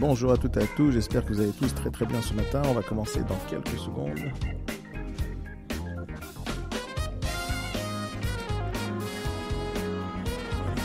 Bonjour 0.00 0.32
à 0.32 0.38
toutes 0.38 0.56
et 0.56 0.62
à 0.62 0.66
tous, 0.66 0.92
j'espère 0.92 1.26
que 1.26 1.34
vous 1.34 1.42
allez 1.42 1.52
tous 1.52 1.74
très 1.74 1.90
très 1.90 2.06
bien 2.06 2.22
ce 2.22 2.32
matin. 2.32 2.62
On 2.64 2.72
va 2.72 2.80
commencer 2.80 3.20
dans 3.20 3.36
quelques 3.50 3.78
secondes. 3.78 4.16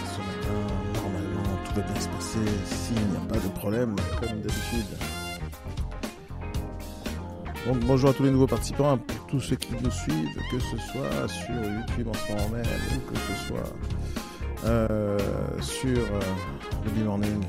Ce 0.03 0.19
matin, 0.19 0.59
normalement, 0.95 1.43
tout 1.63 1.75
va 1.75 1.81
bien 1.81 2.01
se 2.01 2.09
passer 2.09 2.39
s'il 2.65 2.97
n'y 2.97 3.15
a 3.15 3.21
pas 3.21 3.39
de 3.39 3.47
problème, 3.57 3.95
comme 4.19 4.41
d'habitude. 4.41 4.97
Donc, 7.67 7.79
bonjour 7.85 8.09
à 8.09 8.13
tous 8.13 8.23
les 8.23 8.31
nouveaux 8.31 8.47
participants, 8.47 8.95
à 8.95 8.99
tous 9.29 9.39
ceux 9.39 9.55
qui 9.55 9.75
nous 9.81 9.91
suivent, 9.91 10.41
que 10.51 10.59
ce 10.59 10.77
soit 10.77 11.29
sur 11.29 11.55
YouTube 11.55 12.09
en 12.09 12.13
ce 12.13 12.33
moment 12.33 12.49
même 12.49 12.65
ou 12.97 13.11
que 13.13 13.17
ce 13.17 13.47
soit 13.47 13.73
euh, 14.65 15.17
sur 15.61 15.99
euh, 15.99 16.19
le 16.83 16.91
B-Morning 16.91 17.45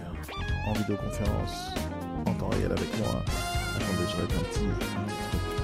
en 0.66 0.72
vidéoconférence 0.72 1.70
en 2.26 2.34
temps 2.34 2.48
réel 2.48 2.72
avec 2.72 2.98
moi. 2.98 3.22
Attendez, 3.76 4.08
je 4.10 4.16
vais 4.16 4.22
un 4.22 4.44
petit, 4.44 5.55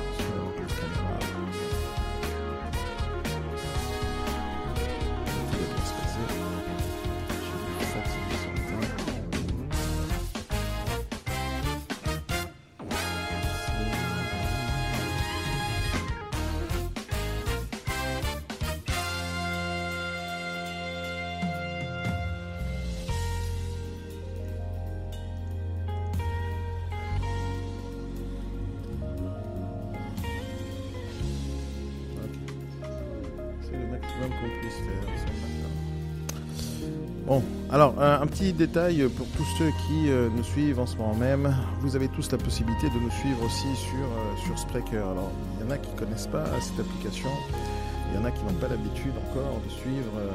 petit 38.42 38.52
détail 38.52 39.08
pour 39.16 39.26
tous 39.36 39.46
ceux 39.56 39.70
qui 39.86 40.10
euh, 40.10 40.28
nous 40.34 40.42
suivent 40.42 40.80
en 40.80 40.86
ce 40.86 40.96
moment 40.96 41.14
même. 41.14 41.54
Vous 41.80 41.94
avez 41.94 42.08
tous 42.08 42.32
la 42.32 42.38
possibilité 42.38 42.88
de 42.88 42.98
nous 42.98 43.10
suivre 43.10 43.44
aussi 43.44 43.76
sur, 43.76 44.02
euh, 44.02 44.44
sur 44.44 44.58
Spreaker. 44.58 45.08
Alors, 45.10 45.30
il 45.54 45.64
y 45.64 45.68
en 45.68 45.70
a 45.70 45.78
qui 45.78 45.88
ne 45.92 45.96
connaissent 45.96 46.26
pas 46.26 46.46
cette 46.60 46.80
application. 46.80 47.28
Il 48.10 48.16
y 48.16 48.18
en 48.20 48.24
a 48.24 48.32
qui 48.32 48.42
n'ont 48.42 48.54
pas 48.54 48.66
l'habitude 48.66 49.12
encore 49.30 49.60
de 49.64 49.70
suivre 49.70 50.10
euh, 50.18 50.30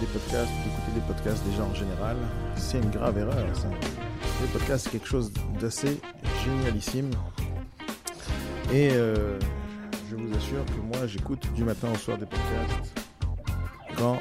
des 0.00 0.06
podcasts, 0.06 0.50
d'écouter 0.64 0.92
des 0.92 1.00
podcasts 1.06 1.46
déjà 1.46 1.62
en 1.62 1.74
général. 1.74 2.16
C'est 2.56 2.78
une 2.78 2.90
grave 2.90 3.16
erreur. 3.16 3.46
Ça. 3.54 3.68
Le 4.42 4.48
podcast, 4.48 4.84
c'est 4.84 4.90
quelque 4.90 5.08
chose 5.08 5.32
d'assez 5.60 6.00
génialissime. 6.44 7.10
Et 8.72 8.88
je 8.90 10.16
vous 10.16 10.34
assure 10.34 10.64
que 10.64 10.80
moi, 10.80 11.06
j'écoute 11.06 11.46
du 11.54 11.62
matin 11.62 11.88
au 11.94 11.96
soir 11.96 12.18
des 12.18 12.26
podcasts 12.26 12.92
quand, 13.96 14.20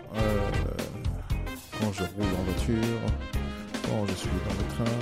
quand 1.80 1.92
je 1.94 2.04
roule 2.04 2.34
en 2.40 2.44
voiture, 2.44 3.00
quand 3.88 4.06
je 4.08 4.14
suis 4.14 4.30
dans 4.30 4.54
le 4.62 4.76
train, 4.86 4.98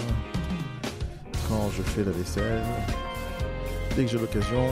quand 1.47 1.69
je 1.75 1.81
fais 1.83 2.03
la 2.03 2.11
vaisselle. 2.11 2.63
Dès 3.95 4.05
que 4.05 4.11
j'ai 4.11 4.17
l'occasion, 4.17 4.67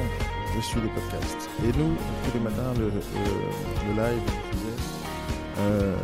je 0.55 0.61
suis 0.61 0.79
les 0.81 0.87
podcasts. 0.89 1.49
Et 1.63 1.77
nous, 1.77 1.95
tous 2.23 2.33
les 2.37 2.39
matins, 2.39 2.73
le, 2.77 2.85
le- 2.85 3.89
le 3.89 3.93
live 4.01 4.21
est 4.53 5.59
euh, 5.61 5.95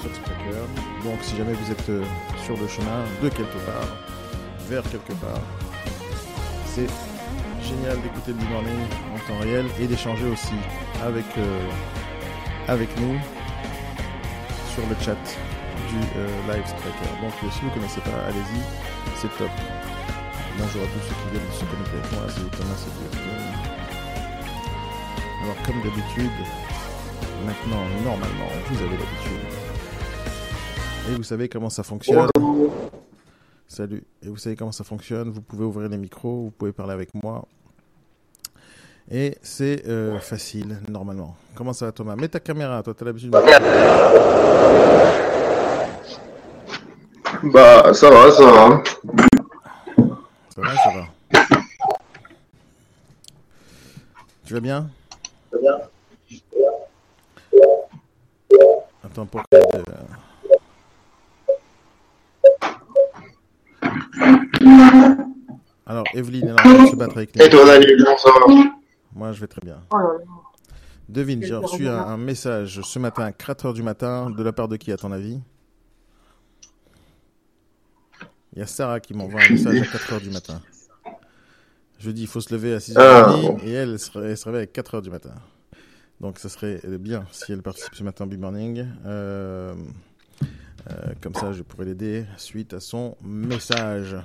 sur 0.00 0.14
Spreaker. 0.14 0.64
Donc, 1.04 1.18
si 1.22 1.36
jamais 1.36 1.52
vous 1.52 1.70
êtes 1.70 1.88
euh, 1.90 2.02
sur 2.44 2.56
le 2.56 2.66
chemin 2.66 3.04
de 3.22 3.28
quelque 3.28 3.58
part, 3.66 3.88
vers 4.68 4.82
quelque 4.84 5.12
part, 5.14 5.42
c'est 6.66 6.86
génial 7.62 8.00
d'écouter 8.00 8.32
le 8.32 8.48
morning 8.50 8.80
en 9.14 9.18
temps 9.28 9.38
réel 9.40 9.66
et 9.80 9.86
d'échanger 9.86 10.24
aussi 10.26 10.54
avec, 11.04 11.24
euh, 11.38 11.68
avec 12.68 12.88
nous 12.98 13.14
sur 14.74 14.82
le 14.88 14.96
chat 14.96 15.14
du 15.88 15.98
euh, 16.18 16.52
live 16.52 16.66
Spreaker. 16.66 17.12
Donc 17.22 17.32
euh, 17.44 17.50
si 17.52 17.60
vous 17.60 17.68
ne 17.68 17.74
connaissez 17.74 18.00
pas, 18.00 18.24
allez-y, 18.26 18.60
c'est 19.16 19.30
top. 19.38 19.50
Bonjour 20.58 20.82
à 20.82 20.86
tous 20.86 21.00
ceux 21.06 21.14
qui 21.14 21.30
viennent 21.30 21.46
de 21.46 21.52
se 21.52 21.64
connecter 21.64 21.96
avec 21.96 22.12
moi, 22.12 22.22
c'est 22.28 22.50
Thomas 22.58 22.76
c'est 22.76 22.90
Alors 25.42 25.58
comme 25.64 25.80
d'habitude, 25.82 26.36
maintenant 27.46 27.84
normalement 28.02 28.50
vous 28.68 28.78
avez 28.82 28.96
l'habitude. 28.96 29.44
Et 31.08 31.14
vous 31.14 31.22
savez 31.22 31.48
comment 31.48 31.70
ça 31.70 31.84
fonctionne. 31.84 32.26
Salut. 33.68 34.02
Et 34.22 34.28
vous 34.28 34.38
savez 34.38 34.56
comment 34.56 34.72
ça 34.72 34.84
fonctionne. 34.84 35.30
Vous 35.30 35.42
pouvez 35.42 35.64
ouvrir 35.64 35.88
les 35.88 35.98
micros, 35.98 36.44
vous 36.44 36.50
pouvez 36.50 36.72
parler 36.72 36.94
avec 36.94 37.10
moi. 37.22 37.46
Et 39.10 39.36
c'est 39.42 39.86
euh, 39.86 40.18
facile, 40.18 40.78
normalement. 40.88 41.36
Comment 41.54 41.72
ça 41.74 41.86
va, 41.86 41.92
Thomas? 41.92 42.16
Mets 42.16 42.28
ta 42.28 42.40
caméra, 42.40 42.82
toi, 42.82 42.94
t'as 42.96 43.04
l'habitude 43.04 43.30
de... 43.30 43.38
Bah, 47.52 47.92
ça 47.92 48.10
va, 48.10 48.30
ça 48.30 48.44
va. 48.44 48.82
Ça 50.48 50.60
va, 50.60 50.74
ça 50.74 50.90
va. 50.94 51.06
Tu 54.46 54.54
vas 54.54 54.60
bien? 54.60 54.88
Attends, 59.04 59.26
pour 59.26 59.42
que... 59.42 59.56
euh, 59.56 59.82
Alors, 65.86 66.04
Evelyne 66.14 66.48
est 66.48 66.52
en 66.52 66.56
train 66.56 66.84
de 66.84 66.88
se 66.88 66.96
battre 66.96 67.18
avec 67.18 67.36
Et 67.36 67.40
les... 67.40 67.50
toi, 67.50 67.66
Daniel, 67.66 68.02
va? 68.02 68.14
Moi, 69.14 69.32
je 69.32 69.40
vais 69.40 69.46
très 69.46 69.60
bien. 69.60 69.80
Oh 69.90 69.96
là 69.98 70.04
là. 70.18 70.24
Devine, 71.08 71.42
j'ai 71.42 71.54
reçu 71.54 71.86
un, 71.86 71.98
un 71.98 72.16
message 72.16 72.80
ce 72.82 72.98
matin 72.98 73.24
à 73.24 73.30
4h 73.30 73.74
du 73.74 73.82
matin, 73.82 74.30
de 74.30 74.42
la 74.42 74.52
part 74.52 74.68
de 74.68 74.76
qui, 74.76 74.90
à 74.90 74.96
ton 74.96 75.12
avis? 75.12 75.38
Il 78.52 78.60
y 78.60 78.62
a 78.62 78.66
Sarah 78.66 79.00
qui 79.00 79.14
m'envoie 79.14 79.40
un 79.42 79.50
message 79.50 79.80
à 79.80 79.84
4h 79.84 80.20
du 80.22 80.30
matin. 80.30 80.60
Je 81.98 82.10
dis, 82.10 82.22
il 82.22 82.26
faut 82.28 82.40
se 82.40 82.52
lever 82.54 82.74
à 82.74 82.78
6h30, 82.78 82.96
Ah. 83.60 83.64
et 83.64 83.72
elle, 83.72 83.90
elle 83.92 83.98
se, 83.98 84.18
elle 84.18 84.36
se 84.36 84.44
réveille 84.48 84.62
à 84.62 84.66
4h 84.66 85.02
du 85.02 85.10
matin. 85.10 85.34
Donc, 86.20 86.38
ça 86.38 86.48
serait 86.48 86.80
bien 86.98 87.26
si 87.32 87.52
elle 87.52 87.62
participe 87.62 87.94
ce 87.94 88.02
matin 88.04 88.24
au 88.24 88.28
Big 88.28 88.38
Morning. 88.38 88.86
Euh, 89.04 89.74
euh, 90.90 90.94
comme 91.20 91.34
ça, 91.34 91.52
je 91.52 91.62
pourrais 91.62 91.84
l'aider 91.86 92.24
suite 92.36 92.72
à 92.74 92.80
son 92.80 93.16
message. 93.22 94.16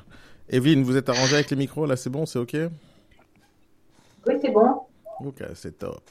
Evelyne, 0.50 0.84
vous 0.84 0.96
êtes 0.98 1.10
arrangée 1.10 1.36
avec 1.36 1.50
les 1.52 1.58
micros, 1.58 1.86
là, 1.86 1.96
c'est 1.96 2.10
bon, 2.10 2.26
c'est 2.26 2.40
OK? 2.40 2.56
Oui, 4.29 4.35
c'est 4.41 4.51
bon. 4.51 4.81
Ok, 5.25 5.44
c'est 5.56 5.78
top. 5.78 6.03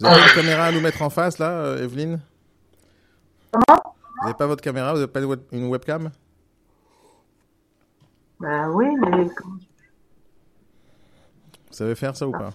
Vous 0.00 0.06
avez 0.06 0.20
une 0.22 0.34
caméra 0.34 0.64
à 0.64 0.72
nous 0.72 0.80
mettre 0.80 1.02
en 1.02 1.10
face, 1.10 1.38
là, 1.38 1.50
euh, 1.50 1.84
Evelyne? 1.84 2.18
Comment? 3.52 3.82
Vous 4.20 4.22
n'avez 4.26 4.34
pas 4.36 4.46
votre 4.46 4.62
caméra 4.62 4.92
Vous 4.92 4.98
n'avez 5.00 5.12
pas 5.12 5.20
une 5.20 5.26
web- 5.26 5.42
une 5.52 5.68
webcam? 5.68 6.10
Bah 8.40 8.68
oui, 8.70 8.86
mais 8.96 9.24
Vous 9.24 9.60
savez 11.70 11.94
faire 11.94 12.16
ça 12.16 12.26
ou 12.26 12.32
pas? 12.32 12.52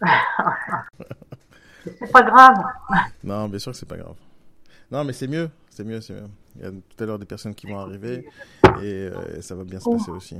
C'est 1.84 2.12
pas 2.12 2.22
grave. 2.22 2.56
Non, 3.22 3.48
bien 3.48 3.58
sûr 3.58 3.72
que 3.72 3.78
c'est 3.78 3.88
pas 3.88 3.96
grave. 3.98 4.16
Non, 4.90 5.04
mais 5.04 5.12
c'est 5.12 5.26
mieux, 5.28 5.50
c'est 5.68 5.84
mieux, 5.84 6.00
c'est 6.00 6.14
mieux. 6.14 6.28
Il 6.56 6.62
y 6.62 6.66
a 6.66 6.70
tout 6.70 7.02
à 7.02 7.06
l'heure 7.06 7.18
des 7.18 7.26
personnes 7.26 7.54
qui 7.54 7.66
vont 7.66 7.78
arriver 7.78 8.26
et 8.80 9.10
euh, 9.10 9.40
ça 9.42 9.54
va 9.54 9.64
bien 9.64 9.80
se 9.80 9.90
passer 9.90 10.10
aussi. 10.10 10.36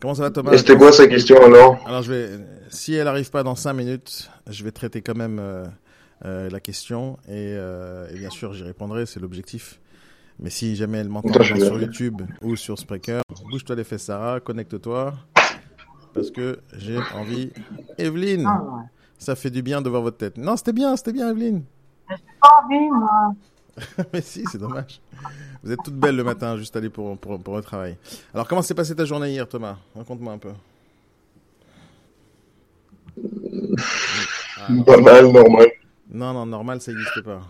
Comment 0.00 0.14
ça 0.14 0.22
va 0.22 0.30
Thomas? 0.30 0.52
Et 0.52 0.58
c'était 0.58 0.76
quoi 0.76 0.92
sa 0.92 1.06
question 1.06 1.36
alors? 1.42 1.78
Alors 1.86 2.02
je 2.02 2.12
vais, 2.12 2.28
si 2.70 2.94
elle 2.94 3.08
arrive 3.08 3.30
pas 3.30 3.42
dans 3.42 3.54
5 3.54 3.72
minutes, 3.74 4.30
je 4.48 4.64
vais 4.64 4.70
traiter 4.72 5.02
quand 5.02 5.16
même 5.16 5.38
euh, 5.38 5.66
euh, 6.24 6.48
la 6.50 6.60
question 6.60 7.18
et, 7.28 7.54
euh, 7.56 8.08
et 8.10 8.18
bien 8.18 8.30
sûr 8.30 8.52
j'y 8.54 8.62
répondrai, 8.62 9.06
c'est 9.06 9.20
l'objectif. 9.20 9.80
Mais 10.38 10.48
si 10.50 10.74
jamais 10.74 10.98
elle 10.98 11.10
m'entend 11.10 11.42
sur. 11.42 11.78
YouTube 11.80 12.22
ou 12.40 12.56
sur 12.56 12.78
Spreaker, 12.78 13.20
bouge-toi 13.50 13.76
les 13.76 13.84
fesses 13.84 14.04
Sarah, 14.04 14.40
connecte-toi 14.40 15.12
parce 16.14 16.30
que 16.30 16.58
j'ai 16.76 16.98
envie. 17.14 17.52
Evelyne, 17.98 18.44
Ah, 18.48 18.62
ouais. 18.62 18.82
ça 19.18 19.36
fait 19.36 19.50
du 19.50 19.62
bien 19.62 19.80
de 19.82 19.88
voir 19.90 20.02
votre 20.02 20.16
tête. 20.16 20.38
Non, 20.38 20.56
c'était 20.56 20.72
bien, 20.72 20.96
c'était 20.96 21.12
bien 21.12 21.28
Evelyne. 21.30 21.62
J'ai 22.08 22.16
pas 22.40 22.48
envie, 22.64 22.88
moi. 22.90 23.34
Mais 24.12 24.20
si, 24.20 24.44
c'est 24.50 24.58
dommage. 24.58 25.00
Vous 25.62 25.72
êtes 25.72 25.78
toute 25.84 25.94
belle 25.94 26.16
le 26.16 26.24
matin, 26.24 26.56
juste 26.56 26.74
aller 26.76 26.88
pour, 26.90 27.16
pour, 27.18 27.40
pour 27.40 27.56
le 27.56 27.62
travail. 27.62 27.96
Alors, 28.34 28.46
comment 28.48 28.62
s'est 28.62 28.74
passée 28.74 28.94
ta 28.94 29.04
journée 29.04 29.30
hier, 29.30 29.48
Thomas? 29.48 29.76
Raconte-moi 29.96 30.32
un 30.32 30.38
peu. 30.38 30.52
Ah, 34.62 34.66
non. 34.70 34.82
Banal, 34.82 35.32
normal. 35.32 35.66
non, 36.10 36.32
non, 36.34 36.44
normal, 36.46 36.80
ça 36.82 36.92
n'existe 36.92 37.22
pas. 37.22 37.40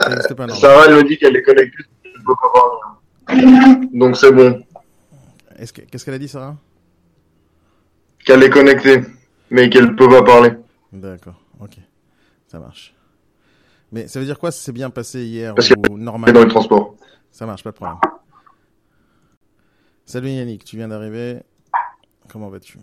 Ça 0.00 0.08
n'existe 0.10 0.34
pas, 0.34 0.46
normal. 0.46 0.60
Sarah, 0.60 0.84
elle 0.88 0.96
me 0.96 1.04
dit 1.08 1.16
qu'elle 1.16 1.36
est 1.36 1.42
connectée. 1.42 1.84
je 2.04 2.10
peux 2.24 2.34
pas 2.34 2.50
voir. 2.52 3.00
Donc 3.92 4.16
c'est 4.16 4.32
bon. 4.32 4.60
Est-ce 5.56 5.72
que- 5.72 5.82
Qu'est-ce 5.82 6.04
qu'elle 6.04 6.14
a 6.14 6.18
dit, 6.18 6.28
Sarah? 6.28 6.56
Qu'elle 8.24 8.42
est 8.42 8.50
connectée, 8.50 9.02
mais 9.50 9.70
qu'elle 9.70 9.94
peut 9.94 10.08
pas 10.08 10.22
parler. 10.24 10.50
D'accord, 10.92 11.40
ok. 11.60 11.76
Ça 12.48 12.58
marche. 12.58 12.94
Mais 13.92 14.06
ça 14.06 14.20
veut 14.20 14.26
dire 14.26 14.38
quoi, 14.38 14.50
ça 14.50 14.60
s'est 14.60 14.72
bien 14.72 14.90
passé 14.90 15.24
hier 15.24 15.54
Parce 15.54 15.70
ou 15.70 15.74
Elle 15.86 15.92
est 15.92 15.96
normal 15.96 16.32
dans 16.32 16.42
les 16.42 16.48
transports. 16.48 16.96
Ça 17.30 17.46
marche, 17.46 17.62
pas 17.64 17.70
de 17.70 17.76
problème. 17.76 17.98
Salut 20.04 20.30
Yannick, 20.30 20.64
tu 20.64 20.76
viens 20.76 20.88
d'arriver. 20.88 21.38
Comment 22.28 22.48
vas-tu? 22.48 22.78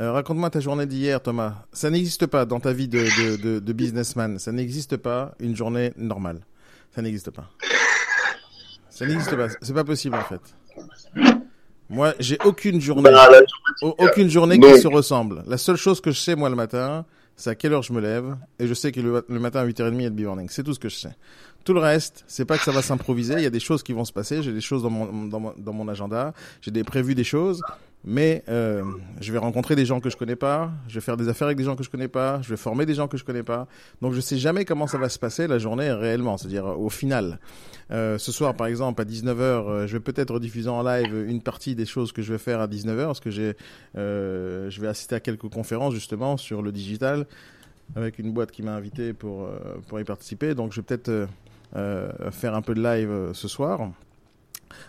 Euh, 0.00 0.12
Raconte-moi 0.12 0.50
ta 0.50 0.60
journée 0.60 0.86
d'hier, 0.86 1.20
Thomas. 1.20 1.64
Ça 1.72 1.90
n'existe 1.90 2.26
pas 2.26 2.44
dans 2.46 2.60
ta 2.60 2.72
vie 2.72 2.88
de, 2.88 2.98
de, 3.00 3.36
de, 3.42 3.58
de 3.58 3.72
businessman. 3.72 4.38
Ça 4.38 4.52
n'existe 4.52 4.96
pas 4.96 5.34
une 5.40 5.56
journée 5.56 5.92
normale. 5.96 6.40
Ça 6.94 7.02
n'existe 7.02 7.30
pas. 7.30 7.48
Ça 8.90 9.06
n'existe 9.06 9.36
pas. 9.36 9.48
C'est 9.60 9.74
pas 9.74 9.84
possible 9.84 10.16
en 10.16 10.24
fait. 10.24 10.40
Moi, 11.90 12.14
j'ai 12.20 12.38
aucune 12.44 12.80
journée, 12.80 13.10
Bah, 13.10 13.28
aucune 13.80 14.28
journée 14.28 14.58
qui 14.60 14.80
se 14.80 14.88
ressemble. 14.88 15.42
La 15.46 15.56
seule 15.56 15.76
chose 15.76 16.00
que 16.00 16.10
je 16.10 16.20
sais 16.20 16.36
moi 16.36 16.50
le 16.50 16.56
matin, 16.56 17.06
c'est 17.38 17.50
à 17.50 17.54
quelle 17.54 17.72
heure 17.72 17.82
je 17.82 17.92
me 17.92 18.00
lève 18.00 18.36
et 18.58 18.66
je 18.66 18.74
sais 18.74 18.90
que 18.90 19.00
le, 19.00 19.24
le 19.26 19.38
matin 19.38 19.60
à 19.60 19.66
8h30 19.66 19.94
il 19.94 20.02
y 20.02 20.06
a 20.06 20.08
le 20.08 20.14
b-morning. 20.14 20.48
C'est 20.50 20.64
tout 20.64 20.74
ce 20.74 20.78
que 20.80 20.88
je 20.88 20.96
sais. 20.96 21.16
Tout 21.64 21.72
le 21.72 21.78
reste, 21.80 22.24
c'est 22.26 22.44
pas 22.44 22.58
que 22.58 22.64
ça 22.64 22.72
va 22.72 22.82
s'improviser. 22.82 23.34
Il 23.34 23.42
y 23.42 23.46
a 23.46 23.50
des 23.50 23.60
choses 23.60 23.82
qui 23.84 23.92
vont 23.92 24.04
se 24.04 24.12
passer. 24.12 24.42
J'ai 24.42 24.52
des 24.52 24.60
choses 24.60 24.82
dans 24.82 24.90
mon, 24.90 25.26
dans 25.26 25.38
mon, 25.38 25.54
dans 25.56 25.72
mon 25.72 25.86
agenda. 25.86 26.34
J'ai 26.60 26.72
des 26.72 26.82
prévus 26.82 27.14
des 27.14 27.24
choses. 27.24 27.62
Mais 28.10 28.42
euh, 28.48 28.82
je 29.20 29.30
vais 29.30 29.38
rencontrer 29.38 29.76
des 29.76 29.84
gens 29.84 30.00
que 30.00 30.08
je 30.08 30.16
connais 30.16 30.34
pas. 30.34 30.70
Je 30.88 30.94
vais 30.94 31.02
faire 31.02 31.18
des 31.18 31.28
affaires 31.28 31.48
avec 31.48 31.58
des 31.58 31.64
gens 31.64 31.76
que 31.76 31.84
je 31.84 31.90
connais 31.90 32.08
pas. 32.08 32.40
Je 32.40 32.48
vais 32.48 32.56
former 32.56 32.86
des 32.86 32.94
gens 32.94 33.06
que 33.06 33.18
je 33.18 33.24
connais 33.24 33.42
pas. 33.42 33.68
Donc 34.00 34.14
je 34.14 34.20
sais 34.22 34.38
jamais 34.38 34.64
comment 34.64 34.86
ça 34.86 34.96
va 34.96 35.10
se 35.10 35.18
passer 35.18 35.46
la 35.46 35.58
journée 35.58 35.92
réellement, 35.92 36.38
c'est-à-dire 36.38 36.64
euh, 36.64 36.74
au 36.74 36.88
final. 36.88 37.38
Euh, 37.90 38.16
ce 38.16 38.32
soir, 38.32 38.54
par 38.54 38.66
exemple, 38.66 39.02
à 39.02 39.04
19h, 39.04 39.40
euh, 39.40 39.86
je 39.86 39.92
vais 39.92 40.00
peut-être 40.00 40.32
rediffuser 40.32 40.70
en 40.70 40.82
live 40.82 41.26
une 41.28 41.42
partie 41.42 41.74
des 41.74 41.84
choses 41.84 42.12
que 42.12 42.22
je 42.22 42.32
vais 42.32 42.38
faire 42.38 42.60
à 42.60 42.66
19h 42.66 43.04
parce 43.04 43.20
que 43.20 43.30
j'ai, 43.30 43.54
je 43.94 44.80
vais 44.80 44.88
assister 44.88 45.14
à 45.14 45.20
quelques 45.20 45.50
conférences 45.50 45.92
justement 45.92 46.38
sur 46.38 46.62
le 46.62 46.72
digital 46.72 47.26
avec 47.94 48.18
une 48.18 48.32
boîte 48.32 48.52
qui 48.52 48.62
m'a 48.62 48.74
invité 48.74 49.12
pour 49.12 49.48
pour 49.86 50.00
y 50.00 50.04
participer. 50.04 50.54
Donc 50.54 50.72
je 50.72 50.80
vais 50.80 50.86
peut-être 50.86 51.28
faire 52.32 52.54
un 52.54 52.62
peu 52.62 52.74
de 52.74 52.82
live 52.82 53.32
ce 53.34 53.48
soir 53.48 53.90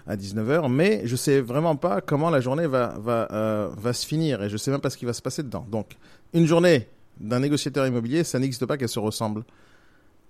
à 0.07 0.15
19h, 0.15 0.71
mais 0.71 1.01
je 1.05 1.15
sais 1.15 1.41
vraiment 1.41 1.75
pas 1.75 2.01
comment 2.01 2.29
la 2.29 2.41
journée 2.41 2.67
va 2.67 2.95
va 2.99 3.27
euh, 3.31 3.69
va 3.77 3.93
se 3.93 4.05
finir 4.05 4.43
et 4.43 4.49
je 4.49 4.57
sais 4.57 4.71
même 4.71 4.81
pas 4.81 4.89
ce 4.89 4.97
qui 4.97 5.05
va 5.05 5.13
se 5.13 5.21
passer 5.21 5.43
dedans. 5.43 5.65
Donc 5.69 5.97
une 6.33 6.45
journée 6.45 6.87
d'un 7.19 7.39
négociateur 7.39 7.85
immobilier, 7.85 8.23
ça 8.23 8.39
n'existe 8.39 8.65
pas 8.65 8.77
qu'elle 8.77 8.89
se 8.89 8.99
ressemble 8.99 9.43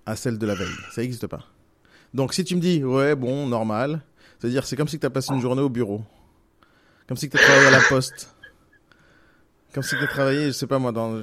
à 0.06 0.16
celle 0.16 0.38
de 0.38 0.46
la 0.46 0.54
veille. 0.54 0.68
Ça 0.92 1.02
n'existe 1.02 1.26
pas. 1.26 1.44
Donc 2.14 2.34
si 2.34 2.44
tu 2.44 2.56
me 2.56 2.60
dis 2.60 2.82
ouais 2.82 3.14
bon 3.14 3.46
normal, 3.46 4.00
c'est-à-dire 4.38 4.66
c'est 4.66 4.76
comme 4.76 4.88
si 4.88 4.98
tu 4.98 5.06
as 5.06 5.10
passé 5.10 5.32
une 5.32 5.40
journée 5.40 5.62
au 5.62 5.68
bureau, 5.68 6.02
comme 7.06 7.16
si 7.16 7.28
tu 7.28 7.36
as 7.36 7.40
travaillé 7.40 7.66
à 7.66 7.70
la 7.70 7.82
poste, 7.88 8.34
comme 9.72 9.82
si 9.82 9.96
tu 9.96 10.02
as 10.02 10.08
travaillé 10.08 10.46
je 10.46 10.52
sais 10.52 10.66
pas 10.66 10.78
moi 10.78 10.92
dans 10.92 11.22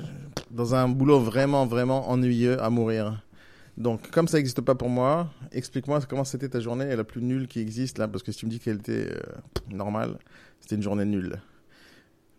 dans 0.52 0.76
un 0.76 0.88
boulot 0.88 1.20
vraiment 1.20 1.66
vraiment 1.66 2.10
ennuyeux 2.10 2.62
à 2.62 2.70
mourir. 2.70 3.22
Donc 3.78 4.10
comme 4.10 4.28
ça 4.28 4.38
n'existe 4.38 4.62
pas 4.62 4.74
pour 4.76 4.90
moi, 4.90 5.28
explique-moi 5.52 6.00
comment 6.10 6.24
c'était 6.24 6.50
ta 6.50 6.60
journée 6.60 6.96
la 6.96 7.04
plus 7.04 7.22
nulle 7.22 7.48
qui 7.48 7.60
existe 7.62 8.00
là 8.00 8.08
parce 8.08 8.24
que 8.24 8.32
si 8.32 8.40
tu 8.40 8.46
me 8.48 8.52
dis 8.52 8.60
qu'elle 8.60 8.78
était 8.78 9.12
euh, 9.12 9.20
normale, 9.72 10.18
c'était 10.60 10.76
une 10.76 10.82
journée 10.82 11.06
nulle. 11.06 11.38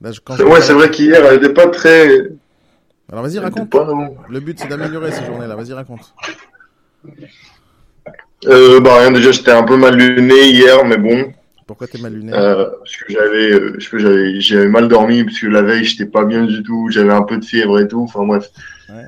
Là, 0.00 0.11
je, 0.12 0.20
quand 0.20 0.37
je- 0.37 0.43
Ouais, 0.43 0.61
c'est 0.61 0.73
vrai 0.73 0.90
qu'hier, 0.90 1.25
elle 1.25 1.37
était 1.37 1.52
pas 1.55 1.69
très. 1.69 2.08
Alors 3.11 3.23
vas-y 3.25 3.38
raconte. 3.38 3.70
pas. 3.70 3.88
Le 4.29 4.40
but 4.40 4.58
c'est 4.58 4.69
d'améliorer 4.69 5.12
ces 5.12 5.25
journées-là. 5.25 5.55
Vas-y 5.55 5.73
raconte. 5.73 6.12
Euh, 8.46 8.81
bah 8.81 8.99
rien, 9.00 9.11
déjà, 9.11 9.32
j'étais 9.32 9.50
un 9.50 9.64
peu 9.64 9.76
mal 9.76 9.96
luné 9.96 10.49
hier, 10.50 10.85
mais 10.85 10.96
bon. 10.96 11.32
Pourquoi 11.67 11.87
t'es 11.87 11.99
mal 11.99 12.14
luné? 12.14 12.32
Euh, 12.32 12.70
parce 12.79 12.96
que 12.96 13.12
j'avais, 13.12 13.52
euh, 13.52 13.76
j'avais 14.40 14.69
mal 14.69 14.88
dormi, 14.88 15.25
parce 15.25 15.38
que 15.38 15.46
la 15.49 15.62
veille, 15.62 15.85
j'étais 15.85 16.06
pas 16.06 16.25
bien 16.25 16.44
du 16.44 16.62
tout, 16.62 16.88
j'avais 16.90 17.12
un 17.12 17.23
peu 17.23 17.37
de 17.38 17.44
fièvre 17.44 17.79
et 17.81 17.88
tout, 17.88 18.00
enfin 18.02 18.25
bref. 18.25 18.49
Ouais. 18.88 19.05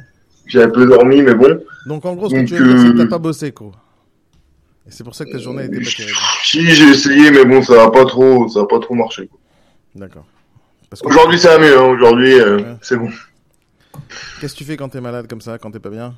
J'avais 0.50 0.70
peu 0.72 0.86
dormi, 0.86 1.22
mais 1.22 1.34
bon. 1.34 1.60
Donc 1.86 2.04
en 2.04 2.14
gros, 2.14 2.28
ce 2.28 2.34
que 2.34 2.40
Donc, 2.40 2.48
tu 2.48 2.56
veux 2.56 2.66
dire, 2.66 2.78
c'est 2.80 2.92
que 2.92 2.98
euh, 3.00 3.04
t'as 3.04 3.08
pas 3.10 3.18
bossé, 3.18 3.52
quoi. 3.52 3.70
Et 4.86 4.90
c'est 4.90 5.04
pour 5.04 5.14
ça 5.14 5.24
que 5.24 5.30
ta 5.32 5.38
journée 5.38 5.64
était 5.64 5.78
pas 5.80 5.90
terrible. 5.96 6.16
Si, 6.44 6.60
j'ai 6.74 6.88
essayé, 6.90 7.30
mais 7.30 7.44
bon, 7.44 7.62
ça 7.62 7.76
va 7.76 7.90
pas 7.90 8.04
trop, 8.04 8.48
ça 8.48 8.60
va 8.60 8.66
pas 8.66 8.80
trop 8.80 8.94
marcher. 8.94 9.28
quoi. 9.28 9.38
D'accord. 9.94 10.24
Parce 10.88 11.00
que 11.02 11.06
Aujourd'hui, 11.06 11.38
ça 11.38 11.56
va 11.56 11.64
mieux, 11.64 11.78
hein. 11.78 11.84
aujourd'hui, 11.84 12.34
euh, 12.40 12.56
Ouais. 12.58 12.76
c'est 12.82 12.96
bon. 12.96 13.08
qu'est-ce 14.40 14.54
que 14.54 14.58
tu 14.58 14.64
fais 14.64 14.76
quand 14.76 14.88
t'es 14.88 15.00
malade 15.00 15.28
comme 15.28 15.40
ça, 15.40 15.56
quand 15.58 15.70
t'es 15.70 15.78
pas 15.78 15.90
bien? 15.90 16.14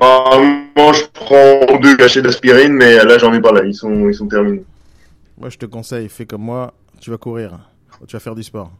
Normalement, 0.00 0.92
je 0.92 1.04
prends 1.14 1.78
deux 1.80 1.96
cachets 1.96 2.20
d'aspirine, 2.22 2.72
mais 2.72 2.96
là, 3.04 3.18
j'en 3.18 3.32
ai 3.32 3.40
pas 3.40 3.52
là, 3.52 3.62
ils 3.64 3.74
sont, 3.74 4.08
ils 4.08 4.14
sont 4.14 4.26
terminés. 4.28 4.64
Moi, 5.38 5.48
je 5.50 5.56
te 5.58 5.66
conseille, 5.66 6.08
fais 6.08 6.26
comme 6.26 6.42
moi, 6.42 6.74
tu 7.00 7.10
vas 7.10 7.16
courir, 7.16 7.58
ou 8.00 8.06
tu 8.06 8.14
vas 8.16 8.20
faire 8.20 8.34
du 8.34 8.42
sport. 8.42 8.70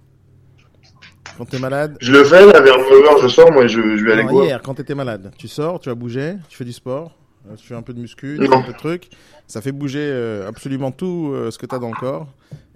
Quand 1.39 1.45
t'es 1.45 1.59
malade, 1.61 1.97
Je 2.01 2.11
le 2.13 2.25
fais, 2.25 2.45
là, 2.45 2.61
vers 2.61 2.77
9h, 2.77 3.23
je 3.23 3.29
sors, 3.29 3.53
moi, 3.53 3.67
je, 3.69 3.97
je 3.97 4.05
vais 4.05 4.13
aller 4.13 4.25
quoi 4.25 4.45
hier, 4.45 4.61
quand 4.61 4.75
t'étais 4.75 4.97
malade, 4.97 5.31
tu 5.39 5.47
sors, 5.47 5.79
tu 5.79 5.89
vas 5.89 5.95
bouger, 5.95 6.35
tu 6.49 6.57
fais 6.57 6.65
du 6.65 6.73
sport, 6.73 7.13
euh, 7.49 7.55
tu 7.55 7.65
fais 7.69 7.77
un 7.77 7.83
peu 7.83 7.95
de 7.95 8.01
muscu, 8.01 8.37
tu 8.41 8.45
fais 8.45 8.51
Non. 8.51 8.59
un 8.59 8.63
peu 8.63 8.73
de 8.73 8.79
trucs. 8.79 9.09
Ça 9.47 9.61
fait 9.63 9.71
bouger 9.71 10.01
euh, 10.03 10.49
absolument 10.49 10.91
tout 10.91 11.31
euh, 11.33 11.51
ce 11.53 11.59
que 11.59 11.65
t'as 11.67 11.79
dans 11.79 11.91
le 11.91 11.95
corps, 11.97 12.27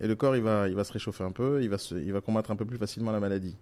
et 0.00 0.06
le 0.06 0.14
corps, 0.14 0.36
il 0.36 0.42
va, 0.42 0.68
il 0.68 0.74
va 0.76 0.84
se 0.84 0.92
réchauffer 0.92 1.24
un 1.24 1.32
peu, 1.32 1.60
il 1.62 1.68
va, 1.68 1.76
se, 1.76 1.96
il 1.96 2.12
va 2.12 2.20
combattre 2.20 2.52
un 2.52 2.56
peu 2.56 2.64
plus 2.64 2.78
facilement 2.78 3.10
la 3.10 3.18
maladie, 3.20 3.56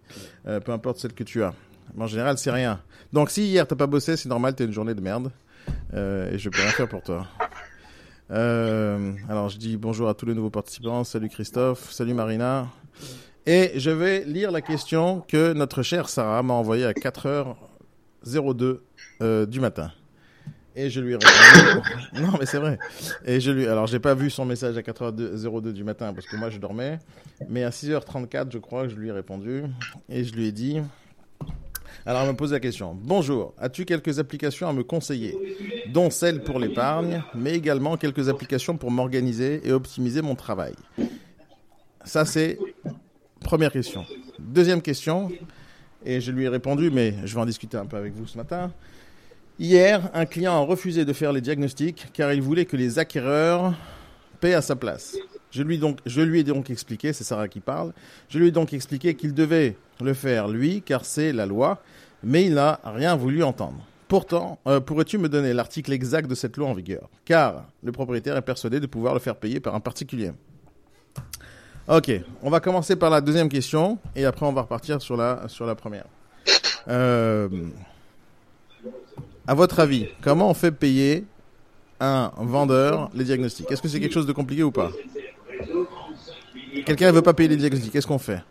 Euh, 0.47 0.61
peu 0.61 0.73
importe 0.73 0.99
celle 0.99 1.15
que 1.15 1.25
tu 1.25 1.43
as. 1.43 1.55
Mais 1.97 2.05
en 2.05 2.07
général, 2.07 2.37
c'est 2.37 2.51
rien. 2.53 2.81
Donc, 3.13 3.31
si 3.31 3.45
hier 3.47 3.67
t'as 3.67 3.77
pas 3.77 3.87
bossé, 3.87 4.17
c'est 4.19 4.29
normal, 4.29 4.55
t'as 4.55 4.65
une 4.67 4.73
journée 4.73 4.95
de 4.95 5.01
merde, 5.01 5.31
et 5.95 6.37
je 6.39 6.51
peux 6.51 6.61
rien 6.61 6.71
faire 6.73 6.89
pour 6.89 7.03
toi. 7.03 7.27
Alors, 8.29 9.49
je 9.49 9.57
dis 9.57 9.77
bonjour 9.79 10.09
à 10.11 10.15
tous 10.15 10.27
les 10.27 10.35
nouveaux 10.35 10.51
participants. 10.51 11.05
Salut 11.05 11.31
Christophe, 11.31 11.91
salut 11.91 12.13
Marina. 12.15 12.69
Et 13.47 13.73
je 13.77 13.91
vais 13.91 14.25
lire 14.25 14.51
la 14.51 14.61
question 14.61 15.23
que 15.27 15.53
notre 15.53 15.83
chère 15.83 16.09
Sarah 16.09 16.43
m'a 16.43 16.55
envoyée 16.55 16.85
à 16.85 16.93
4h02 16.93 18.81
euh, 19.23 19.47
du 19.47 19.61
matin. 19.61 19.91
Et 20.77 20.89
je 20.89 21.01
lui 21.01 21.13
ai 21.13 21.17
répondu. 21.17 21.91
non, 22.23 22.33
mais 22.39 22.47
c'est 22.47 22.59
vrai. 22.59 22.79
Et 23.25 23.41
je 23.41 23.51
lui, 23.51 23.67
alors 23.67 23.87
j'ai 23.87 23.99
pas 23.99 24.15
vu 24.15 24.31
son 24.31 24.45
message 24.45 24.77
à 24.77 24.83
4h02 24.83 25.73
du 25.73 25.85
matin 25.85 26.13
parce 26.15 26.27
que 26.27 26.37
moi 26.37 26.51
je 26.51 26.59
dormais, 26.59 26.99
mais 27.49 27.65
à 27.65 27.71
6h34, 27.71 28.53
je 28.53 28.59
crois 28.59 28.85
que 28.85 28.91
je 28.91 28.97
lui 28.97 29.09
ai 29.09 29.13
répondu 29.13 29.65
et 30.09 30.23
je 30.23 30.33
lui 30.35 30.47
ai 30.47 30.53
dit. 30.53 30.81
Alors, 32.07 32.23
elle 32.23 32.29
me 32.29 32.37
pose 32.37 32.53
la 32.53 32.61
question. 32.61 32.97
Bonjour, 32.99 33.53
as-tu 33.59 33.85
quelques 33.85 34.19
applications 34.19 34.69
à 34.69 34.73
me 34.73 34.83
conseiller, 34.83 35.37
dont 35.89 36.09
celle 36.09 36.43
pour 36.43 36.59
l'épargne, 36.59 37.23
mais 37.35 37.53
également 37.53 37.97
quelques 37.97 38.29
applications 38.29 38.77
pour 38.77 38.91
m'organiser 38.91 39.61
et 39.65 39.73
optimiser 39.73 40.23
mon 40.23 40.35
travail 40.35 40.73
Ça, 42.05 42.25
c'est 42.25 42.59
première 43.41 43.73
question. 43.73 44.05
Deuxième 44.39 44.83
question, 44.83 45.31
et 46.05 46.21
je 46.21 46.31
lui 46.33 46.45
ai 46.45 46.49
répondu, 46.49 46.91
mais 46.91 47.15
je 47.25 47.35
vais 47.35 47.41
en 47.41 47.47
discuter 47.47 47.77
un 47.77 47.87
peu 47.87 47.97
avec 47.97 48.15
vous 48.15 48.27
ce 48.27 48.37
matin. 48.37 48.73
Hier, 49.59 50.09
un 50.15 50.25
client 50.25 50.55
a 50.55 50.61
refusé 50.61 51.05
de 51.05 51.13
faire 51.13 51.33
les 51.33 51.41
diagnostics 51.41 52.07
car 52.13 52.33
il 52.33 52.41
voulait 52.41 52.65
que 52.65 52.77
les 52.77 52.99
acquéreurs 52.99 53.75
paient 54.41 54.55
à 54.55 54.63
sa 54.63 54.77
place. 54.77 55.17
Je 55.51 55.63
lui, 55.63 55.75
ai 56.39 56.45
donc 56.45 56.71
expliqué, 56.71 57.13
c'est 57.13 57.25
Sarah 57.25 57.49
qui 57.49 57.61
parle, 57.61 57.93
je 58.29 58.39
lui 58.39 58.49
ai 58.49 58.51
donc 58.53 58.73
expliqué 58.73 59.15
qu'il 59.15 59.35
devait 59.35 59.77
le 60.01 60.15
faire 60.15 60.49
lui 60.49 60.81
car 60.81 61.05
c'est 61.05 61.33
la 61.33 61.45
loi, 61.45 61.83
mais 62.23 62.45
il 62.47 62.55
n'a 62.55 62.81
rien 62.85 63.17
voulu 63.17 63.43
entendre. 63.43 63.85
Pourtant, 64.09 64.59
euh, 64.67 64.81
pourrais-tu 64.81 65.19
me 65.19 65.29
donner 65.29 65.53
l'article 65.53 65.93
exact 65.93 66.29
de 66.29 66.35
cette 66.35 66.57
loi 66.57 66.69
en 66.69 66.73
vigueur? 66.73 67.09
Car 67.25 67.67
le 67.83 67.93
propriétaire 67.93 68.37
est 68.37 68.43
persuadé 68.43 68.81
de 68.81 68.87
pouvoir 68.87 69.13
le 69.15 69.21
faire 69.21 69.37
payer 69.37 69.61
par 69.61 69.75
un 69.75 69.81
particulier. 69.81 70.33
Ok, 71.91 72.13
on 72.43 72.51
va 72.51 72.61
commencer 72.61 72.95
par 72.95 73.11
la 73.11 73.21
deuxième 73.21 73.49
question 73.49 73.99
et 74.15 74.25
après 74.25 74.47
on 74.47 74.53
va 74.53 74.63
repartir 74.63 75.03
sur 75.03 75.17
la, 75.17 75.49
sur 75.49 75.67
la 75.67 75.75
première. 75.75 76.05
Euh, 76.87 77.49
à 79.45 79.55
votre 79.55 79.81
avis, 79.81 80.07
comment 80.23 80.49
on 80.49 80.55
fait 80.55 80.71
payer 80.71 81.25
un 81.99 82.31
vendeur 82.39 83.11
les 83.13 83.25
diagnostics? 83.25 83.69
Est-ce 83.73 83.83
que 83.83 83.89
c'est 83.89 83.99
quelque 83.99 84.15
chose 84.15 84.27
de 84.27 84.33
compliqué 84.33 84.63
ou 84.63 84.71
pas? 84.71 84.93
Quelqu'un 86.87 87.09
ne 87.09 87.13
veut 87.13 87.23
pas 87.23 87.35
payer 87.35 87.49
les 87.49 87.57
diagnostics, 87.57 87.91
qu'est-ce 87.93 88.07
qu'on 88.07 88.19
fait? 88.19 88.43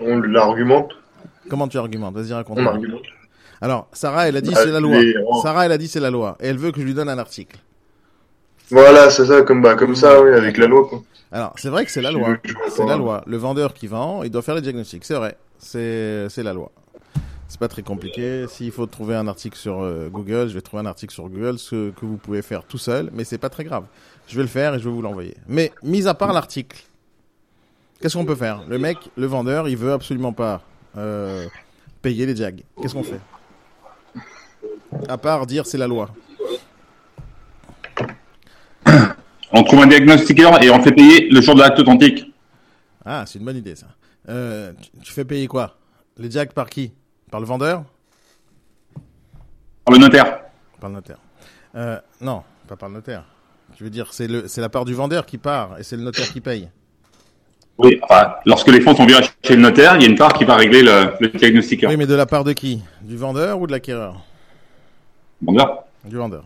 On 0.00 0.18
l'argumente, 0.18 0.92
Comment 1.48 1.68
tu 1.68 1.78
argumentes? 1.78 2.14
Vas-y, 2.14 2.32
on 2.32 2.36
raconte. 2.36 2.58
argumente. 2.58 3.02
Alors, 3.60 3.88
Sarah, 3.92 4.28
elle 4.28 4.36
a 4.36 4.40
dit 4.40 4.52
Ah, 4.54 4.60
c'est 4.64 4.70
la 4.70 4.80
loi. 4.80 5.00
Sarah, 5.42 5.66
elle 5.66 5.72
a 5.72 5.78
dit 5.78 5.88
c'est 5.88 6.00
la 6.00 6.10
loi. 6.10 6.36
Et 6.40 6.48
elle 6.48 6.58
veut 6.58 6.72
que 6.72 6.80
je 6.80 6.86
lui 6.86 6.94
donne 6.94 7.08
un 7.08 7.18
article. 7.18 7.58
Voilà, 8.70 9.10
c'est 9.10 9.26
ça, 9.26 9.42
comme, 9.42 9.62
bah, 9.62 9.74
comme 9.74 9.96
ça, 9.96 10.20
oui, 10.20 10.32
avec 10.32 10.58
la 10.58 10.66
loi, 10.66 10.86
quoi. 10.88 11.02
Alors, 11.30 11.52
c'est 11.56 11.68
vrai 11.68 11.84
que 11.84 11.90
c'est 11.90 12.02
la 12.02 12.10
loi. 12.10 12.36
C'est 12.70 12.86
la 12.86 12.96
loi. 12.96 13.22
Le 13.26 13.36
vendeur 13.36 13.74
qui 13.74 13.86
vend, 13.86 14.22
il 14.22 14.30
doit 14.30 14.42
faire 14.42 14.54
les 14.54 14.60
diagnostics. 14.60 15.04
C'est 15.04 15.14
vrai. 15.14 15.36
C'est 15.58 16.42
la 16.42 16.52
loi. 16.52 16.70
C'est 17.48 17.58
pas 17.60 17.68
très 17.68 17.82
compliqué. 17.82 18.46
S'il 18.48 18.70
faut 18.72 18.86
trouver 18.86 19.14
un 19.14 19.26
article 19.26 19.56
sur 19.56 19.80
euh, 19.80 20.08
Google, 20.10 20.48
je 20.48 20.54
vais 20.54 20.60
trouver 20.60 20.82
un 20.82 20.86
article 20.86 21.14
sur 21.14 21.28
Google, 21.28 21.58
ce 21.58 21.90
que 21.90 22.04
vous 22.04 22.18
pouvez 22.18 22.42
faire 22.42 22.62
tout 22.64 22.76
seul, 22.78 23.10
mais 23.14 23.24
c'est 23.24 23.38
pas 23.38 23.48
très 23.48 23.64
grave. 23.64 23.84
Je 24.26 24.36
vais 24.36 24.42
le 24.42 24.48
faire 24.48 24.74
et 24.74 24.78
je 24.78 24.84
vais 24.84 24.90
vous 24.90 25.00
l'envoyer. 25.00 25.34
Mais, 25.48 25.72
mis 25.82 26.06
à 26.06 26.12
part 26.12 26.34
l'article, 26.34 26.82
qu'est-ce 28.00 28.16
qu'on 28.18 28.26
peut 28.26 28.34
faire? 28.34 28.64
Le 28.68 28.78
mec, 28.78 28.98
le 29.16 29.26
vendeur, 29.26 29.66
il 29.66 29.78
veut 29.78 29.92
absolument 29.92 30.34
pas 30.34 30.60
euh, 30.98 31.46
payer 32.02 32.26
les 32.26 32.34
diag. 32.34 32.62
Qu'est-ce 32.82 32.92
qu'on 32.94 33.02
fait? 33.02 33.20
À 35.08 35.16
part 35.16 35.46
dire 35.46 35.66
c'est 35.66 35.78
la 35.78 35.86
loi. 35.86 36.10
On 39.52 39.62
trouve 39.62 39.80
un 39.80 39.86
diagnostiqueur 39.86 40.62
et 40.62 40.70
on 40.70 40.82
fait 40.82 40.92
payer 40.92 41.28
le 41.30 41.40
jour 41.40 41.54
de 41.54 41.60
l'acte 41.60 41.78
authentique. 41.78 42.32
Ah, 43.04 43.24
c'est 43.26 43.38
une 43.38 43.44
bonne 43.44 43.56
idée 43.56 43.76
ça. 43.76 43.86
Euh, 44.28 44.72
tu, 44.80 44.90
tu 45.02 45.12
fais 45.12 45.24
payer 45.24 45.46
quoi? 45.46 45.78
Les 46.18 46.28
diags 46.28 46.52
par 46.52 46.68
qui? 46.68 46.92
Par 47.30 47.40
le 47.40 47.46
vendeur? 47.46 47.84
Par 49.84 49.94
le 49.94 50.00
notaire. 50.00 50.40
Par 50.80 50.90
le 50.90 50.96
notaire. 50.96 51.18
Euh, 51.74 51.98
non, 52.20 52.42
pas 52.66 52.76
par 52.76 52.88
le 52.88 52.96
notaire. 52.96 53.24
Tu 53.76 53.84
veux 53.84 53.90
dire, 53.90 54.12
c'est 54.12 54.26
le, 54.26 54.48
c'est 54.48 54.60
la 54.60 54.68
part 54.68 54.84
du 54.84 54.92
vendeur 54.94 55.24
qui 55.24 55.38
part 55.38 55.78
et 55.78 55.82
c'est 55.82 55.96
le 55.96 56.02
notaire 56.02 56.30
qui 56.30 56.40
paye. 56.40 56.68
Oui, 57.78 58.00
enfin, 58.02 58.34
lorsque 58.44 58.68
les 58.68 58.80
fonds 58.80 58.96
sont 58.96 59.06
virés 59.06 59.24
chez 59.44 59.54
le 59.54 59.62
notaire, 59.62 59.94
il 59.96 60.02
y 60.02 60.04
a 60.04 60.08
une 60.08 60.18
part 60.18 60.32
qui 60.32 60.44
va 60.44 60.56
régler 60.56 60.82
le, 60.82 61.12
le 61.20 61.28
diagnostiqueur. 61.28 61.88
Oui, 61.90 61.96
mais 61.96 62.06
de 62.06 62.14
la 62.14 62.26
part 62.26 62.42
de 62.44 62.52
qui? 62.52 62.82
Du 63.02 63.16
vendeur 63.16 63.60
ou 63.60 63.66
de 63.66 63.72
l'acquéreur? 63.72 64.20
Là, 65.46 65.86
Du 66.04 66.16
vendeur. 66.16 66.44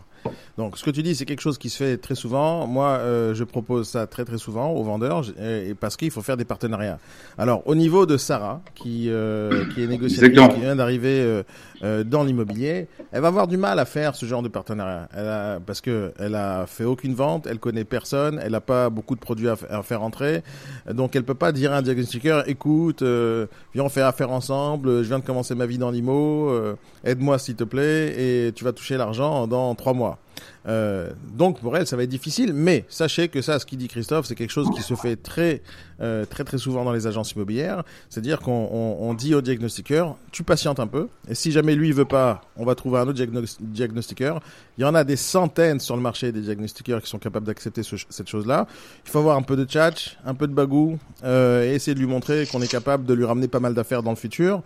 Donc, 0.57 0.77
ce 0.77 0.83
que 0.83 0.91
tu 0.91 1.03
dis, 1.03 1.15
c'est 1.15 1.25
quelque 1.25 1.41
chose 1.41 1.57
qui 1.57 1.69
se 1.69 1.77
fait 1.77 1.97
très 1.97 2.15
souvent. 2.15 2.67
Moi, 2.67 2.87
euh, 2.87 3.33
je 3.33 3.43
propose 3.43 3.87
ça 3.87 4.07
très 4.07 4.25
très 4.25 4.37
souvent 4.37 4.71
aux 4.71 4.83
vendeurs, 4.83 5.25
et 5.39 5.73
parce 5.73 5.97
qu'il 5.97 6.11
faut 6.11 6.21
faire 6.21 6.37
des 6.37 6.45
partenariats. 6.45 6.99
Alors, 7.37 7.63
au 7.65 7.75
niveau 7.75 8.05
de 8.05 8.17
Sarah, 8.17 8.61
qui 8.75 9.09
euh, 9.09 9.65
qui 9.73 9.83
est 9.83 9.87
négociatrice, 9.87 10.53
qui 10.53 10.61
vient 10.61 10.75
d'arriver 10.75 11.43
euh, 11.83 12.03
dans 12.03 12.23
l'immobilier, 12.23 12.87
elle 13.11 13.21
va 13.21 13.27
avoir 13.27 13.47
du 13.47 13.57
mal 13.57 13.79
à 13.79 13.85
faire 13.85 14.15
ce 14.15 14.25
genre 14.25 14.41
de 14.41 14.47
partenariat, 14.47 15.09
elle 15.15 15.27
a, 15.27 15.59
parce 15.59 15.81
que 15.81 16.13
elle 16.17 16.35
a 16.35 16.65
fait 16.65 16.85
aucune 16.85 17.13
vente, 17.13 17.47
elle 17.47 17.59
connaît 17.59 17.83
personne, 17.83 18.39
elle 18.43 18.53
n'a 18.53 18.61
pas 18.61 18.89
beaucoup 18.89 19.15
de 19.15 19.19
produits 19.19 19.49
à 19.49 19.83
faire 19.83 20.01
entrer, 20.03 20.43
donc 20.91 21.15
elle 21.15 21.23
peut 21.23 21.33
pas 21.33 21.51
dire 21.51 21.73
à 21.73 21.77
un 21.77 21.81
diagnostiqueur, 21.81 22.47
écoute, 22.47 23.01
euh, 23.01 23.47
viens 23.73 23.83
on 23.83 23.89
fait 23.89 24.01
affaire 24.01 24.31
ensemble, 24.31 25.03
je 25.03 25.07
viens 25.07 25.19
de 25.19 25.25
commencer 25.25 25.55
ma 25.55 25.65
vie 25.65 25.77
dans 25.77 25.91
l'IMO, 25.91 26.49
euh, 26.49 26.75
aide-moi 27.03 27.37
s'il 27.37 27.55
te 27.55 27.63
plaît, 27.63 28.47
et 28.47 28.51
tu 28.53 28.63
vas 28.63 28.71
toucher 28.71 28.97
l'argent 28.97 29.47
dans 29.47 29.75
trois 29.75 29.93
mois. 29.93 30.19
Euh, 30.67 31.11
donc 31.37 31.59
pour 31.59 31.75
elle, 31.75 31.85
ça 31.87 31.95
va 31.97 32.03
être 32.03 32.09
difficile, 32.09 32.53
mais 32.53 32.85
sachez 32.89 33.27
que 33.27 33.41
ça, 33.41 33.59
ce 33.59 33.65
qu'il 33.65 33.77
dit 33.77 33.87
Christophe, 33.87 34.25
c'est 34.27 34.35
quelque 34.35 34.51
chose 34.51 34.69
qui 34.73 34.81
se 34.81 34.93
fait 34.95 35.15
très, 35.17 35.61
euh, 36.01 36.25
très, 36.25 36.43
très 36.43 36.57
souvent 36.57 36.85
dans 36.85 36.93
les 36.93 37.05
agences 37.07 37.33
immobilières. 37.33 37.83
C'est-à-dire 38.09 38.39
qu'on 38.39 38.69
on, 38.71 38.97
on 39.09 39.13
dit 39.13 39.35
au 39.35 39.41
diagnostiqueur, 39.41 40.15
tu 40.31 40.43
patientes 40.43 40.79
un 40.79 40.87
peu, 40.87 41.07
et 41.27 41.35
si 41.35 41.51
jamais 41.51 41.75
lui 41.75 41.89
il 41.89 41.93
veut 41.93 42.05
pas, 42.05 42.41
on 42.55 42.65
va 42.65 42.75
trouver 42.75 42.99
un 42.99 43.07
autre 43.07 43.19
diagnos- 43.19 43.57
diagnostiqueur. 43.59 44.39
Il 44.77 44.81
y 44.81 44.85
en 44.85 44.95
a 44.95 45.03
des 45.03 45.17
centaines 45.17 45.79
sur 45.79 45.95
le 45.95 46.01
marché 46.01 46.31
des 46.31 46.41
diagnostiqueurs 46.41 47.01
qui 47.01 47.09
sont 47.09 47.19
capables 47.19 47.45
d'accepter 47.45 47.83
ce- 47.83 47.95
cette 48.09 48.29
chose-là. 48.29 48.65
Il 49.05 49.11
faut 49.11 49.19
avoir 49.19 49.37
un 49.37 49.41
peu 49.43 49.55
de 49.55 49.65
tchatch, 49.65 50.17
un 50.25 50.33
peu 50.33 50.47
de 50.47 50.53
bagou, 50.53 50.97
euh, 51.23 51.63
et 51.69 51.75
essayer 51.75 51.93
de 51.93 51.99
lui 51.99 52.07
montrer 52.07 52.47
qu'on 52.47 52.61
est 52.61 52.71
capable 52.71 53.05
de 53.05 53.13
lui 53.13 53.25
ramener 53.25 53.47
pas 53.47 53.59
mal 53.59 53.73
d'affaires 53.73 54.01
dans 54.01 54.11
le 54.11 54.15
futur. 54.15 54.61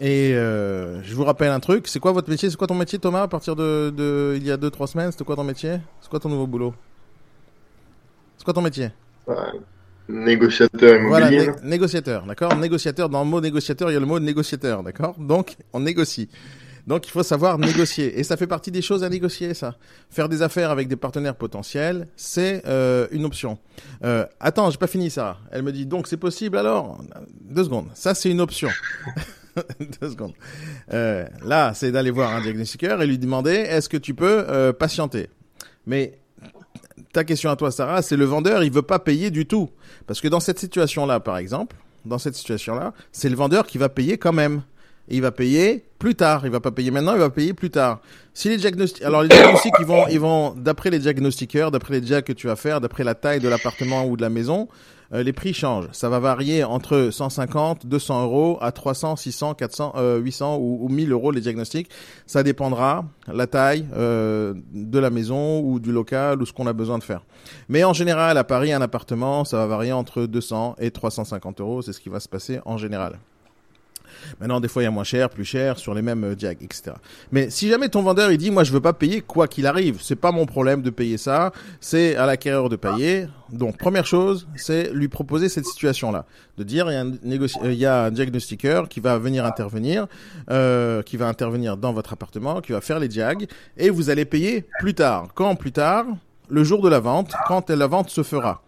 Et 0.00 0.32
euh, 0.34 1.02
je 1.02 1.14
vous 1.14 1.24
rappelle 1.24 1.50
un 1.50 1.58
truc, 1.60 1.88
c'est 1.88 1.98
quoi 1.98 2.12
votre 2.12 2.30
métier? 2.30 2.48
C'est 2.50 2.56
quoi 2.56 2.68
ton 2.68 2.74
métier 2.76 2.98
Thomas 3.00 3.22
à 3.22 3.28
partir 3.28 3.56
de, 3.56 3.92
de 3.96 4.34
il 4.36 4.46
y 4.46 4.50
a 4.52 4.56
2-3 4.56 4.86
semaines? 4.86 5.10
C'était 5.10 5.24
quoi 5.24 5.34
ton 5.36 5.42
métier? 5.44 5.78
C'est 6.00 6.08
quoi 6.08 6.20
ton 6.20 6.28
nouveau 6.28 6.46
boulot? 6.46 6.72
C'est 8.36 8.44
quoi 8.44 8.54
ton 8.54 8.62
métier? 8.62 8.90
Voilà. 9.26 9.52
Négociateur 10.08 11.00
Voilà, 11.08 11.30
immobilier. 11.32 11.52
né- 11.62 11.68
négociateur, 11.70 12.24
d'accord? 12.24 12.56
Négociateur, 12.56 13.08
dans 13.08 13.24
le 13.24 13.28
mot 13.28 13.40
négociateur, 13.40 13.90
il 13.90 13.94
y 13.94 13.96
a 13.96 14.00
le 14.00 14.06
mot 14.06 14.18
négociateur, 14.20 14.82
d'accord? 14.82 15.16
Donc, 15.18 15.56
on 15.72 15.80
négocie. 15.80 16.28
Donc, 16.86 17.06
il 17.06 17.10
faut 17.10 17.22
savoir 17.22 17.58
négocier. 17.58 18.18
Et 18.18 18.22
ça 18.22 18.38
fait 18.38 18.46
partie 18.46 18.70
des 18.70 18.80
choses 18.80 19.04
à 19.04 19.10
négocier, 19.10 19.52
ça. 19.52 19.74
Faire 20.08 20.30
des 20.30 20.40
affaires 20.40 20.70
avec 20.70 20.88
des 20.88 20.96
partenaires 20.96 21.34
potentiels, 21.34 22.08
c'est 22.16 22.62
euh, 22.66 23.06
une 23.10 23.26
option. 23.26 23.58
Euh, 24.04 24.24
attends, 24.40 24.70
j'ai 24.70 24.78
pas 24.78 24.86
fini, 24.86 25.10
ça. 25.10 25.36
Elle 25.50 25.62
me 25.64 25.72
dit, 25.72 25.84
donc, 25.84 26.06
c'est 26.06 26.16
possible 26.16 26.56
alors? 26.56 26.98
Deux 27.42 27.64
secondes. 27.64 27.88
Ça, 27.92 28.14
c'est 28.14 28.30
une 28.30 28.40
option. 28.40 28.70
Deux 30.00 30.10
secondes. 30.10 30.34
Euh, 30.92 31.26
là, 31.44 31.72
c'est 31.74 31.92
d'aller 31.92 32.10
voir 32.10 32.34
un 32.34 32.40
diagnostiqueur 32.40 33.02
et 33.02 33.06
lui 33.06 33.18
demander, 33.18 33.52
est-ce 33.52 33.88
que 33.88 33.96
tu 33.96 34.14
peux 34.14 34.44
euh, 34.48 34.72
patienter? 34.72 35.28
Mais 35.86 36.18
ta 37.12 37.24
question 37.24 37.50
à 37.50 37.56
toi, 37.56 37.70
Sarah, 37.70 38.02
c'est 38.02 38.16
le 38.16 38.24
vendeur, 38.24 38.62
il 38.62 38.70
veut 38.70 38.82
pas 38.82 38.98
payer 38.98 39.30
du 39.30 39.46
tout. 39.46 39.70
Parce 40.06 40.20
que 40.20 40.28
dans 40.28 40.40
cette 40.40 40.58
situation-là, 40.58 41.20
par 41.20 41.38
exemple, 41.38 41.76
dans 42.04 42.18
cette 42.18 42.34
situation-là, 42.34 42.92
c'est 43.12 43.28
le 43.28 43.36
vendeur 43.36 43.66
qui 43.66 43.78
va 43.78 43.88
payer 43.88 44.18
quand 44.18 44.32
même. 44.32 44.62
Et 45.10 45.16
il 45.16 45.22
va 45.22 45.32
payer 45.32 45.84
plus 45.98 46.14
tard. 46.14 46.42
Il 46.44 46.50
va 46.50 46.60
pas 46.60 46.70
payer 46.70 46.90
maintenant, 46.90 47.14
il 47.14 47.20
va 47.20 47.30
payer 47.30 47.54
plus 47.54 47.70
tard. 47.70 48.00
Si 48.34 48.48
les 48.48 48.58
diagnostics, 48.58 49.02
alors 49.02 49.22
les 49.22 49.28
diagnostics, 49.28 49.72
ils 49.80 49.86
vont, 49.86 50.06
vont, 50.06 50.54
d'après 50.54 50.90
les 50.90 50.98
diagnostiqueurs, 50.98 51.70
d'après 51.70 51.94
les 51.94 52.00
diag 52.00 52.24
que 52.24 52.32
tu 52.32 52.46
vas 52.46 52.56
faire, 52.56 52.80
d'après 52.80 53.04
la 53.04 53.14
taille 53.14 53.40
de 53.40 53.48
l'appartement 53.48 54.04
ou 54.04 54.16
de 54.16 54.22
la 54.22 54.28
maison, 54.28 54.68
euh, 55.12 55.22
les 55.22 55.32
prix 55.32 55.54
changent. 55.54 55.88
Ça 55.92 56.08
va 56.08 56.18
varier 56.18 56.64
entre 56.64 57.08
150, 57.10 57.86
200 57.86 58.24
euros 58.24 58.58
à 58.60 58.72
300, 58.72 59.16
600, 59.16 59.54
400, 59.54 59.92
euh, 59.96 60.18
800 60.18 60.56
ou, 60.56 60.78
ou 60.82 60.88
1000 60.88 61.12
euros 61.12 61.30
les 61.30 61.40
diagnostics. 61.40 61.88
Ça 62.26 62.42
dépendra 62.42 63.04
la 63.26 63.46
taille 63.46 63.86
euh, 63.96 64.54
de 64.72 64.98
la 64.98 65.10
maison 65.10 65.60
ou 65.60 65.80
du 65.80 65.92
local 65.92 66.42
ou 66.42 66.46
ce 66.46 66.52
qu'on 66.52 66.66
a 66.66 66.72
besoin 66.72 66.98
de 66.98 67.04
faire. 67.04 67.24
Mais 67.68 67.84
en 67.84 67.92
général, 67.92 68.36
à 68.36 68.44
Paris, 68.44 68.72
un 68.72 68.82
appartement, 68.82 69.44
ça 69.44 69.58
va 69.58 69.66
varier 69.66 69.92
entre 69.92 70.26
200 70.26 70.76
et 70.78 70.90
350 70.90 71.60
euros. 71.60 71.82
C'est 71.82 71.92
ce 71.92 72.00
qui 72.00 72.08
va 72.08 72.20
se 72.20 72.28
passer 72.28 72.60
en 72.64 72.76
général. 72.76 73.18
Maintenant, 74.40 74.60
des 74.60 74.68
fois, 74.68 74.82
il 74.82 74.86
y 74.86 74.88
a 74.88 74.90
moins 74.90 75.04
cher, 75.04 75.30
plus 75.30 75.44
cher, 75.44 75.78
sur 75.78 75.94
les 75.94 76.02
mêmes 76.02 76.24
euh, 76.24 76.34
diag, 76.34 76.58
etc. 76.62 76.92
Mais 77.32 77.50
si 77.50 77.68
jamais 77.68 77.88
ton 77.88 78.02
vendeur, 78.02 78.30
il 78.30 78.38
dit, 78.38 78.50
moi, 78.50 78.64
je 78.64 78.72
veux 78.72 78.80
pas 78.80 78.92
payer 78.92 79.20
quoi 79.20 79.48
qu'il 79.48 79.66
arrive, 79.66 79.98
c'est 80.00 80.16
pas 80.16 80.32
mon 80.32 80.46
problème 80.46 80.82
de 80.82 80.90
payer 80.90 81.18
ça, 81.18 81.52
c'est 81.80 82.16
à 82.16 82.26
l'acquéreur 82.26 82.68
de 82.68 82.76
payer. 82.76 83.26
Donc, 83.50 83.78
première 83.78 84.06
chose, 84.06 84.46
c'est 84.56 84.92
lui 84.92 85.08
proposer 85.08 85.48
cette 85.48 85.64
situation-là. 85.64 86.26
De 86.58 86.64
dire, 86.64 86.90
il 86.90 86.94
y 86.94 86.96
a 86.96 87.00
un, 87.00 87.10
négoci- 87.10 87.58
euh, 87.64 87.72
il 87.72 87.78
y 87.78 88.14
diagnostiqueur 88.14 88.88
qui 88.88 89.00
va 89.00 89.18
venir 89.18 89.44
intervenir, 89.44 90.06
euh, 90.50 91.02
qui 91.02 91.16
va 91.16 91.28
intervenir 91.28 91.76
dans 91.76 91.92
votre 91.92 92.12
appartement, 92.12 92.60
qui 92.60 92.72
va 92.72 92.80
faire 92.80 92.98
les 92.98 93.08
diags, 93.08 93.46
et 93.76 93.90
vous 93.90 94.10
allez 94.10 94.24
payer 94.24 94.66
plus 94.80 94.94
tard. 94.94 95.28
Quand 95.34 95.54
plus 95.56 95.72
tard? 95.72 96.06
Le 96.50 96.64
jour 96.64 96.80
de 96.80 96.88
la 96.88 96.98
vente, 96.98 97.32
quand 97.46 97.68
la 97.68 97.86
vente 97.86 98.08
se 98.08 98.22
fera. 98.22 98.62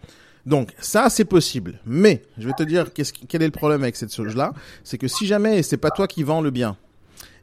Donc 0.46 0.70
ça 0.80 1.10
c'est 1.10 1.24
possible, 1.24 1.80
mais 1.84 2.22
je 2.38 2.46
vais 2.46 2.54
te 2.54 2.62
dire 2.62 2.92
qu'est-ce 2.92 3.12
qui- 3.12 3.26
quel 3.26 3.42
est 3.42 3.46
le 3.46 3.50
problème 3.52 3.82
avec 3.82 3.96
cette 3.96 4.14
chose-là, 4.14 4.52
c'est 4.84 4.96
que 4.98 5.06
si 5.08 5.26
jamais 5.26 5.62
c'est 5.62 5.76
pas 5.76 5.90
toi 5.90 6.06
qui 6.06 6.22
vends 6.22 6.40
le 6.40 6.50
bien 6.50 6.76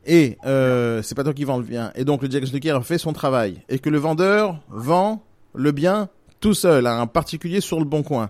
et 0.06 0.38
euh, 0.46 1.02
c'est 1.04 1.16
pas 1.16 1.24
toi 1.24 1.34
qui 1.34 1.44
vends 1.44 1.58
le 1.58 1.64
bien 1.64 1.92
et 1.96 2.06
donc 2.06 2.22
le 2.22 2.28
diagnostiqueur 2.28 2.84
fait 2.86 2.98
son 2.98 3.14
travail 3.14 3.62
et 3.70 3.80
que 3.80 3.90
le 3.90 3.98
vendeur 4.00 4.60
vend 4.70 5.24
le 5.54 5.72
bien 5.72 6.10
tout 6.40 6.54
seul 6.54 6.88
à 6.88 7.00
un 7.00 7.08
particulier 7.08 7.62
sur 7.62 7.80
le 7.80 7.86
bon 7.86 8.04
coin. 8.04 8.30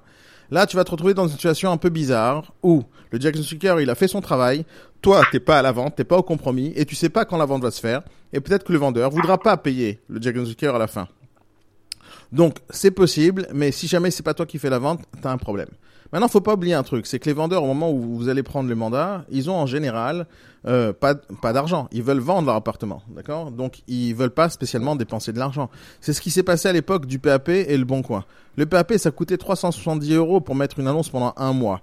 Là, 0.49 0.65
tu 0.65 0.77
vas 0.77 0.85
te 0.85 0.91
retrouver 0.91 1.13
dans 1.13 1.25
une 1.27 1.33
situation 1.33 1.71
un 1.71 1.77
peu 1.77 1.89
bizarre 1.89 2.53
où 2.63 2.83
le 3.11 3.19
diagnostiqueur, 3.19 3.81
il 3.81 3.89
a 3.89 3.95
fait 3.95 4.07
son 4.07 4.21
travail, 4.21 4.65
toi, 5.01 5.21
t'es 5.29 5.41
pas 5.41 5.59
à 5.59 5.61
la 5.61 5.73
vente, 5.73 5.95
t'es 5.97 6.05
pas 6.05 6.17
au 6.17 6.23
compromis 6.23 6.71
et 6.77 6.85
tu 6.85 6.95
sais 6.95 7.09
pas 7.09 7.25
quand 7.25 7.37
la 7.37 7.45
vente 7.45 7.63
va 7.63 7.71
se 7.71 7.81
faire 7.81 8.01
et 8.31 8.39
peut-être 8.39 8.63
que 8.63 8.71
le 8.71 8.79
vendeur 8.79 9.09
voudra 9.11 9.37
pas 9.37 9.57
payer 9.57 9.99
le 10.07 10.19
diagnostiqueur 10.21 10.75
à 10.75 10.79
la 10.79 10.87
fin. 10.87 11.07
Donc, 12.31 12.57
c'est 12.69 12.91
possible, 12.91 13.47
mais 13.53 13.71
si 13.71 13.87
jamais 13.87 14.11
c'est 14.11 14.23
pas 14.23 14.33
toi 14.33 14.45
qui 14.45 14.59
fais 14.59 14.69
la 14.69 14.79
vente, 14.79 15.01
t'as 15.21 15.31
un 15.31 15.37
problème. 15.37 15.69
Maintenant, 16.11 16.27
faut 16.29 16.41
pas 16.41 16.53
oublier 16.53 16.73
un 16.73 16.83
truc, 16.83 17.05
c'est 17.05 17.19
que 17.19 17.25
les 17.25 17.33
vendeurs, 17.33 17.63
au 17.63 17.67
moment 17.67 17.91
où 17.91 18.15
vous 18.15 18.29
allez 18.29 18.43
prendre 18.43 18.69
le 18.69 18.75
mandat, 18.75 19.25
ils 19.29 19.49
ont 19.49 19.55
en 19.55 19.65
général 19.65 20.25
euh, 20.65 20.93
pas 20.93 21.15
pas 21.15 21.53
d'argent. 21.53 21.87
Ils 21.91 22.03
veulent 22.03 22.19
vendre 22.19 22.47
leur 22.47 22.55
appartement, 22.55 23.01
d'accord? 23.09 23.51
Donc, 23.51 23.81
ils 23.87 24.13
veulent 24.13 24.29
pas 24.29 24.49
spécialement 24.49 24.95
dépenser 24.95 25.33
de 25.33 25.39
l'argent. 25.39 25.69
C'est 25.99 26.13
ce 26.13 26.21
qui 26.21 26.31
s'est 26.31 26.43
passé 26.43 26.69
à 26.69 26.73
l'époque 26.73 27.05
du 27.05 27.19
PAP 27.19 27.49
et 27.49 27.77
le 27.77 27.85
Bon 27.85 28.01
Coin. 28.01 28.25
Le 28.55 28.65
PAP, 28.65 28.93
ça 28.97 29.11
coûtait 29.11 29.37
370 29.37 30.13
euros 30.13 30.39
pour 30.39 30.55
mettre 30.55 30.79
une 30.79 30.87
annonce 30.87 31.09
pendant 31.09 31.33
un 31.35 31.53
mois. 31.53 31.81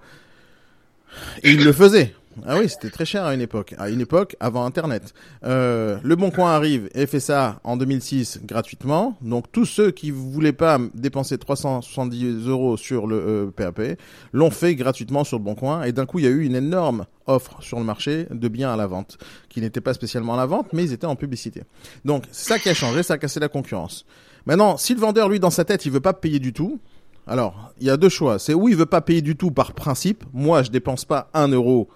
Et 1.42 1.52
ils 1.52 1.64
le 1.64 1.72
faisaient. 1.72 2.14
Ah 2.46 2.58
oui, 2.58 2.68
c'était 2.68 2.90
très 2.90 3.04
cher 3.04 3.24
à 3.24 3.34
une 3.34 3.40
époque. 3.40 3.74
À 3.78 3.88
une 3.88 4.00
époque, 4.00 4.36
avant 4.40 4.64
Internet. 4.64 5.14
Euh, 5.44 5.98
le 6.02 6.16
Bon 6.16 6.30
Coin 6.30 6.52
arrive 6.52 6.88
et 6.94 7.06
fait 7.06 7.20
ça 7.20 7.60
en 7.64 7.76
2006 7.76 8.40
gratuitement. 8.44 9.16
Donc 9.20 9.50
tous 9.52 9.64
ceux 9.64 9.90
qui 9.90 10.10
voulaient 10.10 10.52
pas 10.52 10.78
dépenser 10.94 11.38
370 11.38 12.48
euros 12.48 12.76
sur 12.76 13.06
le 13.06 13.16
euh, 13.16 13.50
PAP 13.50 13.98
l'ont 14.32 14.50
fait 14.50 14.74
gratuitement 14.74 15.24
sur 15.24 15.38
le 15.38 15.44
Bon 15.44 15.54
Coin. 15.54 15.84
Et 15.84 15.92
d'un 15.92 16.06
coup, 16.06 16.18
il 16.18 16.24
y 16.24 16.28
a 16.28 16.30
eu 16.30 16.44
une 16.44 16.56
énorme 16.56 17.06
offre 17.26 17.62
sur 17.62 17.78
le 17.78 17.84
marché 17.84 18.26
de 18.30 18.48
biens 18.48 18.72
à 18.72 18.76
la 18.76 18.86
vente, 18.86 19.16
qui 19.48 19.60
n'étaient 19.60 19.80
pas 19.80 19.94
spécialement 19.94 20.34
à 20.34 20.36
la 20.36 20.46
vente, 20.46 20.72
mais 20.72 20.84
ils 20.84 20.92
étaient 20.92 21.06
en 21.06 21.16
publicité. 21.16 21.62
Donc 22.04 22.24
c'est 22.32 22.48
ça 22.48 22.58
qui 22.58 22.68
a 22.68 22.74
changé, 22.74 23.02
ça 23.02 23.14
a 23.14 23.18
cassé 23.18 23.40
la 23.40 23.48
concurrence. 23.48 24.04
Maintenant, 24.44 24.76
si 24.76 24.94
le 24.94 25.00
vendeur, 25.00 25.30
lui, 25.30 25.40
dans 25.40 25.50
sa 25.50 25.64
tête, 25.64 25.86
il 25.86 25.92
veut 25.92 26.00
pas 26.00 26.12
payer 26.12 26.38
du 26.38 26.52
tout, 26.52 26.80
alors, 27.26 27.72
il 27.80 27.86
y 27.86 27.90
a 27.90 27.96
deux 27.96 28.08
choix. 28.08 28.38
C'est 28.38 28.54
où 28.54 28.68
il 28.68 28.76
veut 28.76 28.86
pas 28.86 29.00
payer 29.00 29.22
du 29.22 29.36
tout 29.36 29.50
par 29.50 29.72
principe. 29.72 30.24
Moi, 30.32 30.62
je 30.62 30.70
dépense 30.70 31.04
pas 31.04 31.30
un 31.32 31.48
euro 31.48 31.88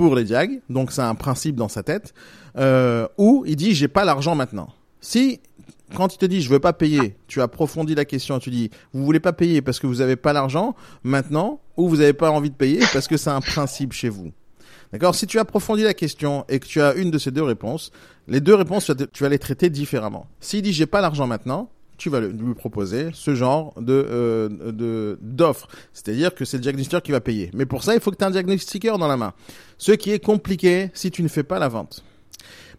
pour 0.00 0.16
les 0.16 0.24
diags, 0.24 0.60
donc 0.68 0.92
c'est 0.92 1.02
un 1.02 1.14
principe 1.14 1.56
dans 1.56 1.68
sa 1.68 1.82
tête. 1.82 2.14
Euh, 2.56 3.06
ou 3.18 3.44
il 3.46 3.56
dit 3.56 3.74
j'ai 3.74 3.88
pas 3.88 4.04
l'argent 4.04 4.34
maintenant. 4.34 4.68
Si 5.00 5.40
quand 5.94 6.14
il 6.14 6.18
te 6.18 6.26
dit 6.26 6.40
je 6.40 6.48
veux 6.48 6.58
pas 6.58 6.72
payer, 6.72 7.16
tu 7.26 7.40
approfondis 7.40 7.94
la 7.94 8.04
question, 8.04 8.38
tu 8.38 8.50
dis 8.50 8.70
vous 8.92 9.04
voulez 9.04 9.20
pas 9.20 9.32
payer 9.32 9.60
parce 9.62 9.78
que 9.78 9.86
vous 9.86 10.00
avez 10.00 10.16
pas 10.16 10.32
l'argent 10.32 10.74
maintenant, 11.02 11.60
ou 11.76 11.88
vous 11.88 12.00
avez 12.00 12.12
pas 12.12 12.30
envie 12.30 12.50
de 12.50 12.54
payer 12.54 12.80
parce 12.92 13.08
que 13.08 13.16
c'est 13.16 13.30
un 13.30 13.40
principe 13.40 13.92
chez 13.92 14.08
vous. 14.08 14.32
D'accord? 14.92 15.14
Si 15.14 15.26
tu 15.26 15.38
approfondis 15.38 15.82
la 15.82 15.94
question 15.94 16.44
et 16.48 16.58
que 16.58 16.66
tu 16.66 16.80
as 16.80 16.94
une 16.94 17.10
de 17.10 17.18
ces 17.18 17.30
deux 17.30 17.42
réponses, 17.42 17.92
les 18.26 18.40
deux 18.40 18.54
réponses 18.54 18.90
tu 19.12 19.22
vas 19.22 19.28
les 19.28 19.38
traiter 19.38 19.70
différemment. 19.70 20.26
S'il 20.40 20.62
dit 20.62 20.72
j'ai 20.72 20.86
pas 20.86 21.00
l'argent 21.00 21.26
maintenant, 21.26 21.70
tu 22.00 22.08
vas 22.08 22.20
lui 22.20 22.54
proposer 22.54 23.10
ce 23.12 23.34
genre 23.34 23.74
euh, 23.86 24.48
de 24.48 25.18
d'offre, 25.20 25.68
c'est-à-dire 25.92 26.34
que 26.34 26.46
c'est 26.46 26.56
le 26.56 26.62
diagnostiqueur 26.62 27.02
qui 27.02 27.12
va 27.12 27.20
payer. 27.20 27.50
Mais 27.52 27.66
pour 27.66 27.84
ça, 27.84 27.94
il 27.94 28.00
faut 28.00 28.10
que 28.10 28.16
tu 28.16 28.24
aies 28.24 28.26
un 28.26 28.30
diagnostiqueur 28.30 28.96
dans 28.96 29.06
la 29.06 29.18
main. 29.18 29.34
Ce 29.76 29.92
qui 29.92 30.10
est 30.10 30.18
compliqué 30.18 30.90
si 30.94 31.10
tu 31.10 31.22
ne 31.22 31.28
fais 31.28 31.42
pas 31.42 31.58
la 31.58 31.68
vente. 31.68 32.02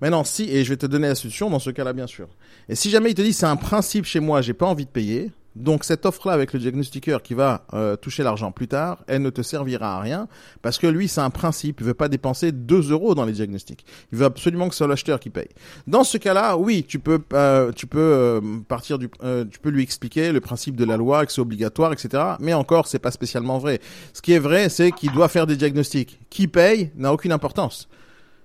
Maintenant, 0.01 0.23
si 0.23 0.49
et 0.49 0.63
je 0.63 0.69
vais 0.69 0.77
te 0.77 0.87
donner 0.87 1.07
la 1.07 1.13
solution 1.13 1.51
dans 1.51 1.59
ce 1.59 1.69
cas-là 1.69 1.93
bien 1.93 2.07
sûr. 2.07 2.29
Et 2.67 2.73
si 2.73 2.89
jamais 2.89 3.11
il 3.11 3.13
te 3.13 3.21
dit 3.21 3.31
c'est 3.31 3.45
un 3.45 3.57
principe 3.57 4.05
chez 4.05 4.19
moi, 4.19 4.41
j'ai 4.41 4.55
pas 4.55 4.65
envie 4.65 4.85
de 4.85 4.89
payer, 4.89 5.31
Donc 5.55 5.83
cette 5.83 6.05
offre-là 6.05 6.33
avec 6.33 6.53
le 6.53 6.59
diagnostiqueur 6.59 7.21
qui 7.21 7.33
va 7.33 7.65
euh, 7.73 7.95
toucher 7.95 8.23
l'argent 8.23 8.51
plus 8.51 8.67
tard, 8.67 9.03
elle 9.07 9.21
ne 9.21 9.29
te 9.29 9.41
servira 9.41 9.97
à 9.97 9.99
rien 9.99 10.27
parce 10.61 10.77
que 10.77 10.87
lui, 10.87 11.07
c'est 11.07 11.21
un 11.21 11.29
principe. 11.29 11.81
Il 11.81 11.85
veut 11.85 11.93
pas 11.93 12.07
dépenser 12.07 12.51
2 12.51 12.91
euros 12.91 13.15
dans 13.15 13.25
les 13.25 13.33
diagnostics. 13.33 13.85
Il 14.11 14.17
veut 14.17 14.25
absolument 14.25 14.67
que 14.67 14.73
ce 14.73 14.79
soit 14.79 14.87
l'acheteur 14.87 15.19
qui 15.19 15.29
paye. 15.29 15.49
Dans 15.87 16.03
ce 16.03 16.17
cas-là, 16.17 16.57
oui, 16.57 16.85
tu 16.87 16.99
peux, 16.99 17.19
euh, 17.33 17.71
tu 17.71 17.87
peux 17.87 17.99
euh, 17.99 18.41
partir 18.67 18.97
du, 18.97 19.09
euh, 19.23 19.45
tu 19.45 19.59
peux 19.59 19.69
lui 19.69 19.83
expliquer 19.83 20.31
le 20.31 20.41
principe 20.41 20.75
de 20.75 20.85
la 20.85 20.97
loi, 20.97 21.25
que 21.25 21.31
c'est 21.31 21.41
obligatoire, 21.41 21.93
etc. 21.93 22.23
Mais 22.39 22.53
encore, 22.53 22.87
c'est 22.87 22.99
pas 22.99 23.11
spécialement 23.11 23.57
vrai. 23.59 23.79
Ce 24.13 24.21
qui 24.21 24.33
est 24.33 24.39
vrai, 24.39 24.69
c'est 24.69 24.91
qu'il 24.91 25.11
doit 25.11 25.27
faire 25.27 25.47
des 25.47 25.55
diagnostics. 25.55 26.19
Qui 26.29 26.47
paye 26.47 26.91
n'a 26.95 27.11
aucune 27.11 27.31
importance. 27.31 27.89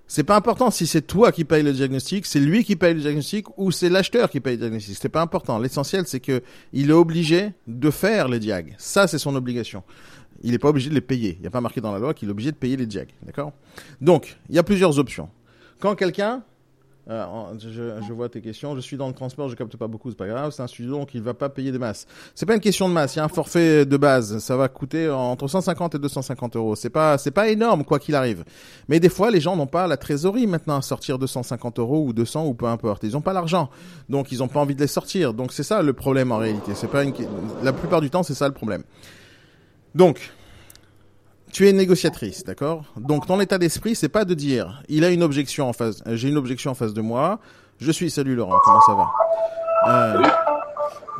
C'est 0.09 0.23
pas 0.23 0.37
important 0.37 0.71
si 0.71 0.87
c'est 0.87 1.03
toi 1.03 1.33
qui 1.33 1.45
paye 1.45 1.63
le 1.63 1.73
diagnostic, 1.73 2.27
c'est 2.27 2.39
lui 2.39 2.65
qui 2.65 2.77
paye 2.77 2.95
le 2.95 3.01
diagnostic 3.01 3.47
ou 3.59 3.73
c'est 3.73 3.89
l'acheteur 3.89 4.31
qui 4.31 4.41
paye 4.41 4.55
le 4.55 4.61
diagnostic. 4.61 4.97
C'est 5.01 5.09
pas 5.09 5.21
important. 5.21 5.59
L'essentiel, 5.59 6.05
c'est 6.07 6.21
que 6.21 6.43
il 6.73 6.91
est 6.91 6.95
obligé 6.95 7.53
de 7.67 7.91
faire 7.91 8.29
les 8.29 8.39
diag. 8.39 8.75
Ça, 8.79 9.09
c'est 9.09 9.19
son 9.19 9.35
obligation. 9.35 9.83
Il 10.43 10.53
n'est 10.53 10.59
pas 10.59 10.69
obligé 10.69 10.91
de 10.91 10.95
les 10.95 11.01
payer. 11.01 11.35
Il 11.39 11.41
n'y 11.41 11.47
a 11.49 11.51
pas 11.51 11.61
marqué 11.61 11.81
dans 11.81 11.93
la 11.93 11.99
loi 11.99 12.15
qu'il 12.15 12.29
est 12.29 12.31
obligé 12.31 12.53
de 12.53 12.57
payer 12.57 12.77
les 12.77 12.87
diag. 12.87 13.09
D'accord? 13.23 13.53
Donc, 14.01 14.37
il 14.49 14.55
y 14.55 14.59
a 14.59 14.63
plusieurs 14.63 14.99
options. 14.99 15.29
Quand 15.81 15.95
quelqu'un 15.97 16.45
euh, 17.09 17.25
je, 17.59 18.05
je 18.07 18.13
vois 18.13 18.29
tes 18.29 18.41
questions. 18.41 18.75
Je 18.75 18.81
suis 18.81 18.97
dans 18.97 19.07
le 19.07 19.15
transport, 19.15 19.49
je 19.49 19.55
capte 19.55 19.77
pas 19.77 19.87
beaucoup, 19.87 20.11
c'est 20.11 20.17
pas 20.17 20.27
grave. 20.27 20.51
C'est 20.51 20.63
un 20.63 20.67
studio, 20.67 20.93
donc 20.93 21.15
il 21.15 21.23
va 21.23 21.35
pas 21.35 21.49
payer 21.49 21.71
des 21.71 21.79
masses. 21.79 22.07
C'est 22.35 22.47
pas 22.47 22.55
une 22.55 22.61
question 22.61 22.89
de 22.89 22.95
masse. 22.95 23.15
Il 23.15 23.19
y 23.19 23.21
a 23.21 23.25
un 23.25 23.29
forfait 23.29 23.87
de 23.87 23.97
base. 23.97 24.39
Ça 24.39 24.57
va 24.57 24.69
coûter 24.69 25.09
entre 25.09 25.47
150 25.47 25.95
et 25.95 25.99
250 25.99 26.57
euros. 26.57 26.75
C'est 26.75 26.91
pas, 26.91 27.17
c'est 27.19 27.31
pas 27.31 27.49
énorme 27.49 27.85
quoi 27.85 27.99
qu'il 27.99 28.15
arrive. 28.15 28.45
Mais 28.89 28.99
des 29.01 29.09
fois, 29.09 29.31
les 29.31 29.41
gens 29.41 29.57
n'ont 29.57 29.67
pas 29.67 29.87
la 29.87 29.97
trésorerie 29.97 30.47
maintenant 30.47 30.77
à 30.77 30.83
sortir 30.83 31.19
250 31.19 31.79
euros 31.79 32.05
ou 32.07 32.13
200 32.13 32.47
ou 32.47 32.55
peu 32.55 32.67
importe. 32.67 33.05
Ils 33.05 33.17
ont 33.17 33.21
pas 33.21 33.33
l'argent, 33.33 33.71
donc 34.09 34.33
ils 34.33 34.43
ont 34.43 34.49
pas 34.49 34.61
envie 34.61 34.75
de 34.75 34.81
les 34.81 34.87
sortir. 34.87 35.35
Donc 35.35 35.53
c'est 35.53 35.63
ça 35.63 35.83
le 35.83 35.93
problème 35.93 36.33
en 36.33 36.39
réalité. 36.39 36.73
C'est 36.75 36.91
pas 36.91 37.05
une... 37.05 37.13
la 37.63 37.73
plupart 37.73 38.01
du 38.01 38.11
temps, 38.11 38.23
c'est 38.23 38.35
ça 38.35 38.49
le 38.49 38.55
problème. 38.55 38.83
Donc, 39.95 40.33
tu 41.53 41.69
es 41.69 41.73
négociatrice, 41.73 42.45
d'accord? 42.45 42.85
Donc 42.97 43.27
ton 43.27 43.41
état 43.41 43.59
d'esprit, 43.59 43.95
c'est 43.95 44.09
pas 44.09 44.25
de 44.25 44.35
dire 44.35 44.83
il 44.89 45.05
a 45.05 45.11
une 45.11 45.23
objection 45.23 45.69
en 45.69 45.73
face, 45.73 46.03
euh, 46.07 46.17
j'ai 46.17 46.29
une 46.29 46.37
objection 46.37 46.73
en 46.73 46.75
face 46.75 46.93
de 46.93 47.01
moi. 47.01 47.39
Je 47.79 47.91
suis 47.91 48.11
salut 48.11 48.35
Laurent, 48.35 48.57
comment 48.65 48.81
ça 48.81 48.95
va? 48.95 49.07
Euh, 49.89 50.23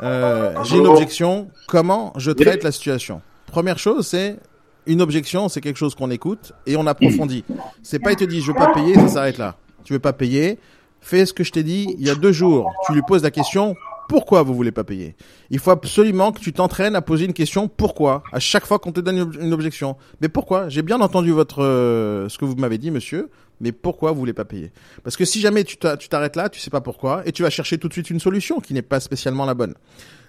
euh, 0.03 0.63
J'ai 0.63 0.77
une 0.77 0.87
objection. 0.87 1.49
Comment 1.67 2.13
je 2.17 2.31
traite 2.31 2.63
la 2.63 2.71
situation? 2.71 3.21
Première 3.47 3.79
chose, 3.79 4.07
c'est 4.07 4.37
une 4.85 5.01
objection, 5.01 5.49
c'est 5.49 5.61
quelque 5.61 5.77
chose 5.77 5.95
qu'on 5.95 6.11
écoute 6.11 6.53
et 6.65 6.75
on 6.75 6.85
approfondit. 6.87 7.43
C'est 7.83 7.99
pas 7.99 8.11
il 8.11 8.17
te 8.17 8.23
dit 8.23 8.41
je 8.41 8.47
veux 8.47 8.57
pas 8.57 8.73
payer, 8.73 8.95
ça 8.95 9.07
s'arrête 9.07 9.37
là. 9.37 9.55
Tu 9.83 9.93
veux 9.93 9.99
pas 9.99 10.13
payer, 10.13 10.59
fais 11.01 11.25
ce 11.25 11.33
que 11.33 11.43
je 11.43 11.51
t'ai 11.51 11.63
dit 11.63 11.95
il 11.99 12.05
y 12.05 12.09
a 12.09 12.15
deux 12.15 12.31
jours. 12.31 12.71
Tu 12.85 12.93
lui 12.93 13.01
poses 13.07 13.23
la 13.23 13.31
question 13.31 13.75
pourquoi 14.07 14.43
vous 14.43 14.53
voulez 14.55 14.71
pas 14.71 14.83
payer 14.83 15.15
Il 15.49 15.59
faut 15.59 15.71
absolument 15.71 16.31
que 16.31 16.39
tu 16.39 16.53
t'entraînes 16.53 16.95
à 16.95 17.01
poser 17.01 17.25
une 17.25 17.33
question 17.33 17.67
pourquoi 17.67 18.23
à 18.31 18.39
chaque 18.39 18.65
fois 18.65 18.79
qu'on 18.79 18.91
te 18.91 18.99
donne 18.99 19.15
une 19.15 19.21
ob- 19.21 19.37
une 19.41 19.53
objection. 19.53 19.97
Mais 20.21 20.29
pourquoi? 20.29 20.69
J'ai 20.69 20.81
bien 20.81 21.01
entendu 21.01 21.31
votre 21.31 21.63
euh, 21.63 22.29
ce 22.29 22.37
que 22.37 22.45
vous 22.45 22.55
m'avez 22.55 22.77
dit, 22.77 22.91
monsieur. 22.91 23.29
Mais 23.59 23.71
pourquoi 23.71 24.11
vous 24.11 24.19
voulez 24.19 24.33
pas 24.33 24.45
payer? 24.45 24.71
Parce 25.03 25.17
que 25.17 25.25
si 25.25 25.41
jamais 25.41 25.63
tu 25.63 25.77
t'arrêtes 25.77 26.35
là, 26.35 26.47
tu 26.47 26.59
sais 26.59 26.69
pas 26.69 26.81
pourquoi, 26.81 27.23
et 27.25 27.31
tu 27.31 27.41
vas 27.41 27.49
chercher 27.49 27.79
tout 27.79 27.87
de 27.87 27.93
suite 27.93 28.09
une 28.11 28.19
solution 28.19 28.59
qui 28.59 28.73
n'est 28.75 28.83
pas 28.83 28.99
spécialement 28.99 29.45
la 29.45 29.55
bonne. 29.55 29.73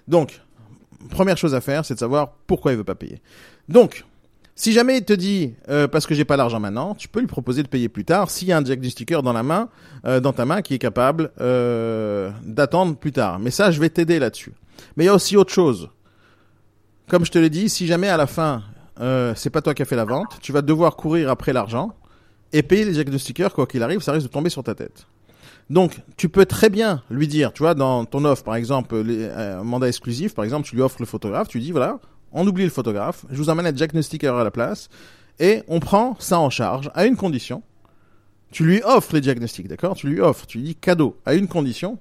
Donc, 0.07 0.41
première 1.11 1.37
chose 1.37 1.53
à 1.53 1.61
faire, 1.61 1.85
c'est 1.85 1.93
de 1.93 1.99
savoir 1.99 2.31
pourquoi 2.47 2.71
il 2.71 2.77
veut 2.79 2.83
pas 2.83 2.95
payer. 2.95 3.21
Donc, 3.67 4.03
si 4.59 4.73
jamais 4.73 4.97
il 4.97 5.05
te 5.05 5.13
dit 5.13 5.53
euh, 5.69 5.87
parce 5.87 6.05
que 6.05 6.13
j'ai 6.13 6.25
pas 6.25 6.35
l'argent 6.35 6.59
maintenant, 6.59 6.93
tu 6.93 7.07
peux 7.07 7.21
lui 7.21 7.27
proposer 7.27 7.63
de 7.63 7.69
payer 7.69 7.87
plus 7.87 8.03
tard 8.03 8.29
s'il 8.29 8.49
y 8.49 8.51
a 8.51 8.57
un 8.57 8.61
diagnostiqueur 8.61 9.23
dans 9.23 9.31
la 9.31 9.41
main, 9.41 9.69
euh, 10.05 10.19
dans 10.19 10.33
ta 10.33 10.43
main 10.43 10.61
qui 10.61 10.73
est 10.73 10.79
capable 10.79 11.31
euh, 11.39 12.29
d'attendre 12.43 12.97
plus 12.97 13.13
tard. 13.13 13.39
Mais 13.39 13.51
ça, 13.51 13.71
je 13.71 13.79
vais 13.79 13.89
t'aider 13.89 14.19
là-dessus. 14.19 14.51
Mais 14.97 15.05
il 15.05 15.07
y 15.07 15.09
a 15.09 15.13
aussi 15.13 15.37
autre 15.37 15.53
chose. 15.53 15.89
Comme 17.07 17.23
je 17.23 17.31
te 17.31 17.39
l'ai 17.39 17.49
dit, 17.49 17.69
si 17.69 17.87
jamais 17.87 18.09
à 18.09 18.17
la 18.17 18.27
fin 18.27 18.63
euh, 18.99 19.31
c'est 19.33 19.49
pas 19.49 19.61
toi 19.61 19.73
qui 19.73 19.81
as 19.81 19.85
fait 19.85 19.95
la 19.95 20.03
vente, 20.03 20.39
tu 20.41 20.51
vas 20.51 20.61
devoir 20.61 20.97
courir 20.97 21.29
après 21.29 21.53
l'argent 21.53 21.93
et 22.51 22.61
payer 22.61 22.83
les 22.83 22.91
diagnostiqueurs 22.91 23.53
quoi 23.53 23.65
qu'il 23.65 23.81
arrive, 23.81 24.01
ça 24.01 24.11
risque 24.11 24.27
de 24.27 24.31
tomber 24.31 24.49
sur 24.49 24.63
ta 24.63 24.75
tête. 24.75 25.07
Donc, 25.69 26.01
tu 26.17 26.27
peux 26.27 26.45
très 26.45 26.69
bien 26.69 27.01
lui 27.09 27.29
dire, 27.29 27.53
tu 27.53 27.63
vois, 27.63 27.75
dans 27.75 28.03
ton 28.03 28.25
offre, 28.25 28.43
par 28.43 28.55
exemple, 28.55 28.97
les, 28.97 29.19
euh, 29.21 29.63
mandat 29.63 29.87
exclusif, 29.87 30.33
par 30.33 30.43
exemple, 30.43 30.67
tu 30.67 30.75
lui 30.75 30.81
offres 30.81 30.97
le 30.99 31.05
photographe, 31.05 31.47
tu 31.47 31.59
lui 31.59 31.65
dis, 31.65 31.71
voilà, 31.71 31.99
on 32.31 32.45
oublie 32.47 32.63
le 32.63 32.69
photographe, 32.69 33.25
je 33.29 33.37
vous 33.37 33.49
emmène 33.49 33.65
un 33.65 33.71
diagnostiqueur 33.71 34.37
à 34.37 34.43
la 34.43 34.51
place, 34.51 34.89
et 35.39 35.63
on 35.67 35.79
prend 35.79 36.15
ça 36.19 36.39
en 36.39 36.49
charge 36.49 36.91
à 36.93 37.05
une 37.05 37.15
condition. 37.15 37.63
Tu 38.51 38.63
lui 38.63 38.81
offres 38.83 39.13
les 39.13 39.21
diagnostics, 39.21 39.67
d'accord? 39.67 39.95
Tu 39.95 40.07
lui 40.07 40.21
offres, 40.21 40.45
tu 40.45 40.57
lui 40.57 40.65
dis 40.65 40.75
cadeau, 40.75 41.17
à 41.25 41.33
une 41.33 41.47
condition 41.47 41.99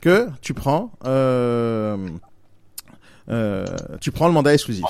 que 0.00 0.28
tu 0.40 0.54
prends, 0.54 0.92
euh, 1.04 1.96
euh, 3.28 3.66
tu 4.00 4.10
prends 4.10 4.26
le 4.26 4.32
mandat 4.32 4.54
exclusif. 4.54 4.84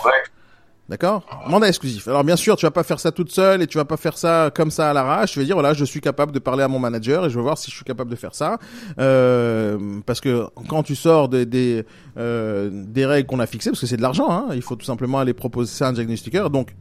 D'accord? 0.93 1.25
Mandat 1.49 1.69
exclusif. 1.69 2.07
Alors 2.07 2.23
bien 2.23 2.37
sûr, 2.37 2.55
tu 2.55 2.67
vas 2.67 2.71
pas 2.71 2.83
faire 2.83 3.01
ça 3.01 3.13
toute 3.13 3.33
seule 3.33 3.63
et 3.63 3.67
tu 3.67 3.79
vas 3.79 3.87
pas 3.87 3.97
faire 3.97 4.19
ça 4.19 4.51
comme 4.55 4.71
ça 4.71 4.91
à 4.91 4.93
l'arrache. 4.93 5.33
Tu 5.33 5.39
vas 5.39 5.47
dire 5.47 5.57
voilà, 5.57 5.73
je 5.73 5.87
suis 5.87 6.03
capable 6.03 6.33
de 6.33 6.39
parler 6.39 6.63
à 6.63 6.69
mon 6.69 6.79
manager 6.79 7.25
et 7.25 7.31
je 7.31 7.35
vais 7.35 7.41
voir 7.41 7.57
si 7.57 7.71
je 7.71 7.77
suis 7.77 7.85
capable 7.87 8.11
de 8.11 8.17
faire 8.17 8.35
ça. 8.35 8.59
Euh, 8.99 9.79
parce 10.05 10.21
que 10.21 10.49
quand 10.69 10.83
tu 10.83 10.95
sors 10.95 11.31
des 11.31 11.47
des, 11.47 11.87
euh, 12.19 12.69
des 12.71 13.07
règles 13.07 13.27
qu'on 13.27 13.41
a 13.41 13.47
fixées, 13.47 13.71
parce 13.71 13.81
que 13.81 13.87
c'est 13.87 13.97
de 13.97 14.03
l'argent, 14.03 14.31
hein, 14.31 14.49
il 14.53 14.61
faut 14.61 14.77
tout 14.77 14.85
simplement 14.85 15.19
aller 15.19 15.33
proposer 15.33 15.73
ça 15.73 15.87
à 15.87 15.89
un 15.89 15.93
diagnostiqueur. 15.95 16.51
Donc 16.51 16.75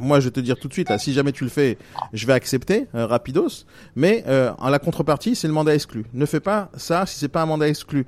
moi, 0.00 0.18
je 0.18 0.24
vais 0.24 0.32
te 0.32 0.40
dire 0.40 0.58
tout 0.58 0.66
de 0.66 0.72
suite, 0.72 0.90
là, 0.90 0.98
si 0.98 1.12
jamais 1.12 1.30
tu 1.30 1.44
le 1.44 1.50
fais, 1.50 1.78
je 2.12 2.26
vais 2.26 2.32
accepter 2.32 2.88
euh, 2.96 3.06
rapidos. 3.06 3.64
Mais 3.94 4.24
euh, 4.26 4.50
en 4.58 4.70
la 4.70 4.80
contrepartie, 4.80 5.36
c'est 5.36 5.46
le 5.46 5.54
mandat 5.54 5.76
exclu. 5.76 6.04
Ne 6.14 6.26
fais 6.26 6.40
pas 6.40 6.68
ça 6.76 7.06
si 7.06 7.16
c'est 7.16 7.28
pas 7.28 7.42
un 7.42 7.46
mandat 7.46 7.68
exclu. 7.68 8.06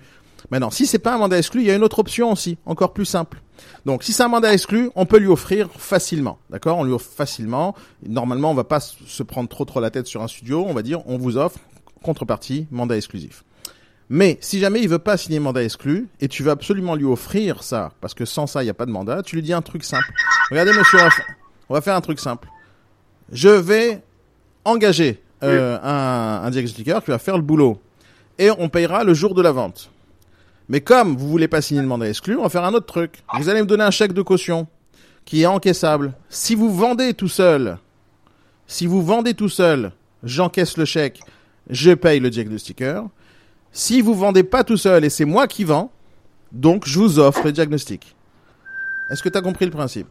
Maintenant, 0.50 0.70
si 0.70 0.87
c'est 0.87 0.98
pas 0.98 1.14
un 1.14 1.18
mandat 1.18 1.37
exclu, 1.38 1.61
il 1.61 1.66
y 1.66 1.70
a 1.70 1.74
une 1.74 1.82
autre 1.82 1.98
option 1.98 2.32
aussi, 2.32 2.56
encore 2.64 2.94
plus 2.94 3.04
simple. 3.04 3.42
Donc, 3.84 4.02
si 4.02 4.12
c'est 4.12 4.22
un 4.22 4.28
mandat 4.28 4.52
exclu, 4.52 4.90
on 4.94 5.04
peut 5.04 5.18
lui 5.18 5.26
offrir 5.28 5.68
facilement, 5.76 6.38
d'accord? 6.48 6.78
On 6.78 6.84
lui 6.84 6.92
offre 6.92 7.11
facilement. 7.11 7.74
Normalement, 8.06 8.50
on 8.50 8.54
va 8.54 8.64
pas 8.64 8.80
se 8.80 9.22
prendre 9.22 9.48
trop 9.48 9.64
trop 9.66 9.80
la 9.80 9.90
tête 9.90 10.06
sur 10.06 10.22
un 10.22 10.28
studio. 10.28 10.64
On 10.66 10.72
va 10.72 10.82
dire, 10.82 11.06
on 11.06 11.18
vous 11.18 11.37
offre 11.37 11.58
contrepartie 12.02 12.66
mandat 12.70 12.96
exclusif. 12.96 13.44
Mais 14.08 14.38
si 14.40 14.58
jamais 14.58 14.80
il 14.80 14.88
veut 14.88 14.98
pas 14.98 15.18
signer 15.18 15.38
mandat 15.38 15.62
exclu 15.64 16.08
et 16.20 16.28
tu 16.28 16.42
veux 16.42 16.50
absolument 16.50 16.94
lui 16.94 17.04
offrir 17.04 17.62
ça, 17.62 17.92
parce 18.00 18.14
que 18.14 18.24
sans 18.24 18.46
ça 18.46 18.62
il 18.62 18.66
n'y 18.66 18.70
a 18.70 18.74
pas 18.74 18.87
de 18.87 18.90
mandat, 18.90 19.22
tu 19.22 19.37
lui 19.37 19.42
dis 19.42 19.52
un 19.52 19.61
truc 19.61 19.84
simple. 19.84 20.11
Regardez, 20.50 20.72
monsieur, 20.72 20.98
on 20.98 21.02
va, 21.04 21.11
fa- 21.11 21.22
on 21.68 21.74
va 21.74 21.80
faire 21.82 21.94
un 21.94 22.00
truc 22.00 22.18
simple. 22.18 22.48
Je 23.32 23.50
vais 23.50 24.00
engager 24.64 25.22
euh, 25.42 25.78
un, 25.82 26.46
un 26.46 26.50
diagnostiqueur 26.50 27.04
qui 27.04 27.11
va 27.11 27.18
faire 27.18 27.37
le 27.37 27.42
boulot 27.42 27.82
et 28.38 28.50
on 28.50 28.70
payera 28.70 29.04
le 29.04 29.12
jour 29.12 29.34
de 29.34 29.42
la 29.42 29.52
vente. 29.52 29.90
Mais 30.68 30.81
comme 30.81 31.16
vous 31.16 31.28
voulez 31.28 31.48
pas 31.48 31.62
signer 31.62 31.81
le 31.81 31.87
mandat 31.87 32.09
exclu, 32.09 32.37
on 32.37 32.42
va 32.42 32.48
faire 32.48 32.64
un 32.64 32.74
autre 32.74 32.87
truc. 32.87 33.22
Vous 33.38 33.48
allez 33.48 33.61
me 33.61 33.66
donner 33.66 33.85
un 33.85 33.90
chèque 33.90 34.12
de 34.12 34.22
caution 34.22 34.66
qui 35.24 35.42
est 35.42 35.46
encaissable. 35.46 36.14
Si 36.28 36.54
vous 36.54 36.72
vendez 36.74 37.14
tout 37.14 37.28
seul, 37.28 37.78
si 38.66 38.87
vous 38.87 39.02
vendez 39.02 39.35
tout 39.35 39.48
seul, 39.48 39.92
j'encaisse 40.22 40.76
le 40.76 40.85
chèque, 40.85 41.20
je 41.70 41.92
paye 41.92 42.20
le 42.20 42.31
diagnostiqueur. 42.31 43.07
Si 43.72 44.00
vous 44.00 44.14
vendez 44.14 44.42
pas 44.42 44.64
tout 44.64 44.76
seul 44.76 45.04
et 45.04 45.11
c'est 45.11 45.24
moi 45.24 45.46
qui 45.46 45.64
vends, 45.64 45.90
donc 46.52 46.87
je 46.87 46.98
vous 46.98 47.18
offre 47.18 47.44
le 47.44 47.52
diagnostic. 47.52 48.14
Est-ce 49.11 49.22
que 49.22 49.28
tu 49.28 49.38
as 49.38 49.42
compris 49.42 49.64
le 49.64 49.70
principe? 49.70 50.09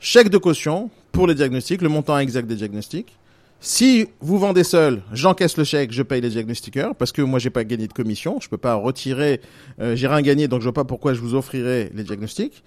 Chèque 0.00 0.30
de 0.30 0.38
caution 0.38 0.90
pour 1.12 1.26
les 1.26 1.34
diagnostics, 1.34 1.82
le 1.82 1.88
montant 1.88 2.18
exact 2.18 2.46
des 2.46 2.56
diagnostics. 2.56 3.16
Si 3.62 4.08
vous 4.20 4.38
vendez 4.38 4.64
seul, 4.64 5.02
j'encaisse 5.12 5.58
le 5.58 5.64
chèque, 5.64 5.92
je 5.92 6.02
paye 6.02 6.22
les 6.22 6.30
diagnostiqueurs 6.30 6.94
parce 6.94 7.12
que 7.12 7.20
moi 7.20 7.38
j'ai 7.38 7.50
pas 7.50 7.64
gagné 7.64 7.86
de 7.86 7.92
commission, 7.92 8.40
je 8.40 8.48
peux 8.48 8.56
pas 8.56 8.74
retirer, 8.74 9.42
euh, 9.80 9.94
j'ai 9.94 10.06
rien 10.06 10.22
gagné 10.22 10.48
donc 10.48 10.60
je 10.60 10.64
vois 10.64 10.72
pas 10.72 10.84
pourquoi 10.84 11.12
je 11.12 11.20
vous 11.20 11.34
offrirai 11.34 11.90
les 11.94 12.02
diagnostics. 12.02 12.64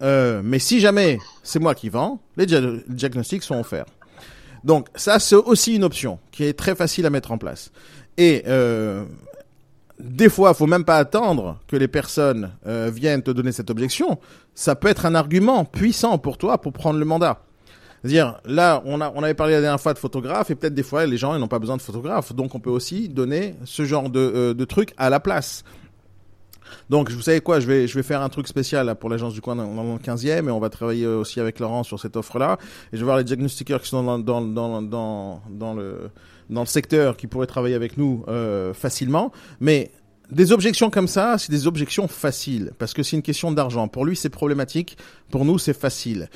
Euh, 0.00 0.40
mais 0.44 0.60
si 0.60 0.78
jamais 0.78 1.18
c'est 1.42 1.58
moi 1.58 1.74
qui 1.74 1.88
vends, 1.88 2.20
les 2.36 2.46
diagnostics 2.46 3.42
sont 3.42 3.58
offerts. 3.58 3.86
Donc 4.62 4.86
ça 4.94 5.18
c'est 5.18 5.34
aussi 5.34 5.74
une 5.74 5.82
option 5.82 6.20
qui 6.30 6.44
est 6.44 6.52
très 6.52 6.76
facile 6.76 7.04
à 7.04 7.10
mettre 7.10 7.32
en 7.32 7.38
place. 7.38 7.72
Et 8.16 8.44
euh, 8.46 9.04
des 9.98 10.28
fois, 10.28 10.54
faut 10.54 10.66
même 10.66 10.84
pas 10.84 10.98
attendre 10.98 11.58
que 11.68 11.76
les 11.76 11.88
personnes 11.88 12.50
euh, 12.66 12.90
viennent 12.92 13.22
te 13.22 13.30
donner 13.30 13.52
cette 13.52 13.70
objection. 13.70 14.18
Ça 14.54 14.74
peut 14.74 14.88
être 14.88 15.06
un 15.06 15.14
argument 15.14 15.64
puissant 15.64 16.18
pour 16.18 16.38
toi 16.38 16.58
pour 16.58 16.72
prendre 16.72 16.98
le 16.98 17.04
mandat. 17.04 17.40
C'est-à-dire, 18.02 18.40
là, 18.44 18.82
on, 18.84 19.00
a, 19.00 19.12
on 19.14 19.22
avait 19.22 19.34
parlé 19.34 19.54
la 19.54 19.60
dernière 19.60 19.80
fois 19.80 19.94
de 19.94 19.98
photographe, 19.98 20.50
et 20.50 20.54
peut-être 20.56 20.74
des 20.74 20.82
fois, 20.82 21.06
les 21.06 21.16
gens 21.16 21.34
ils 21.34 21.40
n'ont 21.40 21.48
pas 21.48 21.60
besoin 21.60 21.76
de 21.76 21.82
photographe. 21.82 22.32
Donc, 22.34 22.54
on 22.54 22.60
peut 22.60 22.70
aussi 22.70 23.08
donner 23.08 23.54
ce 23.64 23.84
genre 23.84 24.10
de, 24.10 24.18
euh, 24.18 24.54
de 24.54 24.64
truc 24.64 24.92
à 24.96 25.08
la 25.08 25.20
place. 25.20 25.62
Donc, 26.90 27.10
vous 27.10 27.22
savez 27.22 27.40
quoi, 27.40 27.60
je 27.60 27.66
vais, 27.66 27.86
je 27.86 27.94
vais 27.94 28.02
faire 28.02 28.22
un 28.22 28.28
truc 28.28 28.48
spécial 28.48 28.86
là, 28.86 28.94
pour 28.94 29.08
l'agence 29.08 29.34
du 29.34 29.40
coin 29.40 29.54
dans, 29.54 29.64
le 29.66 29.98
15e, 29.98 30.48
et 30.48 30.50
on 30.50 30.58
va 30.58 30.68
travailler 30.68 31.06
aussi 31.06 31.38
avec 31.38 31.60
Laurent 31.60 31.84
sur 31.84 32.00
cette 32.00 32.16
offre-là. 32.16 32.58
Et 32.92 32.96
je 32.96 32.98
vais 32.98 33.04
voir 33.04 33.18
les 33.18 33.24
diagnostiqueurs 33.24 33.80
qui 33.80 33.88
sont 33.88 34.02
dans, 34.02 34.18
dans, 34.18 34.40
dans, 34.40 34.82
dans, 34.82 35.42
dans, 35.48 35.74
le, 35.74 36.10
dans 36.50 36.60
le 36.60 36.66
secteur 36.66 37.16
qui 37.16 37.26
pourraient 37.26 37.46
travailler 37.46 37.74
avec 37.74 37.98
nous 37.98 38.24
euh, 38.28 38.74
facilement. 38.74 39.32
Mais 39.60 39.90
des 40.30 40.52
objections 40.52 40.90
comme 40.90 41.08
ça, 41.08 41.36
c'est 41.38 41.50
des 41.50 41.66
objections 41.66 42.08
faciles, 42.08 42.72
parce 42.78 42.94
que 42.94 43.02
c'est 43.02 43.16
une 43.16 43.22
question 43.22 43.52
d'argent. 43.52 43.86
Pour 43.88 44.04
lui, 44.04 44.16
c'est 44.16 44.30
problématique. 44.30 44.96
Pour 45.30 45.44
nous, 45.44 45.58
c'est 45.58 45.78
facile. 45.78 46.28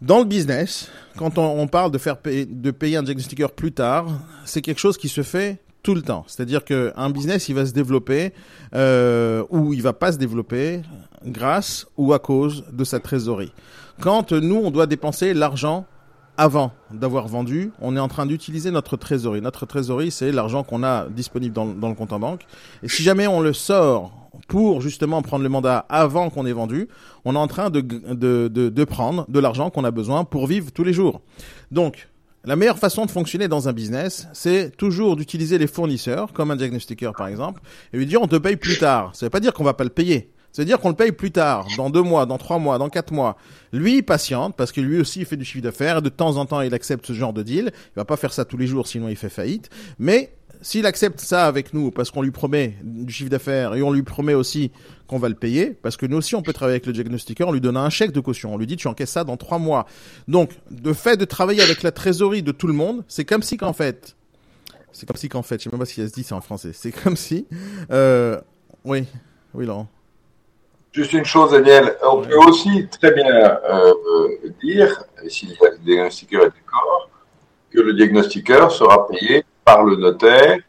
Dans 0.00 0.20
le 0.20 0.24
business, 0.24 0.90
quand 1.16 1.38
on, 1.38 1.66
parle 1.66 1.90
de 1.90 1.98
faire 1.98 2.16
de 2.24 2.70
payer 2.70 2.96
un 2.96 3.02
diagnostiqueur 3.02 3.50
plus 3.50 3.72
tard, 3.72 4.06
c'est 4.44 4.62
quelque 4.62 4.78
chose 4.78 4.96
qui 4.96 5.08
se 5.08 5.22
fait 5.22 5.60
tout 5.82 5.94
le 5.96 6.02
temps. 6.02 6.24
C'est-à-dire 6.28 6.64
qu'un 6.64 7.10
business, 7.10 7.48
il 7.48 7.56
va 7.56 7.66
se 7.66 7.72
développer 7.72 8.32
euh, 8.76 9.42
ou 9.50 9.74
il 9.74 9.82
va 9.82 9.92
pas 9.92 10.12
se 10.12 10.18
développer 10.18 10.82
grâce 11.24 11.86
ou 11.96 12.12
à 12.12 12.20
cause 12.20 12.64
de 12.70 12.84
sa 12.84 13.00
trésorerie. 13.00 13.52
Quand 14.00 14.30
nous, 14.30 14.54
on 14.54 14.70
doit 14.70 14.86
dépenser 14.86 15.34
l'argent 15.34 15.84
avant 16.36 16.70
d'avoir 16.92 17.26
vendu, 17.26 17.72
on 17.80 17.96
est 17.96 18.00
en 18.00 18.06
train 18.06 18.24
d'utiliser 18.24 18.70
notre 18.70 18.96
trésorerie. 18.96 19.40
Notre 19.40 19.66
trésorerie, 19.66 20.12
c'est 20.12 20.30
l'argent 20.30 20.62
qu'on 20.62 20.84
a 20.84 21.08
disponible 21.08 21.54
dans 21.54 21.88
le 21.88 21.94
compte 21.94 22.12
en 22.12 22.20
banque. 22.20 22.46
Et 22.84 22.88
si 22.88 23.02
jamais 23.02 23.26
on 23.26 23.40
le 23.40 23.52
sort 23.52 24.27
pour 24.46 24.80
justement 24.80 25.22
prendre 25.22 25.42
le 25.42 25.48
mandat 25.48 25.86
avant 25.88 26.30
qu'on 26.30 26.46
ait 26.46 26.52
vendu, 26.52 26.88
on 27.24 27.34
est 27.34 27.38
en 27.38 27.48
train 27.48 27.70
de, 27.70 27.80
de, 27.80 28.48
de, 28.48 28.68
de 28.68 28.84
prendre 28.84 29.26
de 29.28 29.38
l'argent 29.38 29.70
qu'on 29.70 29.84
a 29.84 29.90
besoin 29.90 30.24
pour 30.24 30.46
vivre 30.46 30.70
tous 30.72 30.84
les 30.84 30.92
jours. 30.92 31.20
Donc, 31.70 32.08
la 32.44 32.56
meilleure 32.56 32.78
façon 32.78 33.04
de 33.04 33.10
fonctionner 33.10 33.48
dans 33.48 33.68
un 33.68 33.72
business, 33.72 34.28
c'est 34.32 34.74
toujours 34.76 35.16
d'utiliser 35.16 35.58
les 35.58 35.66
fournisseurs, 35.66 36.32
comme 36.32 36.50
un 36.50 36.56
diagnostiqueur 36.56 37.12
par 37.14 37.26
exemple, 37.26 37.60
et 37.92 37.98
lui 37.98 38.06
dire 38.06 38.22
on 38.22 38.28
te 38.28 38.36
paye 38.36 38.56
plus 38.56 38.78
tard. 38.78 39.10
Ça 39.14 39.26
veut 39.26 39.30
pas 39.30 39.40
dire 39.40 39.52
qu'on 39.52 39.64
va 39.64 39.74
pas 39.74 39.84
le 39.84 39.90
payer. 39.90 40.30
Ça 40.52 40.62
veut 40.62 40.66
dire 40.66 40.80
qu'on 40.80 40.88
le 40.88 40.94
paye 40.96 41.12
plus 41.12 41.30
tard, 41.30 41.66
dans 41.76 41.90
deux 41.90 42.02
mois, 42.02 42.24
dans 42.24 42.38
trois 42.38 42.58
mois, 42.58 42.78
dans 42.78 42.88
quatre 42.88 43.12
mois. 43.12 43.36
Lui, 43.72 43.98
il 43.98 44.02
patiente, 44.02 44.56
parce 44.56 44.72
que 44.72 44.80
lui 44.80 44.98
aussi, 44.98 45.20
il 45.20 45.26
fait 45.26 45.36
du 45.36 45.44
chiffre 45.44 45.62
d'affaires, 45.62 46.00
de 46.00 46.08
temps 46.08 46.36
en 46.36 46.46
temps, 46.46 46.62
il 46.62 46.72
accepte 46.72 47.06
ce 47.06 47.12
genre 47.12 47.34
de 47.34 47.42
deal. 47.42 47.70
Il 47.74 47.96
va 47.96 48.06
pas 48.06 48.16
faire 48.16 48.32
ça 48.32 48.44
tous 48.44 48.56
les 48.56 48.66
jours, 48.66 48.88
sinon 48.88 49.08
il 49.08 49.16
fait 49.16 49.28
faillite. 49.28 49.68
Mais, 49.98 50.32
s'il 50.60 50.86
accepte 50.86 51.20
ça 51.20 51.46
avec 51.46 51.72
nous, 51.74 51.90
parce 51.90 52.10
qu'on 52.10 52.22
lui 52.22 52.30
promet 52.30 52.76
du 52.82 53.12
chiffre 53.12 53.30
d'affaires, 53.30 53.74
et 53.74 53.82
on 53.82 53.92
lui 53.92 54.02
promet 54.02 54.34
aussi 54.34 54.70
qu'on 55.06 55.18
va 55.18 55.28
le 55.28 55.34
payer, 55.34 55.76
parce 55.82 55.96
que 55.96 56.06
nous 56.06 56.16
aussi, 56.16 56.34
on 56.34 56.42
peut 56.42 56.52
travailler 56.52 56.74
avec 56.74 56.86
le 56.86 56.92
diagnostiqueur, 56.92 57.48
on 57.48 57.52
lui 57.52 57.60
donne 57.60 57.76
un 57.76 57.90
chèque 57.90 58.12
de 58.12 58.20
caution. 58.20 58.54
On 58.54 58.58
lui 58.58 58.66
dit, 58.66 58.76
tu 58.76 58.88
encaisses 58.88 59.10
ça 59.10 59.24
dans 59.24 59.36
trois 59.36 59.58
mois. 59.58 59.86
Donc, 60.26 60.50
le 60.84 60.92
fait 60.92 61.16
de 61.16 61.24
travailler 61.24 61.62
avec 61.62 61.82
la 61.82 61.92
trésorerie 61.92 62.42
de 62.42 62.52
tout 62.52 62.66
le 62.66 62.72
monde, 62.72 63.04
c'est 63.08 63.24
comme 63.24 63.42
si 63.42 63.56
qu'en 63.56 63.72
fait, 63.72 64.16
c'est 64.92 65.06
comme 65.06 65.16
si 65.16 65.28
qu'en 65.28 65.42
fait, 65.42 65.58
je 65.58 65.64
sais 65.64 65.70
même 65.70 65.78
pas 65.78 65.86
si 65.86 66.00
elle 66.00 66.08
se 66.08 66.14
dit 66.14 66.24
c'est 66.24 66.34
en 66.34 66.40
français, 66.40 66.72
c'est 66.72 66.92
comme 66.92 67.16
si, 67.16 67.46
euh, 67.90 68.40
oui, 68.84 69.04
oui, 69.54 69.66
Laurent. 69.66 69.88
Juste 70.92 71.12
une 71.12 71.24
chose, 71.24 71.52
Daniel, 71.52 71.96
on 72.02 72.22
peut 72.22 72.36
aussi 72.36 72.88
très 72.88 73.12
bien 73.12 73.26
euh, 73.26 73.92
euh, 73.92 74.50
dire, 74.62 75.04
si 75.28 75.46
le 75.46 75.78
diagnostiqueur 75.84 76.42
est 76.42 76.46
d'accord, 76.46 77.10
que 77.70 77.80
le 77.80 77.92
diagnostiqueur 77.92 78.72
sera 78.72 79.06
payé 79.06 79.44
par 79.68 79.84
le 79.84 79.96
notaire 79.96 80.60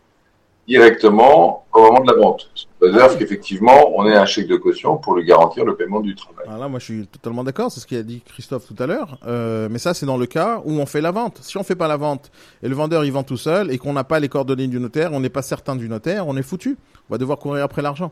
directement 0.67 1.63
au 1.71 1.83
moment 1.83 2.01
de 2.01 2.11
la 2.11 2.17
vente. 2.21 2.49
Sous 2.81 2.85
réserve 2.85 3.17
qu'effectivement, 3.17 3.91
on 3.97 4.05
ait 4.07 4.15
un 4.15 4.25
chèque 4.25 4.47
de 4.47 4.55
caution 4.55 4.97
pour 4.97 5.15
lui 5.15 5.25
garantir 5.25 5.65
le 5.65 5.75
paiement 5.75 5.99
du 5.99 6.15
travail. 6.15 6.45
Alors 6.47 6.59
là, 6.59 6.67
moi, 6.69 6.79
je 6.79 6.85
suis 6.85 7.07
totalement 7.07 7.43
d'accord. 7.43 7.71
C'est 7.71 7.79
ce 7.81 7.87
qu'a 7.87 8.03
dit 8.03 8.21
Christophe 8.25 8.65
tout 8.67 8.81
à 8.81 8.87
l'heure. 8.87 9.17
Euh, 9.27 9.67
mais 9.69 9.79
ça, 9.79 9.93
c'est 9.93 10.05
dans 10.05 10.17
le 10.17 10.25
cas 10.25 10.61
où 10.65 10.73
on 10.79 10.85
fait 10.85 11.01
la 11.01 11.11
vente. 11.11 11.39
Si 11.41 11.57
on 11.57 11.63
fait 11.63 11.75
pas 11.75 11.87
la 11.87 11.97
vente 11.97 12.31
et 12.63 12.69
le 12.69 12.75
vendeur 12.75 13.03
il 13.05 13.11
vend 13.11 13.23
tout 13.23 13.37
seul 13.37 13.71
et 13.71 13.77
qu'on 13.77 13.93
n'a 13.93 14.03
pas 14.03 14.19
les 14.19 14.29
coordonnées 14.29 14.67
du 14.67 14.79
notaire, 14.79 15.11
on 15.13 15.19
n'est 15.19 15.29
pas 15.29 15.41
certain 15.41 15.75
du 15.75 15.89
notaire, 15.89 16.27
on 16.27 16.37
est 16.37 16.41
foutu. 16.43 16.77
On 17.09 17.13
va 17.15 17.17
devoir 17.17 17.39
courir 17.39 17.63
après 17.63 17.81
l'argent. 17.81 18.11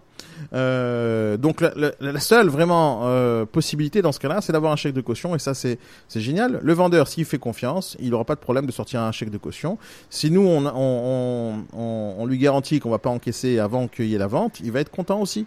Euh, 0.53 1.37
donc 1.37 1.61
la, 1.61 1.71
la- 1.75 1.91
la 1.99 2.19
seule 2.19 2.47
vraiment 2.49 3.01
euh, 3.03 3.45
possibilité 3.45 4.01
dans 4.01 4.11
ce 4.11 4.19
cas-là, 4.19 4.41
c'est 4.41 4.53
d'avoir 4.53 4.71
un 4.71 4.75
chèque 4.75 4.93
de 4.95 5.01
caution 5.01 5.35
et 5.35 5.39
ça 5.39 5.53
c'est 5.53 5.77
c'est 6.07 6.19
génial. 6.21 6.59
Le 6.63 6.73
vendeur, 6.73 7.07
s'il 7.07 7.25
fait 7.25 7.37
confiance, 7.37 7.95
il 7.99 8.09
n'aura 8.09 8.25
pas 8.25 8.33
de 8.35 8.39
problème 8.39 8.65
de 8.65 8.71
sortir 8.71 9.01
un 9.01 9.11
chèque 9.11 9.29
de 9.29 9.37
caution. 9.37 9.77
Si 10.09 10.31
nous 10.31 10.41
on 10.47 10.65
on, 10.65 10.71
on, 10.75 11.53
on- 11.79 12.15
on 12.17 12.25
lui 12.25 12.37
garantit 12.39 12.79
qu'on 12.79 12.89
va 12.89 12.97
pas 12.97 13.09
encaisser 13.11 13.59
avant 13.59 13.87
qu'il 13.87 14.05
y 14.05 14.15
ait 14.15 14.19
la 14.19 14.27
vente, 14.27 14.56
il 14.63 14.71
va 14.71 14.79
être 14.79 14.91
content 14.91 15.19
aussi. 15.19 15.45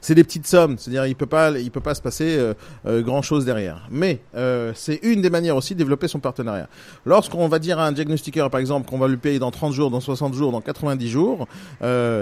C'est 0.00 0.14
des 0.14 0.24
petites 0.24 0.46
sommes, 0.46 0.78
c'est-à-dire 0.78 1.06
il 1.06 1.16
peut 1.16 1.26
pas, 1.26 1.50
il 1.50 1.70
peut 1.70 1.80
pas 1.80 1.94
se 1.94 2.02
passer 2.02 2.36
euh, 2.38 2.54
euh, 2.86 3.02
grand 3.02 3.22
chose 3.22 3.44
derrière. 3.44 3.88
Mais 3.90 4.20
euh, 4.34 4.72
c'est 4.74 5.00
une 5.02 5.22
des 5.22 5.30
manières 5.30 5.56
aussi 5.56 5.74
de 5.74 5.78
développer 5.78 6.08
son 6.08 6.20
partenariat. 6.20 6.68
Lorsqu'on 7.04 7.48
va 7.48 7.58
dire 7.58 7.78
à 7.78 7.86
un 7.86 7.92
diagnostiqueur, 7.92 8.50
par 8.50 8.60
exemple, 8.60 8.88
qu'on 8.88 8.98
va 8.98 9.08
lui 9.08 9.16
payer 9.16 9.38
dans 9.38 9.50
30 9.50 9.72
jours, 9.72 9.90
dans 9.90 10.00
60 10.00 10.34
jours, 10.34 10.52
dans 10.52 10.60
90 10.60 11.08
jours, 11.08 11.48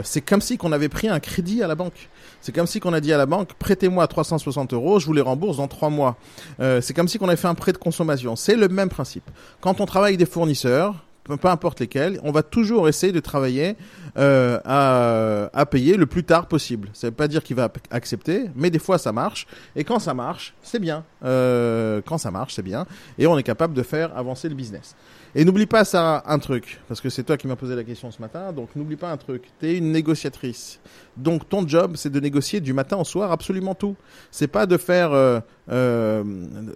c'est 0.03 0.21
comme 0.21 0.41
si 0.41 0.59
qu'on 0.59 0.73
avait 0.73 0.89
pris 0.89 1.09
un 1.09 1.21
crédit 1.21 1.63
à 1.63 1.67
la 1.67 1.75
banque. 1.75 2.09
C'est 2.41 2.55
comme 2.55 2.67
si 2.67 2.81
qu'on 2.81 2.93
a 2.93 3.01
dit 3.01 3.13
à 3.13 3.19
la 3.19 3.27
banque, 3.27 3.53
prêtez-moi 3.59 4.07
360 4.07 4.73
euros, 4.73 4.99
je 4.99 5.07
vous 5.07 5.13
les 5.13 5.21
rembourse 5.21 5.59
dans 5.59 5.69
trois 5.69 5.91
mois. 5.91 6.17
C'est 6.59 6.95
comme 6.95 7.09
si 7.09 7.19
qu'on 7.19 7.29
avait 7.29 7.37
fait 7.37 7.49
un 7.49 7.55
prêt 7.55 7.73
de 7.73 7.79
consommation. 7.79 8.37
C'est 8.37 8.57
le 8.57 8.69
même 8.69 8.89
principe. 8.89 9.29
Quand 9.61 9.81
on 9.81 9.87
travaille 9.87 10.11
avec 10.11 10.19
des 10.19 10.27
fournisseurs, 10.27 10.95
peu 11.37 11.49
importe 11.49 11.81
lesquels, 11.81 12.21
on 12.23 12.33
va 12.33 12.43
toujours 12.43 12.89
essayer 12.89 13.13
de 13.13 13.21
travailler 13.21 13.77
euh, 14.17 14.59
à, 14.65 15.67
payer 15.67 15.97
le 15.97 16.07
plus 16.07 16.25
tard 16.25 16.47
possible. 16.47 16.89
Ça 16.93 17.09
veut 17.09 17.15
pas 17.15 17.29
dire 17.29 17.43
qu'il 17.43 17.57
va 17.57 17.71
accepter, 17.91 18.51
mais 18.57 18.71
des 18.71 18.79
fois 18.79 18.99
ça 18.99 19.13
marche. 19.13 19.47
Et 19.77 19.85
quand 19.85 19.99
ça 19.99 20.15
marche, 20.15 20.55
c'est 20.63 20.81
bien. 20.81 21.05
Euh, 21.25 22.01
quand 22.05 22.19
ça 22.19 22.31
marche, 22.31 22.55
c'est 22.55 22.63
bien. 22.63 22.87
Et 23.19 23.27
on 23.27 23.39
est 23.39 23.43
capable 23.43 23.75
de 23.75 23.83
faire 23.83 24.17
avancer 24.17 24.49
le 24.49 24.55
business. 24.55 24.97
Et 25.35 25.45
n'oublie 25.45 25.67
pas 25.67 25.85
ça, 25.85 26.25
un 26.27 26.39
truc, 26.41 26.81
parce 26.89 27.01
que 27.01 27.09
c'est 27.09 27.23
toi 27.23 27.37
qui 27.37 27.47
m'as 27.47 27.55
posé 27.55 27.77
la 27.77 27.85
question 27.85 28.11
ce 28.11 28.21
matin, 28.21 28.53
donc 28.53 28.75
n'oublie 28.75 28.97
pas 28.97 29.13
un 29.13 29.17
truc, 29.17 29.45
tu 29.61 29.67
es 29.69 29.79
une 29.79 29.93
négociatrice. 29.93 30.81
Donc 31.17 31.49
ton 31.49 31.67
job, 31.69 31.93
c'est 31.95 32.11
de 32.11 32.19
négocier 32.19 32.61
du 32.61 32.73
matin 32.73 32.97
au 32.97 33.05
soir 33.05 33.31
absolument 33.31 33.77
tout. 33.77 33.95
C'est 34.33 34.49
pas 34.49 34.67
de 34.67 34.77
faire, 34.77 35.13
euh, 35.13 35.39
euh, 35.71 36.25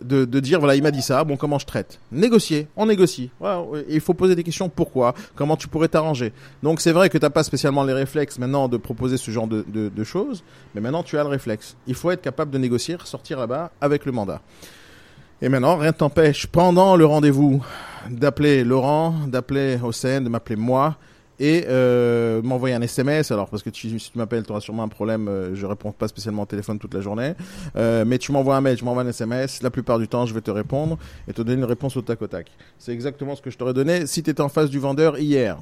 de, 0.02 0.24
de 0.24 0.40
dire, 0.40 0.60
voilà, 0.60 0.76
il 0.76 0.84
m'a 0.84 0.92
dit 0.92 1.02
ça, 1.02 1.24
bon, 1.24 1.36
comment 1.36 1.58
je 1.58 1.66
traite? 1.66 1.98
Négocier, 2.12 2.68
on 2.76 2.86
négocie. 2.86 3.30
Voilà, 3.40 3.64
il 3.88 4.00
faut 4.00 4.14
poser 4.14 4.36
des 4.36 4.44
questions, 4.44 4.68
pourquoi? 4.68 5.14
Comment 5.34 5.56
tu 5.56 5.66
pourrais 5.66 5.88
t'arranger? 5.88 6.32
Donc 6.62 6.80
c'est 6.80 6.92
vrai 6.92 7.10
que 7.10 7.18
t'as 7.18 7.30
pas 7.30 7.42
spécialement 7.42 7.82
les 7.82 7.92
réflexes 7.92 8.38
maintenant 8.38 8.68
de 8.68 8.76
proposer 8.76 9.16
ce 9.16 9.32
genre 9.32 9.48
de, 9.48 9.64
de 9.68 10.04
choses, 10.04 10.44
mais 10.76 10.80
maintenant 10.80 11.02
tu 11.02 11.18
as 11.18 11.24
le 11.24 11.28
réflexe. 11.28 11.76
Il 11.88 11.94
faut 11.96 12.12
être 12.12 12.22
capable 12.22 12.52
de 12.52 12.58
négocier, 12.58 12.96
sortir 13.04 13.40
là-bas 13.40 13.72
avec 13.80 14.06
le 14.06 14.12
mandat. 14.12 14.40
Et 15.42 15.48
maintenant, 15.48 15.76
rien 15.76 15.90
ne 15.90 15.96
t'empêche, 15.96 16.46
pendant 16.46 16.96
le 16.96 17.04
rendez-vous, 17.04 17.64
d'appeler 18.08 18.64
Laurent, 18.64 19.14
d'appeler 19.26 19.78
Hossein, 19.82 20.20
de 20.20 20.28
m'appeler 20.28 20.56
moi 20.56 20.96
et 21.40 21.64
euh, 21.68 22.40
m'envoyer 22.42 22.74
un 22.74 22.82
SMS. 22.82 23.30
Alors, 23.30 23.48
parce 23.48 23.62
que 23.62 23.70
tu, 23.70 23.98
si 23.98 24.12
tu 24.12 24.18
m'appelles, 24.18 24.44
tu 24.44 24.52
auras 24.52 24.60
sûrement 24.60 24.84
un 24.84 24.88
problème. 24.88 25.28
euh, 25.28 25.54
je 25.54 25.66
réponds 25.66 25.92
pas 25.92 26.08
spécialement 26.08 26.42
au 26.42 26.46
téléphone 26.46 26.78
toute 26.78 26.94
la 26.94 27.00
journée. 27.00 27.34
Euh, 27.76 28.04
mais 28.06 28.18
tu 28.18 28.30
m'envoies 28.32 28.56
un 28.56 28.60
mail, 28.60 28.76
tu 28.76 28.84
m'envoies 28.84 29.02
un 29.02 29.08
SMS. 29.08 29.62
La 29.62 29.70
plupart 29.70 29.98
du 29.98 30.06
temps, 30.06 30.26
je 30.26 30.34
vais 30.34 30.40
te 30.40 30.50
répondre 30.50 30.98
et 31.26 31.32
te 31.32 31.42
donner 31.42 31.58
une 31.58 31.64
réponse 31.64 31.96
au 31.96 32.02
tac 32.02 32.22
au 32.22 32.26
tac. 32.26 32.50
C'est 32.78 32.92
exactement 32.92 33.34
ce 33.34 33.42
que 33.42 33.50
je 33.50 33.58
t'aurais 33.58 33.74
donné 33.74 34.06
si 34.06 34.22
tu 34.22 34.30
étais 34.30 34.40
en 34.40 34.48
face 34.48 34.70
du 34.70 34.78
vendeur 34.78 35.18
hier. 35.18 35.58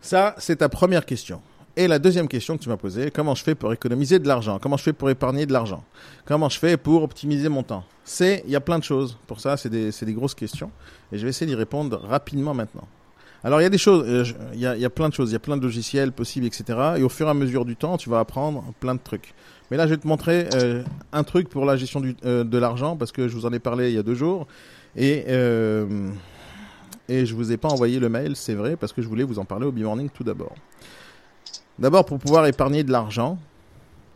Ça, 0.00 0.34
c'est 0.38 0.56
ta 0.56 0.68
première 0.68 1.06
question. 1.06 1.40
Et 1.78 1.86
la 1.86 2.00
deuxième 2.00 2.26
question 2.26 2.58
que 2.58 2.62
tu 2.64 2.68
m'as 2.68 2.76
posée, 2.76 3.12
comment 3.12 3.36
je 3.36 3.44
fais 3.44 3.54
pour 3.54 3.72
économiser 3.72 4.18
de 4.18 4.26
l'argent? 4.26 4.58
Comment 4.60 4.76
je 4.76 4.82
fais 4.82 4.92
pour 4.92 5.10
épargner 5.10 5.46
de 5.46 5.52
l'argent? 5.52 5.84
Comment 6.24 6.48
je 6.48 6.58
fais 6.58 6.76
pour 6.76 7.04
optimiser 7.04 7.48
mon 7.48 7.62
temps? 7.62 7.84
C'est, 8.02 8.42
il 8.46 8.50
y 8.50 8.56
a 8.56 8.60
plein 8.60 8.80
de 8.80 8.82
choses. 8.82 9.16
Pour 9.28 9.38
ça, 9.38 9.56
c'est 9.56 9.68
des, 9.68 9.90
des 9.92 10.12
grosses 10.12 10.34
questions. 10.34 10.72
Et 11.12 11.18
je 11.18 11.22
vais 11.22 11.28
essayer 11.30 11.46
d'y 11.46 11.54
répondre 11.54 12.00
rapidement 12.02 12.52
maintenant. 12.52 12.88
Alors, 13.44 13.60
il 13.60 13.62
y 13.62 13.66
a 13.66 13.70
des 13.70 13.78
choses, 13.78 14.04
euh, 14.08 14.24
il 14.54 14.58
y, 14.58 14.66
a, 14.66 14.76
y 14.76 14.84
a 14.84 14.90
plein 14.90 15.08
de 15.08 15.14
choses, 15.14 15.30
il 15.30 15.34
y 15.34 15.36
a 15.36 15.38
plein 15.38 15.56
de 15.56 15.62
logiciels 15.62 16.10
possibles, 16.10 16.46
etc. 16.46 16.64
Et 16.96 17.04
au 17.04 17.08
fur 17.08 17.28
et 17.28 17.30
à 17.30 17.34
mesure 17.34 17.64
du 17.64 17.76
temps, 17.76 17.96
tu 17.96 18.10
vas 18.10 18.18
apprendre 18.18 18.64
plein 18.80 18.96
de 18.96 19.00
trucs. 19.00 19.32
Mais 19.70 19.76
là, 19.76 19.86
je 19.86 19.90
vais 19.90 19.98
te 19.98 20.08
montrer 20.08 20.48
euh, 20.54 20.82
un 21.12 21.22
truc 21.22 21.48
pour 21.48 21.64
la 21.64 21.76
gestion 21.76 22.02
euh, 22.24 22.42
de 22.42 22.58
l'argent, 22.58 22.96
parce 22.96 23.12
que 23.12 23.28
je 23.28 23.36
vous 23.36 23.46
en 23.46 23.52
ai 23.52 23.60
parlé 23.60 23.90
il 23.90 23.94
y 23.94 23.98
a 23.98 24.02
deux 24.02 24.16
jours. 24.16 24.48
Et, 24.96 25.26
euh, 25.28 26.10
et 27.08 27.24
je 27.24 27.36
vous 27.36 27.52
ai 27.52 27.56
pas 27.56 27.68
envoyé 27.68 28.00
le 28.00 28.08
mail, 28.08 28.34
c'est 28.34 28.54
vrai, 28.54 28.74
parce 28.74 28.92
que 28.92 29.00
je 29.00 29.06
voulais 29.06 29.22
vous 29.22 29.38
en 29.38 29.44
parler 29.44 29.66
au 29.66 29.70
B-Morning 29.70 30.10
tout 30.12 30.24
d'abord. 30.24 30.56
D'abord, 31.78 32.04
pour 32.04 32.18
pouvoir 32.18 32.46
épargner 32.46 32.82
de 32.82 32.90
l'argent, 32.92 33.38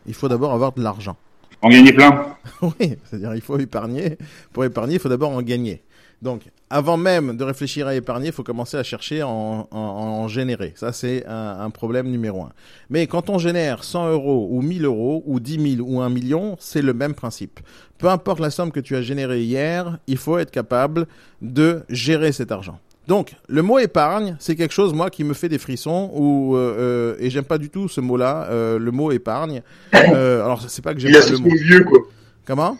il 0.05 0.13
faut 0.13 0.27
d'abord 0.27 0.53
avoir 0.53 0.73
de 0.73 0.81
l'argent. 0.81 1.15
En 1.61 1.69
gagner 1.69 1.93
plein. 1.93 2.35
Oui, 2.61 2.97
c'est-à-dire 3.05 3.35
il 3.35 3.41
faut 3.41 3.57
épargner. 3.57 4.17
Pour 4.51 4.65
épargner, 4.65 4.95
il 4.95 4.99
faut 4.99 5.09
d'abord 5.09 5.31
en 5.31 5.41
gagner. 5.41 5.81
Donc, 6.21 6.43
avant 6.69 6.95
même 6.95 7.35
de 7.35 7.43
réfléchir 7.43 7.85
à 7.87 7.95
épargner, 7.95 8.27
il 8.27 8.31
faut 8.31 8.43
commencer 8.43 8.77
à 8.77 8.83
chercher 8.83 9.21
à 9.21 9.27
en, 9.27 9.67
en, 9.71 9.77
en 9.77 10.27
générer. 10.29 10.73
Ça, 10.75 10.93
c'est 10.93 11.25
un, 11.25 11.59
un 11.59 11.69
problème 11.69 12.09
numéro 12.09 12.43
un. 12.43 12.51
Mais 12.89 13.07
quand 13.07 13.29
on 13.29 13.37
génère 13.37 13.83
100 13.83 14.11
euros 14.11 14.47
ou 14.49 14.61
1000 14.61 14.85
euros 14.85 15.23
ou 15.25 15.39
10 15.39 15.75
000 15.77 15.89
ou 15.89 16.01
1 16.01 16.09
million, 16.09 16.55
c'est 16.59 16.81
le 16.81 16.93
même 16.93 17.13
principe. 17.13 17.59
Peu 17.97 18.07
importe 18.07 18.39
la 18.39 18.49
somme 18.49 18.71
que 18.71 18.79
tu 18.79 18.95
as 18.95 19.01
générée 19.01 19.43
hier, 19.43 19.99
il 20.07 20.17
faut 20.17 20.37
être 20.37 20.51
capable 20.51 21.07
de 21.41 21.83
gérer 21.89 22.31
cet 22.31 22.51
argent. 22.51 22.79
Donc, 23.07 23.33
le 23.49 23.61
mot 23.61 23.79
épargne, 23.79 24.35
c'est 24.39 24.55
quelque 24.55 24.73
chose, 24.73 24.93
moi, 24.93 25.09
qui 25.09 25.23
me 25.23 25.33
fait 25.33 25.49
des 25.49 25.57
frissons, 25.57 26.09
ou 26.13 26.55
euh, 26.55 26.75
euh, 26.77 27.15
et 27.19 27.29
j'aime 27.29 27.43
pas 27.43 27.57
du 27.57 27.69
tout 27.69 27.89
ce 27.89 27.99
mot-là, 27.99 28.47
euh, 28.49 28.79
le 28.79 28.91
mot 28.91 29.11
épargne. 29.11 29.61
Euh, 29.93 30.43
alors, 30.43 30.61
c'est 30.67 30.81
pas 30.83 30.93
que 30.93 30.99
j'aime 30.99 31.11
Il 31.11 31.15
est 31.15 31.19
pas 31.19 31.25
le 31.27 31.33
associé 31.33 31.45
mot. 31.45 31.51
au 31.51 31.57
vieux, 31.57 31.83
quoi. 31.83 31.99
Comment? 32.45 32.77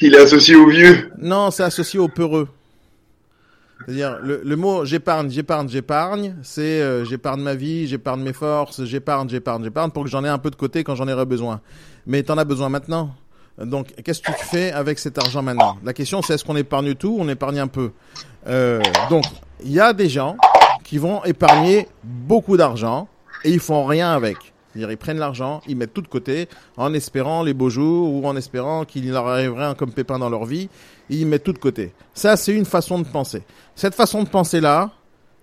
Il 0.00 0.14
est 0.14 0.18
associé 0.20 0.54
au 0.54 0.68
vieux. 0.68 1.10
Non, 1.18 1.50
c'est 1.50 1.64
associé 1.64 1.98
au 1.98 2.08
peureux. 2.08 2.48
C'est-à-dire, 3.84 4.18
le, 4.22 4.42
le 4.44 4.56
mot 4.56 4.84
j'épargne, 4.84 5.28
j'épargne, 5.28 5.68
j'épargne, 5.68 6.36
c'est 6.42 6.80
euh, 6.80 7.04
j'épargne 7.04 7.42
ma 7.42 7.54
vie, 7.56 7.88
j'épargne 7.88 8.22
mes 8.22 8.32
forces, 8.32 8.84
j'épargne, 8.84 9.28
j'épargne, 9.28 9.64
j'épargne 9.64 9.90
pour 9.90 10.04
que 10.04 10.10
j'en 10.10 10.24
ai 10.24 10.28
un 10.28 10.38
peu 10.38 10.50
de 10.50 10.56
côté 10.56 10.84
quand 10.84 10.94
j'en 10.94 11.08
aurai 11.08 11.26
besoin. 11.26 11.60
Mais 12.06 12.22
t'en 12.22 12.38
as 12.38 12.44
besoin 12.44 12.68
maintenant. 12.68 13.14
Donc, 13.58 13.88
qu'est-ce 14.04 14.20
que 14.22 14.30
tu 14.32 14.44
fais 14.44 14.70
avec 14.72 14.98
cet 15.00 15.18
argent 15.18 15.42
maintenant? 15.42 15.78
La 15.84 15.92
question, 15.92 16.22
c'est 16.22 16.34
est-ce 16.34 16.44
qu'on 16.44 16.56
épargne 16.56 16.94
tout 16.94 17.16
ou 17.18 17.20
on 17.20 17.28
épargne 17.28 17.58
un 17.58 17.66
peu? 17.66 17.90
Euh, 18.46 18.80
Donc, 19.10 19.24
il 19.64 19.72
y 19.72 19.80
a 19.80 19.92
des 19.92 20.08
gens 20.08 20.36
qui 20.84 20.98
vont 20.98 21.24
épargner 21.24 21.88
beaucoup 22.02 22.56
d'argent 22.56 23.08
et 23.44 23.50
ils 23.50 23.60
font 23.60 23.84
rien 23.84 24.12
avec. 24.12 24.36
C'est-à-dire, 24.72 24.90
ils 24.90 24.96
prennent 24.96 25.18
l'argent, 25.18 25.60
ils 25.68 25.76
mettent 25.76 25.92
tout 25.92 26.00
de 26.02 26.08
côté 26.08 26.48
en 26.76 26.94
espérant 26.94 27.42
les 27.42 27.52
beaux 27.52 27.68
jours 27.68 28.12
ou 28.12 28.26
en 28.26 28.36
espérant 28.36 28.84
qu'il 28.84 29.10
leur 29.10 29.28
arriverait 29.28 29.64
un 29.64 29.74
comme 29.74 29.92
pépin 29.92 30.18
dans 30.18 30.30
leur 30.30 30.46
vie. 30.46 30.68
Ils 31.10 31.26
mettent 31.26 31.44
tout 31.44 31.52
de 31.52 31.58
côté. 31.58 31.92
Ça, 32.14 32.36
c'est 32.36 32.52
une 32.52 32.64
façon 32.64 32.98
de 32.98 33.04
penser. 33.04 33.42
Cette 33.74 33.94
façon 33.94 34.22
de 34.22 34.28
penser-là, 34.28 34.90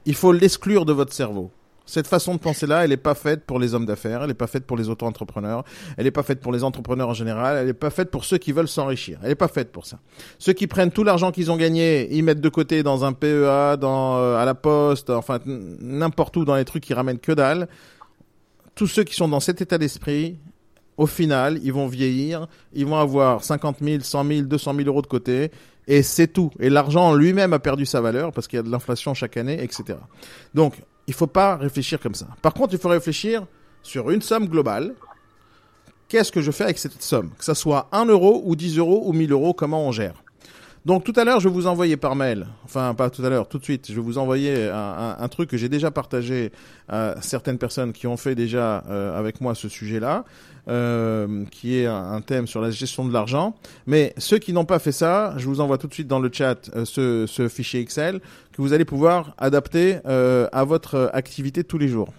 il 0.06 0.16
faut 0.16 0.32
l'exclure 0.32 0.86
de 0.86 0.94
votre 0.94 1.14
cerveau. 1.14 1.52
Cette 1.89 2.06
façon 2.06 2.36
de 2.36 2.39
penser-là, 2.39 2.84
elle 2.84 2.91
n'est 2.91 2.97
pas 2.97 3.15
faite 3.15 3.45
pour 3.45 3.58
les 3.58 3.73
hommes 3.73 3.88
d'affaires, 3.88 4.21
elle 4.21 4.28
n'est 4.28 4.36
pas 4.36 4.45
faite 4.45 4.67
pour 4.67 4.78
les 4.78 4.89
auto-entrepreneurs, 4.89 5.63
elle 5.97 6.04
n'est 6.04 6.12
pas 6.12 6.21
faite 6.21 6.39
pour 6.39 6.52
les 6.52 6.63
entrepreneurs 6.63 7.10
en 7.10 7.15
général, 7.15 7.58
elle 7.58 7.65
n'est 7.65 7.73
pas 7.73 7.89
faite 7.89 8.12
pour 8.12 8.25
ceux 8.25 8.38
qui 8.38 8.52
veulent 8.52 8.67
s'enrichir. 8.67 9.17
Elle 9.23 9.30
n'est 9.30 9.36
pas 9.36 9.47
faite 9.47 9.71
pour 9.71 9.88
ça. 9.88 9.97
Ceux 10.38 10.54
qui 10.54 10.67
prennent 10.67 10.91
tout 10.91 11.04
l'argent 11.04 11.32
qu'ils 11.32 11.49
ont 11.49 11.58
gagné, 11.58 12.08
ils 12.15 12.23
mettent 12.23 12.41
de 12.41 12.49
côté 12.49 12.84
dans 12.84 13.06
un 13.06 13.13
PEA, 13.13 13.80
euh, 13.82 14.38
à 14.38 14.45
la 14.45 14.54
poste, 14.54 15.10
enfin 15.10 15.39
n'importe 15.45 16.38
où 16.38 16.45
dans 16.45 16.56
les 16.56 16.65
trucs 16.65 16.84
qui 16.84 16.93
ramènent 16.93 17.17
que 17.17 17.32
dalle. 17.32 17.67
Tous 18.75 18.86
ceux 18.86 19.04
qui 19.04 19.15
sont 19.15 19.28
dans 19.28 19.39
cet 19.39 19.60
état 19.60 19.80
d'esprit, 19.80 20.38
au 20.95 21.08
final, 21.08 21.60
ils 21.63 21.73
vont 21.73 21.88
vieillir, 21.88 22.47
ils 22.73 22.86
vont 22.86 22.97
avoir 22.97 23.43
50 23.43 23.78
000, 23.82 24.02
100 24.02 24.25
000, 24.25 24.41
200 24.43 24.75
000 24.75 24.88
euros 24.88 25.02
de 25.02 25.08
côté, 25.08 25.49
et 25.88 26.04
c'est 26.04 26.28
tout. 26.28 26.52
Et 26.60 26.69
l'argent 26.69 27.15
lui-même 27.15 27.52
a 27.54 27.60
perdu 27.60 27.88
sa 27.88 27.99
valeur 27.99 28.32
parce 28.32 28.47
qu'il 28.47 28.58
y 28.58 28.60
a 28.60 28.63
de 28.63 28.69
l'inflation 28.69 29.15
chaque 29.15 29.38
année, 29.38 29.63
etc. 29.63 29.97
Donc, 30.54 30.75
il 31.10 31.13
faut 31.15 31.26
pas 31.26 31.56
réfléchir 31.56 32.00
comme 32.00 32.13
ça. 32.13 32.28
Par 32.39 32.54
contre, 32.54 32.76
il 32.76 32.80
faut 32.80 32.88
réfléchir 32.88 33.48
sur 33.82 34.12
une 34.12 34.22
somme 34.22 34.48
globale. 34.48 34.93
Qu'est-ce 36.08 36.32
que 36.32 36.39
je 36.39 36.52
fais 36.52 36.65
avec 36.65 36.78
cette 36.78 37.02
somme? 37.02 37.32
Que 37.36 37.43
ça 37.43 37.56
soit 37.56 37.89
1 37.91 38.06
euro 38.06 38.43
ou 38.45 38.56
10 38.56 38.78
euros 38.78 39.02
ou 39.06 39.12
1000 39.12 39.32
euros, 39.32 39.54
comment 39.56 39.88
on 39.88 39.91
gère? 39.91 40.24
Donc 40.86 41.04
tout 41.04 41.13
à 41.18 41.26
l'heure, 41.26 41.39
je 41.39 41.50
vais 41.50 41.54
vous 41.54 41.68
envoyer 41.68 41.98
par 41.98 42.15
mail, 42.15 42.48
enfin 42.63 42.94
pas 42.94 43.10
tout 43.10 43.24
à 43.26 43.30
l'heure, 43.30 43.48
tout 43.48 43.60
de 43.60 43.63
suite, 43.63 43.88
je 43.89 43.96
vais 43.96 44.02
vous 44.02 44.18
envoyer 44.18 44.70
un, 44.70 45.28
truc 45.28 45.50
que 45.50 45.58
j'ai 45.58 45.70
déjà 45.70 45.92
partagé 45.92 46.52
à 46.88 47.15
certaines 47.22 47.58
personnes 47.58 47.92
qui 47.92 48.08
ont 48.08 48.18
fait 48.18 48.34
déjà 48.34 48.84
euh, 48.89 49.18
avec 49.18 49.42
moi 49.42 49.56
ce 49.56 49.68
sujet-là, 49.68 50.24
euh, 50.70 51.44
qui 51.52 51.78
est 51.78 51.86
un, 51.86 52.22
thème 52.22 52.48
sur 52.48 52.62
la 52.62 52.72
gestion 52.72 53.06
de 53.06 53.12
l'argent. 53.12 53.56
Mais 53.88 54.13
ceux 54.18 54.38
qui 54.38 54.54
n'ont 54.54 54.65
pas 54.65 54.80
fait 54.80 54.92
ça, 54.92 55.34
je 55.38 55.48
vous 55.48 55.60
envoie 55.60 55.78
tout 55.78 55.88
de 55.88 55.94
suite 55.94 56.08
dans 56.08 56.20
le 56.20 56.30
chat 56.32 56.70
euh, 56.76 56.86
ce, 57.28 57.48
fichier 57.50 57.82
Excel 57.82 58.22
que 58.54 58.62
vous 58.62 58.74
allez 58.74 58.86
pouvoir 58.86 59.36
adapter 59.38 59.98
à 60.06 60.63
votre 60.63 61.10
activité 61.13 61.63
tous 61.63 61.78
les 61.78 61.88
jours. 61.88 62.13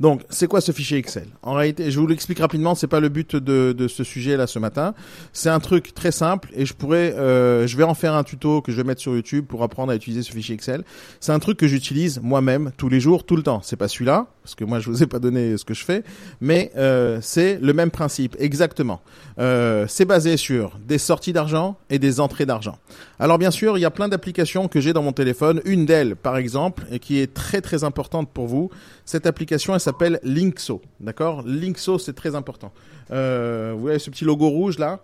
Donc, 0.00 0.22
c'est 0.30 0.46
quoi 0.46 0.60
ce 0.60 0.72
fichier 0.72 0.98
Excel? 0.98 1.28
En 1.42 1.54
réalité, 1.54 1.90
je 1.90 1.98
vous 1.98 2.06
l'explique 2.06 2.38
rapidement. 2.38 2.74
C'est 2.74 2.86
pas 2.86 3.00
le 3.00 3.08
but 3.08 3.36
de, 3.36 3.88
ce 3.88 4.04
sujet-là 4.04 4.46
ce 4.46 4.58
matin. 4.58 4.94
C'est 5.32 5.50
un 5.50 5.60
truc 5.60 5.94
très 5.94 6.12
simple 6.12 6.50
et 6.54 6.66
je 6.66 6.74
pourrais, 6.74 7.14
euh, 7.14 7.66
je 7.66 7.76
vais 7.76 7.84
en 7.84 7.94
faire 7.94 8.14
un 8.14 8.24
tuto 8.24 8.60
que 8.60 8.72
je 8.72 8.76
vais 8.76 8.84
mettre 8.84 9.00
sur 9.00 9.14
YouTube 9.14 9.46
pour 9.46 9.62
apprendre 9.62 9.92
à 9.92 9.96
utiliser 9.96 10.22
ce 10.22 10.32
fichier 10.32 10.54
Excel. 10.54 10.84
C'est 11.20 11.32
un 11.32 11.38
truc 11.38 11.58
que 11.58 11.66
j'utilise 11.66 12.20
moi-même 12.22 12.72
tous 12.76 12.88
les 12.88 13.00
jours, 13.00 13.24
tout 13.24 13.36
le 13.36 13.42
temps. 13.42 13.60
C'est 13.62 13.76
pas 13.76 13.88
celui-là 13.88 14.28
parce 14.44 14.54
que 14.54 14.64
moi 14.64 14.78
je 14.78 14.90
vous 14.90 15.02
ai 15.02 15.06
pas 15.06 15.18
donné 15.18 15.56
ce 15.56 15.64
que 15.64 15.72
je 15.72 15.82
fais, 15.84 16.04
mais 16.42 16.70
euh, 16.76 17.18
c'est 17.22 17.58
le 17.62 17.72
même 17.72 17.90
principe 17.90 18.36
exactement. 18.38 19.00
Euh, 19.38 19.86
c'est 19.88 20.04
basé 20.04 20.36
sur 20.36 20.78
des 20.86 20.98
sorties 20.98 21.32
d'argent 21.32 21.78
et 21.88 21.98
des 21.98 22.20
entrées 22.20 22.44
d'argent. 22.44 22.76
Alors 23.18 23.38
bien 23.38 23.50
sûr, 23.50 23.78
il 23.78 23.80
y 23.80 23.86
a 23.86 23.90
plein 23.90 24.08
d'applications 24.08 24.68
que 24.68 24.80
j'ai 24.80 24.92
dans 24.92 25.02
mon 25.02 25.12
téléphone. 25.12 25.62
Une 25.64 25.86
d'elles, 25.86 26.14
par 26.14 26.36
exemple, 26.36 26.84
et 26.90 26.98
qui 26.98 27.18
est 27.20 27.32
très 27.32 27.62
très 27.62 27.84
importante 27.84 28.30
pour 28.32 28.46
vous. 28.46 28.70
Cette 29.06 29.26
application, 29.26 29.74
s'appelle 29.84 30.20
Linkso. 30.22 30.82
D'accord? 31.00 31.42
Linkso, 31.42 31.98
c'est 31.98 32.14
très 32.14 32.34
important. 32.34 32.72
Euh, 33.10 33.72
vous 33.74 33.82
voyez 33.82 33.98
ce 33.98 34.10
petit 34.10 34.24
logo 34.24 34.48
rouge 34.48 34.78
là? 34.78 35.00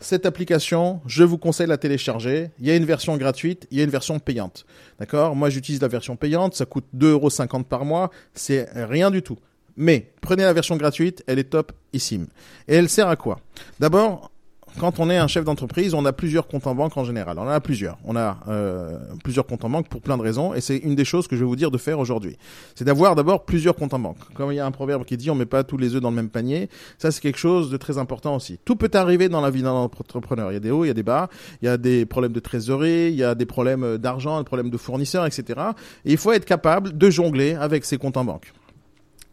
Cette 0.00 0.26
application, 0.26 1.00
je 1.06 1.22
vous 1.22 1.38
conseille 1.38 1.66
de 1.66 1.70
la 1.70 1.78
télécharger. 1.78 2.50
Il 2.58 2.66
y 2.66 2.72
a 2.72 2.76
une 2.76 2.84
version 2.84 3.16
gratuite, 3.16 3.68
il 3.70 3.78
y 3.78 3.80
a 3.80 3.84
une 3.84 3.90
version 3.90 4.18
payante. 4.18 4.66
D'accord? 4.98 5.36
Moi, 5.36 5.48
j'utilise 5.48 5.80
la 5.80 5.86
version 5.86 6.16
payante, 6.16 6.54
ça 6.54 6.66
coûte 6.66 6.86
2,50€ 6.96 7.62
par 7.64 7.84
mois, 7.84 8.10
c'est 8.34 8.68
rien 8.74 9.12
du 9.12 9.22
tout. 9.22 9.38
Mais 9.76 10.10
prenez 10.20 10.42
la 10.42 10.52
version 10.52 10.76
gratuite, 10.76 11.22
elle 11.28 11.38
est 11.38 11.50
topissime. 11.50 12.26
Et 12.66 12.74
elle 12.74 12.88
sert 12.88 13.08
à 13.08 13.14
quoi? 13.14 13.38
D'abord, 13.78 14.31
quand 14.78 15.00
on 15.00 15.10
est 15.10 15.16
un 15.16 15.26
chef 15.26 15.44
d'entreprise, 15.44 15.94
on 15.94 16.04
a 16.04 16.12
plusieurs 16.12 16.46
comptes 16.46 16.66
en 16.66 16.74
banque 16.74 16.96
en 16.96 17.04
général. 17.04 17.38
On 17.38 17.42
en 17.42 17.48
a 17.48 17.60
plusieurs. 17.60 17.98
On 18.04 18.16
a 18.16 18.38
euh, 18.48 18.98
plusieurs 19.22 19.46
comptes 19.46 19.64
en 19.64 19.70
banque 19.70 19.88
pour 19.88 20.00
plein 20.00 20.16
de 20.16 20.22
raisons. 20.22 20.54
Et 20.54 20.60
c'est 20.60 20.78
une 20.78 20.94
des 20.94 21.04
choses 21.04 21.28
que 21.28 21.36
je 21.36 21.40
vais 21.40 21.46
vous 21.46 21.56
dire 21.56 21.70
de 21.70 21.78
faire 21.78 21.98
aujourd'hui. 21.98 22.36
C'est 22.74 22.84
d'avoir 22.84 23.14
d'abord 23.14 23.44
plusieurs 23.44 23.74
comptes 23.74 23.94
en 23.94 23.98
banque. 23.98 24.18
Comme 24.34 24.50
il 24.52 24.56
y 24.56 24.60
a 24.60 24.66
un 24.66 24.70
proverbe 24.70 25.04
qui 25.04 25.16
dit 25.16 25.30
on 25.30 25.34
met 25.34 25.46
pas 25.46 25.64
tous 25.64 25.76
les 25.76 25.94
œufs 25.94 26.00
dans 26.00 26.10
le 26.10 26.16
même 26.16 26.30
panier. 26.30 26.68
Ça, 26.98 27.10
c'est 27.10 27.20
quelque 27.20 27.38
chose 27.38 27.70
de 27.70 27.76
très 27.76 27.98
important 27.98 28.36
aussi. 28.36 28.58
Tout 28.64 28.76
peut 28.76 28.90
arriver 28.94 29.28
dans 29.28 29.40
la 29.40 29.50
vie 29.50 29.62
d'un 29.62 29.72
entrepreneur. 29.72 30.50
Il 30.50 30.54
y 30.54 30.56
a 30.56 30.60
des 30.60 30.70
hauts, 30.70 30.84
il 30.84 30.88
y 30.88 30.90
a 30.90 30.94
des 30.94 31.02
bas. 31.02 31.28
Il 31.60 31.66
y 31.66 31.68
a 31.68 31.76
des 31.76 32.06
problèmes 32.06 32.32
de 32.32 32.40
trésorerie, 32.40 33.08
il 33.10 33.16
y 33.16 33.24
a 33.24 33.34
des 33.34 33.46
problèmes 33.46 33.98
d'argent, 33.98 34.38
des 34.38 34.44
problèmes 34.44 34.70
de 34.70 34.76
fournisseurs, 34.76 35.26
etc. 35.26 35.60
Et 36.04 36.12
il 36.12 36.18
faut 36.18 36.32
être 36.32 36.44
capable 36.44 36.96
de 36.96 37.10
jongler 37.10 37.54
avec 37.54 37.84
ses 37.84 37.98
comptes 37.98 38.16
en 38.16 38.24
banque. 38.24 38.52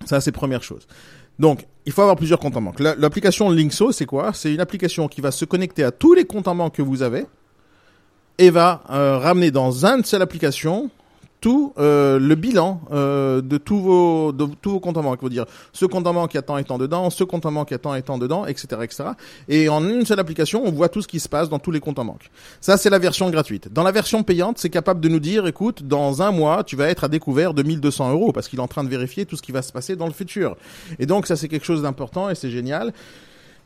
Ça, 0.06 0.22
c'est 0.22 0.32
première 0.32 0.64
chose. 0.64 0.88
Donc, 1.40 1.66
il 1.90 1.92
faut 1.92 2.02
avoir 2.02 2.18
plusieurs 2.18 2.38
comptes 2.38 2.56
en 2.56 2.62
banque. 2.62 2.80
La- 2.80 2.94
L'application 2.94 3.50
Linkso, 3.50 3.92
c'est 3.92 4.06
quoi? 4.06 4.32
C'est 4.34 4.54
une 4.54 4.60
application 4.60 5.08
qui 5.08 5.22
va 5.22 5.32
se 5.32 5.44
connecter 5.44 5.84
à 5.84 5.90
tous 5.92 6.14
les 6.14 6.24
comptes 6.24 6.48
en 6.48 6.54
banque 6.54 6.76
que 6.76 6.84
vous 6.84 7.02
avez 7.02 7.26
et 8.38 8.52
va 8.52 8.84
euh, 8.92 9.18
ramener 9.18 9.50
dans 9.50 9.86
une 9.88 10.04
seule 10.04 10.22
application 10.22 10.92
tout 11.42 11.74
euh, 11.78 12.20
le 12.20 12.36
bilan 12.36 12.82
euh, 12.92 13.42
de 13.42 13.58
tous 13.58 13.80
vos 13.80 14.32
de 14.32 14.46
tous 14.62 14.72
vos 14.72 14.80
comptes 14.80 14.98
en 14.98 15.04
banque. 15.04 15.22
Faut 15.22 15.30
dire 15.30 15.46
ce 15.74 15.86
compte 15.86 16.06
en 16.08 16.14
banque 16.14 16.34
il 16.34 16.38
y 16.38 16.40
a 16.40 16.42
tant 16.42 16.58
et 16.58 16.64
tant 16.64 16.78
dedans, 16.78 17.10
ce 17.10 17.24
compte 17.24 17.46
en 17.46 17.52
banque 17.52 17.72
il 17.72 17.74
y 17.74 17.76
a 17.76 17.80
tant 17.80 17.96
et 17.96 18.02
tant 18.02 18.18
dedans, 18.18 18.46
etc., 18.46 18.68
etc. 18.84 19.04
Et 19.48 19.70
en 19.70 19.88
une 19.88 20.06
seule 20.06 20.20
application, 20.20 20.64
on 20.66 20.72
voit 20.72 20.90
tout 20.90 21.02
ce 21.02 21.08
qui 21.08 21.20
se 21.20 21.30
passe 21.30 21.50
dans 21.50 21.60
tous 21.60 21.72
les 21.72 21.80
comptes 21.80 22.00
en 22.00 22.06
banque. 22.06 22.30
Ça, 22.62 22.78
c'est 22.78 22.90
la 22.90 23.00
version 23.00 23.30
gratuite. 23.30 23.72
Dans 23.72 23.84
la 23.84 23.92
version 23.92 24.24
payante, 24.24 24.58
c'est 24.58 24.70
capable 24.70 25.00
de 25.02 25.10
nous 25.10 25.20
dire, 25.20 25.48
écoute, 25.48 25.84
dans 25.84 26.22
un 26.22 26.32
mois, 26.32 26.64
tu 26.64 26.76
vas 26.76 26.90
être 26.90 27.06
à 27.06 27.08
découvert 27.08 27.54
de 27.54 27.64
1200 27.64 28.12
euros 28.12 28.32
parce 28.32 28.48
qu'il 28.48 28.60
est 28.60 28.62
en 28.62 28.68
train 28.68 28.84
de 28.84 28.90
vérifier 28.90 29.26
tout 29.26 29.38
ce 29.38 29.42
qui 29.42 29.52
va 29.52 29.62
se 29.62 29.72
passer 29.72 29.96
dans 29.96 30.08
le 30.08 30.14
futur. 30.14 30.58
Et 31.00 31.06
donc, 31.06 31.28
ça, 31.28 31.36
c'est 31.36 31.48
quelque 31.48 31.66
chose 31.66 31.82
d'important 31.82 32.30
et 32.30 32.36
c'est 32.36 32.52
génial. 32.52 32.94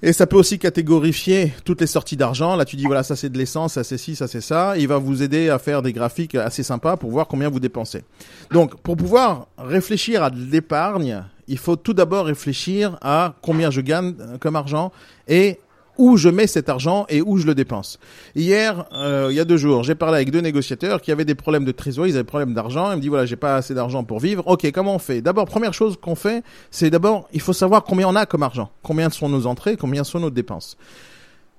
Et 0.05 0.11
ça 0.11 0.27
peut 0.27 0.35
aussi 0.35 0.59
catégorifier 0.59 1.53
toutes 1.63 1.79
les 1.79 1.87
sorties 1.87 2.17
d'argent. 2.17 2.57
Là, 2.57 2.65
tu 2.65 2.75
dis, 2.75 2.83
voilà, 2.83 3.03
ça 3.03 3.15
c'est 3.15 3.29
de 3.29 3.37
l'essence, 3.37 3.75
ça 3.75 3.85
c'est 3.85 3.97
ci, 3.97 4.17
ça 4.17 4.27
c'est 4.27 4.41
ça. 4.41 4.77
Il 4.77 4.89
va 4.89 4.97
vous 4.97 5.23
aider 5.23 5.49
à 5.49 5.59
faire 5.59 5.81
des 5.81 5.93
graphiques 5.93 6.35
assez 6.35 6.61
sympas 6.61 6.97
pour 6.97 7.09
voir 7.09 7.25
combien 7.25 7.47
vous 7.47 7.61
dépensez. 7.61 8.03
Donc, 8.51 8.75
pour 8.81 8.97
pouvoir 8.97 9.47
réfléchir 9.57 10.21
à 10.21 10.29
l'épargne, 10.29 11.23
il 11.47 11.57
faut 11.57 11.77
tout 11.77 11.93
d'abord 11.93 12.25
réfléchir 12.25 12.97
à 13.01 13.35
combien 13.41 13.71
je 13.71 13.79
gagne 13.79 14.13
comme 14.41 14.57
argent 14.57 14.91
et 15.29 15.61
où 15.97 16.17
je 16.17 16.29
mets 16.29 16.47
cet 16.47 16.69
argent 16.69 17.05
et 17.09 17.21
où 17.21 17.37
je 17.37 17.45
le 17.45 17.55
dépense. 17.55 17.99
Hier, 18.35 18.85
euh, 18.93 19.27
il 19.29 19.35
y 19.35 19.39
a 19.39 19.45
deux 19.45 19.57
jours, 19.57 19.83
j'ai 19.83 19.95
parlé 19.95 20.15
avec 20.15 20.31
deux 20.31 20.41
négociateurs 20.41 21.01
qui 21.01 21.11
avaient 21.11 21.25
des 21.25 21.35
problèmes 21.35 21.65
de 21.65 21.71
trésorerie, 21.71 22.11
ils 22.11 22.13
avaient 22.13 22.23
des 22.23 22.27
problèmes 22.27 22.53
d'argent. 22.53 22.91
Ils 22.91 22.97
me 22.97 23.01
disent 23.01 23.09
voilà, 23.09 23.25
j'ai 23.25 23.35
pas 23.35 23.55
assez 23.55 23.73
d'argent 23.73 24.03
pour 24.03 24.19
vivre. 24.19 24.47
Ok, 24.47 24.69
comment 24.71 24.95
on 24.95 24.99
fait? 24.99 25.21
D'abord, 25.21 25.45
première 25.45 25.73
chose 25.73 25.97
qu'on 26.01 26.15
fait, 26.15 26.43
c'est 26.71 26.89
d'abord, 26.89 27.27
il 27.33 27.41
faut 27.41 27.53
savoir 27.53 27.83
combien 27.83 28.07
on 28.07 28.15
a 28.15 28.25
comme 28.25 28.43
argent, 28.43 28.71
combien 28.81 29.09
sont 29.09 29.29
nos 29.29 29.45
entrées, 29.45 29.77
combien 29.77 30.03
sont 30.03 30.19
nos 30.19 30.29
dépenses. 30.29 30.77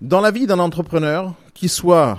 Dans 0.00 0.20
la 0.20 0.30
vie 0.30 0.46
d'un 0.46 0.58
entrepreneur, 0.58 1.34
qui 1.54 1.68
soit 1.68 2.18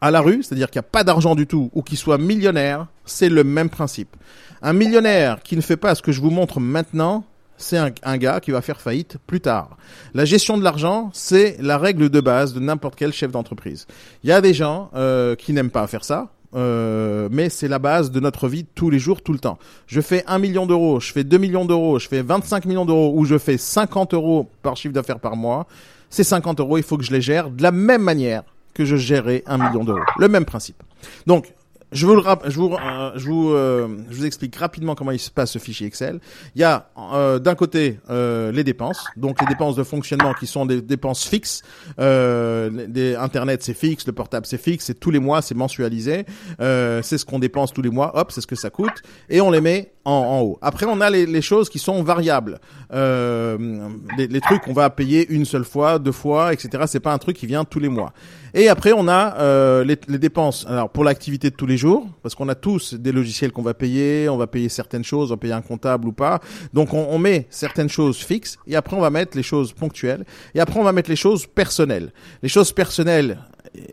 à 0.00 0.10
la 0.10 0.20
rue, 0.20 0.42
c'est-à-dire 0.42 0.70
qu'il 0.70 0.78
n'y 0.78 0.86
a 0.86 0.90
pas 0.90 1.04
d'argent 1.04 1.34
du 1.34 1.46
tout, 1.46 1.70
ou 1.74 1.82
qui 1.82 1.96
soit 1.96 2.18
millionnaire, 2.18 2.86
c'est 3.04 3.28
le 3.28 3.44
même 3.44 3.68
principe. 3.68 4.16
Un 4.62 4.72
millionnaire 4.72 5.42
qui 5.42 5.56
ne 5.56 5.60
fait 5.60 5.76
pas 5.76 5.94
ce 5.94 6.02
que 6.02 6.12
je 6.12 6.20
vous 6.20 6.30
montre 6.30 6.60
maintenant, 6.60 7.24
c'est 7.58 7.76
un, 7.76 7.90
un 8.04 8.16
gars 8.16 8.40
qui 8.40 8.50
va 8.50 8.62
faire 8.62 8.80
faillite 8.80 9.18
plus 9.26 9.40
tard. 9.40 9.76
La 10.14 10.24
gestion 10.24 10.56
de 10.56 10.64
l'argent, 10.64 11.10
c'est 11.12 11.56
la 11.60 11.76
règle 11.76 12.08
de 12.08 12.20
base 12.20 12.54
de 12.54 12.60
n'importe 12.60 12.96
quel 12.96 13.12
chef 13.12 13.30
d'entreprise. 13.30 13.86
Il 14.24 14.30
y 14.30 14.32
a 14.32 14.40
des 14.40 14.54
gens 14.54 14.90
euh, 14.94 15.34
qui 15.36 15.52
n'aiment 15.52 15.70
pas 15.70 15.86
faire 15.86 16.04
ça. 16.04 16.30
euh, 16.54 17.28
mais 17.30 17.50
c'est 17.50 17.68
la 17.68 17.78
base 17.78 18.10
de 18.10 18.20
notre 18.20 18.48
vie 18.48 18.64
tous 18.74 18.88
les 18.88 18.98
jours, 18.98 19.20
tout 19.20 19.34
le 19.34 19.38
temps. 19.38 19.58
Je 19.86 20.00
fais 20.00 20.24
1 20.26 20.38
million 20.38 20.64
d'euros, 20.64 20.98
je 20.98 21.12
fais 21.12 21.22
2 21.24 21.36
millions 21.36 21.66
d'euros, 21.66 21.98
je 21.98 22.08
fais 22.08 22.22
25 22.22 22.64
millions 22.64 22.86
d'euros 22.86 23.12
ou 23.14 23.26
je 23.26 23.36
fais 23.36 23.58
50 23.58 24.14
euros 24.14 24.48
par 24.62 24.74
chiffre 24.78 24.94
d'affaires 24.94 25.20
par 25.20 25.36
mois. 25.36 25.66
Ces 26.08 26.24
50 26.24 26.60
euros, 26.60 26.78
il 26.78 26.84
faut 26.84 26.96
que 26.96 27.04
je 27.04 27.12
les 27.12 27.20
gère 27.20 27.50
de 27.50 27.62
la 27.62 27.70
même 27.70 28.00
manière 28.02 28.44
que 28.72 28.86
je 28.86 28.96
gérais 28.96 29.42
1 29.46 29.58
million 29.58 29.84
d'euros. 29.84 30.00
Le 30.18 30.28
même 30.28 30.46
principe. 30.46 30.82
Donc, 31.26 31.52
je 31.92 32.06
vous, 32.06 32.14
le 32.14 32.20
rap- 32.20 32.44
je, 32.48 32.56
vous, 32.58 32.74
euh, 32.74 33.10
je, 33.16 33.26
vous, 33.26 33.50
euh, 33.52 33.88
je 34.10 34.16
vous 34.16 34.26
explique 34.26 34.54
rapidement 34.56 34.94
comment 34.94 35.10
il 35.10 35.18
se 35.18 35.30
passe 35.30 35.52
ce 35.52 35.58
fichier 35.58 35.86
Excel. 35.86 36.20
Il 36.54 36.60
y 36.60 36.64
a 36.64 36.88
euh, 37.12 37.38
d'un 37.38 37.54
côté 37.54 37.98
euh, 38.10 38.52
les 38.52 38.64
dépenses, 38.64 39.04
donc 39.16 39.40
les 39.40 39.46
dépenses 39.46 39.76
de 39.76 39.82
fonctionnement 39.82 40.34
qui 40.34 40.46
sont 40.46 40.66
des 40.66 40.82
dépenses 40.82 41.24
fixes. 41.26 41.62
Euh, 41.98 42.86
des 42.88 43.16
Internet 43.16 43.62
c'est 43.62 43.74
fixe, 43.74 44.06
le 44.06 44.12
portable 44.12 44.46
c'est 44.46 44.60
fixe, 44.60 44.84
c'est 44.86 44.98
tous 45.00 45.10
les 45.10 45.18
mois, 45.18 45.42
c'est 45.42 45.54
mensualisé. 45.54 46.26
C'est 46.58 47.18
ce 47.18 47.24
qu'on 47.24 47.38
dépense 47.38 47.72
tous 47.72 47.82
les 47.82 47.90
mois, 47.90 48.18
hop, 48.18 48.32
c'est 48.32 48.40
ce 48.40 48.46
que 48.46 48.56
ça 48.56 48.70
coûte, 48.70 49.02
et 49.28 49.40
on 49.40 49.50
les 49.50 49.60
met 49.60 49.92
en, 50.08 50.40
haut. 50.42 50.58
Après 50.62 50.86
on 50.86 51.00
a 51.00 51.10
les, 51.10 51.42
choses 51.42 51.68
qui 51.68 51.78
sont 51.78 52.02
variables, 52.02 52.58
euh, 52.92 53.88
les, 54.16 54.40
trucs 54.40 54.62
qu'on 54.62 54.72
va 54.72 54.90
payer 54.90 55.26
une 55.30 55.44
seule 55.44 55.64
fois, 55.64 55.98
deux 55.98 56.12
fois, 56.12 56.52
etc. 56.52 56.84
C'est 56.86 57.00
pas 57.00 57.12
un 57.12 57.18
truc 57.18 57.36
qui 57.36 57.46
vient 57.46 57.64
tous 57.64 57.78
les 57.78 57.88
mois. 57.88 58.12
Et 58.54 58.68
après, 58.68 58.92
on 58.92 59.08
a 59.08 59.36
euh, 59.38 59.84
les, 59.84 59.98
les 60.08 60.18
dépenses. 60.18 60.66
Alors 60.68 60.88
pour 60.88 61.04
l'activité 61.04 61.50
de 61.50 61.54
tous 61.54 61.66
les 61.66 61.76
jours, 61.76 62.06
parce 62.22 62.34
qu'on 62.34 62.48
a 62.48 62.54
tous 62.54 62.94
des 62.94 63.12
logiciels 63.12 63.52
qu'on 63.52 63.62
va 63.62 63.74
payer, 63.74 64.28
on 64.28 64.36
va 64.36 64.46
payer 64.46 64.68
certaines 64.68 65.04
choses, 65.04 65.30
on 65.30 65.34
va 65.34 65.38
payer 65.38 65.52
un 65.52 65.60
comptable 65.60 66.08
ou 66.08 66.12
pas. 66.12 66.40
Donc 66.72 66.94
on, 66.94 67.06
on 67.10 67.18
met 67.18 67.46
certaines 67.50 67.90
choses 67.90 68.18
fixes 68.18 68.58
et 68.66 68.76
après 68.76 68.96
on 68.96 69.00
va 69.00 69.10
mettre 69.10 69.36
les 69.36 69.42
choses 69.42 69.72
ponctuelles 69.72 70.24
et 70.54 70.60
après 70.60 70.80
on 70.80 70.84
va 70.84 70.92
mettre 70.92 71.10
les 71.10 71.16
choses 71.16 71.46
personnelles. 71.46 72.12
Les 72.42 72.48
choses 72.48 72.72
personnelles, 72.72 73.38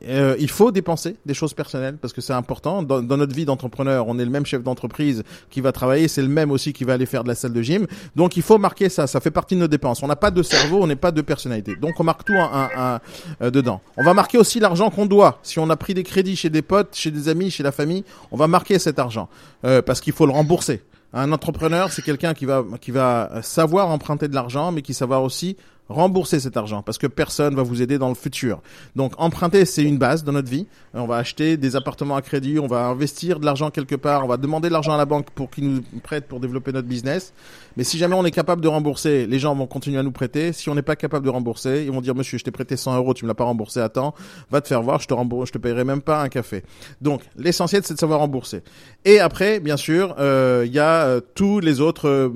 euh, 0.08 0.36
il 0.40 0.50
faut 0.50 0.72
dépenser 0.72 1.18
des 1.26 1.34
choses 1.34 1.54
personnelles 1.54 1.98
parce 1.98 2.14
que 2.14 2.22
c'est 2.22 2.34
important. 2.34 2.84
Dans, 2.84 3.02
notre 3.02 3.36
vie 3.36 3.46
d'entrepreneur, 3.46 4.08
on 4.08 4.18
est 4.20 4.26
le 4.26 4.32
même 4.32 4.46
chef 4.46 4.64
d'entreprise 4.64 5.24
qui 5.50 5.62
va 5.62 5.72
travailler, 5.72 6.08
c'est 6.08 6.22
le 6.22 6.28
même 6.28 6.52
aussi 6.52 6.74
qui 6.74 6.84
va 6.84 6.94
aller 6.94 7.06
faire 7.06 7.24
de 7.24 7.30
la 7.30 7.36
salle 7.36 7.54
de 7.54 7.62
gym. 7.62 7.88
Donc 8.16 8.38
il 8.38 8.44
faut 8.44 8.58
marquer 8.58 8.90
ça, 8.90 9.08
ça 9.08 9.20
fait 9.20 9.32
partie 9.32 9.56
de 9.56 9.62
nos 9.62 9.68
dépenses. 9.68 10.04
On 10.04 10.08
n'a 10.08 10.16
pas 10.16 10.32
de 10.32 10.44
cerveau, 10.44 10.80
on 10.82 10.88
n'est 10.88 10.96
pas 10.96 11.12
de 11.12 11.22
personnalité. 11.22 11.76
Donc 11.76 12.00
on 12.00 12.04
marque 12.04 12.24
tout 12.26 12.34
un, 12.34 12.52
un- 12.52 12.70
un, 12.96 13.00
euh, 13.42 13.52
dedans. 13.52 13.82
On 13.98 14.04
va 14.04 14.14
marquer 14.14 14.38
aussi 14.38 14.60
l'argent 14.60 14.90
qu'on 14.90 15.06
doit. 15.06 15.40
Si 15.44 15.60
on 15.60 15.70
a 15.70 15.76
pris 15.76 15.94
des 15.94 16.04
crédits 16.04 16.36
chez 16.36 16.50
des 16.50 16.62
potes, 16.62 16.96
chez 16.96 17.12
des 17.12 17.30
amis, 17.30 17.52
chez 17.52 17.64
la 17.64 17.72
famille, 17.72 18.04
on 18.32 18.38
va 18.38 18.48
marquer 18.48 18.80
cet 18.80 19.00
argent 19.00 19.30
euh, 19.66 19.82
parce 19.82 20.02
qu'il 20.02 20.14
faut 20.14 20.26
le 20.26 20.32
rembourser. 20.32 20.82
Un 21.14 21.32
entrepreneur, 21.32 21.92
c'est 21.94 22.02
quelqu'un 22.02 22.34
qui 22.34 22.46
va 22.46 22.66
qui 22.82 22.92
va 22.92 23.42
savoir 23.42 23.88
emprunter 23.90 24.28
de 24.28 24.36
l'argent, 24.36 24.74
mais 24.74 24.82
qui 24.82 24.94
savoir 24.94 25.24
aussi 25.24 25.56
rembourser 25.90 26.40
cet 26.40 26.58
argent 26.58 26.82
parce 26.82 26.98
que 26.98 27.08
personne 27.08 27.56
va 27.56 27.64
vous 27.64 27.82
aider 27.82 27.98
dans 27.98 28.10
le 28.10 28.16
futur. 28.16 28.62
Donc 28.96 29.14
emprunter, 29.18 29.66
c'est 29.66 29.84
une 29.84 29.98
base 29.98 30.24
dans 30.24 30.32
notre 30.32 30.50
vie. 30.50 30.68
Euh, 30.96 31.00
On 31.00 31.08
va 31.08 31.18
acheter 31.18 31.58
des 31.58 31.76
appartements 31.76 32.16
à 32.16 32.22
crédit, 32.22 32.60
on 32.60 32.68
va 32.68 32.86
investir 32.86 33.40
de 33.40 33.46
l'argent 33.46 33.72
quelque 33.72 33.96
part, 33.96 34.24
on 34.26 34.28
va 34.28 34.38
demander 34.38 34.70
de 34.70 34.74
l'argent 34.74 34.94
à 34.94 34.98
la 34.98 35.06
banque 35.06 35.30
pour 35.32 35.50
qu'ils 35.50 35.70
nous 35.70 35.84
prêtent 36.04 36.28
pour 36.28 36.40
développer 36.40 36.72
notre 36.72 36.88
business. 36.88 37.34
Mais 37.78 37.84
si 37.84 37.98
jamais 37.98 38.16
on 38.16 38.26
est 38.26 38.32
capable 38.32 38.62
de 38.62 38.68
rembourser, 38.68 39.28
les 39.28 39.40
gens 39.40 39.56
vont 39.56 39.68
continuer 39.68 40.00
à 40.00 40.04
nous 40.04 40.12
prêter. 40.12 40.54
Si 40.54 40.70
on 40.70 40.76
n'est 40.76 40.82
pas 40.82 40.96
capable 40.96 41.26
de 41.26 41.32
rembourser, 41.32 41.84
ils 41.86 41.92
vont 41.92 42.02
dire 42.02 42.16
Monsieur, 42.16 42.38
je 42.38 42.44
t'ai 42.44 42.52
prêté 42.52 42.78
100 42.78 42.96
euros, 42.96 43.14
tu 43.14 43.26
me 43.26 43.28
l'as 43.28 43.36
pas 43.36 43.44
remboursé 43.44 43.80
à 43.80 43.90
temps, 43.90 44.14
va 44.50 44.62
te 44.62 44.68
faire 44.68 44.82
voir, 44.82 45.00
je 45.02 45.08
te 45.08 45.14
rembourse, 45.14 45.50
je 45.50 45.54
te 45.54 45.58
paierai 45.58 45.84
même 45.84 46.02
pas 46.02 46.22
un 46.22 46.30
café. 46.30 46.64
Donc 47.02 47.22
l'essentiel, 47.38 47.82
c'est 47.84 47.94
de 47.94 48.00
savoir 48.00 48.20
rembourser. 48.20 48.62
Et 49.04 49.20
après, 49.20 49.60
bien 49.60 49.78
sûr, 49.78 50.16
euh, 50.20 50.64
il 50.66 50.74
y 50.74 50.80
a 50.80 51.06
euh, 51.06 51.22
tous 51.36 51.60
les 51.60 51.80
autres 51.82 52.08
euh, 52.08 52.30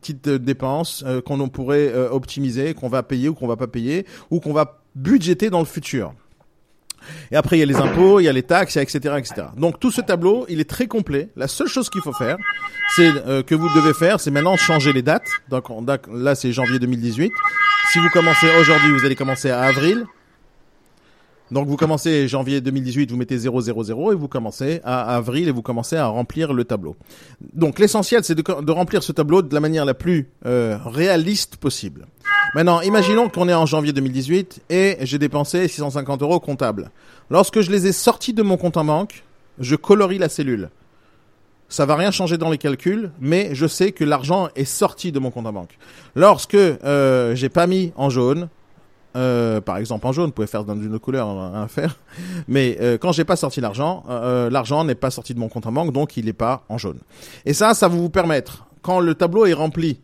petites 0.00 0.28
dépenses 0.28 1.04
qu'on 1.24 1.48
pourrait 1.48 1.92
optimiser, 2.10 2.74
qu'on 2.74 2.88
va 2.88 2.95
payer 3.02 3.28
ou 3.28 3.34
qu'on 3.34 3.46
va 3.46 3.56
pas 3.56 3.66
payer, 3.66 4.06
ou 4.30 4.40
qu'on 4.40 4.52
va 4.52 4.80
budgéter 4.94 5.50
dans 5.50 5.60
le 5.60 5.66
futur. 5.66 6.14
Et 7.30 7.36
après, 7.36 7.56
il 7.56 7.60
y 7.60 7.62
a 7.62 7.66
les 7.66 7.76
impôts, 7.76 8.20
il 8.20 8.24
y 8.24 8.28
a 8.28 8.32
les 8.32 8.42
taxes, 8.42 8.76
etc., 8.76 9.14
etc. 9.18 9.48
Donc 9.56 9.78
tout 9.78 9.90
ce 9.90 10.00
tableau, 10.00 10.44
il 10.48 10.60
est 10.60 10.68
très 10.68 10.86
complet. 10.86 11.28
La 11.36 11.48
seule 11.48 11.68
chose 11.68 11.88
qu'il 11.88 12.00
faut 12.00 12.12
faire, 12.12 12.36
c'est 12.96 13.10
euh, 13.26 13.42
que 13.42 13.54
vous 13.54 13.68
devez 13.74 13.94
faire, 13.94 14.20
c'est 14.20 14.30
maintenant 14.30 14.56
changer 14.56 14.92
les 14.92 15.02
dates. 15.02 15.28
Donc 15.48 15.68
là, 16.12 16.34
c'est 16.34 16.52
janvier 16.52 16.78
2018. 16.78 17.32
Si 17.92 17.98
vous 17.98 18.08
commencez 18.10 18.48
aujourd'hui, 18.60 18.90
vous 18.90 19.04
allez 19.04 19.14
commencer 19.14 19.50
à 19.50 19.60
avril. 19.62 20.04
Donc 21.50 21.68
vous 21.68 21.76
commencez 21.76 22.26
janvier 22.26 22.60
2018, 22.60 23.10
vous 23.10 23.16
mettez 23.16 23.38
000 23.38 23.60
et 23.60 24.14
vous 24.14 24.28
commencez 24.28 24.80
à 24.82 25.16
avril 25.16 25.48
et 25.48 25.52
vous 25.52 25.62
commencez 25.62 25.96
à 25.96 26.06
remplir 26.06 26.52
le 26.52 26.64
tableau. 26.64 26.96
Donc 27.52 27.78
l'essentiel, 27.78 28.24
c'est 28.24 28.34
de, 28.34 28.72
remplir 28.72 29.02
ce 29.02 29.12
tableau 29.12 29.42
de 29.42 29.54
la 29.54 29.60
manière 29.60 29.84
la 29.84 29.94
plus 29.94 30.28
euh, 30.44 30.76
réaliste 30.84 31.56
possible. 31.56 32.06
Maintenant, 32.54 32.80
imaginons 32.80 33.28
qu'on 33.28 33.48
est 33.48 33.54
en 33.54 33.66
janvier 33.66 33.92
2018 33.92 34.62
et 34.70 34.96
j'ai 35.02 35.18
dépensé 35.18 35.68
650 35.68 36.22
euros 36.22 36.40
comptable. 36.40 36.90
Lorsque 37.30 37.60
je 37.60 37.70
les 37.70 37.86
ai 37.86 37.92
sortis 37.92 38.32
de 38.32 38.42
mon 38.42 38.56
compte 38.56 38.76
en 38.76 38.84
banque, 38.84 39.24
je 39.58 39.76
colorie 39.76 40.18
la 40.18 40.28
cellule. 40.28 40.70
Ça 41.68 41.84
va 41.84 41.96
rien 41.96 42.12
changer 42.12 42.38
dans 42.38 42.50
les 42.50 42.58
calculs, 42.58 43.10
mais 43.20 43.50
je 43.52 43.66
sais 43.66 43.90
que 43.90 44.04
l'argent 44.04 44.48
est 44.54 44.64
sorti 44.64 45.10
de 45.10 45.18
mon 45.18 45.30
compte 45.30 45.46
en 45.46 45.52
banque. 45.52 45.78
Lorsque 46.14 46.54
euh, 46.54 47.34
j'ai 47.34 47.48
pas 47.48 47.66
mis 47.66 47.92
en 47.96 48.08
jaune, 48.08 48.48
euh, 49.16 49.60
par 49.60 49.78
exemple 49.78 50.06
en 50.06 50.12
jaune, 50.12 50.26
vous 50.26 50.32
pouvez 50.32 50.46
faire 50.46 50.64
dans 50.64 50.74
une 50.74 50.98
couleur 50.98 51.28
hein, 51.28 51.62
à 51.64 51.68
faire, 51.68 51.96
mais 52.48 52.76
euh, 52.80 52.98
quand 52.98 53.12
j'ai 53.12 53.24
pas 53.24 53.36
sorti 53.36 53.60
l'argent, 53.60 54.04
euh, 54.08 54.50
l'argent 54.50 54.84
n'est 54.84 54.94
pas 54.94 55.10
sorti 55.10 55.34
de 55.34 55.38
mon 55.38 55.48
compte 55.48 55.66
en 55.66 55.72
banque, 55.72 55.92
donc 55.92 56.16
il 56.16 56.26
n'est 56.26 56.32
pas 56.32 56.64
en 56.68 56.78
jaune. 56.78 56.98
Et 57.44 57.54
ça, 57.54 57.74
ça 57.74 57.88
va 57.88 57.96
vous 57.96 58.10
permettre, 58.10 58.66
quand 58.82 59.00
le 59.00 59.14
tableau 59.14 59.46
est 59.46 59.52
rempli, 59.52 59.98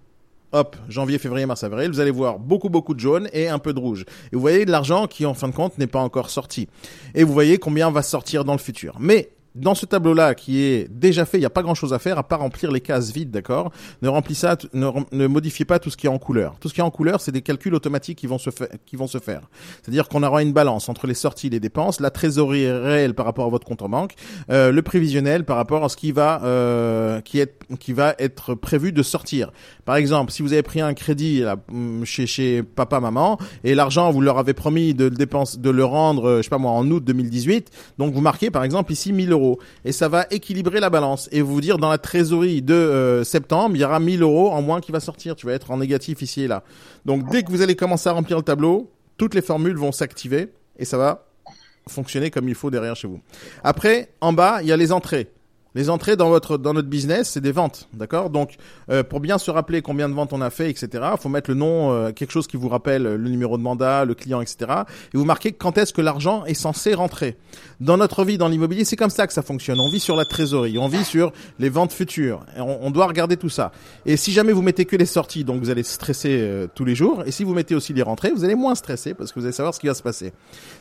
hop, 0.53 0.77
janvier, 0.89 1.19
février, 1.19 1.47
mars, 1.47 1.63
avril, 1.65 1.91
vous 1.91 2.01
allez 2.01 2.11
voir 2.11 2.39
beaucoup, 2.39 2.69
beaucoup 2.69 2.95
de 2.95 3.01
jaune 3.01 3.29
et 3.33 3.49
un 3.49 3.59
peu 3.59 3.73
de 3.73 3.79
rouge. 3.79 4.05
Et 4.33 4.37
vous 4.37 4.41
voyez 4.41 4.65
de 4.65 4.71
l'argent 4.71 5.07
qui, 5.07 5.27
en 5.27 5.35
fin 5.35 5.49
de 5.49 5.55
compte, 5.55 5.79
n'est 5.79 5.87
pas 5.87 6.01
encore 6.01 6.31
sorti. 6.31 6.69
Et 7.15 7.25
vous 7.25 7.33
voyez 7.33 7.59
combien 7.59 7.91
va 7.91 8.03
sortir 8.03 8.45
dans 8.45 8.53
le 8.53 8.59
futur. 8.59 8.97
Mais 8.99 9.31
dans 9.55 9.75
ce 9.75 9.85
tableau-là, 9.85 10.35
qui 10.35 10.63
est 10.63 10.89
déjà 10.91 11.25
fait, 11.25 11.37
il 11.37 11.41
n'y 11.41 11.47
a 11.47 11.51
pas 11.51 11.63
grand-chose 11.63 11.93
à 11.93 11.99
faire 11.99 12.19
à 12.19 12.23
part 12.23 12.41
remplir 12.41 12.73
les 12.73 12.81
cases 12.81 13.13
vides, 13.13 13.31
d'accord? 13.31 13.71
Ne 14.01 14.09
remplissez, 14.09 14.49
ne, 14.73 15.27
modifiez 15.27 15.65
pas 15.65 15.79
tout 15.79 15.91
ce 15.91 15.97
qui 15.97 16.07
est 16.07 16.11
en 16.11 16.19
couleur. 16.19 16.57
Tout 16.59 16.69
ce 16.69 16.75
qui 16.75 16.81
est 16.81 16.85
en 16.85 16.91
couleur, 16.91 17.21
c'est 17.21 17.33
des 17.33 17.43
calculs 17.43 17.75
automatiques 17.75 18.19
qui 18.19 18.27
vont 18.27 18.39
se, 18.39 18.51
qui 18.87 18.97
vont 18.97 19.07
se 19.07 19.19
faire. 19.19 19.43
C'est-à-dire 19.83 20.09
qu'on 20.09 20.23
aura 20.23 20.43
une 20.43 20.53
balance 20.53 20.89
entre 20.89 21.07
les 21.07 21.15
sorties 21.15 21.49
et 21.49 21.51
les 21.51 21.61
dépenses, 21.61 22.01
la 22.01 22.11
trésorerie 22.11 22.71
réelle 22.71 23.15
par 23.15 23.27
rapport 23.27 23.47
à 23.47 23.51
votre 23.51 23.67
compte 23.67 23.83
en 23.83 23.89
banque, 23.89 24.15
euh, 24.51 24.73
le 24.73 24.83
prévisionnel 24.83 25.45
par 25.45 25.57
rapport 25.57 25.85
à 25.85 25.89
ce 25.89 25.97
qui 25.97 26.13
va, 26.13 26.43
euh, 26.45 27.21
qui, 27.21 27.39
est, 27.39 27.53
qui 27.79 27.93
va 27.93 28.15
être 28.19 28.55
prévu 28.55 28.93
de 28.93 29.03
sortir. 29.03 29.53
Par 29.85 29.97
exemple, 29.97 30.33
si 30.33 30.43
vous 30.43 30.53
avez 30.53 30.63
pris 30.63 30.81
un 30.81 30.95
crédit 30.95 31.41
là, 31.41 31.57
hum, 31.71 32.05
chez, 32.05 32.27
chez 32.27 32.63
papa, 32.63 33.01
maman, 33.01 33.39
et 33.65 33.75
l'argent, 33.75 34.11
vous 34.11 34.21
leur 34.21 34.39
avez 34.39 34.55
promis 34.55 34.95
de 34.95 35.05
le, 35.05 35.11
dépense, 35.11 35.59
de 35.59 35.71
le 35.71 35.85
rendre, 35.85 36.27
euh, 36.27 36.37
je 36.39 36.43
sais 36.43 36.51
pas 36.51 36.59
moi, 36.59 36.73
en 36.73 36.91
août 36.91 37.05
2018, 37.05 37.71
donc 37.99 38.15
vous 38.15 38.21
marquez 38.21 38.51
par 38.51 38.65
exemple 38.65 38.93
ici 38.93 39.13
1000 39.13 39.31
euros. 39.33 39.42
Et 39.85 39.93
ça 39.93 40.09
va 40.09 40.27
équilibrer 40.31 40.81
la 40.81 40.91
balance. 40.91 41.29
Et 41.33 41.43
vous 41.43 41.61
dire, 41.61 41.79
dans 41.79 41.91
la 41.91 41.99
trésorerie 41.99 42.63
de 42.63 42.75
euh, 42.75 43.25
septembre, 43.25 43.77
il 43.77 43.81
y 43.81 43.85
aura 43.85 44.01
1000 44.01 44.23
euros 44.23 44.51
en 44.51 44.63
moins 44.63 44.81
qui 44.81 44.93
va 44.93 45.01
sortir. 45.01 45.37
Tu 45.37 45.47
vas 45.47 45.53
être 45.53 45.71
en 45.71 45.79
négatif 45.79 46.23
ici 46.23 46.43
et 46.43 46.49
là. 46.49 46.63
Donc 47.05 47.31
dès 47.31 47.43
que 47.43 47.51
vous 47.51 47.63
allez 47.63 47.77
commencer 47.77 48.09
à 48.09 48.13
remplir 48.13 48.37
le 48.37 48.43
tableau, 48.43 48.91
toutes 49.17 49.35
les 49.35 49.43
formules 49.43 49.77
vont 49.77 49.93
s'activer 49.93 50.53
et 50.79 50.85
ça 50.85 50.99
va 50.99 51.27
fonctionner 51.89 52.31
comme 52.31 52.49
il 52.49 52.55
faut 52.55 52.71
derrière 52.71 52.97
chez 52.97 53.09
vous. 53.09 53.21
Après, 53.65 54.11
en 54.21 54.33
bas, 54.33 54.63
il 54.63 54.69
y 54.69 54.73
a 54.73 54.77
les 54.77 54.93
entrées. 54.93 55.31
Les 55.75 55.89
entrées 55.89 56.17
dans 56.17 56.29
votre 56.29 56.59
dans 56.59 56.75
notre 56.75 56.89
business, 56.89 57.31
c'est 57.31 57.41
des 57.41 57.51
ventes, 57.53 57.89
d'accord? 57.95 58.29
Donc, 58.29 58.57
euh, 58.91 59.03
pour 59.03 59.21
bien 59.21 59.39
se 59.39 59.51
rappeler 59.51 59.81
combien 59.81 60.09
de 60.09 60.15
ventes 60.15 60.33
on 60.35 60.41
a 60.43 60.51
fait, 60.51 60.69
etc., 60.69 61.03
faut 61.19 61.31
mettre 61.31 61.49
le 61.51 61.57
nom, 61.57 61.93
euh, 61.93 62.13
quelque 62.13 62.31
chose 62.31 62.47
qui 62.47 62.59
vous 62.59 62.69
rappelle 62.69 63.03
le 63.03 63.29
numéro 63.31 63.57
de 63.57 63.63
mandat, 63.63 64.05
le 64.05 64.15
client, 64.15 64.43
etc. 64.43 64.71
Et 65.15 65.17
vous 65.17 65.25
marquez 65.25 65.53
quand 65.53 65.79
est-ce 65.79 65.93
que 65.95 66.03
l'argent 66.03 66.45
est 66.45 66.53
censé 66.55 66.93
rentrer. 66.93 67.37
Dans 67.81 67.97
notre 67.97 68.25
vie, 68.25 68.37
dans 68.37 68.49
l'immobilier, 68.49 68.85
c'est 68.85 68.97
comme 68.97 69.09
ça 69.11 69.27
que 69.27 69.33
ça 69.33 69.41
fonctionne. 69.43 69.81
On 69.81 69.89
vit 69.89 69.99
sur 70.01 70.15
la 70.15 70.25
trésorerie, 70.27 70.77
on 70.79 70.89
vit 70.89 71.05
sur 71.05 71.33
les 71.59 71.71
ventes 71.71 71.93
futures. 71.93 72.45
On, 72.59 72.79
on 72.83 72.91
doit 72.91 73.07
regarder 73.07 73.37
tout 73.39 73.49
ça. 73.49 73.73
Et 74.05 74.19
si 74.19 74.31
jamais 74.33 74.53
vous 74.53 74.63
mettez 74.63 74.85
que 74.85 74.97
les 74.97 75.07
sorties, 75.07 75.43
donc 75.45 75.61
vous 75.61 75.71
allez 75.71 75.83
stresser 75.85 76.39
euh, 76.41 76.67
tous 76.75 76.85
les 76.85 76.95
jours. 76.95 77.23
Et 77.25 77.31
si 77.31 77.45
vous 77.45 77.55
mettez 77.55 77.75
aussi 77.75 77.95
les 77.95 78.03
rentrées, 78.03 78.31
vous 78.31 78.45
allez 78.45 78.55
moins 78.55 78.75
stresser 78.75 79.15
parce 79.15 79.33
que 79.33 79.41
vous 79.41 79.47
allez 79.47 79.55
savoir 79.55 79.75
ce 79.75 79.81
qui 79.81 79.87
va 79.87 79.95
se 79.95 80.03
passer. 80.03 80.33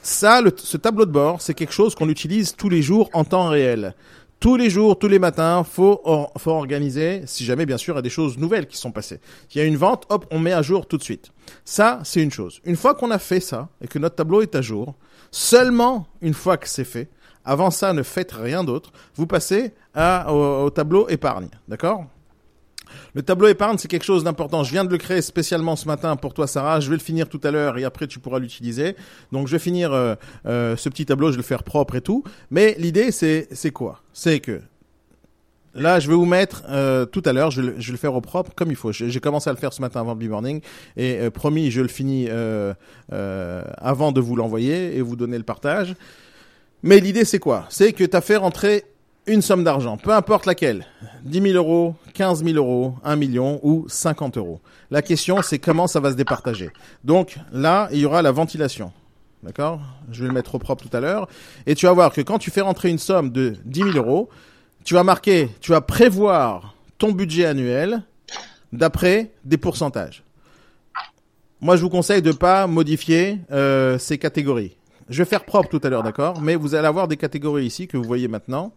Ça, 0.02 0.42
le- 0.42 0.52
ce 0.56 0.76
tableau 0.78 1.06
de 1.06 1.12
bord, 1.12 1.42
c'est 1.42 1.54
quelque 1.54 1.74
chose 1.74 1.96
qu'on 1.96 2.10
utilise 2.10 2.56
tous 2.56 2.68
les 2.70 2.82
jours 2.82 3.10
en 3.14 3.24
temps 3.24 3.48
réel. 3.48 3.96
Tous 4.42 4.58
les 4.58 4.72
jours, 4.72 4.98
tous 4.98 5.08
les 5.08 5.20
matins, 5.20 5.64
faut, 5.64 6.02
faut 6.40 6.50
organiser, 6.50 7.22
si 7.28 7.46
jamais 7.46 7.68
bien 7.68 7.78
sûr 7.78 7.94
il 7.94 7.98
y 7.98 8.00
a 8.00 8.02
des 8.02 8.10
choses 8.10 8.40
nouvelles 8.40 8.66
qui 8.66 8.76
sont 8.76 8.92
passées. 8.92 9.20
Il 9.54 9.60
y 9.60 9.62
a 9.62 9.66
une 9.66 9.78
vente, 9.78 10.08
hop, 10.10 10.26
on 10.32 10.40
met 10.40 10.52
à 10.52 10.64
jour 10.64 10.88
tout 10.88 10.98
de 10.98 11.04
suite. 11.04 11.32
Ça, 11.64 12.00
c'est 12.04 12.24
une 12.24 12.32
chose. 12.32 12.60
Une 12.66 12.76
fois 12.76 12.96
qu'on 12.96 13.12
a 13.12 13.20
fait 13.20 13.40
ça 13.40 13.70
et 13.82 13.88
que 13.88 14.00
notre 14.00 14.16
tableau 14.16 14.42
est 14.42 14.56
à 14.56 14.64
jour, 14.64 14.96
seulement 15.30 16.08
une 16.22 16.34
fois 16.34 16.58
que 16.58 16.68
c'est 16.68 16.86
fait, 16.86 17.08
avant 17.46 17.70
ça, 17.70 17.94
ne 17.94 18.02
faites 18.02 18.32
rien 18.32 18.64
d'autre, 18.64 18.92
vous 19.14 19.28
passez 19.28 19.74
au 19.96 20.72
tableau 20.72 21.08
épargne. 21.08 21.50
D'accord? 21.68 22.06
Le 23.14 23.22
tableau 23.22 23.48
épargne, 23.48 23.78
c'est 23.78 23.88
quelque 23.88 24.06
chose 24.06 24.24
d'important. 24.24 24.64
Je 24.64 24.72
viens 24.72 24.84
de 24.86 24.90
le 24.90 24.98
créer 24.98 25.22
spécialement 25.22 25.76
ce 25.76 25.88
matin 25.88 26.16
pour 26.16 26.34
toi, 26.34 26.48
Sarah. 26.48 26.80
Je 26.80 26.90
vais 26.90 26.96
le 26.96 27.02
finir 27.02 27.28
tout 27.30 27.42
à 27.44 27.52
l'heure 27.52 27.78
et 27.78 27.84
après 27.84 28.08
tu 28.08 28.20
pourras 28.20 28.40
l'utiliser. 28.40 28.96
Donc 29.32 29.48
je 29.48 29.54
vais 29.54 29.60
finir 29.60 29.92
euh, 29.94 30.16
euh, 30.46 30.76
ce 30.76 30.90
petit 30.90 31.06
tableau, 31.06 31.28
je 31.28 31.34
vais 31.34 31.38
le 31.38 31.44
faire 31.44 31.64
propre 31.64 31.96
et 31.96 32.02
tout. 32.02 32.24
Mais 32.50 32.76
l'idée, 32.78 33.12
c'est 33.12 33.48
c'est 33.52 33.72
quoi? 33.72 34.02
C'est 34.14 34.40
que 34.40 34.62
Là, 35.74 36.02
je 36.02 36.10
vais 36.10 36.16
vous 36.16 36.26
mettre 36.26 36.64
euh, 36.68 37.06
tout 37.06 37.22
à 37.24 37.32
l'heure, 37.32 37.50
je, 37.50 37.62
vais 37.62 37.74
le- 37.78 37.98
faire 37.98 38.14
au 38.14 38.20
propre 38.20 38.52
comme 38.54 38.72
il 38.72 38.76
faut. 38.76 38.92
J'ai 38.92 39.20
commencé 39.22 39.50
à 39.50 39.54
le 39.54 39.58
faire 39.58 39.72
ce 39.72 39.80
matin 39.82 40.02
avant 40.02 40.16
le 40.16 40.20
B-Morning 40.20 40.60
et 40.98 41.30
promis, 41.30 41.72
je 41.72 41.80
le 41.80 41.88
finis 41.88 42.28
avant 43.10 44.12
de 44.12 44.20
vous 44.20 44.36
l'envoyer 44.36 44.98
et 44.98 45.02
vous 45.02 45.16
donner 45.16 45.38
le 45.38 45.46
partage. 45.46 45.96
Mais 46.84 47.00
l'idée, 47.00 47.26
c'est 47.26 47.40
quoi? 47.40 47.68
C'est 47.70 47.94
que 47.94 48.04
tu 48.04 48.18
as 48.18 48.22
fait 48.22 48.36
rentrer 48.38 48.84
une 49.28 49.42
somme 49.42 49.64
d'argent, 49.64 49.98
peu 49.98 50.12
importe 50.12 50.46
laquelle, 50.46 50.86
10 51.24 51.42
000 51.42 51.56
euros, 51.56 51.96
15 52.14 52.44
000 52.44 52.56
euros, 52.56 52.96
1 53.04 53.16
million 53.16 53.60
ou 53.64 53.86
50 53.88 54.38
euros. 54.38 54.62
La 54.90 55.02
question, 55.02 55.42
c'est 55.42 55.60
comment 55.60 55.88
ça 55.88 56.00
va 56.00 56.12
se 56.12 56.16
départager. 56.16 56.70
Donc 57.04 57.38
là, 57.52 57.88
il 57.92 58.00
y 58.00 58.06
aura 58.06 58.22
la 58.22 58.32
ventilation. 58.32 58.92
D'accord? 59.44 59.80
Je 60.12 60.22
vais 60.22 60.28
le 60.28 60.34
mettre 60.34 60.56
au 60.56 60.60
propre 60.60 60.88
tout 60.88 60.96
à 60.96 61.00
l'heure. 61.00 61.28
Et 61.66 61.76
tu 61.76 61.86
vas 61.86 61.94
voir 61.94 62.14
que 62.14 62.22
quand 62.22 62.40
tu 62.40 62.52
fais 62.52 62.62
rentrer 62.62 62.90
une 62.90 63.00
somme 63.00 63.32
de 63.32 63.56
10 63.66 63.94
000 63.94 63.98
euros, 63.98 64.30
tu 64.84 64.94
vas 64.94 65.04
marquer, 65.04 65.50
tu 65.62 65.72
vas 65.72 65.82
prévoir 65.82 66.76
ton 66.98 67.12
budget 67.12 67.46
annuel 67.46 68.04
d'après 68.74 69.32
des 69.44 69.58
pourcentages. 69.58 70.24
Moi, 71.60 71.76
je 71.76 71.84
vous 71.84 71.90
conseille 71.90 72.24
de 72.24 72.32
pas 72.32 72.66
modifier 72.66 73.40
euh, 73.52 74.00
ces 74.00 74.18
catégories. 74.18 74.76
Je 75.10 75.18
vais 75.22 75.30
faire 75.30 75.46
propre 75.46 75.70
tout 75.70 75.82
à 75.84 75.90
l'heure, 75.90 76.04
d'accord? 76.04 76.42
Mais 76.42 76.56
vous 76.56 76.74
allez 76.74 76.88
avoir 76.88 77.08
des 77.08 77.18
catégories 77.18 77.66
ici 77.66 77.88
que 77.88 77.98
vous 77.98 78.04
voyez 78.04 78.28
maintenant. 78.28 78.74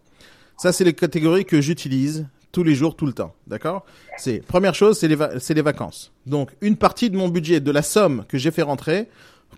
Ça, 0.57 0.73
c'est 0.73 0.85
les 0.85 0.93
catégories 0.93 1.45
que 1.45 1.61
j'utilise 1.61 2.27
tous 2.53 2.63
les 2.63 2.75
jours, 2.75 2.95
tout 2.97 3.07
le 3.07 3.13
temps, 3.13 3.35
d'accord? 3.49 3.85
C'est 4.17 4.39
première 4.39 4.75
chose, 4.75 4.99
c'est 4.99 5.09
les, 5.09 5.17
les 5.17 5.63
vacances. 5.63 6.13
Donc, 6.25 6.51
une 6.61 6.77
partie 6.77 7.11
de 7.11 7.17
mon 7.17 7.29
budget, 7.29 7.61
de 7.61 7.71
la 7.73 7.83
somme 7.83 8.25
que 8.29 8.39
j'ai 8.39 8.53
fait 8.53 8.63
rentrer, 8.63 9.09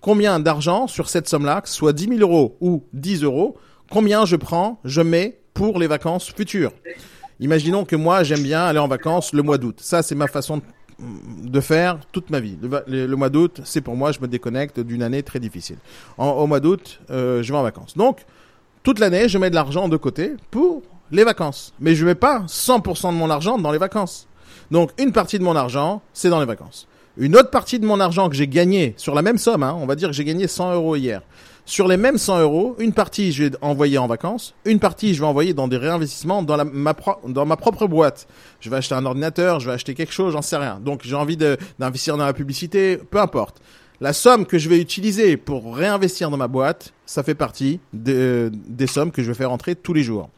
combien 0.01 0.41
d'argent 0.41 0.87
sur 0.87 1.09
cette 1.09 1.29
somme-là, 1.29 1.61
que 1.61 1.69
ce 1.69 1.75
soit 1.75 1.93
10 1.93 2.19
000 2.19 2.21
euros 2.21 2.57
ou 2.61 2.85
10 2.95 3.23
euros, 3.23 3.59
combien 3.91 4.25
je 4.25 4.37
prends, 4.37 4.81
je 4.85 5.03
mets 5.03 5.39
pour 5.53 5.79
les 5.79 5.87
vacances 5.87 6.33
futures? 6.33 6.73
Imaginons 7.39 7.85
que 7.85 7.97
moi, 7.97 8.23
j'aime 8.23 8.43
bien 8.43 8.65
aller 8.65 8.79
en 8.79 8.89
vacances 8.89 9.35
le 9.35 9.43
mois 9.43 9.59
d'août. 9.59 9.79
Ça, 9.83 10.03
c'est 10.03 10.15
ma 10.15 10.27
façon 10.27 10.63
de 10.99 11.61
faire 11.61 11.99
toute 12.13 12.31
ma 12.31 12.41
vie. 12.41 12.57
Le, 12.87 13.15
mois 13.15 13.29
d'août, 13.29 13.61
c'est 13.65 13.83
pour 13.83 13.97
moi, 13.97 14.13
je 14.13 14.21
me 14.21 14.29
déconnecte 14.29 14.81
d'une 14.81 15.03
année 15.03 15.23
très 15.23 15.39
difficile. 15.39 15.77
Au 16.17 16.47
mois 16.47 16.61
d'août, 16.61 17.01
euh, 17.11 17.43
je 17.43 17.53
vais 17.53 17.59
en 17.59 17.63
vacances. 17.63 17.97
Donc, 17.97 18.25
toute 18.87 19.01
l'année, 19.01 19.29
je 19.29 19.37
mets 19.37 19.51
de 19.51 19.57
l'argent 19.57 19.89
de 19.89 19.97
côté 19.97 20.35
pour 20.53 20.81
les 21.11 21.25
vacances. 21.25 21.73
Mais 21.81 21.97
je 21.97 22.07
mets 22.07 22.15
pas 22.15 22.45
100% 22.47 23.09
de 23.13 23.17
mon 23.17 23.31
argent 23.31 23.59
dans 23.59 23.73
les 23.73 23.79
vacances. 23.79 24.29
Donc, 24.71 24.93
une 24.97 25.11
partie 25.11 25.41
de 25.41 25.43
mon 25.43 25.57
argent, 25.57 26.03
c'est 26.13 26.29
dans 26.29 26.39
les 26.39 26.47
vacances. 26.47 26.87
Une 27.17 27.35
autre 27.35 27.51
partie 27.51 27.81
de 27.81 27.85
mon 27.85 27.99
argent 27.99 28.29
que 28.29 28.37
j'ai 28.37 28.47
gagné 28.47 28.95
sur 28.97 29.17
la 29.17 29.23
même 29.23 29.39
somme, 29.39 29.65
hein, 29.65 29.77
on 29.77 29.87
va 29.87 29.97
dire 29.97 30.11
que 30.11 30.15
j'ai 30.15 30.23
gagné 30.25 30.47
100 30.47 30.75
euros 30.75 30.95
hier. 30.95 31.23
Sur 31.65 31.89
les 31.89 31.97
mêmes 31.97 32.17
100 32.17 32.43
euros, 32.43 32.77
une 32.79 32.93
partie 32.93 33.33
je 33.33 33.43
vais 33.43 33.57
envoyer 33.61 33.99
en 33.99 34.07
vacances, 34.07 34.55
une 34.65 34.79
partie 34.79 35.15
je 35.15 35.21
vais 35.21 35.27
envoyer 35.27 35.53
dans 35.53 35.67
des 35.67 35.79
réinvestissements 35.79 36.45
dans, 36.45 36.65
ma, 36.65 36.95
dans 37.27 37.45
ma 37.45 37.57
propre 37.57 37.89
boîte. 37.89 38.29
Je 38.61 38.71
vais 38.71 38.77
acheter 38.77 38.95
un 38.95 39.05
ordinateur, 39.05 39.59
je 39.59 39.67
vais 39.67 39.75
acheter 39.75 39.95
quelque 39.95 40.13
chose, 40.13 40.35
j'en 40.35 40.43
sais 40.43 40.59
rien. 40.59 40.79
Donc 40.81 41.01
j'ai 41.03 41.17
envie 41.17 41.37
d'investir 41.37 42.17
dans 42.17 42.25
la 42.25 42.35
publicité, 42.35 42.99
peu 42.99 43.19
importe. 43.19 43.61
La 44.01 44.13
somme 44.13 44.45
que 44.47 44.59
je 44.59 44.69
vais 44.69 44.79
utiliser 44.79 45.37
pour 45.37 45.75
réinvestir 45.77 46.31
dans 46.31 46.37
ma 46.37 46.49
boîte, 46.49 46.93
ça 47.07 47.23
fait 47.23 47.35
partie 47.35 47.81
de- 47.95 48.51
des 48.53 48.87
sommes 48.87 49.11
que 49.11 49.23
je 49.23 49.29
vais 49.29 49.35
faire 49.35 49.51
entrer 49.53 49.75
tous 49.75 49.95
les 49.95 50.03
jours. 50.03 50.29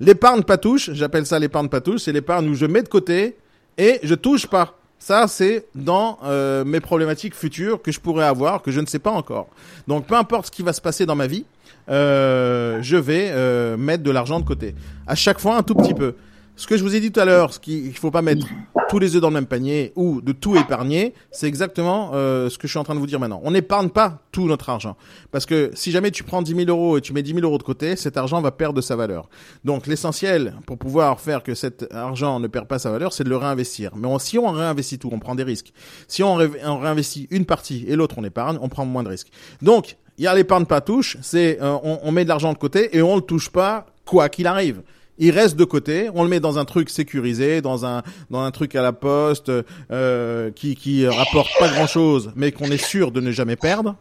L'épargne 0.00 0.42
patouche, 0.42 0.90
j'appelle 0.92 1.24
ça 1.24 1.38
l'épargne 1.38 1.68
patouche, 1.68 2.00
c'est 2.02 2.12
l'épargne 2.12 2.48
où 2.48 2.54
je 2.54 2.66
mets 2.66 2.82
de 2.82 2.88
côté 2.88 3.36
et 3.78 4.00
je 4.02 4.14
touche 4.14 4.46
pas. 4.46 4.78
Ça, 4.98 5.28
c'est 5.28 5.66
dans 5.74 6.18
euh, 6.24 6.64
mes 6.64 6.80
problématiques 6.80 7.34
futures 7.34 7.80
que 7.80 7.92
je 7.92 8.00
pourrais 8.00 8.24
avoir, 8.24 8.62
que 8.62 8.70
je 8.70 8.80
ne 8.80 8.86
sais 8.86 8.98
pas 8.98 9.10
encore. 9.10 9.46
Donc, 9.86 10.06
peu 10.06 10.14
importe 10.16 10.46
ce 10.46 10.50
qui 10.50 10.62
va 10.62 10.72
se 10.72 10.80
passer 10.80 11.06
dans 11.06 11.14
ma 11.14 11.26
vie, 11.26 11.44
euh, 11.88 12.78
je 12.82 12.96
vais 12.96 13.28
euh, 13.30 13.76
mettre 13.76 14.02
de 14.02 14.10
l'argent 14.10 14.40
de 14.40 14.44
côté. 14.44 14.74
À 15.06 15.14
chaque 15.14 15.38
fois, 15.38 15.56
un 15.56 15.62
tout 15.62 15.74
petit 15.74 15.94
peu. 15.94 16.14
Ce 16.58 16.66
que 16.66 16.78
je 16.78 16.82
vous 16.82 16.96
ai 16.96 17.00
dit 17.00 17.12
tout 17.12 17.20
à 17.20 17.26
l'heure, 17.26 17.52
ce 17.52 17.60
qu'il 17.60 17.88
ne 17.88 17.92
faut 17.92 18.10
pas 18.10 18.22
mettre 18.22 18.46
tous 18.88 18.98
les 18.98 19.14
œufs 19.14 19.20
dans 19.20 19.28
le 19.28 19.34
même 19.34 19.46
panier 19.46 19.92
ou 19.94 20.22
de 20.22 20.32
tout 20.32 20.56
épargner, 20.56 21.12
c'est 21.30 21.46
exactement 21.46 22.12
euh, 22.14 22.48
ce 22.48 22.56
que 22.56 22.66
je 22.66 22.72
suis 22.72 22.78
en 22.78 22.84
train 22.84 22.94
de 22.94 22.98
vous 22.98 23.06
dire 23.06 23.20
maintenant. 23.20 23.42
On 23.44 23.50
n'épargne 23.50 23.90
pas 23.90 24.22
tout 24.32 24.46
notre 24.46 24.70
argent. 24.70 24.96
Parce 25.30 25.44
que 25.44 25.70
si 25.74 25.90
jamais 25.90 26.10
tu 26.10 26.24
prends 26.24 26.40
10 26.40 26.54
000 26.54 26.70
euros 26.70 26.96
et 26.96 27.02
tu 27.02 27.12
mets 27.12 27.22
10 27.22 27.34
000 27.34 27.44
euros 27.44 27.58
de 27.58 27.62
côté, 27.62 27.94
cet 27.94 28.16
argent 28.16 28.40
va 28.40 28.52
perdre 28.52 28.80
sa 28.80 28.96
valeur. 28.96 29.28
Donc 29.66 29.86
l'essentiel 29.86 30.54
pour 30.64 30.78
pouvoir 30.78 31.20
faire 31.20 31.42
que 31.42 31.54
cet 31.54 31.92
argent 31.92 32.40
ne 32.40 32.46
perd 32.46 32.66
pas 32.66 32.78
sa 32.78 32.90
valeur, 32.90 33.12
c'est 33.12 33.24
de 33.24 33.28
le 33.28 33.36
réinvestir. 33.36 33.90
Mais 33.94 34.08
si 34.18 34.38
on 34.38 34.50
réinvestit 34.50 34.98
tout, 34.98 35.10
on 35.12 35.18
prend 35.18 35.34
des 35.34 35.42
risques. 35.42 35.74
Si 36.08 36.22
on, 36.22 36.38
on 36.64 36.78
réinvestit 36.78 37.28
une 37.30 37.44
partie 37.44 37.84
et 37.86 37.96
l'autre 37.96 38.14
on 38.16 38.24
épargne, 38.24 38.56
on 38.62 38.70
prend 38.70 38.86
moins 38.86 39.02
de 39.02 39.10
risques. 39.10 39.28
Donc 39.60 39.98
il 40.16 40.24
y 40.24 40.26
a 40.26 40.34
l'épargne 40.34 40.64
pas 40.64 40.80
touche, 40.80 41.18
c'est 41.20 41.60
euh, 41.60 41.76
on, 41.82 41.98
on 42.02 42.12
met 42.12 42.24
de 42.24 42.30
l'argent 42.30 42.50
de 42.50 42.58
côté 42.58 42.96
et 42.96 43.02
on 43.02 43.16
le 43.16 43.22
touche 43.22 43.50
pas 43.50 43.84
quoi 44.06 44.30
qu'il 44.30 44.46
arrive. 44.46 44.80
Il 45.18 45.30
reste 45.30 45.56
de 45.56 45.64
côté, 45.64 46.10
on 46.14 46.22
le 46.22 46.28
met 46.28 46.40
dans 46.40 46.58
un 46.58 46.64
truc 46.64 46.90
sécurisé, 46.90 47.62
dans 47.62 47.86
un 47.86 48.02
dans 48.30 48.40
un 48.40 48.50
truc 48.50 48.74
à 48.74 48.82
la 48.82 48.92
poste 48.92 49.50
euh, 49.90 50.50
qui 50.50 50.76
qui 50.76 51.06
rapporte 51.06 51.50
pas 51.58 51.68
grand 51.68 51.86
chose, 51.86 52.32
mais 52.36 52.52
qu'on 52.52 52.70
est 52.70 52.82
sûr 52.82 53.12
de 53.12 53.20
ne 53.20 53.30
jamais 53.30 53.56
perdre. 53.56 53.96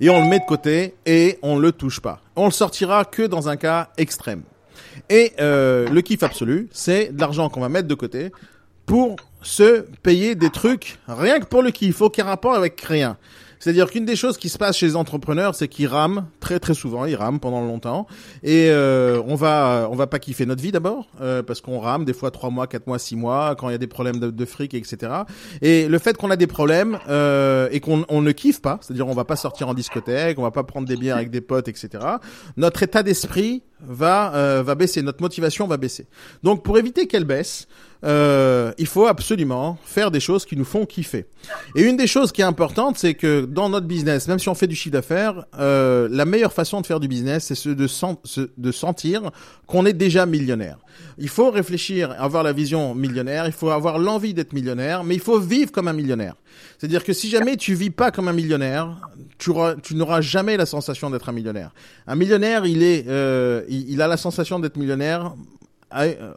Et 0.00 0.10
on 0.10 0.22
le 0.22 0.28
met 0.28 0.38
de 0.38 0.44
côté 0.44 0.94
et 1.06 1.38
on 1.42 1.58
le 1.58 1.72
touche 1.72 2.00
pas. 2.00 2.20
On 2.36 2.44
le 2.44 2.52
sortira 2.52 3.04
que 3.04 3.22
dans 3.22 3.48
un 3.48 3.56
cas 3.56 3.88
extrême. 3.96 4.42
Et 5.10 5.32
euh, 5.40 5.88
le 5.88 6.00
kiff 6.02 6.22
absolu, 6.22 6.68
c'est 6.70 7.12
de 7.12 7.20
l'argent 7.20 7.48
qu'on 7.48 7.60
va 7.60 7.68
mettre 7.68 7.88
de 7.88 7.94
côté 7.94 8.30
pour 8.86 9.16
se 9.42 9.80
payer 10.02 10.34
des 10.34 10.50
trucs 10.50 10.98
rien 11.08 11.40
que 11.40 11.46
pour 11.46 11.62
le 11.62 11.70
kiff, 11.70 12.00
aucun 12.00 12.24
rapport 12.24 12.54
avec 12.54 12.80
rien. 12.80 13.16
C'est-à-dire 13.60 13.90
qu'une 13.90 14.04
des 14.04 14.16
choses 14.16 14.36
qui 14.36 14.48
se 14.48 14.58
passe 14.58 14.76
chez 14.76 14.86
les 14.86 14.96
entrepreneurs, 14.96 15.54
c'est 15.54 15.68
qu'ils 15.68 15.86
rament 15.86 16.26
très 16.40 16.58
très 16.58 16.74
souvent, 16.74 17.04
ils 17.04 17.16
rament 17.16 17.40
pendant 17.40 17.60
longtemps, 17.60 18.06
et 18.42 18.70
euh, 18.70 19.20
on 19.26 19.34
va 19.34 19.88
on 19.90 19.96
va 19.96 20.06
pas 20.06 20.18
kiffer 20.18 20.46
notre 20.46 20.62
vie 20.62 20.72
d'abord 20.72 21.08
euh, 21.20 21.42
parce 21.42 21.60
qu'on 21.60 21.78
rame 21.78 22.04
des 22.04 22.12
fois 22.12 22.30
trois 22.30 22.50
mois, 22.50 22.66
quatre 22.66 22.86
mois, 22.86 22.98
six 22.98 23.16
mois 23.16 23.54
quand 23.56 23.68
il 23.68 23.72
y 23.72 23.74
a 23.74 23.78
des 23.78 23.86
problèmes 23.86 24.18
de, 24.18 24.44
fric, 24.44 24.74
etc. 24.74 25.12
Et 25.62 25.88
le 25.88 25.98
fait 25.98 26.16
qu'on 26.16 26.30
a 26.30 26.36
des 26.36 26.46
problèmes 26.46 26.98
euh, 27.08 27.68
et 27.70 27.80
qu'on 27.80 28.04
on 28.08 28.22
ne 28.22 28.32
kiffe 28.32 28.60
pas, 28.60 28.78
c'est-à-dire 28.80 29.06
on 29.08 29.14
va 29.14 29.24
pas 29.24 29.36
sortir 29.36 29.68
en 29.68 29.74
discothèque, 29.74 30.38
on 30.38 30.42
va 30.42 30.50
pas 30.50 30.64
prendre 30.64 30.86
des 30.86 30.96
bières 30.96 31.16
avec 31.16 31.30
des 31.30 31.40
potes, 31.40 31.68
etc. 31.68 32.04
Notre 32.56 32.82
état 32.82 33.02
d'esprit 33.02 33.62
va 33.80 34.34
euh, 34.34 34.62
va 34.62 34.74
baisser, 34.74 35.02
notre 35.02 35.22
motivation 35.22 35.66
va 35.66 35.76
baisser. 35.76 36.06
Donc 36.42 36.62
pour 36.64 36.78
éviter 36.78 37.06
qu'elle 37.06 37.24
baisse, 37.24 37.68
euh, 38.04 38.72
il 38.78 38.86
faut 38.86 39.06
absolument 39.06 39.76
faire 39.84 40.10
des 40.10 40.20
choses 40.20 40.44
qui 40.44 40.56
nous 40.56 40.64
font 40.64 40.86
kiffer. 40.86 41.26
Et 41.74 41.82
une 41.82 41.96
des 41.96 42.06
choses 42.06 42.30
qui 42.30 42.42
est 42.42 42.44
importante, 42.44 42.96
c'est 42.98 43.14
que 43.14 43.44
dans 43.44 43.68
notre 43.68 43.86
business, 43.86 44.28
même 44.28 44.38
si 44.38 44.48
on 44.48 44.54
fait 44.54 44.66
du 44.66 44.76
chiffre 44.76 44.92
d'affaires, 44.92 45.44
euh, 45.58 46.08
la 46.10 46.24
meilleure 46.24 46.52
façon 46.52 46.80
de 46.80 46.86
faire 46.86 47.00
du 47.00 47.08
business, 47.08 47.46
c'est 47.46 47.54
ce 47.54 47.70
de, 47.70 48.72
sentir 48.72 49.30
qu'on 49.66 49.84
est 49.84 49.92
déjà 49.92 50.26
millionnaire. 50.26 50.78
Il 51.18 51.28
faut 51.28 51.50
réfléchir, 51.50 52.14
avoir 52.18 52.42
la 52.42 52.52
vision 52.52 52.94
millionnaire, 52.94 53.46
il 53.46 53.52
faut 53.52 53.70
avoir 53.70 53.98
l'envie 53.98 54.34
d'être 54.34 54.52
millionnaire, 54.52 55.02
mais 55.02 55.14
il 55.14 55.20
faut 55.20 55.40
vivre 55.40 55.72
comme 55.72 55.88
un 55.88 55.92
millionnaire. 55.92 56.34
C'est-à-dire 56.78 57.02
que 57.02 57.12
si 57.12 57.28
jamais 57.28 57.56
tu 57.56 57.74
vis 57.74 57.90
pas 57.90 58.10
comme 58.10 58.28
un 58.28 58.32
millionnaire, 58.32 58.96
tu, 59.38 59.50
auras- 59.50 59.74
tu 59.74 59.94
n'auras 59.96 60.20
jamais 60.20 60.56
la 60.56 60.66
sensation 60.66 61.10
d'être 61.10 61.28
un 61.28 61.32
millionnaire. 61.32 61.72
Un 62.06 62.14
millionnaire, 62.14 62.66
il 62.66 62.82
est, 62.82 63.06
euh, 63.08 63.62
il, 63.68 64.00
a 64.00 64.06
la 64.06 64.16
sensation 64.16 64.60
d'être 64.60 64.76
millionnaire 64.76 65.34
euh, 65.94 66.34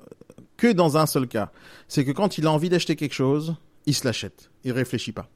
que 0.61 0.71
dans 0.71 0.95
un 0.95 1.07
seul 1.07 1.27
cas. 1.27 1.49
C'est 1.87 2.05
que 2.05 2.11
quand 2.11 2.37
il 2.37 2.45
a 2.45 2.51
envie 2.51 2.69
d'acheter 2.69 2.95
quelque 2.95 3.15
chose, 3.15 3.55
il 3.87 3.95
se 3.95 4.05
l'achète. 4.05 4.51
Il 4.63 4.73
réfléchit 4.73 5.11
pas. 5.11 5.27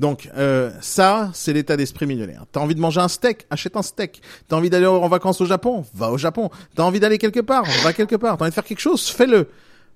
Donc 0.00 0.28
euh, 0.36 0.72
ça, 0.80 1.30
c'est 1.34 1.52
l'état 1.52 1.76
d'esprit 1.76 2.04
millionnaire. 2.04 2.44
T'as 2.50 2.58
envie 2.58 2.74
de 2.74 2.80
manger 2.80 3.00
un 3.00 3.06
steak, 3.06 3.46
achète 3.48 3.76
un 3.76 3.82
steak. 3.82 4.20
T'as 4.48 4.56
envie 4.56 4.68
d'aller 4.68 4.86
en 4.86 5.06
vacances 5.06 5.40
au 5.40 5.46
Japon, 5.46 5.84
va 5.94 6.10
au 6.10 6.18
Japon. 6.18 6.50
T'as 6.74 6.82
envie 6.82 6.98
d'aller 6.98 7.18
quelque 7.18 7.38
part, 7.38 7.64
va 7.84 7.92
quelque 7.92 8.16
part. 8.16 8.36
T'as 8.36 8.44
envie 8.44 8.50
de 8.50 8.54
faire 8.54 8.64
quelque 8.64 8.80
chose, 8.80 9.08
fais-le. 9.08 9.48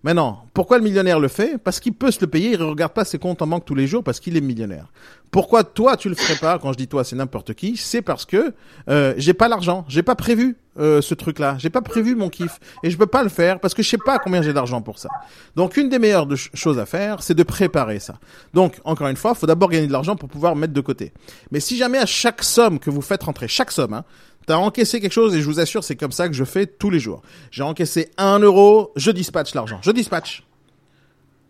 Maintenant, 0.02 0.44
pourquoi 0.54 0.78
le 0.78 0.84
millionnaire 0.84 1.20
le 1.20 1.28
fait? 1.28 1.58
Parce 1.58 1.78
qu'il 1.78 1.92
peut 1.92 2.10
se 2.10 2.20
le 2.22 2.26
payer, 2.26 2.52
il 2.52 2.62
regarde 2.62 2.92
pas 2.92 3.04
ses 3.04 3.18
comptes 3.18 3.42
en 3.42 3.46
banque 3.46 3.66
tous 3.66 3.74
les 3.74 3.86
jours 3.86 4.02
parce 4.02 4.18
qu'il 4.18 4.34
est 4.34 4.40
millionnaire. 4.40 4.86
Pourquoi 5.30 5.62
toi 5.62 5.96
tu 5.98 6.08
le 6.08 6.14
ferais 6.14 6.36
pas 6.36 6.58
Quand 6.58 6.72
je 6.72 6.78
dis 6.78 6.88
toi, 6.88 7.04
c'est 7.04 7.16
n'importe 7.16 7.52
qui? 7.52 7.76
C'est 7.76 8.00
parce 8.00 8.24
que 8.24 8.54
euh, 8.88 9.12
j'ai 9.18 9.34
pas 9.34 9.46
l'argent, 9.48 9.84
j'ai 9.88 10.02
pas 10.02 10.14
prévu 10.14 10.56
euh, 10.78 11.02
ce 11.02 11.12
truc-là, 11.12 11.56
j'ai 11.58 11.68
pas 11.68 11.82
prévu 11.82 12.14
mon 12.14 12.30
kiff 12.30 12.58
et 12.82 12.90
je 12.90 12.96
peux 12.96 13.06
pas 13.06 13.22
le 13.22 13.28
faire 13.28 13.60
parce 13.60 13.74
que 13.74 13.82
je 13.82 13.90
sais 13.90 13.98
pas 13.98 14.18
combien 14.18 14.40
j'ai 14.40 14.54
d'argent 14.54 14.80
pour 14.80 14.98
ça. 14.98 15.10
Donc 15.54 15.76
une 15.76 15.90
des 15.90 15.98
meilleures 15.98 16.26
de 16.26 16.34
ch- 16.34 16.50
choses 16.54 16.78
à 16.78 16.86
faire, 16.86 17.22
c'est 17.22 17.34
de 17.34 17.42
préparer 17.42 18.00
ça. 18.00 18.14
Donc 18.54 18.80
encore 18.84 19.08
une 19.08 19.16
fois, 19.16 19.34
faut 19.34 19.46
d'abord 19.46 19.68
gagner 19.68 19.86
de 19.86 19.92
l'argent 19.92 20.16
pour 20.16 20.30
pouvoir 20.30 20.56
mettre 20.56 20.72
de 20.72 20.80
côté. 20.80 21.12
Mais 21.50 21.60
si 21.60 21.76
jamais 21.76 21.98
à 21.98 22.06
chaque 22.06 22.42
somme 22.42 22.78
que 22.78 22.88
vous 22.88 23.02
faites 23.02 23.22
rentrer, 23.22 23.48
chaque 23.48 23.70
somme, 23.70 23.92
hein, 23.92 24.04
T'as 24.50 24.56
encaissé 24.56 25.00
quelque 25.00 25.12
chose 25.12 25.36
et 25.36 25.40
je 25.40 25.46
vous 25.46 25.60
assure, 25.60 25.84
c'est 25.84 25.94
comme 25.94 26.10
ça 26.10 26.26
que 26.26 26.34
je 26.34 26.42
fais 26.42 26.66
tous 26.66 26.90
les 26.90 26.98
jours. 26.98 27.22
J'ai 27.52 27.62
encaissé 27.62 28.10
un 28.18 28.40
euro, 28.40 28.90
je 28.96 29.12
dispatche 29.12 29.54
l'argent. 29.54 29.78
Je 29.80 29.92
dispatche. 29.92 30.42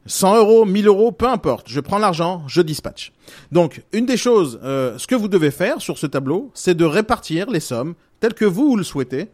100 0.04 0.36
euros, 0.36 0.66
1000 0.66 0.86
euros, 0.86 1.10
peu 1.10 1.26
importe. 1.26 1.66
Je 1.70 1.80
prends 1.80 1.96
l'argent, 1.96 2.44
je 2.46 2.60
dispatche. 2.60 3.12
Donc, 3.52 3.82
une 3.94 4.04
des 4.04 4.18
choses, 4.18 4.60
euh, 4.64 4.98
ce 4.98 5.06
que 5.06 5.14
vous 5.14 5.28
devez 5.28 5.50
faire 5.50 5.80
sur 5.80 5.96
ce 5.96 6.06
tableau, 6.06 6.50
c'est 6.52 6.74
de 6.74 6.84
répartir 6.84 7.50
les 7.50 7.60
sommes 7.60 7.94
telles 8.20 8.34
que 8.34 8.44
vous 8.44 8.76
le 8.76 8.84
souhaitez 8.84 9.30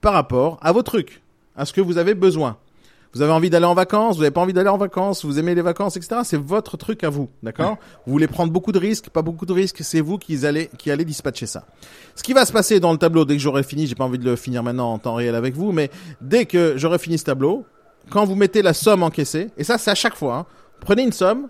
par 0.00 0.12
rapport 0.12 0.60
à 0.62 0.70
vos 0.70 0.84
trucs, 0.84 1.20
à 1.56 1.64
ce 1.64 1.72
que 1.72 1.80
vous 1.80 1.98
avez 1.98 2.14
besoin. 2.14 2.58
Vous 3.12 3.22
avez 3.22 3.32
envie 3.32 3.50
d'aller 3.50 3.66
en 3.66 3.74
vacances, 3.74 4.16
vous 4.16 4.22
n'avez 4.22 4.30
pas 4.30 4.40
envie 4.40 4.52
d'aller 4.52 4.68
en 4.68 4.78
vacances, 4.78 5.24
vous 5.24 5.38
aimez 5.38 5.54
les 5.54 5.62
vacances, 5.62 5.96
etc. 5.96 6.20
C'est 6.24 6.40
votre 6.40 6.76
truc 6.76 7.02
à 7.02 7.10
vous, 7.10 7.28
d'accord 7.42 7.76
Vous 8.06 8.12
voulez 8.12 8.28
prendre 8.28 8.52
beaucoup 8.52 8.70
de 8.70 8.78
risques, 8.78 9.10
pas 9.10 9.22
beaucoup 9.22 9.46
de 9.46 9.52
risques, 9.52 9.82
c'est 9.82 10.00
vous 10.00 10.16
qui 10.16 10.46
allez, 10.46 10.70
qui 10.78 10.92
allez 10.92 11.04
dispatcher 11.04 11.46
ça. 11.46 11.66
Ce 12.14 12.22
qui 12.22 12.32
va 12.32 12.46
se 12.46 12.52
passer 12.52 12.78
dans 12.78 12.92
le 12.92 12.98
tableau, 12.98 13.24
dès 13.24 13.34
que 13.34 13.42
j'aurai 13.42 13.64
fini, 13.64 13.88
j'ai 13.88 13.96
pas 13.96 14.04
envie 14.04 14.18
de 14.18 14.24
le 14.24 14.36
finir 14.36 14.62
maintenant 14.62 14.92
en 14.92 14.98
temps 14.98 15.14
réel 15.14 15.34
avec 15.34 15.54
vous, 15.54 15.72
mais 15.72 15.90
dès 16.20 16.44
que 16.44 16.74
j'aurai 16.76 16.98
fini 16.98 17.18
ce 17.18 17.24
tableau, 17.24 17.64
quand 18.10 18.24
vous 18.24 18.36
mettez 18.36 18.62
la 18.62 18.74
somme 18.74 19.02
encaissée, 19.02 19.48
et 19.56 19.64
ça 19.64 19.76
c'est 19.76 19.90
à 19.90 19.96
chaque 19.96 20.14
fois, 20.14 20.36
hein, 20.36 20.46
prenez 20.80 21.02
une 21.02 21.12
somme, 21.12 21.48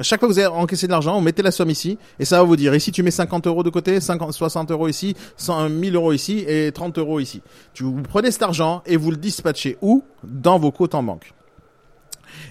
à 0.00 0.02
chaque 0.02 0.18
fois 0.18 0.30
que 0.30 0.32
vous 0.32 0.38
avez 0.38 0.48
encaissé 0.48 0.86
de 0.86 0.92
l'argent, 0.92 1.14
vous 1.14 1.20
mettez 1.20 1.42
la 1.42 1.50
somme 1.50 1.68
ici, 1.68 1.98
et 2.18 2.24
ça 2.24 2.38
va 2.38 2.42
vous 2.44 2.56
dire, 2.56 2.74
ici 2.74 2.90
tu 2.90 3.02
mets 3.02 3.10
50 3.10 3.46
euros 3.46 3.62
de 3.62 3.68
côté, 3.68 4.00
50, 4.00 4.32
60 4.32 4.70
euros 4.70 4.88
ici, 4.88 5.14
100, 5.36 5.68
1000 5.68 5.94
euros 5.94 6.12
ici, 6.14 6.42
et 6.48 6.72
30 6.72 6.96
euros 6.96 7.20
ici. 7.20 7.42
Tu, 7.74 7.84
vous 7.84 8.00
prenez 8.02 8.30
cet 8.30 8.40
argent 8.40 8.82
et 8.86 8.96
vous 8.96 9.10
le 9.10 9.18
dispatchez 9.18 9.76
où? 9.82 10.02
Dans 10.24 10.58
vos 10.58 10.70
comptes 10.70 10.94
en 10.94 11.02
banque. 11.02 11.34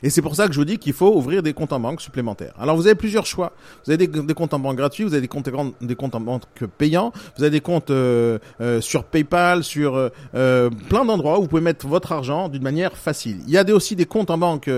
Et 0.04 0.10
c'est 0.10 0.22
pour 0.22 0.36
ça 0.36 0.48
que 0.48 0.54
je 0.54 0.60
vous 0.60 0.66
dis 0.66 0.78
qu'il 0.78 0.94
faut 0.94 1.16
ouvrir 1.16 1.44
des 1.44 1.54
comptes 1.54 1.74
en 1.74 1.80
banque 1.80 2.02
supplémentaires. 2.02 2.54
Alors 2.60 2.76
vous 2.76 2.86
avez 2.86 2.96
plusieurs 2.96 3.26
choix. 3.26 3.54
Vous 3.86 3.92
avez 3.92 4.08
des, 4.08 4.34
comptes 4.34 4.54
en 4.54 4.60
banque 4.60 4.78
gratuits, 4.78 5.04
vous 5.04 5.14
avez 5.14 5.22
des 5.22 5.28
comptes, 5.28 5.50
des 5.82 5.96
comptes 5.96 6.16
en 6.16 6.20
banque 6.20 6.44
payants, 6.78 7.12
vous 7.38 7.44
avez 7.44 7.52
des 7.52 7.62
comptes 7.62 7.90
euh, 7.90 8.40
euh, 8.62 8.82
sur 8.82 9.04
PayPal, 9.04 9.64
sur 9.64 9.96
euh, 9.96 10.10
euh, 10.36 10.70
plein 10.90 11.06
d'endroits 11.06 11.40
où 11.40 11.44
vous 11.44 11.48
pouvez 11.48 11.62
mettre 11.62 11.88
votre 11.88 12.12
argent 12.12 12.50
d'une 12.50 12.64
manière 12.64 12.96
facile. 12.98 13.40
Il 13.48 13.54
y 13.54 13.58
a 13.58 13.64
des, 13.64 13.74
aussi 13.74 13.96
des 13.96 14.06
comptes 14.06 14.30
en 14.30 14.38
banque 14.38 14.70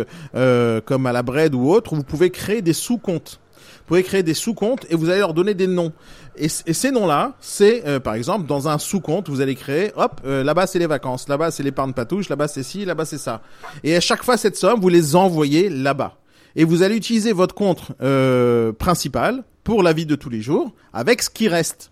comme 0.85 1.05
à 1.05 1.11
la 1.11 1.23
Bread 1.23 1.53
ou 1.55 1.69
autre 1.69 1.93
où 1.93 1.95
vous 1.97 2.03
pouvez 2.03 2.29
créer 2.29 2.61
des 2.61 2.73
sous-comptes. 2.73 3.40
Vous 3.79 3.87
pouvez 3.87 4.03
créer 4.03 4.23
des 4.23 4.33
sous-comptes 4.33 4.85
et 4.89 4.95
vous 4.95 5.09
allez 5.09 5.19
leur 5.19 5.33
donner 5.33 5.53
des 5.53 5.67
noms. 5.67 5.91
Et, 6.35 6.47
ces 6.49 6.91
noms-là, 6.91 7.35
c'est 7.39 7.85
euh, 7.85 7.99
par 7.99 8.15
exemple 8.15 8.47
dans 8.47 8.67
un 8.67 8.77
sous-compte, 8.77 9.29
vous 9.29 9.41
allez 9.41 9.55
créer, 9.55 9.91
hop, 9.95 10.21
euh, 10.25 10.43
là-bas 10.43 10.67
c'est 10.67 10.79
les 10.79 10.87
vacances, 10.87 11.27
là-bas 11.27 11.51
c'est 11.51 11.63
l'épargne 11.63 11.93
patouche, 11.93 12.29
là-bas 12.29 12.47
c'est 12.47 12.63
ci, 12.63 12.85
là-bas 12.85 13.05
c'est 13.05 13.17
ça. 13.17 13.41
Et 13.83 13.95
à 13.95 13.99
chaque 13.99 14.23
fois 14.23 14.37
cette 14.37 14.55
somme, 14.55 14.79
vous 14.79 14.89
les 14.89 15.15
envoyez 15.15 15.69
là-bas. 15.69 16.17
Et 16.55 16.63
vous 16.63 16.83
allez 16.83 16.95
utiliser 16.95 17.33
votre 17.33 17.55
compte 17.55 17.91
euh, 18.01 18.73
principal 18.73 19.43
pour 19.63 19.83
la 19.83 19.93
vie 19.93 20.05
de 20.05 20.15
tous 20.15 20.29
les 20.29 20.41
jours 20.41 20.71
avec 20.93 21.21
ce 21.21 21.29
qui 21.29 21.47
reste. 21.47 21.91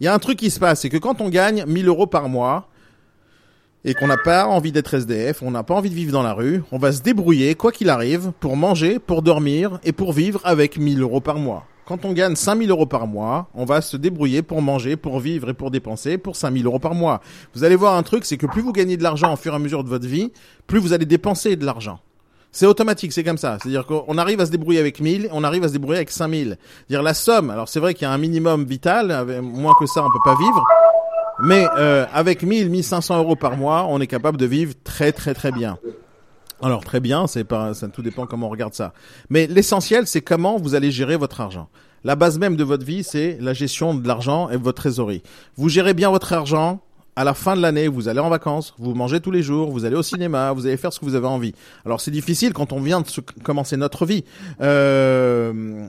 Il 0.00 0.04
y 0.04 0.08
a 0.08 0.14
un 0.14 0.18
truc 0.18 0.38
qui 0.38 0.50
se 0.50 0.58
passe, 0.58 0.80
c'est 0.80 0.88
que 0.88 0.96
quand 0.96 1.20
on 1.20 1.28
gagne 1.28 1.64
1000 1.66 1.88
euros 1.88 2.06
par 2.06 2.28
mois, 2.28 2.69
et 3.84 3.94
qu'on 3.94 4.06
n'a 4.06 4.16
pas 4.16 4.46
envie 4.46 4.72
d'être 4.72 4.94
SDF, 4.94 5.42
on 5.42 5.50
n'a 5.50 5.62
pas 5.62 5.74
envie 5.74 5.90
de 5.90 5.94
vivre 5.94 6.12
dans 6.12 6.22
la 6.22 6.32
rue, 6.32 6.62
on 6.72 6.78
va 6.78 6.92
se 6.92 7.02
débrouiller, 7.02 7.54
quoi 7.54 7.72
qu'il 7.72 7.88
arrive, 7.88 8.32
pour 8.40 8.56
manger, 8.56 8.98
pour 8.98 9.22
dormir 9.22 9.80
et 9.84 9.92
pour 9.92 10.12
vivre 10.12 10.40
avec 10.44 10.78
1000 10.78 11.00
euros 11.00 11.20
par 11.20 11.36
mois. 11.36 11.66
Quand 11.86 12.04
on 12.04 12.12
gagne 12.12 12.36
5000 12.36 12.70
euros 12.70 12.86
par 12.86 13.06
mois, 13.06 13.48
on 13.52 13.64
va 13.64 13.80
se 13.80 13.96
débrouiller 13.96 14.42
pour 14.42 14.62
manger, 14.62 14.96
pour 14.96 15.18
vivre 15.18 15.50
et 15.50 15.54
pour 15.54 15.72
dépenser 15.72 16.18
pour 16.18 16.36
5000 16.36 16.64
euros 16.66 16.78
par 16.78 16.94
mois. 16.94 17.20
Vous 17.54 17.64
allez 17.64 17.74
voir 17.74 17.96
un 17.96 18.02
truc, 18.04 18.24
c'est 18.24 18.36
que 18.36 18.46
plus 18.46 18.62
vous 18.62 18.72
gagnez 18.72 18.96
de 18.96 19.02
l'argent 19.02 19.32
au 19.32 19.36
fur 19.36 19.52
et 19.54 19.56
à 19.56 19.58
mesure 19.58 19.82
de 19.82 19.88
votre 19.88 20.06
vie, 20.06 20.30
plus 20.68 20.78
vous 20.78 20.92
allez 20.92 21.06
dépenser 21.06 21.56
de 21.56 21.66
l'argent. 21.66 21.98
C'est 22.52 22.66
automatique, 22.66 23.12
c'est 23.12 23.24
comme 23.24 23.38
ça. 23.38 23.58
C'est-à-dire 23.60 23.86
qu'on 23.86 24.18
arrive 24.18 24.40
à 24.40 24.46
se 24.46 24.50
débrouiller 24.50 24.80
avec 24.80 25.00
1000, 25.00 25.30
on 25.32 25.42
arrive 25.42 25.64
à 25.64 25.68
se 25.68 25.72
débrouiller 25.72 25.98
avec 25.98 26.10
5000. 26.10 26.58
Dire 26.88 27.02
la 27.02 27.14
somme, 27.14 27.50
alors 27.50 27.68
c'est 27.68 27.80
vrai 27.80 27.94
qu'il 27.94 28.02
y 28.02 28.10
a 28.10 28.12
un 28.12 28.18
minimum 28.18 28.64
vital, 28.64 29.40
moins 29.42 29.74
que 29.78 29.86
ça 29.86 30.04
on 30.04 30.10
peut 30.10 30.18
pas 30.24 30.36
vivre, 30.36 30.64
mais 31.42 31.66
euh, 31.78 32.06
avec 32.12 32.42
1000, 32.42 32.70
1500 32.70 33.18
euros 33.18 33.36
par 33.36 33.56
mois, 33.56 33.86
on 33.88 34.00
est 34.00 34.06
capable 34.06 34.38
de 34.38 34.46
vivre 34.46 34.74
très 34.84 35.12
très 35.12 35.34
très 35.34 35.52
bien. 35.52 35.78
Alors 36.62 36.84
très 36.84 37.00
bien, 37.00 37.26
c'est 37.26 37.44
pas, 37.44 37.72
ça 37.74 37.88
tout 37.88 38.02
dépend 38.02 38.26
comment 38.26 38.48
on 38.48 38.50
regarde 38.50 38.74
ça. 38.74 38.92
Mais 39.30 39.46
l'essentiel, 39.46 40.06
c'est 40.06 40.20
comment 40.20 40.58
vous 40.58 40.74
allez 40.74 40.90
gérer 40.90 41.16
votre 41.16 41.40
argent. 41.40 41.68
La 42.04 42.16
base 42.16 42.38
même 42.38 42.56
de 42.56 42.64
votre 42.64 42.84
vie, 42.84 43.02
c'est 43.02 43.38
la 43.40 43.52
gestion 43.52 43.94
de 43.94 44.06
l'argent 44.06 44.48
et 44.50 44.56
votre 44.56 44.82
trésorerie. 44.82 45.22
Vous 45.56 45.68
gérez 45.68 45.94
bien 45.94 46.10
votre 46.10 46.32
argent, 46.32 46.80
à 47.20 47.24
la 47.24 47.34
fin 47.34 47.54
de 47.54 47.60
l'année, 47.60 47.86
vous 47.86 48.08
allez 48.08 48.18
en 48.20 48.30
vacances, 48.30 48.72
vous 48.78 48.94
mangez 48.94 49.20
tous 49.20 49.30
les 49.30 49.42
jours, 49.42 49.70
vous 49.70 49.84
allez 49.84 49.94
au 49.96 50.02
cinéma, 50.02 50.52
vous 50.52 50.64
allez 50.66 50.78
faire 50.78 50.90
ce 50.90 50.98
que 50.98 51.04
vous 51.04 51.14
avez 51.14 51.26
envie. 51.26 51.54
Alors 51.84 52.00
c'est 52.00 52.10
difficile 52.10 52.54
quand 52.54 52.72
on 52.72 52.80
vient 52.80 53.02
de 53.02 53.08
se- 53.08 53.20
commencer 53.42 53.76
notre 53.76 54.06
vie. 54.06 54.24
Euh, 54.62 55.86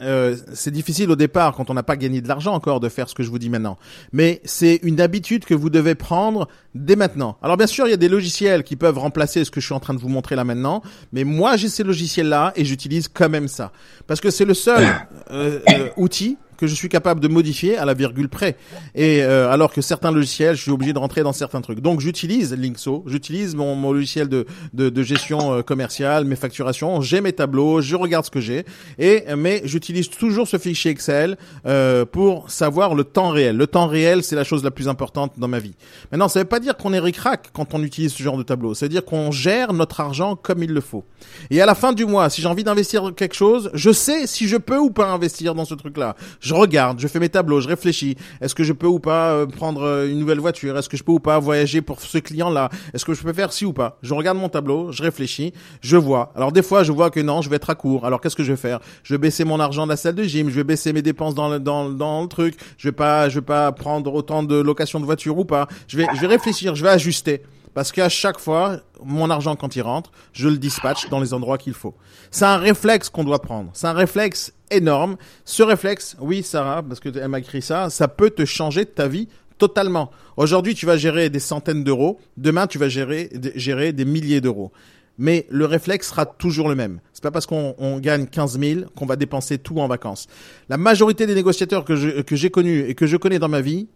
euh, 0.00 0.36
c'est 0.54 0.70
difficile 0.70 1.10
au 1.10 1.16
départ 1.16 1.54
quand 1.54 1.68
on 1.68 1.74
n'a 1.74 1.82
pas 1.82 1.96
gagné 1.96 2.20
de 2.22 2.28
l'argent 2.28 2.54
encore 2.54 2.80
de 2.80 2.88
faire 2.88 3.10
ce 3.10 3.14
que 3.14 3.22
je 3.22 3.28
vous 3.30 3.38
dis 3.38 3.50
maintenant. 3.50 3.76
Mais 4.12 4.40
c'est 4.44 4.80
une 4.84 5.00
habitude 5.02 5.44
que 5.44 5.54
vous 5.54 5.68
devez 5.68 5.94
prendre 5.94 6.48
dès 6.74 6.96
maintenant. 6.96 7.36
Alors 7.42 7.58
bien 7.58 7.66
sûr, 7.66 7.86
il 7.86 7.90
y 7.90 7.94
a 7.94 7.98
des 7.98 8.08
logiciels 8.08 8.62
qui 8.62 8.76
peuvent 8.76 8.98
remplacer 8.98 9.44
ce 9.44 9.50
que 9.50 9.60
je 9.60 9.66
suis 9.66 9.74
en 9.74 9.80
train 9.80 9.92
de 9.94 10.00
vous 10.00 10.08
montrer 10.08 10.34
là 10.34 10.44
maintenant. 10.44 10.82
Mais 11.12 11.24
moi, 11.24 11.56
j'ai 11.56 11.68
ces 11.68 11.84
logiciels-là 11.84 12.52
et 12.56 12.64
j'utilise 12.64 13.08
quand 13.08 13.28
même 13.28 13.48
ça. 13.48 13.70
Parce 14.06 14.20
que 14.20 14.30
c'est 14.30 14.46
le 14.46 14.54
seul 14.54 14.84
euh, 15.30 15.58
euh, 15.68 15.88
outil 15.98 16.38
que 16.58 16.66
je 16.66 16.74
suis 16.74 16.90
capable 16.90 17.20
de 17.20 17.28
modifier 17.28 17.78
à 17.78 17.86
la 17.86 17.94
virgule 17.94 18.28
près. 18.28 18.56
Et 18.94 19.22
euh, 19.22 19.50
alors 19.50 19.72
que 19.72 19.80
certains 19.80 20.10
logiciels, 20.10 20.56
je 20.56 20.62
suis 20.62 20.70
obligé 20.70 20.92
de 20.92 20.98
rentrer 20.98 21.22
dans 21.22 21.32
certains 21.32 21.62
trucs. 21.62 21.80
Donc 21.80 22.00
j'utilise 22.00 22.52
Linkso, 22.52 23.04
j'utilise 23.06 23.54
mon, 23.54 23.74
mon 23.74 23.92
logiciel 23.92 24.28
de, 24.28 24.44
de, 24.74 24.90
de 24.90 25.02
gestion 25.02 25.54
euh, 25.54 25.62
commerciale, 25.62 26.24
mes 26.24 26.36
facturations, 26.36 27.00
j'ai 27.00 27.20
mes 27.20 27.32
tableaux, 27.32 27.80
je 27.80 27.96
regarde 27.96 28.26
ce 28.26 28.30
que 28.30 28.40
j'ai. 28.40 28.66
Et 28.98 29.24
mais 29.36 29.62
j'utilise 29.64 30.10
toujours 30.10 30.48
ce 30.48 30.58
fichier 30.58 30.90
Excel 30.90 31.38
euh, 31.64 32.04
pour 32.04 32.50
savoir 32.50 32.94
le 32.94 33.04
temps 33.04 33.30
réel. 33.30 33.56
Le 33.56 33.66
temps 33.66 33.86
réel, 33.86 34.24
c'est 34.24 34.36
la 34.36 34.44
chose 34.44 34.64
la 34.64 34.72
plus 34.72 34.88
importante 34.88 35.34
dans 35.38 35.48
ma 35.48 35.60
vie. 35.60 35.74
Maintenant, 36.10 36.28
ça 36.28 36.40
veut 36.40 36.44
pas 36.44 36.60
dire 36.60 36.76
qu'on 36.76 36.92
est 36.92 36.98
ric-rac 36.98 37.50
quand 37.52 37.74
on 37.74 37.82
utilise 37.82 38.12
ce 38.12 38.22
genre 38.22 38.36
de 38.36 38.42
tableau. 38.42 38.74
Ça 38.74 38.86
veut 38.86 38.90
dire 38.90 39.04
qu'on 39.04 39.30
gère 39.30 39.72
notre 39.72 40.00
argent 40.00 40.34
comme 40.34 40.62
il 40.62 40.72
le 40.72 40.80
faut. 40.80 41.04
Et 41.50 41.62
à 41.62 41.66
la 41.66 41.76
fin 41.76 41.92
du 41.92 42.04
mois, 42.04 42.30
si 42.30 42.42
j'ai 42.42 42.48
envie 42.48 42.64
d'investir 42.64 43.12
quelque 43.16 43.34
chose, 43.34 43.70
je 43.74 43.92
sais 43.92 44.26
si 44.26 44.48
je 44.48 44.56
peux 44.56 44.78
ou 44.78 44.90
pas 44.90 45.10
investir 45.10 45.54
dans 45.54 45.64
ce 45.64 45.74
truc-là. 45.74 46.16
Je 46.48 46.54
regarde, 46.54 46.98
je 46.98 47.06
fais 47.08 47.20
mes 47.20 47.28
tableaux, 47.28 47.60
je 47.60 47.68
réfléchis. 47.68 48.16
Est-ce 48.40 48.54
que 48.54 48.64
je 48.64 48.72
peux 48.72 48.86
ou 48.86 49.00
pas 49.00 49.32
euh, 49.32 49.44
prendre 49.44 49.82
euh, 49.82 50.10
une 50.10 50.18
nouvelle 50.18 50.38
voiture? 50.38 50.78
Est-ce 50.78 50.88
que 50.88 50.96
je 50.96 51.04
peux 51.04 51.12
ou 51.12 51.18
pas 51.18 51.38
voyager 51.38 51.82
pour 51.82 52.00
ce 52.00 52.16
client-là? 52.16 52.70
Est-ce 52.94 53.04
que 53.04 53.12
je 53.12 53.22
peux 53.22 53.34
faire 53.34 53.52
ci 53.52 53.66
ou 53.66 53.74
pas? 53.74 53.98
Je 54.00 54.14
regarde 54.14 54.38
mon 54.38 54.48
tableau, 54.48 54.90
je 54.90 55.02
réfléchis, 55.02 55.52
je 55.82 55.98
vois. 55.98 56.32
Alors 56.34 56.50
des 56.50 56.62
fois, 56.62 56.84
je 56.84 56.90
vois 56.90 57.10
que 57.10 57.20
non, 57.20 57.42
je 57.42 57.50
vais 57.50 57.56
être 57.56 57.68
à 57.68 57.74
court. 57.74 58.06
Alors 58.06 58.22
qu'est-ce 58.22 58.34
que 58.34 58.44
je 58.44 58.52
vais 58.52 58.56
faire? 58.56 58.80
Je 59.02 59.12
vais 59.12 59.18
baisser 59.18 59.44
mon 59.44 59.60
argent 59.60 59.84
de 59.84 59.90
la 59.90 59.98
salle 59.98 60.14
de 60.14 60.22
gym, 60.22 60.48
je 60.48 60.54
vais 60.54 60.64
baisser 60.64 60.94
mes 60.94 61.02
dépenses 61.02 61.34
dans 61.34 61.50
le, 61.50 61.60
dans, 61.60 61.90
dans 61.90 62.22
le 62.22 62.28
truc. 62.28 62.54
Je 62.78 62.88
vais 62.88 62.92
pas, 62.92 63.28
je 63.28 63.40
vais 63.40 63.44
pas 63.44 63.70
prendre 63.72 64.14
autant 64.14 64.42
de 64.42 64.56
location 64.56 65.00
de 65.00 65.04
voiture 65.04 65.36
ou 65.36 65.44
pas. 65.44 65.68
Je 65.86 65.98
vais, 65.98 66.06
je 66.14 66.20
vais 66.22 66.28
réfléchir, 66.28 66.74
je 66.74 66.82
vais 66.82 66.88
ajuster. 66.88 67.42
Parce 67.74 67.92
qu'à 67.92 68.08
chaque 68.08 68.38
fois, 68.38 68.80
mon 69.04 69.30
argent 69.30 69.56
quand 69.56 69.76
il 69.76 69.82
rentre, 69.82 70.10
je 70.32 70.48
le 70.48 70.58
dispatche 70.58 71.08
dans 71.08 71.20
les 71.20 71.34
endroits 71.34 71.58
qu'il 71.58 71.74
faut. 71.74 71.94
C'est 72.30 72.44
un 72.44 72.56
réflexe 72.56 73.08
qu'on 73.08 73.24
doit 73.24 73.40
prendre. 73.40 73.70
C'est 73.74 73.86
un 73.86 73.92
réflexe 73.92 74.52
énorme. 74.70 75.16
Ce 75.44 75.62
réflexe, 75.62 76.16
oui 76.20 76.42
Sarah, 76.42 76.82
parce 76.82 77.00
que 77.00 77.08
elle 77.16 77.28
m'a 77.28 77.38
écrit 77.38 77.62
ça, 77.62 77.90
ça 77.90 78.08
peut 78.08 78.30
te 78.30 78.44
changer 78.44 78.86
ta 78.86 79.08
vie 79.08 79.28
totalement. 79.58 80.10
Aujourd'hui, 80.36 80.74
tu 80.74 80.86
vas 80.86 80.96
gérer 80.96 81.30
des 81.30 81.40
centaines 81.40 81.84
d'euros. 81.84 82.20
Demain, 82.36 82.66
tu 82.66 82.78
vas 82.78 82.88
gérer, 82.88 83.30
gérer 83.54 83.92
des 83.92 84.04
milliers 84.04 84.40
d'euros. 84.40 84.72
Mais 85.20 85.46
le 85.50 85.64
réflexe 85.66 86.10
sera 86.10 86.26
toujours 86.26 86.68
le 86.68 86.76
même. 86.76 87.00
C'est 87.12 87.24
pas 87.24 87.32
parce 87.32 87.46
qu'on 87.46 87.74
on 87.78 87.98
gagne 87.98 88.26
15 88.26 88.60
000 88.60 88.80
qu'on 88.94 89.06
va 89.06 89.16
dépenser 89.16 89.58
tout 89.58 89.80
en 89.80 89.88
vacances. 89.88 90.28
La 90.68 90.76
majorité 90.76 91.26
des 91.26 91.34
négociateurs 91.34 91.84
que 91.84 91.96
j'ai 91.96 92.50
connus 92.50 92.84
et 92.88 92.94
que 92.94 93.06
je 93.06 93.16
connais 93.16 93.40
dans 93.40 93.48
ma 93.48 93.60
vie, 93.60 93.88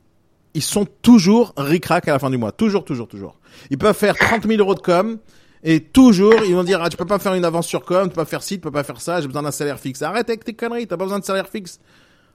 ils 0.55 0.63
sont 0.63 0.87
toujours 1.03 1.53
ric-rac 1.57 2.09
à 2.09 2.13
la 2.13 2.19
fin 2.19 2.31
du 2.31 2.39
mois. 2.39 2.53
Toujours, 2.53 2.85
toujours, 2.85 3.09
toujours. 3.09 3.39
Ils 3.71 3.79
peuvent 3.79 3.97
faire 3.97 4.17
30 4.17 4.47
000 4.47 4.61
euros 4.61 4.75
de 4.75 4.81
com 4.81 5.19
et 5.65 5.81
toujours, 5.81 6.35
ils 6.45 6.55
vont 6.55 6.65
dire, 6.65 6.81
ah, 6.83 6.89
tu 6.89 6.97
peux 6.97 7.07
pas 7.07 7.19
faire 7.19 7.35
une 7.35 7.45
avance 7.45 7.67
sur 7.67 7.85
com, 7.85 8.05
tu 8.05 8.09
peux 8.11 8.17
pas 8.17 8.25
faire 8.25 8.43
ci, 8.43 8.55
tu 8.55 8.61
peux 8.61 8.71
pas 8.71 8.85
faire 8.85 9.01
ça, 9.01 9.21
j'ai 9.21 9.29
besoin 9.29 9.43
d'un 9.43 9.51
salaire 9.53 9.79
fixe. 9.79 10.03
Arrête 10.03 10.29
avec 10.29 10.45
tes 10.45 10.55
conneries, 10.55 10.87
t'as 10.87 10.97
pas 10.97 11.05
besoin 11.05 11.21
de 11.21 11.25
salaire 11.25 11.49
fixe. 11.49 11.79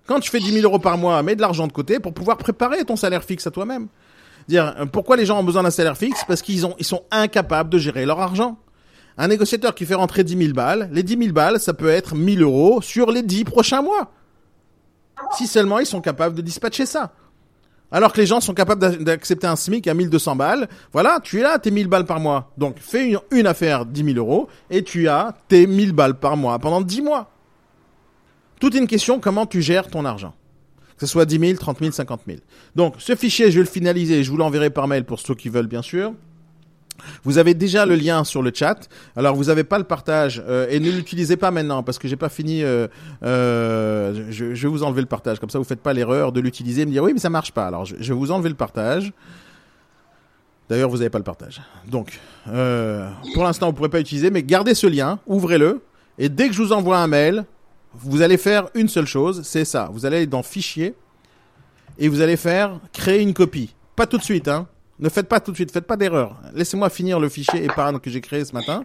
Quand 0.08 0.22
tu 0.22 0.30
fais 0.30 0.40
10 0.40 0.54
000 0.54 0.64
euros 0.64 0.80
par 0.80 0.98
mois, 0.98 1.22
mets 1.22 1.36
de 1.36 1.42
l'argent 1.42 1.68
de 1.68 1.74
côté 1.74 2.00
pour 2.00 2.14
pouvoir 2.14 2.38
préparer 2.38 2.86
ton 2.86 2.96
salaire 2.96 3.24
fixe 3.24 3.46
à 3.46 3.52
toi-même. 3.52 3.88
Dire, 4.48 4.74
euh, 4.80 4.86
pourquoi 4.86 5.18
les 5.18 5.26
gens 5.26 5.40
ont 5.40 5.44
besoin 5.44 5.64
d'un 5.64 5.72
salaire 5.72 5.98
fixe? 5.98 6.24
Parce 6.26 6.42
qu'ils 6.42 6.66
ont, 6.66 6.76
ils 6.80 6.86
sont 6.86 7.04
incapables 7.12 7.70
de 7.70 7.78
gérer 7.78 8.06
leur 8.06 8.22
argent. 8.22 8.58
Un 9.18 9.28
négociateur 9.28 9.76
qui 9.76 9.86
fait 9.86 9.96
rentrer 9.96 10.24
10 10.24 10.38
000 10.38 10.54
balles, 10.54 10.90
les 10.94 11.04
10 11.04 11.18
000 11.18 11.34
balles, 11.34 11.60
ça 11.60 11.74
peut 11.74 11.90
être 11.90 12.16
1000 12.16 12.42
euros 12.44 12.82
sur 12.82 13.12
les 13.12 13.24
10 13.24 13.44
prochains 13.44 13.82
mois. 13.82 14.12
Si 15.36 15.48
seulement 15.48 15.80
ils 15.80 15.86
sont 15.86 16.02
capables 16.02 16.36
de 16.36 16.42
dispatcher 16.42 16.86
ça. 16.86 17.12
Alors 17.92 18.12
que 18.12 18.20
les 18.20 18.26
gens 18.28 18.42
sont 18.42 18.54
capables 18.54 18.82
d'a- 18.82 18.96
d'accepter 18.98 19.48
un 19.48 19.56
SMIC 19.56 19.88
à 19.88 19.94
1200 19.94 20.36
balles. 20.36 20.68
Voilà, 20.92 21.20
tu 21.24 21.40
es 21.40 21.44
là, 21.44 21.58
tes 21.58 21.72
1000 21.72 21.88
balles 21.88 22.06
par 22.06 22.20
mois. 22.20 22.52
Donc, 22.58 22.76
fais 22.80 23.14
une, 23.32 23.48
affaire 23.48 23.86
10 23.86 24.04
000 24.14 24.18
euros 24.18 24.50
et 24.70 24.84
tu 24.84 25.08
as 25.08 25.34
tes 25.48 25.66
1000 25.68 25.94
balles 25.94 26.20
par 26.20 26.36
mois 26.36 26.60
pendant 26.60 26.82
10 26.82 27.02
mois. 27.02 27.32
Tout 28.60 28.76
est 28.76 28.80
une 28.80 28.88
question 28.88 29.20
comment 29.20 29.46
tu 29.46 29.62
gères 29.62 29.88
ton 29.88 30.04
argent. 30.04 30.34
Que 30.98 31.06
ce 31.06 31.12
soit 31.12 31.26
10 31.26 31.40
000, 31.40 31.54
30 31.60 31.80
000, 31.80 31.92
50 31.92 32.22
000. 32.28 32.40
Donc, 32.76 32.96
ce 32.98 33.16
fichier, 33.16 33.52
je 33.52 33.60
vais 33.60 33.66
le 33.66 33.70
finaliser. 33.70 34.24
Je 34.24 34.32
vous 34.32 34.38
l'enverrai 34.38 34.70
par 34.72 34.88
mail 34.88 35.06
pour 35.06 35.20
ceux 35.20 35.36
qui 35.36 35.48
veulent, 35.48 35.68
bien 35.68 35.84
sûr. 35.84 36.12
Vous 37.24 37.38
avez 37.38 37.54
déjà 37.54 37.86
le 37.86 37.96
lien 37.96 38.24
sur 38.24 38.42
le 38.42 38.52
chat. 38.54 38.90
Alors 39.16 39.36
vous 39.36 39.46
n'avez 39.46 39.64
pas 39.64 39.78
le 39.78 39.84
partage 39.84 40.42
euh, 40.48 40.68
et 40.70 40.80
ne 40.80 40.92
l'utilisez 40.92 41.38
pas 41.38 41.52
maintenant 41.52 41.84
parce 41.84 42.00
que 42.00 42.08
j'ai 42.08 42.16
pas 42.16 42.30
fini. 42.30 42.64
euh, 42.64 42.88
euh, 43.24 44.28
je, 44.30 44.46
vais 44.46 44.68
vous 44.68 44.84
enlever 44.84 45.02
le 45.02 45.08
partage 45.08 45.40
comme 45.40 45.50
ça 45.50 45.58
vous 45.58 45.66
faites 45.66 45.82
pas 45.82 45.94
l'erreur 45.94 46.32
de 46.32 46.40
l'utiliser 46.40 46.82
et 46.82 46.86
me 46.86 46.92
dire 46.92 47.04
oui 47.04 47.14
mais 47.14 47.20
ça 47.20 47.30
marche 47.30 47.52
pas. 47.52 47.68
Alors 47.68 47.86
je, 47.86 47.96
vais 47.96 48.14
vous 48.14 48.32
enlever 48.32 48.50
le 48.50 48.56
partage. 48.56 49.12
D'ailleurs 50.70 50.90
vous 50.90 50.98
n'avez 50.98 51.10
pas 51.10 51.20
le 51.20 51.24
partage. 51.24 51.62
Donc 51.88 52.20
pour 52.46 53.44
l'instant 53.44 53.68
vous 53.68 53.74
pourrez 53.74 53.90
pas 53.90 54.00
utiliser 54.00 54.32
mais 54.32 54.44
gardez 54.44 54.76
ce 54.76 54.88
lien, 54.88 55.20
ouvrez-le 55.28 55.82
et 56.18 56.30
dès 56.30 56.48
que 56.48 56.54
je 56.54 56.62
vous 56.62 56.74
envoie 56.74 56.98
un 56.98 57.08
mail, 57.08 57.46
vous 57.94 58.22
allez 58.22 58.38
faire 58.38 58.70
une 58.74 58.88
seule 58.88 59.06
chose, 59.06 59.42
c'est 59.44 59.66
ça. 59.66 59.90
Vous 59.92 60.06
allez 60.06 60.18
aller 60.18 60.28
dans 60.28 60.44
Fichier 60.44 60.96
et 62.00 62.10
vous 62.10 62.22
allez 62.22 62.38
faire 62.38 62.80
créer 62.94 63.22
une 63.22 63.34
copie. 63.34 63.74
Pas 63.96 64.06
tout 64.06 64.18
de 64.18 64.24
suite 64.24 64.48
hein. 64.48 64.68
Ne 65.00 65.10
faites 65.10 65.28
pas 65.28 65.40
tout 65.40 65.52
de 65.52 65.56
suite, 65.56 65.72
faites 65.72 65.86
pas 65.86 65.98
d'erreur. 65.98 66.40
Laissez-moi 66.54 66.90
finir 66.90 67.20
le 67.20 67.30
fichier 67.30 67.64
épargne 67.64 68.00
que 68.00 68.10
j'ai 68.10 68.22
créé 68.22 68.44
ce 68.46 68.54
matin. 68.54 68.84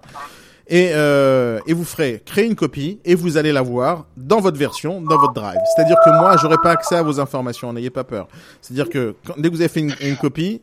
Et, 0.68 0.90
euh, 0.92 1.58
et 1.66 1.72
vous 1.72 1.84
ferez 1.84 2.22
créer 2.24 2.46
une 2.46 2.54
copie 2.54 3.00
et 3.04 3.14
vous 3.14 3.36
allez 3.36 3.52
la 3.52 3.62
voir 3.62 4.06
dans 4.16 4.40
votre 4.40 4.58
version, 4.58 5.00
dans 5.00 5.18
votre 5.18 5.32
drive. 5.32 5.58
C'est-à-dire 5.74 5.96
que 6.04 6.10
moi, 6.10 6.36
j'aurai 6.36 6.56
pas 6.62 6.70
accès 6.70 6.96
à 6.96 7.02
vos 7.02 7.18
informations, 7.18 7.72
n'ayez 7.72 7.90
pas 7.90 8.04
peur. 8.04 8.28
C'est-à-dire 8.60 8.88
que 8.88 9.16
quand, 9.26 9.34
dès 9.38 9.48
que 9.48 9.54
vous 9.54 9.60
avez 9.60 9.68
fait 9.68 9.80
une, 9.80 10.16
copie, 10.16 10.62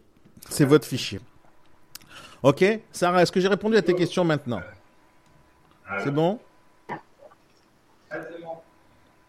c'est 0.49 0.65
votre 0.65 0.85
fichier. 0.85 1.19
Ok 2.41 2.63
Sarah, 2.91 3.21
est-ce 3.21 3.31
que 3.31 3.41
j'ai 3.41 3.49
répondu 3.49 3.75
à 3.75 3.81
tes 3.81 3.93
questions 3.93 4.23
maintenant? 4.23 4.61
C'est 6.03 6.11
bon? 6.11 6.39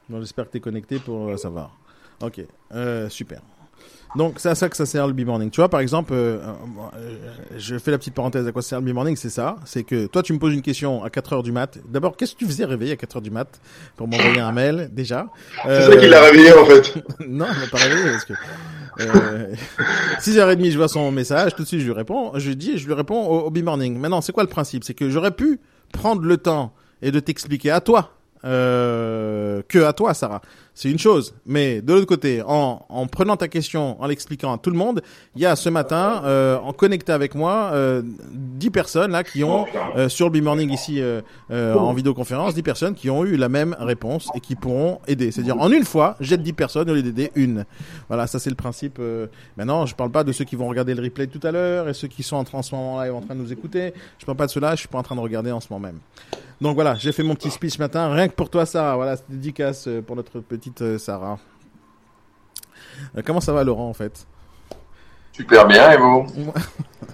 Bon, 0.09 0.21
J'espère 0.21 0.47
que 0.47 0.53
tu 0.53 0.59
es 0.59 0.61
connecté 0.61 0.99
pour 0.99 1.29
euh, 1.29 1.37
savoir. 1.37 1.77
Ok, 2.23 2.41
euh, 2.73 3.09
super. 3.09 3.41
Donc 4.17 4.35
c'est 4.39 4.49
à 4.49 4.55
ça 4.55 4.69
que 4.69 4.77
ça 4.77 4.87
sert 4.87 5.07
le 5.07 5.13
B-Morning. 5.13 5.51
Tu 5.51 5.61
vois, 5.61 5.69
par 5.69 5.81
exemple, 5.81 6.13
euh, 6.13 6.39
euh, 6.97 7.17
je 7.57 7.79
fais 7.79 7.91
la 7.91 7.99
petite 7.99 8.15
parenthèse 8.15 8.47
à 8.47 8.53
quoi 8.53 8.63
sert 8.63 8.81
le 8.81 8.91
B-Morning, 8.91 9.17
c'est 9.17 9.31
ça. 9.31 9.57
C'est 9.65 9.85
que 9.85 10.07
toi, 10.07 10.23
tu 10.23 10.33
me 10.33 10.39
poses 10.39 10.53
une 10.53 10.63
question 10.63 11.05
à 11.05 11.11
4 11.11 11.33
heures 11.35 11.43
du 11.43 11.53
mat. 11.53 11.79
D'abord, 11.89 12.17
qu'est-ce 12.17 12.35
que 12.35 12.39
tu 12.39 12.47
faisais 12.47 12.65
réveiller 12.65 12.93
à 12.93 12.97
4 12.97 13.17
heures 13.17 13.23
du 13.23 13.31
mat 13.31 13.61
pour 13.97 14.09
m'envoyer 14.09 14.41
un 14.41 14.53
mail, 14.53 14.91
déjà? 14.93 15.27
C'est 15.65 15.83
ça 15.83 15.97
qui 15.97 16.09
l'a 16.09 16.23
réveillé 16.23 16.53
en 16.53 16.65
fait. 16.65 16.95
non, 17.29 17.47
il 17.53 17.61
m'a 17.61 17.67
pas 17.71 17.79
réveillé 17.79 18.11
parce 18.11 18.25
que... 18.25 18.35
Euh, 19.01 19.55
6h30, 20.21 20.71
je 20.71 20.77
vois 20.77 20.89
son 20.89 21.11
message, 21.13 21.55
tout 21.55 21.63
de 21.63 21.69
suite 21.69 21.81
je 21.81 21.87
lui 21.87 21.93
réponds, 21.93 22.33
je 22.35 22.51
dis, 22.51 22.77
je 22.77 22.87
lui 22.87 22.93
réponds 22.93 23.25
au, 23.25 23.47
au 23.47 23.51
B-Morning. 23.51 23.97
Maintenant, 23.99 24.21
c'est 24.21 24.33
quoi 24.33 24.43
le 24.43 24.49
principe? 24.49 24.85
C'est 24.85 24.95
que 24.95 25.09
j'aurais 25.09 25.31
pu 25.31 25.61
prendre 25.93 26.23
le 26.23 26.37
temps 26.37 26.75
et 27.03 27.11
de 27.11 27.21
t'expliquer 27.21 27.71
à 27.71 27.81
toi, 27.81 28.13
euh, 28.45 29.63
que 29.69 29.79
à 29.79 29.93
toi, 29.93 30.15
Sarah. 30.15 30.41
C'est 30.81 30.91
une 30.91 30.99
chose. 30.99 31.35
Mais 31.45 31.83
de 31.83 31.93
l'autre 31.93 32.07
côté, 32.07 32.43
en, 32.47 32.87
en 32.89 33.07
prenant 33.07 33.37
ta 33.37 33.49
question, 33.49 34.01
en 34.01 34.07
l'expliquant 34.07 34.55
à 34.55 34.57
tout 34.57 34.71
le 34.71 34.79
monde, 34.79 35.03
il 35.37 35.43
y 35.43 35.47
a 35.47 35.55
ce 35.55 35.69
matin, 35.69 36.23
euh, 36.25 36.57
en 36.59 36.73
connecté 36.73 37.13
avec 37.13 37.35
moi, 37.35 37.71
euh, 37.75 38.01
10 38.33 38.71
personnes 38.71 39.11
là 39.11 39.23
qui 39.23 39.45
ont 39.45 39.67
euh, 39.97 40.09
sur 40.09 40.31
le 40.31 40.41
B-Morning 40.41 40.71
ici 40.73 41.03
euh, 41.03 41.21
euh, 41.51 41.75
en 41.75 41.93
vidéoconférence, 41.93 42.55
10 42.55 42.63
personnes 42.63 42.95
qui 42.95 43.11
ont 43.11 43.27
eu 43.27 43.37
la 43.37 43.51
même 43.51 43.77
réponse 43.79 44.31
et 44.35 44.41
qui 44.41 44.55
pourront 44.57 45.01
aider. 45.07 45.31
C'est-à-dire 45.33 45.61
en 45.61 45.71
une 45.71 45.85
fois, 45.85 46.17
j'aide 46.19 46.43
10 46.43 46.55
personnes 46.55 46.89
au 46.89 46.95
lieu 46.95 47.03
d'aider 47.03 47.31
une. 47.35 47.67
Voilà, 48.09 48.27
ça 48.27 48.39
c'est 48.39 48.49
le 48.51 48.57
principe. 48.57 48.97
euh. 49.01 49.27
Maintenant, 49.59 49.85
je 49.85 49.95
parle 49.95 50.11
pas 50.11 50.25
de 50.25 50.33
ceux 50.33 50.45
qui 50.47 50.57
vont 50.57 50.67
regarder 50.69 50.95
le 50.95 51.03
replay 51.03 51.27
tout 51.27 51.47
à 51.47 51.51
l'heure 51.53 51.91
et 51.91 51.93
ceux 51.93 52.09
qui 52.09 52.23
sont 52.23 52.37
en, 52.37 52.45
en 52.59 52.63
ce 52.63 52.75
moment 52.75 53.03
live 53.03 53.15
en 53.15 53.21
train 53.21 53.35
de 53.35 53.41
nous 53.43 53.53
écouter. 53.53 53.93
Je 54.19 54.25
parle 54.25 54.39
pas 54.39 54.47
de 54.47 54.51
ceux-là, 54.51 54.77
je 54.77 54.81
suis 54.81 54.89
pas 54.89 54.99
en 54.99 55.03
train 55.03 55.15
de 55.17 55.21
regarder 55.21 55.53
en 55.53 55.61
ce 55.61 55.67
moment 55.71 55.89
même. 55.89 55.99
Donc 56.63 56.75
voilà, 56.75 56.95
j'ai 56.97 57.13
fait 57.13 57.23
mon 57.23 57.35
petit 57.35 57.51
speech 57.51 57.75
ce 57.75 57.79
matin, 57.79 58.13
rien 58.13 58.29
que 58.29 58.35
pour 58.35 58.51
toi 58.51 58.67
Sarah. 58.67 58.95
Voilà, 58.97 59.17
c'est 59.17 59.25
dédicace 59.31 59.89
pour 60.07 60.15
notre 60.15 60.41
petite 60.71 60.83
euh, 60.83 60.99
Sarah. 60.99 61.39
Euh, 63.17 63.23
comment 63.25 63.41
ça 63.41 63.53
va 63.53 63.65
Laurent 63.65 63.89
en 63.89 63.95
fait? 63.95 64.27
Super 65.33 65.67
bien, 65.67 65.93
et 65.93 65.97
vous? 65.97 66.27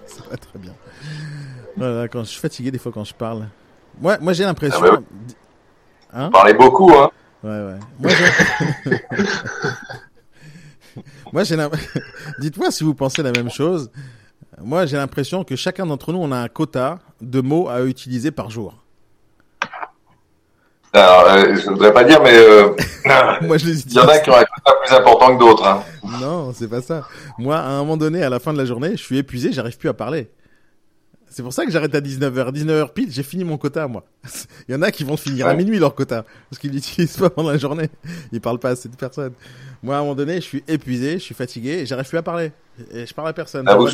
Ça 0.07 0.23
va 0.31 0.37
très 0.37 0.59
bien. 0.59 0.75
Voilà, 1.77 2.09
quand 2.09 2.21
je 2.21 2.31
suis 2.31 2.41
fatigué 2.41 2.71
des 2.71 2.79
fois 2.79 2.91
quand 2.93 3.05
je 3.05 3.15
parle. 3.15 3.49
Moi, 4.01 4.19
moi 4.21 4.33
j'ai 4.33 4.45
l'impression. 4.45 4.81
Ah 4.83 4.91
bah 4.91 5.03
Hein? 6.13 6.31
Parlez 6.31 6.55
beaucoup, 6.55 6.91
hein 6.93 7.11
Ouais, 7.45 7.51
ouais. 7.51 7.79
Moi, 8.01 8.11
j'ai... 8.11 8.97
Moi, 11.33 11.45
j'ai 11.45 11.57
Dites-moi 12.41 12.71
si 12.71 12.85
vous 12.85 12.95
pensez 12.95 13.23
la 13.23 13.33
même 13.33 13.51
chose. 13.51 13.91
Moi, 14.59 14.87
j'ai 14.87 14.97
l'impression 14.97 15.45
que 15.45 15.55
chacun 15.57 15.85
d'entre 15.85 16.13
nous, 16.13 16.19
on 16.19 16.33
a 16.33 16.39
un 16.39 16.49
quota 16.49 17.01
de 17.21 17.41
mots 17.43 17.69
à 17.69 17.83
utiliser 17.83 18.31
par 18.31 18.49
jour. 18.49 18.86
Alors, 20.97 21.27
euh, 21.29 21.55
je 21.57 21.67
ne 21.67 21.73
voudrais 21.73 21.93
pas 21.93 22.05
dire, 22.05 22.23
mais 22.23 22.33
euh, 22.33 22.71
Moi, 23.43 23.59
je 23.59 23.67
les 23.67 23.81
il 23.83 23.93
y 23.93 23.99
en 23.99 24.09
a 24.09 24.19
qui 24.19 24.31
ont 24.31 24.35
un 24.37 24.45
quota 24.45 24.79
plus 24.83 24.95
important 24.95 25.37
que 25.37 25.41
d'autres. 25.41 25.67
Hein. 25.67 25.83
Non, 26.21 26.53
c'est 26.55 26.69
pas 26.69 26.81
ça. 26.81 27.03
Moi, 27.39 27.57
à 27.57 27.69
un 27.69 27.79
moment 27.79 27.99
donné, 27.99 28.23
à 28.23 28.31
la 28.31 28.39
fin 28.39 28.53
de 28.53 28.59
la 28.59 28.65
journée, 28.65 28.93
je 28.93 29.03
suis 29.03 29.19
épuisé, 29.19 29.53
j'arrive 29.53 29.77
plus 29.77 29.91
à 29.91 29.95
parler. 29.95 30.31
C'est 31.29 31.43
pour 31.43 31.53
ça 31.53 31.67
que 31.67 31.71
j'arrête 31.71 31.95
à 31.95 32.01
19h. 32.01 32.53
19h 32.53 32.93
pile, 32.93 33.11
j'ai 33.11 33.23
fini 33.23 33.45
mon 33.45 33.59
quota, 33.59 33.87
moi. 33.89 34.05
Il 34.69 34.73
y 34.73 34.75
en 34.79 34.83
a 34.83 34.91
qui 34.91 35.05
vont 35.05 35.17
finir 35.17 35.47
à 35.47 35.51
Ouais. 35.51 35.57
minuit 35.57 35.79
leur 35.79 35.95
quota. 35.95 36.25
Parce 36.49 36.59
qu'ils 36.61 36.71
l'utilisent 36.73 37.17
pas 37.19 37.29
pendant 37.31 37.51
la 37.51 37.59
journée. 37.59 37.91
Ils 38.33 38.41
parlent 38.41 38.59
pas 38.59 38.71
à 38.71 38.77
cette 38.77 38.97
personne. 38.97 39.33
Moi, 39.83 39.95
à 39.95 39.99
un 39.99 40.03
moment 40.03 40.15
donné, 40.15 40.37
je 40.37 40.41
suis 40.47 40.65
épuisé, 40.67 41.15
je 41.15 41.19
suis 41.25 41.35
fatigué, 41.35 41.71
et 41.81 41.87
j'arrive 41.87 42.09
plus 42.09 42.17
à 42.19 42.23
parler. 42.23 42.53
Et 42.93 43.07
je 43.07 43.13
parle 43.15 43.29
à 43.29 43.33
personne. 43.33 43.67
Ah, 43.69 43.75
vous 43.77 43.87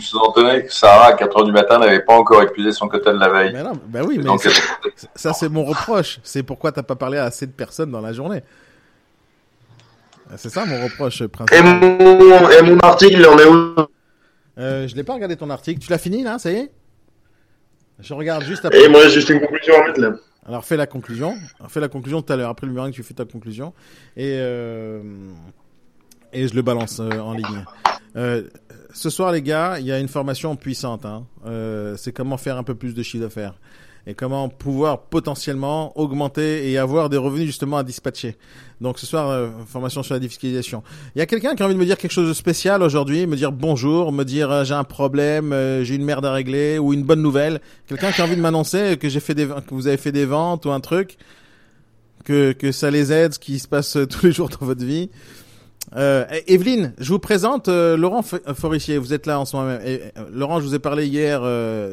sous-entendez 0.00 0.64
que 0.64 0.72
Sarah, 0.72 1.06
à 1.06 1.12
4 1.14 1.36
heures 1.38 1.44
du 1.44 1.52
matin, 1.52 1.78
n'avait 1.78 2.00
pas 2.00 2.14
encore 2.14 2.42
épuisé 2.42 2.72
son 2.72 2.88
quota 2.88 3.12
de 3.12 3.18
la 3.18 3.28
veille. 3.28 3.52
Mais 3.52 3.62
non, 3.62 3.72
bah 3.88 4.00
oui, 4.06 4.18
mais 4.18 4.24
Donc, 4.24 4.46
ça, 5.14 5.32
c'est 5.32 5.48
mon 5.48 5.64
reproche. 5.64 6.20
C'est 6.22 6.42
pourquoi 6.42 6.70
t'as 6.72 6.82
pas 6.82 6.96
parlé 6.96 7.18
à 7.18 7.24
assez 7.24 7.46
de 7.46 7.52
personnes 7.52 7.90
dans 7.90 8.00
la 8.00 8.12
journée. 8.12 8.42
C'est 10.36 10.48
ça 10.48 10.64
mon 10.64 10.82
reproche 10.84 11.20
Et 11.20 11.28
principal. 11.28 11.62
mon, 11.64 12.50
et 12.50 12.62
mon 12.62 12.78
article, 12.80 13.16
il 13.18 13.26
en 13.26 13.38
est 13.38 13.46
où? 13.46 13.74
Euh, 14.58 14.86
je 14.86 14.94
l'ai 14.94 15.04
pas 15.04 15.14
regardé 15.14 15.36
ton 15.36 15.50
article. 15.50 15.80
Tu 15.80 15.90
l'as 15.90 15.98
fini 15.98 16.22
là, 16.22 16.38
ça 16.38 16.52
y 16.52 16.56
est? 16.56 16.72
Je 17.98 18.14
regarde 18.14 18.44
juste 18.44 18.64
après. 18.64 18.82
Et 18.82 18.88
moi, 18.88 19.02
j'ai 19.04 19.10
juste 19.10 19.28
une 19.28 19.40
conclusion 19.40 19.74
à 19.74 19.86
mettre 19.86 20.00
là. 20.00 20.12
Alors 20.44 20.64
fais 20.64 20.76
la 20.76 20.86
conclusion. 20.86 21.36
Fais 21.68 21.80
la 21.80 21.88
conclusion 21.88 22.20
tout 22.20 22.32
à 22.32 22.36
l'heure. 22.36 22.50
Après 22.50 22.66
le 22.66 22.72
mur, 22.72 22.90
tu 22.90 23.02
fais 23.02 23.14
ta 23.14 23.24
conclusion. 23.24 23.72
Et, 24.16 24.34
euh, 24.38 25.00
et 26.32 26.48
je 26.48 26.54
le 26.54 26.62
balance 26.62 27.00
euh, 27.00 27.18
en 27.20 27.32
ligne. 27.32 27.64
Euh, 28.16 28.42
ce 28.92 29.08
soir, 29.08 29.32
les 29.32 29.40
gars, 29.42 29.78
il 29.78 29.86
y 29.86 29.92
a 29.92 29.98
une 29.98 30.08
formation 30.08 30.56
puissante. 30.56 31.06
Hein. 31.06 31.24
C'est 31.96 32.12
comment 32.12 32.36
faire 32.36 32.56
un 32.56 32.64
peu 32.64 32.74
plus 32.74 32.94
de 32.94 33.02
chiffre 33.02 33.22
d'affaires. 33.22 33.54
Et 34.06 34.14
comment 34.14 34.48
pouvoir 34.48 35.02
potentiellement 35.02 35.96
augmenter 35.96 36.68
et 36.70 36.76
avoir 36.76 37.08
des 37.08 37.16
revenus 37.16 37.46
justement 37.46 37.76
à 37.76 37.84
dispatcher. 37.84 38.36
Donc 38.80 38.98
ce 38.98 39.06
soir, 39.06 39.30
euh, 39.30 39.50
formation 39.66 40.02
sur 40.02 40.14
la 40.14 40.18
défiscalisation. 40.18 40.82
Il 41.14 41.20
y 41.20 41.22
a 41.22 41.26
quelqu'un 41.26 41.54
qui 41.54 41.62
a 41.62 41.66
envie 41.66 41.74
de 41.74 41.78
me 41.78 41.84
dire 41.84 41.96
quelque 41.96 42.10
chose 42.10 42.28
de 42.28 42.34
spécial 42.34 42.82
aujourd'hui, 42.82 43.28
me 43.28 43.36
dire 43.36 43.52
bonjour, 43.52 44.10
me 44.10 44.24
dire 44.24 44.50
euh, 44.50 44.64
j'ai 44.64 44.74
un 44.74 44.82
problème, 44.82 45.52
euh, 45.52 45.84
j'ai 45.84 45.94
une 45.94 46.04
merde 46.04 46.26
à 46.26 46.32
régler 46.32 46.80
ou 46.80 46.92
une 46.92 47.04
bonne 47.04 47.22
nouvelle. 47.22 47.60
Quelqu'un 47.86 48.10
qui 48.10 48.20
a 48.20 48.24
envie 48.24 48.34
de 48.34 48.40
m'annoncer 48.40 48.96
que 48.96 49.08
j'ai 49.08 49.20
fait 49.20 49.34
des, 49.34 49.46
que 49.46 49.72
vous 49.72 49.86
avez 49.86 49.98
fait 49.98 50.10
des 50.10 50.24
ventes 50.24 50.66
ou 50.66 50.72
un 50.72 50.80
truc, 50.80 51.16
que 52.24 52.52
que 52.52 52.72
ça 52.72 52.90
les 52.90 53.12
aide, 53.12 53.34
ce 53.34 53.38
qui 53.38 53.58
se 53.58 53.68
passe 53.68 53.96
euh, 53.96 54.06
tous 54.08 54.26
les 54.26 54.32
jours 54.32 54.48
dans 54.48 54.66
votre 54.66 54.84
vie. 54.84 55.10
Euh, 55.96 56.24
Evelyne, 56.46 56.94
je 56.98 57.12
vous 57.12 57.18
présente 57.18 57.68
euh, 57.68 57.96
Laurent 57.96 58.22
Forissier. 58.22 58.98
Vous 58.98 59.12
êtes 59.12 59.26
là 59.26 59.38
en 59.38 59.44
ce 59.44 59.56
moment. 59.56 59.78
Et, 59.84 60.00
Laurent, 60.32 60.60
je 60.60 60.66
vous 60.66 60.74
ai 60.74 60.78
parlé 60.78 61.06
hier 61.06 61.42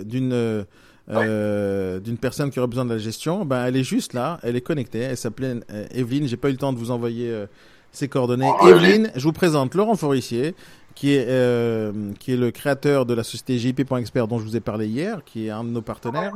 d'une 0.05 0.65
euh, 1.11 1.99
d'une 1.99 2.17
personne 2.17 2.51
qui 2.51 2.59
aurait 2.59 2.67
besoin 2.67 2.85
de 2.85 2.93
la 2.93 2.99
gestion. 2.99 3.45
Ben, 3.45 3.65
elle 3.65 3.75
est 3.75 3.83
juste 3.83 4.13
là, 4.13 4.39
elle 4.43 4.55
est 4.55 4.61
connectée. 4.61 4.99
Elle 4.99 5.17
s'appelait 5.17 5.55
euh, 5.71 5.85
Evelyne. 5.91 6.27
J'ai 6.27 6.37
pas 6.37 6.49
eu 6.49 6.53
le 6.53 6.57
temps 6.57 6.73
de 6.73 6.77
vous 6.77 6.91
envoyer 6.91 7.29
euh, 7.29 7.47
ses 7.91 8.07
coordonnées. 8.07 8.49
Oh, 8.61 8.67
Evelyne, 8.67 9.11
je 9.15 9.23
vous 9.23 9.33
présente 9.33 9.73
Laurent 9.75 9.95
Forissier, 9.95 10.53
qui 10.95 11.13
est 11.13 11.25
euh, 11.27 11.91
qui 12.19 12.33
est 12.33 12.37
le 12.37 12.51
créateur 12.51 13.05
de 13.05 13.13
la 13.13 13.23
société 13.23 13.57
JP.expert 13.57 14.27
dont 14.27 14.39
je 14.39 14.43
vous 14.43 14.55
ai 14.55 14.59
parlé 14.59 14.87
hier, 14.87 15.23
qui 15.25 15.47
est 15.47 15.49
un 15.49 15.63
de 15.63 15.69
nos 15.69 15.81
partenaires. 15.81 16.33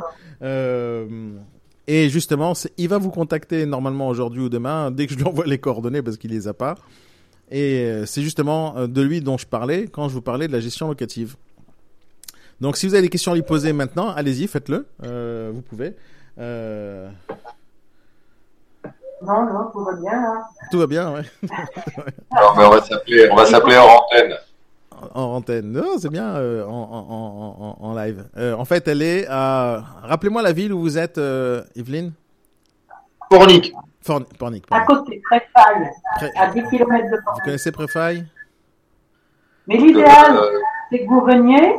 Et 1.86 2.08
justement, 2.08 2.54
il 2.78 2.88
va 2.88 2.98
vous 2.98 3.10
contacter 3.10 3.66
normalement 3.66 4.08
aujourd'hui 4.08 4.44
ou 4.44 4.48
demain, 4.48 4.90
dès 4.90 5.06
que 5.06 5.12
je 5.12 5.18
lui 5.18 5.26
envoie 5.26 5.46
les 5.46 5.58
coordonnées, 5.58 6.02
parce 6.02 6.16
qu'il 6.16 6.32
les 6.32 6.48
a 6.48 6.54
pas. 6.54 6.76
Et 7.52 8.04
c'est 8.06 8.22
justement 8.22 8.88
de 8.88 9.02
lui 9.02 9.20
dont 9.20 9.38
je 9.38 9.46
parlais 9.46 9.88
quand 9.88 10.08
je 10.08 10.14
vous 10.14 10.22
parlais 10.22 10.48
de 10.48 10.54
la 10.54 10.62
gestion 10.62 10.88
locative. 10.88 11.36
Donc 12.64 12.78
si 12.78 12.88
vous 12.88 12.94
avez 12.94 13.02
des 13.04 13.10
questions 13.10 13.34
à 13.34 13.36
lui 13.36 13.42
poser 13.44 13.74
maintenant, 13.74 14.10
allez-y, 14.16 14.48
faites-le. 14.48 14.88
Euh, 15.04 15.52
vous 15.54 15.62
pouvez. 15.62 15.96
Euh, 16.40 17.10
Non, 19.22 19.44
non, 19.46 19.70
tout 19.72 19.84
va 19.84 19.94
bien. 19.94 20.14
Hein. 20.14 20.42
tout 20.72 20.80
va 20.80 20.88
bien, 20.88 21.14
ouais. 21.14 21.24
Mais 21.42 22.66
on 22.66 22.70
va 22.70 22.82
s'appeler, 22.82 23.30
on 23.32 23.36
va 23.36 23.46
s'appeler 23.46 23.76
hors 23.76 24.06
antenne. 24.06 24.34
En 25.14 25.22
en 25.22 25.36
antenne. 25.36 25.72
Non, 25.74 25.98
c'est 26.00 26.10
bien 26.10 26.36
euh, 26.36 26.66
en, 26.66 26.70
en, 26.72 27.06
en, 27.10 27.78
en, 27.82 27.86
en 27.90 27.96
live. 27.96 28.24
Euh, 28.38 28.54
en 28.56 28.64
fait, 28.64 28.88
elle 28.88 29.02
est 29.02 29.26
à... 29.30 29.84
Rappelez-moi 30.04 30.42
la 30.42 30.54
ville 30.54 30.72
où 30.72 30.80
vous 30.80 30.98
êtes, 30.98 31.18
euh, 31.18 31.64
Evelyne 31.76 32.14
Pornic. 33.30 33.74
Forn- 34.02 34.26
Pornic. 34.40 34.66
À 34.72 34.82
côté, 34.86 35.22
Préfaille, 35.30 35.90
Pré- 36.16 36.32
à 36.38 36.48
10 36.48 36.64
km 36.70 36.88
de 37.12 37.18
Vous 37.18 37.24
Pornic. 37.26 37.44
connaissez 37.44 37.72
Préfaille? 37.74 38.26
Mais 39.68 39.76
l'idéal, 39.78 40.38
Euh, 40.38 40.60
c'est 40.92 41.00
que 41.00 41.10
vous 41.10 41.22
veniez 41.26 41.76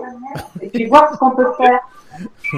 et 0.61 0.69
puis 0.69 0.87
voir 0.87 1.13
ce 1.13 1.19
qu'on 1.19 1.31
peut 1.31 1.53
faire. 1.57 1.81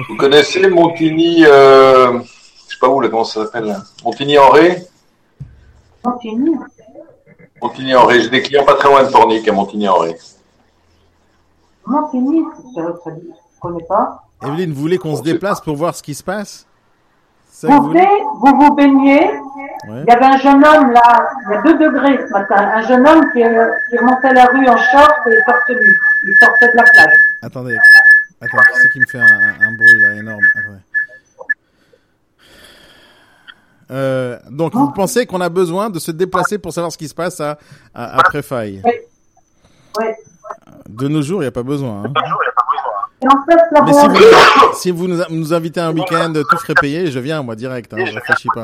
vous 0.09 0.15
connaissez 0.17 0.67
Montigny, 0.69 1.45
euh, 1.45 2.19
je 2.19 2.73
sais 2.73 2.79
pas 2.79 2.87
où, 2.87 3.01
là, 3.01 3.09
comment 3.09 3.23
ça 3.23 3.45
s'appelle 3.45 3.65
là 3.65 3.81
Montigny-en-Ré 4.03 4.83
Continue. 6.03 6.59
Montigny-en-Ré, 7.61 8.21
j'ai 8.21 8.29
des 8.29 8.41
clients 8.41 8.65
pas 8.65 8.75
très 8.75 8.89
loin 8.89 9.03
de 9.03 9.11
Pornic, 9.11 9.47
à 9.47 9.51
Montigny-en-Ré. 9.53 10.15
Montigny, 11.85 12.43
je 12.75 12.81
connais 13.59 13.83
pas. 13.83 14.23
Evelyne, 14.43 14.71
vous 14.71 14.81
voulez 14.81 14.97
qu'on 14.97 15.15
se 15.15 15.23
déplace 15.23 15.61
pour 15.61 15.75
voir 15.75 15.95
ce 15.95 16.03
qui 16.03 16.13
se 16.13 16.23
passe? 16.23 16.67
Ça 17.49 17.67
Vous 17.67 17.81
vous 17.81 17.93
vous 17.93 18.55
vous 18.59 18.75
baignez. 18.75 19.31
Ouais. 19.87 20.03
Il 20.03 20.05
y 20.07 20.11
avait 20.11 20.25
un 20.25 20.37
jeune 20.37 20.63
homme 20.63 20.91
là, 20.91 21.29
il 21.47 21.53
y 21.53 21.57
a 21.57 21.61
deux 21.61 21.77
degrés 21.77 22.19
ce 22.27 22.31
matin, 22.31 22.55
un 22.55 22.81
jeune 22.83 23.07
homme 23.07 23.23
qui, 23.33 23.43
euh, 23.43 23.69
qui 23.89 23.97
remontait 23.97 24.33
la 24.33 24.45
rue 24.45 24.67
en 24.67 24.77
short 24.77 25.13
et 25.27 25.37
torse 25.45 25.69
nu. 25.69 25.99
Il 26.23 26.35
sortait 26.39 26.67
de 26.67 26.77
la 26.77 26.83
plage. 26.83 27.17
Attendez, 27.41 27.75
attends, 28.41 28.57
qui 28.57 28.79
c'est 28.81 28.89
qui 28.91 28.99
me 28.99 29.05
fait 29.05 29.19
un, 29.19 29.25
un- 29.25 29.61
un 29.61 29.71
bruit 29.75 29.99
là 29.99 30.15
énorme? 30.15 30.41
Euh, 33.89 34.37
donc, 34.49 34.73
vous 34.73 34.91
pensez 34.91 35.25
qu'on 35.25 35.39
a 35.39 35.47
besoin 35.49 35.89
de 35.89 35.99
se 35.99 36.11
déplacer 36.11 36.57
pour 36.57 36.73
savoir 36.73 36.91
ce 36.91 36.97
qui 36.97 37.07
se 37.07 37.15
passe 37.15 37.39
à, 37.39 37.57
à, 37.93 38.17
à 38.19 38.23
Préfaille 38.23 38.81
Oui. 38.83 38.91
Oui. 39.99 40.05
De 40.89 41.07
nos 41.07 41.21
jours, 41.21 41.39
il 41.41 41.45
n'y 41.45 41.47
a 41.47 41.51
pas 41.51 41.63
besoin. 41.63 42.03
hein. 42.05 42.13
Mais 43.85 43.93
si 43.93 44.07
vous, 44.07 44.15
si 44.75 44.91
vous 44.91 45.07
nous, 45.07 45.21
nous 45.29 45.53
invitez 45.53 45.79
un 45.79 45.91
week-end, 45.93 46.31
tout 46.49 46.57
frais 46.57 46.73
payé, 46.79 47.09
je 47.11 47.19
viens, 47.19 47.41
moi, 47.43 47.55
direct. 47.55 47.93
Hein, 47.93 48.05
je 48.05 48.13
réfléchis 48.13 48.47
pas. 48.53 48.63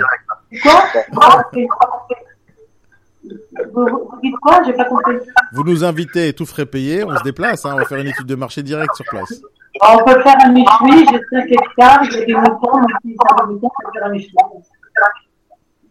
Vous, 3.74 3.86
vous 3.86 4.20
dites 4.22 4.36
quoi? 4.42 4.62
J'ai 4.66 4.74
pas 4.74 4.86
compris. 4.86 5.16
Vous 5.54 5.64
nous 5.64 5.84
invitez, 5.84 6.34
tout 6.34 6.46
frais 6.46 6.66
payé, 6.66 7.04
on 7.04 7.16
se 7.18 7.24
déplace. 7.24 7.66
Hein, 7.66 7.72
on 7.74 7.78
va 7.78 7.86
faire 7.86 8.00
une 8.00 8.08
étude 8.08 8.26
de 8.28 8.36
marché 8.36 8.64
direct 8.64 8.94
sur 8.96 9.06
place. 9.06 9.42
On 9.82 10.04
peut 10.04 10.22
faire 10.22 10.36
un 10.46 10.52
Michelin, 10.52 11.06
j'ai 11.12 11.22
5 11.32 11.46
hectares, 11.52 12.04
j'ai 12.12 12.26
des 12.26 12.34
moutons, 12.36 12.80
donc 12.80 12.90
si 13.02 13.16
ça 13.28 13.36
va 13.36 13.46
moutons, 13.46 13.68
on 13.68 13.86
peut 13.92 14.00
faire 14.00 14.08
un 14.08 14.12
Michelin. 14.12 14.44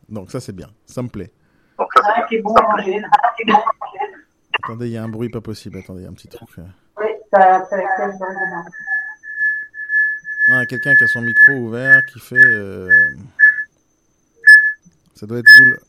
Donc, 0.09 0.31
ça, 0.31 0.41
c'est 0.41 0.53
bien. 0.55 0.69
Ça 0.87 1.03
me 1.03 1.09
plaît. 1.09 1.33
Ah, 1.79 2.23
qui 2.29 2.37
est 2.37 2.43
bon 2.43 2.55
à 2.55 2.63
manger. 2.77 3.03
Qui 3.37 3.43
est 3.43 3.47
bon 3.53 3.55
à 3.55 3.57
manger. 3.57 4.15
Attendez, 4.63 4.87
il 4.87 4.93
y 4.93 4.97
a 4.99 5.03
un 5.03 5.09
bruit 5.09 5.31
pas 5.31 5.41
possible. 5.41 5.79
Attendez, 5.79 6.01
il 6.03 6.05
y 6.05 6.07
a 6.07 6.11
un 6.11 6.15
petit 6.15 6.29
truc. 6.29 6.49
euh. 6.59 6.63
Oui, 6.99 7.07
ça, 7.33 7.65
ça. 7.69 7.77
Ah, 10.53 10.67
quelqu'un 10.67 10.95
qui 10.97 11.05
a 11.05 11.07
son 11.09 11.23
micro 11.23 11.53
ouvert, 11.53 12.05
qui 12.07 12.21
fait. 12.21 12.37
euh, 12.37 12.89
Ça 15.15 15.27
doit 15.27 15.39
être 15.39 15.47
vous. 15.59 15.65
le- 15.65 15.81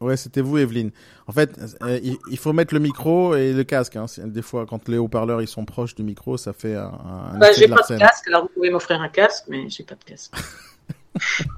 Ouais, 0.00 0.16
c'était 0.16 0.40
vous, 0.40 0.56
Evelyne. 0.56 0.92
En 1.26 1.32
fait, 1.32 1.58
euh, 1.82 2.00
il, 2.02 2.16
il 2.30 2.38
faut 2.38 2.54
mettre 2.54 2.72
le 2.72 2.80
micro 2.80 3.34
et 3.34 3.52
le 3.52 3.64
casque. 3.64 3.96
Hein. 3.96 4.06
Des 4.24 4.40
fois, 4.40 4.64
quand 4.66 4.88
les 4.88 4.96
haut-parleurs 4.96 5.42
ils 5.42 5.48
sont 5.48 5.66
proches 5.66 5.94
du 5.94 6.02
micro, 6.02 6.38
ça 6.38 6.54
fait 6.54 6.74
un. 6.74 6.90
un 7.34 7.38
Bah, 7.38 7.48
j'ai 7.52 7.68
pas 7.68 7.82
de 7.88 7.98
casque, 7.98 8.26
alors 8.28 8.42
vous 8.44 8.48
pouvez 8.48 8.70
m'offrir 8.70 9.00
un 9.02 9.08
casque, 9.10 9.44
mais 9.48 9.68
j'ai 9.68 9.84
pas 9.84 9.96
de 9.96 10.04
casque. 10.04 10.32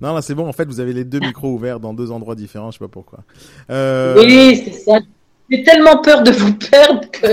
Non, 0.00 0.14
là, 0.14 0.20
c'est 0.20 0.34
bon. 0.34 0.48
En 0.48 0.52
fait, 0.52 0.64
vous 0.64 0.80
avez 0.80 0.92
les 0.92 1.04
deux 1.04 1.20
micros 1.20 1.52
ouverts 1.52 1.78
dans 1.78 1.94
deux 1.94 2.10
endroits 2.10 2.34
différents. 2.34 2.72
Je 2.72 2.78
sais 2.78 2.84
pas 2.84 2.88
pourquoi. 2.88 3.20
Euh, 3.70 4.16
Oui, 4.18 4.60
c'est 4.64 4.72
ça. 4.72 4.98
J'ai 5.48 5.62
tellement 5.62 6.02
peur 6.02 6.24
de 6.24 6.32
vous 6.32 6.54
perdre 6.54 7.08
que. 7.12 7.26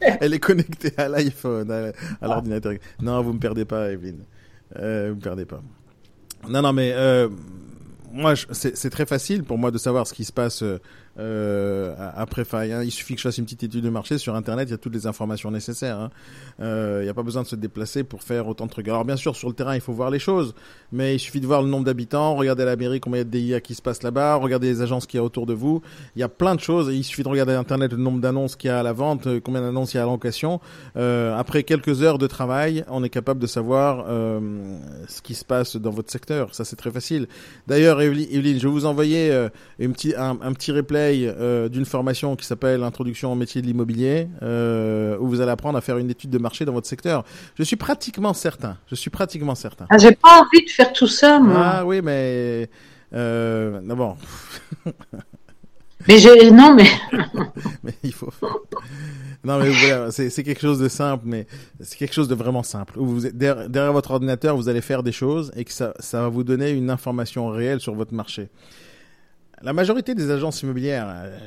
Elle 0.20 0.34
est 0.34 0.38
connectée 0.38 0.92
à 0.98 1.08
l'iPhone, 1.08 1.70
à, 1.70 1.92
à 2.22 2.28
l'ordinateur. 2.28 2.74
Non, 3.00 3.22
vous 3.22 3.32
me 3.32 3.38
perdez 3.38 3.64
pas, 3.64 3.90
Evelyne. 3.90 4.24
Euh, 4.78 5.08
vous 5.10 5.16
me 5.16 5.22
perdez 5.22 5.46
pas. 5.46 5.62
Non, 6.46 6.60
non, 6.60 6.74
mais 6.74 6.92
euh, 6.94 7.28
moi, 8.16 8.34
c'est 8.52 8.76
c'est 8.76 8.90
très 8.90 9.06
facile 9.06 9.44
pour 9.44 9.58
moi 9.58 9.70
de 9.70 9.78
savoir 9.78 10.06
ce 10.06 10.14
qui 10.14 10.24
se 10.24 10.32
passe 10.32 10.64
euh, 11.18 11.94
après 12.16 12.44
hein. 12.52 12.82
Il 12.82 12.90
suffit 12.90 13.14
que 13.14 13.20
je 13.20 13.28
fasse 13.28 13.38
une 13.38 13.44
petite 13.44 13.64
étude 13.64 13.82
de 13.84 13.90
marché 13.90 14.18
sur 14.18 14.34
Internet. 14.34 14.68
Il 14.68 14.72
y 14.72 14.74
a 14.74 14.78
toutes 14.78 14.94
les 14.94 15.06
informations 15.06 15.50
nécessaires. 15.50 15.98
hein. 15.98 16.10
Euh, 16.60 16.98
Il 17.00 17.04
n'y 17.04 17.10
a 17.10 17.14
pas 17.14 17.22
besoin 17.22 17.42
de 17.42 17.46
se 17.46 17.56
déplacer 17.56 18.04
pour 18.04 18.22
faire 18.22 18.46
autant 18.48 18.66
de 18.66 18.70
trucs. 18.70 18.88
Alors 18.88 19.04
bien 19.04 19.16
sûr, 19.16 19.34
sur 19.36 19.48
le 19.48 19.54
terrain, 19.54 19.74
il 19.74 19.80
faut 19.80 19.92
voir 19.92 20.10
les 20.10 20.18
choses, 20.18 20.54
mais 20.92 21.14
il 21.14 21.18
suffit 21.18 21.40
de 21.40 21.46
voir 21.46 21.62
le 21.62 21.68
nombre 21.68 21.84
d'habitants, 21.84 22.34
regarder 22.36 22.64
la 22.64 22.76
mairie 22.76 23.00
combien 23.00 23.18
il 23.18 23.20
y 23.20 23.22
a 23.22 23.24
de 23.24 23.30
DIA 23.30 23.60
qui 23.60 23.74
se 23.74 23.82
passe 23.82 24.02
là-bas, 24.02 24.36
regarder 24.36 24.68
les 24.68 24.82
agences 24.82 25.06
qu'il 25.06 25.18
y 25.18 25.20
a 25.20 25.24
autour 25.24 25.46
de 25.46 25.54
vous. 25.54 25.82
Il 26.16 26.20
y 26.20 26.22
a 26.22 26.28
plein 26.28 26.54
de 26.54 26.60
choses. 26.60 26.88
Il 26.92 27.04
suffit 27.04 27.22
de 27.22 27.28
regarder 27.28 27.54
Internet 27.54 27.92
le 27.92 27.98
nombre 27.98 28.20
d'annonces 28.20 28.56
qu'il 28.56 28.68
y 28.68 28.70
a 28.70 28.80
à 28.80 28.82
la 28.82 28.92
vente, 28.92 29.26
euh, 29.26 29.40
combien 29.42 29.60
d'annonces 29.62 29.94
il 29.94 29.96
y 29.96 30.00
a 30.00 30.02
à 30.02 30.06
la 30.06 30.12
location. 30.12 30.60
Euh, 30.96 31.36
après 31.36 31.62
quelques 31.62 32.02
heures 32.02 32.18
de 32.18 32.26
travail, 32.26 32.84
on 32.88 33.02
est 33.04 33.08
capable 33.10 33.40
de 33.40 33.46
savoir 33.46 34.04
euh, 34.08 34.40
ce 35.08 35.22
qui 35.22 35.34
se 35.34 35.44
passe 35.44 35.76
dans 35.76 35.90
votre 35.90 36.10
secteur. 36.10 36.54
Ça, 36.54 36.64
c'est 36.64 36.76
très 36.76 36.90
facile. 36.90 37.26
D'ailleurs, 37.66 38.00
Evely- 38.00 38.28
Evelyne, 38.30 38.58
je 38.58 38.66
vais 38.66 38.72
vous 38.72 38.86
envoyer 38.86 39.30
euh, 39.30 39.48
une 39.78 39.92
petit, 39.92 40.14
un 40.16 40.36
petit 40.52 40.72
replay 40.72 41.05
euh, 41.14 41.68
d'une 41.68 41.84
formation 41.84 42.36
qui 42.36 42.46
s'appelle 42.46 42.82
Introduction 42.82 43.32
au 43.32 43.34
métier 43.34 43.62
de 43.62 43.66
l'immobilier, 43.66 44.28
euh, 44.42 45.16
où 45.18 45.28
vous 45.28 45.40
allez 45.40 45.50
apprendre 45.50 45.78
à 45.78 45.80
faire 45.80 45.98
une 45.98 46.10
étude 46.10 46.30
de 46.30 46.38
marché 46.38 46.64
dans 46.64 46.72
votre 46.72 46.86
secteur. 46.86 47.24
Je 47.56 47.62
suis 47.62 47.76
pratiquement 47.76 48.34
certain. 48.34 48.76
Je 48.88 48.94
suis 48.94 49.10
pratiquement 49.10 49.54
certain. 49.54 49.86
Ah, 49.90 49.98
J'ai 49.98 50.12
pas 50.12 50.40
envie 50.40 50.64
de 50.64 50.70
faire 50.70 50.92
tout 50.92 51.06
ça, 51.06 51.38
moi. 51.38 51.56
Ah 51.58 51.86
oui, 51.86 52.00
mais 52.02 52.68
euh, 53.14 53.80
non, 53.82 53.96
bon, 53.96 54.16
Mais 56.08 56.18
j'ai... 56.18 56.50
Non, 56.50 56.74
mais... 56.74 56.86
mais 57.82 57.94
il 58.02 58.12
faut. 58.12 58.30
Non, 59.44 59.58
mais 59.58 59.70
voilà, 59.70 60.10
c'est 60.10 60.42
quelque 60.42 60.60
chose 60.60 60.78
de 60.78 60.88
simple, 60.88 61.24
mais 61.26 61.46
c'est 61.80 61.96
quelque 61.96 62.14
chose 62.14 62.28
de 62.28 62.34
vraiment 62.34 62.62
simple. 62.62 62.98
Où 62.98 63.06
vous 63.06 63.26
êtes 63.26 63.36
derrière, 63.36 63.68
derrière 63.68 63.92
votre 63.92 64.10
ordinateur, 64.10 64.56
vous 64.56 64.68
allez 64.68 64.80
faire 64.80 65.02
des 65.02 65.12
choses 65.12 65.52
et 65.56 65.64
que 65.64 65.72
ça, 65.72 65.94
ça 66.00 66.22
va 66.22 66.28
vous 66.28 66.44
donner 66.44 66.70
une 66.70 66.90
information 66.90 67.48
réelle 67.48 67.80
sur 67.80 67.94
votre 67.94 68.14
marché. 68.14 68.48
La 69.62 69.72
majorité 69.72 70.14
des 70.14 70.30
agences 70.30 70.62
immobilières, 70.62 71.06
euh, 71.08 71.38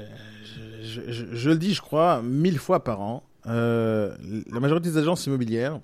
je, 0.82 1.50
le 1.50 1.58
dis, 1.58 1.74
je 1.74 1.82
crois, 1.82 2.22
mille 2.22 2.58
fois 2.58 2.84
par 2.84 3.02
an, 3.02 3.24
euh, 3.48 4.16
la 4.52 4.60
majorité 4.60 4.90
des 4.90 4.98
agences 4.98 5.26
immobilières 5.28 5.80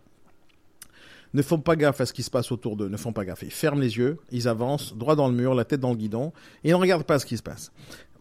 ne 1.34 1.42
font 1.42 1.60
pas 1.60 1.76
gaffe 1.76 2.02
à 2.02 2.06
ce 2.06 2.14
qui 2.14 2.24
se 2.24 2.32
passe 2.32 2.52
autour 2.52 2.78
d'eux, 2.78 2.88
ne 2.88 2.98
font 2.98 3.14
pas 3.14 3.26
gaffe. 3.26 3.44
Ils 3.44 3.52
ferment 3.52 3.82
les 3.82 3.98
yeux, 3.98 4.18
ils 4.32 4.48
avancent, 4.48 4.96
droit 4.96 5.16
dans 5.16 5.28
le 5.28 5.34
mur, 5.34 5.54
la 5.54 5.66
tête 5.66 5.80
dans 5.80 5.92
le 5.92 5.98
guidon, 5.98 6.32
et 6.64 6.70
ils 6.70 6.72
ne 6.72 6.78
regardent 6.78 7.04
pas 7.04 7.20
ce 7.20 7.26
qui 7.26 7.38
se 7.38 7.44
passe. 7.44 7.72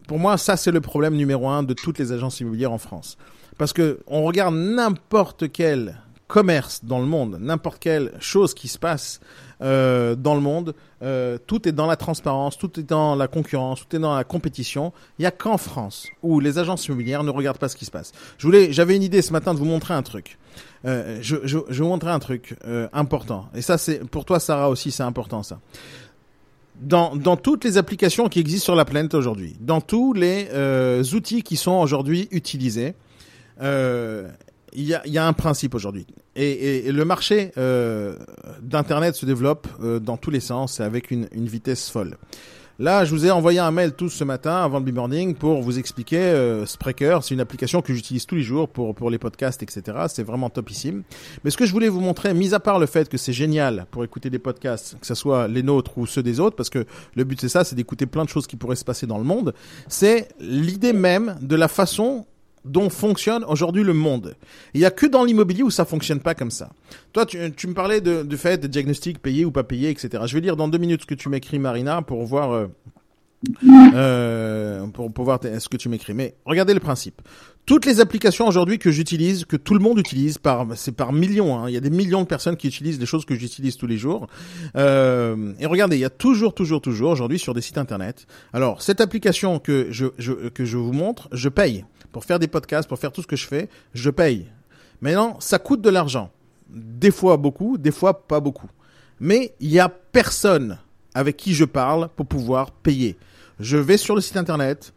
Pour 0.07 0.19
moi, 0.19 0.37
ça, 0.37 0.57
c'est 0.57 0.73
le 0.73 0.81
problème 0.81 1.15
numéro 1.15 1.49
un 1.49 1.63
de 1.63 1.73
toutes 1.73 1.99
les 1.99 2.13
agences 2.13 2.41
immobilières 2.41 2.73
en 2.73 2.79
France. 2.79 3.17
Parce 3.57 3.73
que 3.73 4.01
on 4.07 4.25
regarde 4.25 4.55
n'importe 4.55 5.51
quel 5.51 5.97
commerce 6.27 6.85
dans 6.85 6.99
le 6.99 7.07
monde, 7.07 7.39
n'importe 7.41 7.79
quelle 7.79 8.13
chose 8.19 8.55
qui 8.55 8.69
se 8.69 8.79
passe 8.79 9.21
euh, 9.61 10.15
dans 10.15 10.35
le 10.35 10.41
monde, 10.41 10.75
euh, 11.03 11.39
tout 11.47 11.69
est 11.69 11.73
dans 11.73 11.87
la 11.87 11.97
transparence, 11.97 12.57
tout 12.57 12.81
est 12.81 12.83
dans 12.83 13.15
la 13.15 13.29
concurrence, 13.29 13.87
tout 13.87 13.97
est 13.97 14.01
dans 14.01 14.17
la 14.17 14.25
compétition. 14.25 14.93
Il 15.19 15.23
y 15.23 15.27
a 15.27 15.31
qu'en 15.31 15.59
France 15.59 16.09
où 16.23 16.41
les 16.41 16.59
agences 16.59 16.87
immobilières 16.87 17.25
ne 17.25 17.31
regardent 17.31 17.59
pas 17.59 17.69
ce 17.69 17.77
qui 17.77 17.85
se 17.85 17.91
passe. 17.91 18.13
Je 18.39 18.47
voulais, 18.47 18.73
j'avais 18.73 18.97
une 18.97 19.03
idée 19.03 19.23
ce 19.23 19.33
matin 19.33 19.55
de 19.55 19.59
vous 19.59 19.65
montrer 19.65 19.95
un 19.95 20.03
truc. 20.03 20.39
Euh, 20.87 21.19
je, 21.23 21.37
je, 21.45 21.59
je 21.69 21.83
vous 21.83 21.89
montrer 21.89 22.11
un 22.11 22.19
truc 22.19 22.57
euh, 22.67 22.89
important. 22.93 23.49
Et 23.55 23.63
ça, 23.63 23.79
c'est 23.79 24.05
pour 24.09 24.25
toi, 24.25 24.41
Sarah 24.41 24.71
aussi, 24.71 24.91
c'est 24.91 25.03
important 25.03 25.43
ça. 25.43 25.61
Dans, 26.81 27.15
dans 27.15 27.37
toutes 27.37 27.65
les 27.65 27.79
applications 27.79 28.29
qui 28.29 28.41
existent 28.41 28.65
sur 28.65 28.75
la 28.75 28.85
planète 28.85 29.15
aujourd'hui, 29.15 29.57
dans 29.61 29.81
tous 29.81 30.13
les 30.13 30.49
euh, 30.53 31.05
outils 31.15 31.43
qui 31.43 31.57
sont 31.57 31.73
aujourd'hui 31.73 32.29
utilisés, 32.33 32.95
euh, 33.63 34.29
il 34.75 34.85
y, 34.85 34.95
a, 34.95 35.07
y 35.07 35.19
a 35.19 35.27
un 35.27 35.33
principe 35.33 35.75
aujourd'hui. 35.75 36.07
Et, 36.37 36.51
et, 36.51 36.89
et 36.89 36.93
le 36.93 37.05
marché 37.05 37.53
euh, 37.59 38.17
d'Internet 38.63 39.15
se 39.15 39.27
développe 39.27 39.69
euh, 39.83 40.01
dans 40.01 40.17
tous 40.17 40.31
les 40.31 40.41
sens 40.41 40.81
et 40.81 40.83
avec 40.83 41.11
une, 41.11 41.29
une 41.33 41.47
vitesse 41.47 41.91
folle. 41.91 42.17
Là, 42.81 43.05
je 43.05 43.15
vous 43.15 43.25
ai 43.25 43.31
envoyé 43.31 43.61
un 43.61 43.71
mail 43.71 43.93
tous 43.93 44.09
ce 44.09 44.25
matin 44.25 44.57
avant 44.57 44.81
le 44.81 44.85
B-Morning 44.85 45.37
pour 45.37 45.63
vous 45.63 45.79
expliquer 45.79 46.19
euh, 46.19 46.67
Spreaker. 46.67 47.23
C'est 47.23 47.33
une 47.33 47.41
application 47.41 47.83
que 47.83 47.95
j'utilise 47.95 48.27
tous 48.27 48.35
les 48.35 48.43
jours 48.43 48.69
pour, 48.69 48.97
pour 48.97 49.11
les 49.11 49.19
podcasts, 49.19 49.63
etc. 49.63 49.97
C'est 50.09 50.25
vraiment 50.25 50.51
topissime. 50.51 51.05
Mais 51.45 51.51
ce 51.51 51.57
que 51.57 51.67
je 51.67 51.73
voulais 51.73 51.89
vous 51.89 52.01
montrer, 52.01 52.35
mis 52.35 52.53
à 52.53 52.59
part 52.59 52.81
le 52.81 52.87
fait 52.87 53.09
que 53.09 53.17
c'est 53.17 53.33
génial 53.33 53.87
pour 53.93 54.03
écouter 54.03 54.29
des 54.29 54.41
podcasts, 54.41 54.99
que 54.99 55.07
ce 55.07 55.15
soit 55.15 55.47
les 55.47 55.63
nôtres 55.63 55.97
ou 55.99 56.07
ceux 56.07 56.25
des 56.25 56.41
autres, 56.41 56.57
parce 56.57 56.71
que 56.71 56.85
le 57.15 57.23
but 57.23 57.41
c'est 57.41 57.49
ça, 57.49 57.63
c'est 57.63 57.77
d'écouter 57.77 58.07
plein 58.07 58.25
de 58.25 58.29
choses 58.29 58.49
qui 58.49 58.57
pourraient 58.57 58.75
se 58.75 58.85
passer 58.85 59.07
dans 59.07 59.19
le 59.19 59.25
monde, 59.25 59.55
c'est 59.87 60.29
l'idée 60.41 60.93
même 60.93 61.37
de 61.43 61.55
la 61.55 61.69
façon 61.69 62.27
dont 62.65 62.91
fonctionne 62.91 63.45
aujourd'hui 63.45 63.83
le 63.83 63.93
monde. 63.93 64.37
Il 64.73 64.81
y 64.81 64.85
a 64.85 64.91
que 64.91 65.07
dans 65.07 65.25
l'immobilier 65.25 65.63
où 65.63 65.71
ça 65.71 65.85
fonctionne 65.85 66.21
pas 66.21 66.35
comme 66.35 66.51
ça. 66.51 66.71
Toi, 67.13 67.27
tu, 67.27 67.39
me 67.39 67.75
parlais 67.75 68.01
du 68.01 68.37
fait 68.37 68.59
de 68.59 68.67
diagnostic 68.67 69.21
payé 69.21 69.45
ou 69.45 69.51
pas 69.51 69.65
payé, 69.65 69.91
etc. 69.91 70.23
Je 70.27 70.35
vais 70.35 70.41
lire 70.41 70.57
dans 70.57 70.69
deux 70.69 70.79
minutes 70.79 71.03
ce 71.03 71.07
que 71.07 71.15
tu 71.15 71.29
m'écris, 71.29 71.59
Marina, 71.59 72.03
pour 72.03 72.25
voir, 72.25 72.53
euh, 72.53 72.67
euh, 73.95 74.87
pour, 74.89 75.25
voir 75.25 75.41
ce 75.43 75.69
que 75.69 75.77
tu 75.77 75.89
m'écris. 75.89 76.15
Mais 76.15 76.35
regardez 76.45 76.75
le 76.75 76.81
principe. 76.81 77.21
Toutes 77.67 77.87
les 77.87 78.01
applications 78.01 78.47
aujourd'hui 78.47 78.79
que 78.79 78.91
j'utilise, 78.91 79.47
que 79.47 79.57
tout 79.57 79.73
le 79.73 79.81
monde 79.81 79.99
utilise, 79.99 80.39
c'est 80.75 80.93
par 80.95 81.13
millions. 81.15 81.59
Hein, 81.59 81.69
il 81.69 81.73
y 81.73 81.79
a 81.79 81.81
des 81.81 81.89
millions 81.89 82.21
de 82.21 82.27
personnes 82.27 82.59
qui 82.59 82.69
utilisent 82.69 82.99
des 82.99 83.07
choses 83.07 83.25
que 83.25 83.35
j'utilise 83.35 83.79
tous 83.79 83.87
les 83.87 83.97
jours. 83.97 84.27
Euh, 84.77 85.55
et 85.59 85.65
regardez, 85.65 85.97
il 85.97 86.01
y 86.01 86.05
a 86.05 86.11
toujours, 86.11 86.53
toujours, 86.53 86.83
toujours 86.83 87.11
aujourd'hui 87.11 87.39
sur 87.39 87.55
des 87.55 87.63
sites 87.63 87.79
internet. 87.79 88.27
Alors 88.53 88.83
cette 88.83 89.01
application 89.01 89.59
que 89.61 89.87
je, 89.91 90.07
je 90.19 90.33
que 90.51 90.67
je 90.67 90.77
vous 90.77 90.93
montre, 90.93 91.29
je 91.33 91.49
paye 91.49 91.87
pour 92.13 92.27
faire 92.27 92.39
des 92.39 92.49
podcasts, 92.49 92.87
pour 92.87 92.99
faire 92.99 93.13
tout 93.13 93.23
ce 93.23 93.27
que 93.27 93.37
je 93.37 93.47
fais, 93.47 93.71
je 93.95 94.11
paye. 94.11 94.47
Maintenant, 95.01 95.39
ça 95.41 95.59
coûte 95.59 95.81
de 95.81 95.91
l'argent. 95.91 96.31
Des 96.69 97.11
fois 97.11 97.39
beaucoup, 97.39 97.79
des 97.79 97.93
fois 97.93 98.27
pas 98.27 98.41
beaucoup. 98.41 98.69
Mais 99.21 99.55
il 99.61 99.71
y 99.71 99.81
a 99.81 99.89
personne 99.89 100.79
avec 101.15 101.39
qui 101.39 101.55
je 101.55 101.65
parle 101.65 102.11
pour 102.15 102.27
pouvoir 102.27 102.73
payer. 102.73 103.17
Je 103.59 103.79
vais 103.79 103.97
sur 103.97 104.15
le 104.15 104.21
site 104.21 104.37
internet, 104.37 104.93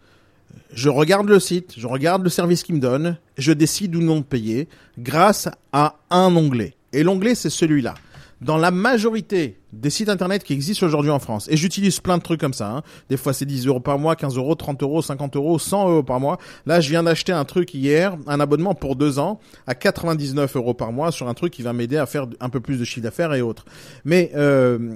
je 0.73 0.89
regarde 0.89 1.27
le 1.27 1.39
site, 1.39 1.73
je 1.77 1.87
regarde 1.87 2.23
le 2.23 2.29
service 2.29 2.63
qu'il 2.63 2.75
me 2.75 2.79
donne, 2.79 3.17
je 3.37 3.51
décide 3.51 3.95
ou 3.95 4.01
non 4.01 4.17
de 4.17 4.23
payer 4.23 4.67
grâce 4.99 5.49
à 5.71 5.95
un 6.09 6.35
onglet. 6.35 6.75
Et 6.93 7.03
l'onglet, 7.03 7.35
c'est 7.35 7.49
celui-là. 7.49 7.95
Dans 8.41 8.57
la 8.57 8.69
majorité 8.69 9.57
des 9.73 9.89
sites 9.89 10.09
internet 10.09 10.43
qui 10.43 10.53
existent 10.53 10.85
aujourd'hui 10.85 11.09
en 11.09 11.17
France, 11.17 11.47
et 11.49 11.57
j'utilise 11.57 11.99
plein 11.99 12.19
de 12.19 12.21
trucs 12.21 12.39
comme 12.39 12.53
ça, 12.53 12.69
hein. 12.69 12.83
des 13.09 13.17
fois 13.17 13.33
c'est 13.33 13.45
10 13.45 13.65
euros 13.65 13.79
par 13.79 13.97
mois, 13.97 14.15
15 14.15 14.37
euros, 14.37 14.53
30 14.53 14.83
euros, 14.83 15.01
50 15.01 15.35
euros, 15.35 15.57
100 15.57 15.89
euros 15.89 16.03
par 16.03 16.19
mois. 16.19 16.37
Là, 16.67 16.79
je 16.79 16.89
viens 16.89 17.01
d'acheter 17.01 17.31
un 17.31 17.45
truc 17.45 17.73
hier, 17.73 18.15
un 18.27 18.39
abonnement 18.39 18.75
pour 18.75 18.95
deux 18.95 19.17
ans, 19.17 19.39
à 19.65 19.73
99 19.73 20.55
euros 20.55 20.75
par 20.75 20.91
mois 20.91 21.11
sur 21.11 21.27
un 21.27 21.33
truc 21.33 21.51
qui 21.51 21.63
va 21.63 21.73
m'aider 21.73 21.97
à 21.97 22.05
faire 22.05 22.27
un 22.39 22.49
peu 22.49 22.59
plus 22.59 22.77
de 22.77 22.83
chiffre 22.83 23.03
d'affaires 23.03 23.33
et 23.33 23.41
autres. 23.41 23.65
Mais 24.05 24.31
euh, 24.35 24.95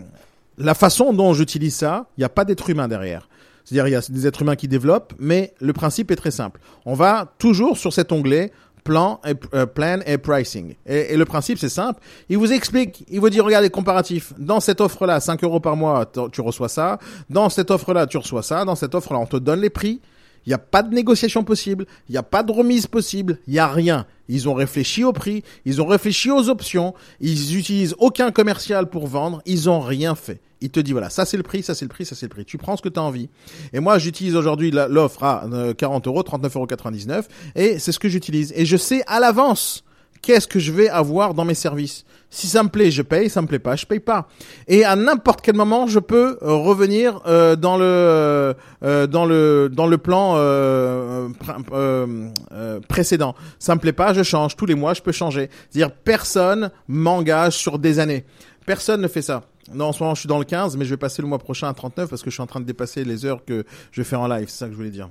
la 0.59 0.75
façon 0.75 1.11
dont 1.11 1.33
j'utilise 1.33 1.73
ça, 1.73 2.05
il 2.17 2.21
n'y 2.21 2.25
a 2.25 2.29
pas 2.29 2.45
d'être 2.45 2.69
humain 2.69 2.87
derrière. 2.87 3.27
C'est-à-dire, 3.63 3.87
il 3.87 3.91
y 3.91 3.95
a 3.95 4.01
des 4.01 4.27
êtres 4.27 4.41
humains 4.41 4.55
qui 4.55 4.67
développent, 4.67 5.13
mais 5.19 5.53
le 5.59 5.73
principe 5.73 6.11
est 6.11 6.15
très 6.15 6.31
simple. 6.31 6.59
On 6.85 6.93
va 6.93 7.33
toujours 7.37 7.77
sur 7.77 7.93
cet 7.93 8.11
onglet 8.11 8.51
plan 8.83 9.19
et, 9.25 9.33
euh, 9.53 9.65
plan 9.65 9.99
et 10.05 10.17
pricing. 10.17 10.75
Et, 10.85 11.15
le 11.15 11.25
principe, 11.25 11.57
c'est 11.59 11.69
simple. 11.69 11.99
Il 12.29 12.37
vous 12.37 12.51
explique, 12.51 13.05
il 13.09 13.19
vous 13.19 13.29
dit, 13.29 13.39
regardez, 13.39 13.69
comparatif. 13.69 14.33
Dans 14.37 14.59
cette 14.59 14.81
offre-là, 14.81 15.19
5 15.19 15.43
euros 15.43 15.59
par 15.59 15.75
mois, 15.75 16.11
tu 16.31 16.41
reçois 16.41 16.69
ça. 16.69 16.99
Dans 17.29 17.49
cette 17.49 17.71
offre-là, 17.71 18.07
tu 18.07 18.17
reçois 18.17 18.43
ça. 18.43 18.65
Dans 18.65 18.75
cette 18.75 18.95
offre-là, 18.95 19.19
on 19.19 19.25
te 19.25 19.37
donne 19.37 19.61
les 19.61 19.69
prix. 19.69 20.01
Il 20.45 20.49
n'y 20.49 20.55
a 20.55 20.57
pas 20.57 20.81
de 20.81 20.93
négociation 20.93 21.43
possible, 21.43 21.85
il 22.09 22.13
n'y 22.13 22.17
a 22.17 22.23
pas 22.23 22.41
de 22.41 22.51
remise 22.51 22.87
possible, 22.87 23.37
il 23.45 23.53
n'y 23.53 23.59
a 23.59 23.67
rien. 23.67 24.07
Ils 24.27 24.49
ont 24.49 24.55
réfléchi 24.55 25.03
au 25.03 25.13
prix, 25.13 25.43
ils 25.65 25.83
ont 25.83 25.85
réfléchi 25.85 26.31
aux 26.31 26.49
options, 26.49 26.95
ils 27.19 27.55
utilisent 27.57 27.95
aucun 27.99 28.31
commercial 28.31 28.89
pour 28.89 29.05
vendre, 29.05 29.43
ils 29.45 29.69
ont 29.69 29.81
rien 29.81 30.15
fait. 30.15 30.41
Il 30.61 30.69
te 30.69 30.79
dit 30.79 30.91
voilà, 30.91 31.09
ça 31.09 31.25
c'est 31.25 31.37
le 31.37 31.43
prix, 31.43 31.63
ça 31.63 31.73
c'est 31.75 31.85
le 31.85 31.89
prix, 31.89 32.05
ça 32.05 32.15
c'est 32.15 32.27
le 32.27 32.29
prix. 32.29 32.45
Tu 32.45 32.57
prends 32.57 32.77
ce 32.77 32.81
que 32.81 32.89
tu 32.89 32.99
as 32.99 33.03
envie. 33.03 33.29
Et 33.73 33.79
moi, 33.79 33.97
j'utilise 33.97 34.35
aujourd'hui 34.35 34.71
l'offre 34.71 35.23
à 35.23 35.45
euh, 35.51 35.73
40 35.73 36.07
euros, 36.07 36.21
39,99 36.21 37.09
euros, 37.09 37.23
et 37.55 37.79
c'est 37.79 37.91
ce 37.91 37.99
que 37.99 38.09
j'utilise. 38.09 38.53
Et 38.55 38.65
je 38.65 38.77
sais 38.77 39.03
à 39.07 39.19
l'avance 39.19 39.83
qu'est-ce 40.21 40.47
que 40.47 40.59
je 40.59 40.71
vais 40.71 40.89
avoir 40.89 41.33
dans 41.33 41.45
mes 41.45 41.53
services. 41.53 42.05
Si 42.29 42.47
ça 42.47 42.63
me 42.63 42.69
plaît, 42.69 42.91
je 42.91 43.01
paye. 43.01 43.29
Ça 43.29 43.41
me 43.41 43.47
plaît 43.47 43.59
pas, 43.59 43.75
je 43.75 43.85
paye 43.85 43.99
pas. 43.99 44.27
Et 44.67 44.85
à 44.85 44.95
n'importe 44.95 45.41
quel 45.41 45.55
moment, 45.55 45.87
je 45.87 45.99
peux 45.99 46.37
euh, 46.41 46.53
revenir 46.53 47.21
euh, 47.25 47.55
dans 47.55 47.77
le 47.77 48.55
euh, 48.83 49.07
dans 49.07 49.25
le 49.25 49.69
dans 49.71 49.87
le 49.87 49.97
plan 49.97 50.35
euh, 50.37 51.27
euh, 51.73 52.29
euh, 52.53 52.79
précédent. 52.87 53.35
Ça 53.59 53.75
me 53.75 53.79
plaît 53.81 53.93
pas, 53.93 54.13
je 54.13 54.23
change. 54.23 54.55
Tous 54.55 54.65
les 54.65 54.75
mois, 54.75 54.93
je 54.93 55.01
peux 55.01 55.11
changer. 55.11 55.49
C'est-à-dire 55.69 55.93
personne 55.93 56.71
m'engage 56.87 57.57
sur 57.57 57.79
des 57.79 57.99
années. 57.99 58.25
Personne 58.65 59.01
ne 59.01 59.07
fait 59.07 59.21
ça. 59.21 59.43
Non, 59.73 59.85
en 59.85 59.93
ce 59.93 60.01
moment, 60.01 60.15
je 60.15 60.21
suis 60.21 60.27
dans 60.27 60.39
le 60.39 60.45
15, 60.45 60.77
mais 60.77 60.85
je 60.85 60.89
vais 60.91 60.97
passer 60.97 61.21
le 61.21 61.27
mois 61.27 61.39
prochain 61.39 61.67
à 61.67 61.73
39 61.73 62.09
parce 62.09 62.21
que 62.23 62.29
je 62.29 62.35
suis 62.35 62.43
en 62.43 62.47
train 62.47 62.59
de 62.59 62.65
dépasser 62.65 63.03
les 63.03 63.25
heures 63.25 63.45
que 63.45 63.63
je 63.91 64.03
fais 64.03 64.15
en 64.15 64.27
live. 64.27 64.49
C'est 64.49 64.57
ça 64.57 64.65
que 64.65 64.71
je 64.71 64.77
voulais 64.77 64.89
dire. 64.89 65.09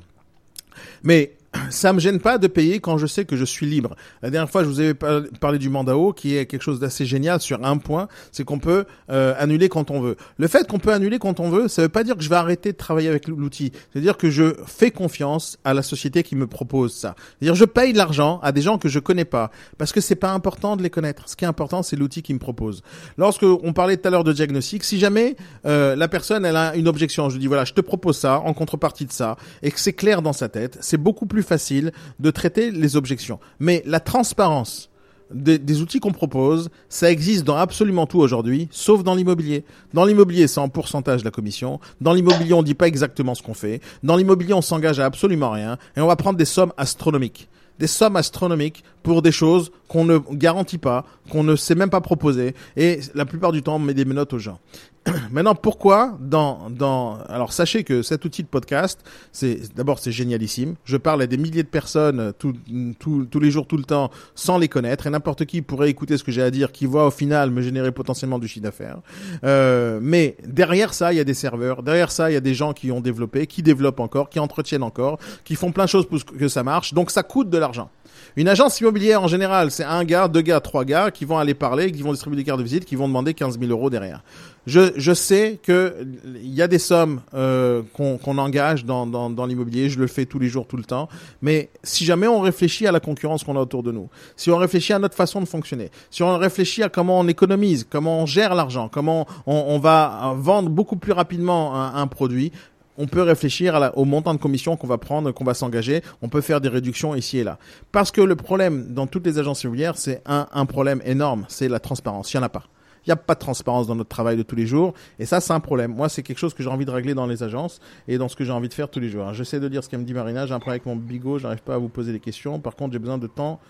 Mais 1.02 1.36
ça 1.70 1.92
me 1.92 1.98
gêne 1.98 2.20
pas 2.20 2.38
de 2.38 2.46
payer 2.46 2.78
quand 2.80 2.96
je 2.96 3.06
sais 3.06 3.24
que 3.24 3.36
je 3.36 3.44
suis 3.44 3.66
libre. 3.66 3.96
La 4.22 4.30
dernière 4.30 4.50
fois, 4.50 4.62
je 4.62 4.68
vous 4.68 4.78
avais 4.80 4.94
par- 4.94 5.22
parlé 5.40 5.58
du 5.58 5.68
Mandao, 5.68 6.12
qui 6.12 6.36
est 6.36 6.46
quelque 6.46 6.62
chose 6.62 6.78
d'assez 6.78 7.06
génial 7.06 7.40
sur 7.40 7.64
un 7.64 7.76
point, 7.78 8.06
c'est 8.30 8.44
qu'on 8.44 8.58
peut 8.60 8.84
euh, 9.10 9.34
annuler 9.38 9.68
quand 9.68 9.90
on 9.90 10.00
veut. 10.00 10.16
Le 10.38 10.46
fait 10.48 10.68
qu'on 10.68 10.78
peut 10.78 10.92
annuler 10.92 11.18
quand 11.18 11.40
on 11.40 11.50
veut, 11.50 11.66
ça 11.68 11.82
veut 11.82 11.88
pas 11.88 12.04
dire 12.04 12.16
que 12.16 12.22
je 12.22 12.28
vais 12.28 12.36
arrêter 12.36 12.72
de 12.72 12.76
travailler 12.76 13.08
avec 13.08 13.26
l'outil. 13.26 13.72
C'est-à-dire 13.92 14.16
que 14.16 14.30
je 14.30 14.54
fais 14.66 14.90
confiance 14.92 15.58
à 15.64 15.74
la 15.74 15.82
société 15.82 16.22
qui 16.22 16.36
me 16.36 16.46
propose 16.46 16.94
ça. 16.94 17.16
C'est-à-dire 17.38 17.56
je 17.56 17.64
paye 17.64 17.92
de 17.92 17.98
l'argent 17.98 18.38
à 18.42 18.52
des 18.52 18.62
gens 18.62 18.78
que 18.78 18.88
je 18.88 19.00
connais 19.00 19.24
pas, 19.24 19.50
parce 19.76 19.92
que 19.92 20.00
c'est 20.00 20.14
pas 20.14 20.30
important 20.32 20.76
de 20.76 20.82
les 20.82 20.90
connaître. 20.90 21.28
Ce 21.28 21.34
qui 21.34 21.44
est 21.44 21.48
important, 21.48 21.82
c'est 21.82 21.96
l'outil 21.96 22.22
qui 22.22 22.32
me 22.32 22.38
propose. 22.38 22.82
Lorsque 23.18 23.42
on 23.42 23.72
parlait 23.72 23.96
tout 23.96 24.06
à 24.06 24.10
l'heure 24.10 24.24
de 24.24 24.32
diagnostic, 24.32 24.84
si 24.84 24.98
jamais 25.00 25.36
euh, 25.66 25.96
la 25.96 26.06
personne 26.06 26.44
elle 26.44 26.56
a 26.56 26.76
une 26.76 26.86
objection, 26.86 27.28
je 27.28 27.38
dis 27.38 27.48
voilà, 27.48 27.64
je 27.64 27.72
te 27.72 27.80
propose 27.80 28.16
ça 28.16 28.38
en 28.38 28.54
contrepartie 28.54 29.06
de 29.06 29.12
ça, 29.12 29.36
et 29.62 29.70
que 29.72 29.80
c'est 29.80 29.92
clair 29.94 30.22
dans 30.22 30.32
sa 30.32 30.48
tête, 30.48 30.78
c'est 30.80 30.96
beaucoup 30.96 31.26
plus 31.26 31.39
facile 31.42 31.92
de 32.18 32.30
traiter 32.30 32.70
les 32.70 32.96
objections. 32.96 33.38
Mais 33.58 33.82
la 33.86 34.00
transparence 34.00 34.90
des, 35.32 35.80
outils 35.80 36.00
qu'on 36.00 36.12
propose, 36.12 36.70
ça 36.88 37.10
existe 37.10 37.44
dans 37.44 37.56
absolument 37.56 38.06
tout 38.06 38.18
aujourd'hui, 38.18 38.68
sauf 38.70 39.02
dans 39.02 39.14
l'immobilier. 39.14 39.64
Dans 39.94 40.04
l'immobilier, 40.04 40.46
c'est 40.48 40.60
en 40.60 40.68
pourcentage 40.68 41.20
de 41.20 41.24
la 41.24 41.30
commission. 41.30 41.80
Dans 42.00 42.14
l'immobilier, 42.14 42.54
on 42.54 42.62
dit 42.62 42.74
pas 42.74 42.88
exactement 42.88 43.34
ce 43.34 43.42
qu'on 43.42 43.54
fait. 43.54 43.80
Dans 44.02 44.16
l'immobilier, 44.16 44.54
on 44.54 44.62
s'engage 44.62 44.98
à 44.98 45.04
absolument 45.04 45.50
rien, 45.50 45.78
et 45.96 46.00
on 46.00 46.06
va 46.06 46.16
prendre 46.16 46.36
des 46.38 46.44
sommes 46.44 46.72
astronomiques 46.76 47.48
des 47.80 47.86
sommes 47.86 48.16
astronomiques 48.16 48.84
pour 49.02 49.22
des 49.22 49.32
choses 49.32 49.72
qu'on 49.88 50.04
ne 50.04 50.18
garantit 50.18 50.76
pas, 50.76 51.06
qu'on 51.30 51.42
ne 51.42 51.56
sait 51.56 51.74
même 51.74 51.88
pas 51.88 52.02
proposer. 52.02 52.54
Et 52.76 53.00
la 53.14 53.24
plupart 53.24 53.52
du 53.52 53.62
temps, 53.62 53.76
on 53.76 53.78
met 53.78 53.94
des 53.94 54.04
menottes 54.04 54.34
aux 54.34 54.38
gens. 54.38 54.60
Maintenant, 55.30 55.54
pourquoi 55.54 56.18
dans 56.20 56.68
dans 56.68 57.18
alors 57.28 57.54
sachez 57.54 57.84
que 57.84 58.02
cet 58.02 58.26
outil 58.26 58.42
de 58.42 58.48
podcast, 58.48 59.00
c'est 59.32 59.74
d'abord 59.74 59.98
c'est 59.98 60.12
génialissime. 60.12 60.74
Je 60.84 60.98
parle 60.98 61.22
à 61.22 61.26
des 61.26 61.38
milliers 61.38 61.62
de 61.62 61.68
personnes 61.68 62.20
euh, 62.20 62.32
tout, 62.32 62.52
tout- 62.98 63.24
tous 63.30 63.40
les 63.40 63.50
jours, 63.50 63.66
tout 63.66 63.78
le 63.78 63.84
temps, 63.84 64.10
sans 64.34 64.58
les 64.58 64.68
connaître, 64.68 65.06
et 65.06 65.10
n'importe 65.10 65.46
qui 65.46 65.62
pourrait 65.62 65.88
écouter 65.88 66.18
ce 66.18 66.24
que 66.24 66.30
j'ai 66.30 66.42
à 66.42 66.50
dire, 66.50 66.70
qui 66.70 66.84
va 66.84 67.06
au 67.06 67.10
final 67.10 67.50
me 67.50 67.62
générer 67.62 67.92
potentiellement 67.92 68.38
du 68.38 68.46
chiffre 68.46 68.64
d'affaires. 68.64 68.98
Euh, 69.42 70.00
mais 70.02 70.36
derrière 70.46 70.92
ça, 70.92 71.14
il 71.14 71.16
y 71.16 71.20
a 71.20 71.24
des 71.24 71.34
serveurs, 71.34 71.82
derrière 71.82 72.12
ça, 72.12 72.30
il 72.30 72.34
y 72.34 72.36
a 72.36 72.40
des 72.40 72.54
gens 72.54 72.74
qui 72.74 72.92
ont 72.92 73.00
développé, 73.00 73.46
qui 73.46 73.62
développent 73.62 74.00
encore, 74.00 74.28
qui 74.28 74.38
entretiennent 74.38 74.82
encore, 74.82 75.18
qui 75.44 75.54
font 75.54 75.72
plein 75.72 75.84
de 75.84 75.90
choses 75.90 76.06
pour 76.06 76.22
que 76.24 76.48
ça 76.48 76.62
marche. 76.62 76.92
Donc 76.92 77.10
ça 77.10 77.22
coûte 77.22 77.48
de 77.48 77.56
l'argent. 77.58 77.88
Une 78.36 78.48
agence 78.48 78.78
immobilière 78.80 79.22
en 79.22 79.28
général, 79.28 79.70
c'est 79.70 79.82
un 79.82 80.04
gars, 80.04 80.28
deux 80.28 80.42
gars, 80.42 80.60
trois 80.60 80.84
gars 80.84 81.10
qui 81.10 81.24
vont 81.24 81.38
aller 81.38 81.54
parler, 81.54 81.90
qui 81.90 82.02
vont 82.02 82.12
distribuer 82.12 82.36
des 82.36 82.44
cartes 82.44 82.58
de 82.58 82.64
visite, 82.64 82.84
qui 82.84 82.94
vont 82.94 83.08
demander 83.08 83.34
15 83.34 83.58
000 83.58 83.70
euros 83.72 83.88
derrière. 83.90 84.22
Je, 84.66 85.14
sais 85.14 85.58
que 85.62 85.96
il 86.24 86.54
y 86.54 86.60
a 86.60 86.68
des 86.68 86.78
sommes 86.78 87.22
euh, 87.34 87.82
qu'on 87.94 88.38
engage 88.38 88.84
dans, 88.84 89.46
l'immobilier, 89.46 89.88
je 89.88 89.98
le 89.98 90.06
fais 90.06 90.26
tous 90.26 90.38
les 90.38 90.48
jours, 90.48 90.66
tout 90.66 90.76
le 90.76 90.84
temps. 90.84 91.08
Mais 91.40 91.70
si 91.82 92.04
jamais 92.04 92.26
on 92.26 92.40
réfléchit 92.40 92.86
à 92.86 92.92
la 92.92 93.00
concurrence 93.00 93.42
qu'on 93.42 93.56
a 93.56 93.60
autour 93.60 93.82
de 93.82 93.90
nous, 93.90 94.08
si 94.36 94.50
on 94.50 94.58
réfléchit 94.58 94.92
à 94.92 94.98
notre 94.98 95.14
façon 95.14 95.40
de 95.40 95.46
fonctionner, 95.46 95.90
si 96.10 96.22
on 96.22 96.36
réfléchit 96.36 96.82
à 96.82 96.88
comment 96.88 97.18
on 97.18 97.28
économise, 97.28 97.86
comment 97.88 98.20
on 98.20 98.26
gère 98.26 98.54
l'argent, 98.54 98.88
comment 98.92 99.26
on, 99.46 99.78
va 99.78 100.34
vendre 100.36 100.68
beaucoup 100.68 100.96
plus 100.96 101.12
rapidement 101.12 101.74
un, 101.94 102.06
produit, 102.06 102.52
on 102.98 103.06
peut 103.06 103.22
réfléchir 103.22 103.92
au 103.94 104.04
montant 104.04 104.34
de 104.34 104.38
commission 104.38 104.76
qu'on 104.76 104.86
va 104.86 104.98
prendre, 104.98 105.32
qu'on 105.32 105.44
va 105.44 105.54
s'engager. 105.54 106.02
On 106.20 106.28
peut 106.28 106.42
faire 106.42 106.60
des 106.60 106.68
réductions 106.68 107.14
ici 107.14 107.38
et 107.38 107.44
là. 107.44 107.58
Parce 107.92 108.10
que 108.10 108.20
le 108.20 108.36
problème 108.36 108.92
dans 108.92 109.06
toutes 109.06 109.24
les 109.24 109.38
agences 109.38 109.62
immobilières, 109.62 109.96
c'est 109.96 110.20
un, 110.26 110.48
un 110.52 110.66
problème 110.66 111.00
énorme, 111.06 111.46
c'est 111.48 111.68
la 111.68 111.80
transparence. 111.80 112.32
Il 112.34 112.36
n'y 112.36 112.42
en 112.42 112.46
a 112.46 112.50
pas. 112.50 112.64
Il 113.06 113.08
n'y 113.08 113.12
a 113.12 113.16
pas 113.16 113.34
de 113.34 113.40
transparence 113.40 113.86
dans 113.86 113.94
notre 113.94 114.08
travail 114.08 114.36
de 114.36 114.42
tous 114.42 114.56
les 114.56 114.66
jours. 114.66 114.94
Et 115.18 115.26
ça, 115.26 115.40
c'est 115.40 115.52
un 115.52 115.60
problème. 115.60 115.94
Moi, 115.94 116.08
c'est 116.08 116.22
quelque 116.22 116.38
chose 116.38 116.54
que 116.54 116.62
j'ai 116.62 116.68
envie 116.68 116.84
de 116.84 116.90
régler 116.90 117.14
dans 117.14 117.26
les 117.26 117.42
agences 117.42 117.80
et 118.08 118.18
dans 118.18 118.28
ce 118.28 118.36
que 118.36 118.44
j'ai 118.44 118.52
envie 118.52 118.68
de 118.68 118.74
faire 118.74 118.88
tous 118.88 119.00
les 119.00 119.08
jours. 119.08 119.32
J'essaie 119.32 119.60
de 119.60 119.68
dire 119.68 119.82
ce 119.82 119.88
qu'elle 119.88 120.00
me 120.00 120.04
dit 120.04 120.14
Marina. 120.14 120.46
J'ai 120.46 120.54
un 120.54 120.58
problème 120.58 120.80
avec 120.82 120.86
mon 120.86 120.96
bigot. 120.96 121.38
J'arrive 121.38 121.62
pas 121.62 121.74
à 121.74 121.78
vous 121.78 121.88
poser 121.88 122.12
des 122.12 122.20
questions. 122.20 122.60
Par 122.60 122.76
contre, 122.76 122.92
j'ai 122.92 122.98
besoin 122.98 123.18
de 123.18 123.26
temps. 123.26 123.60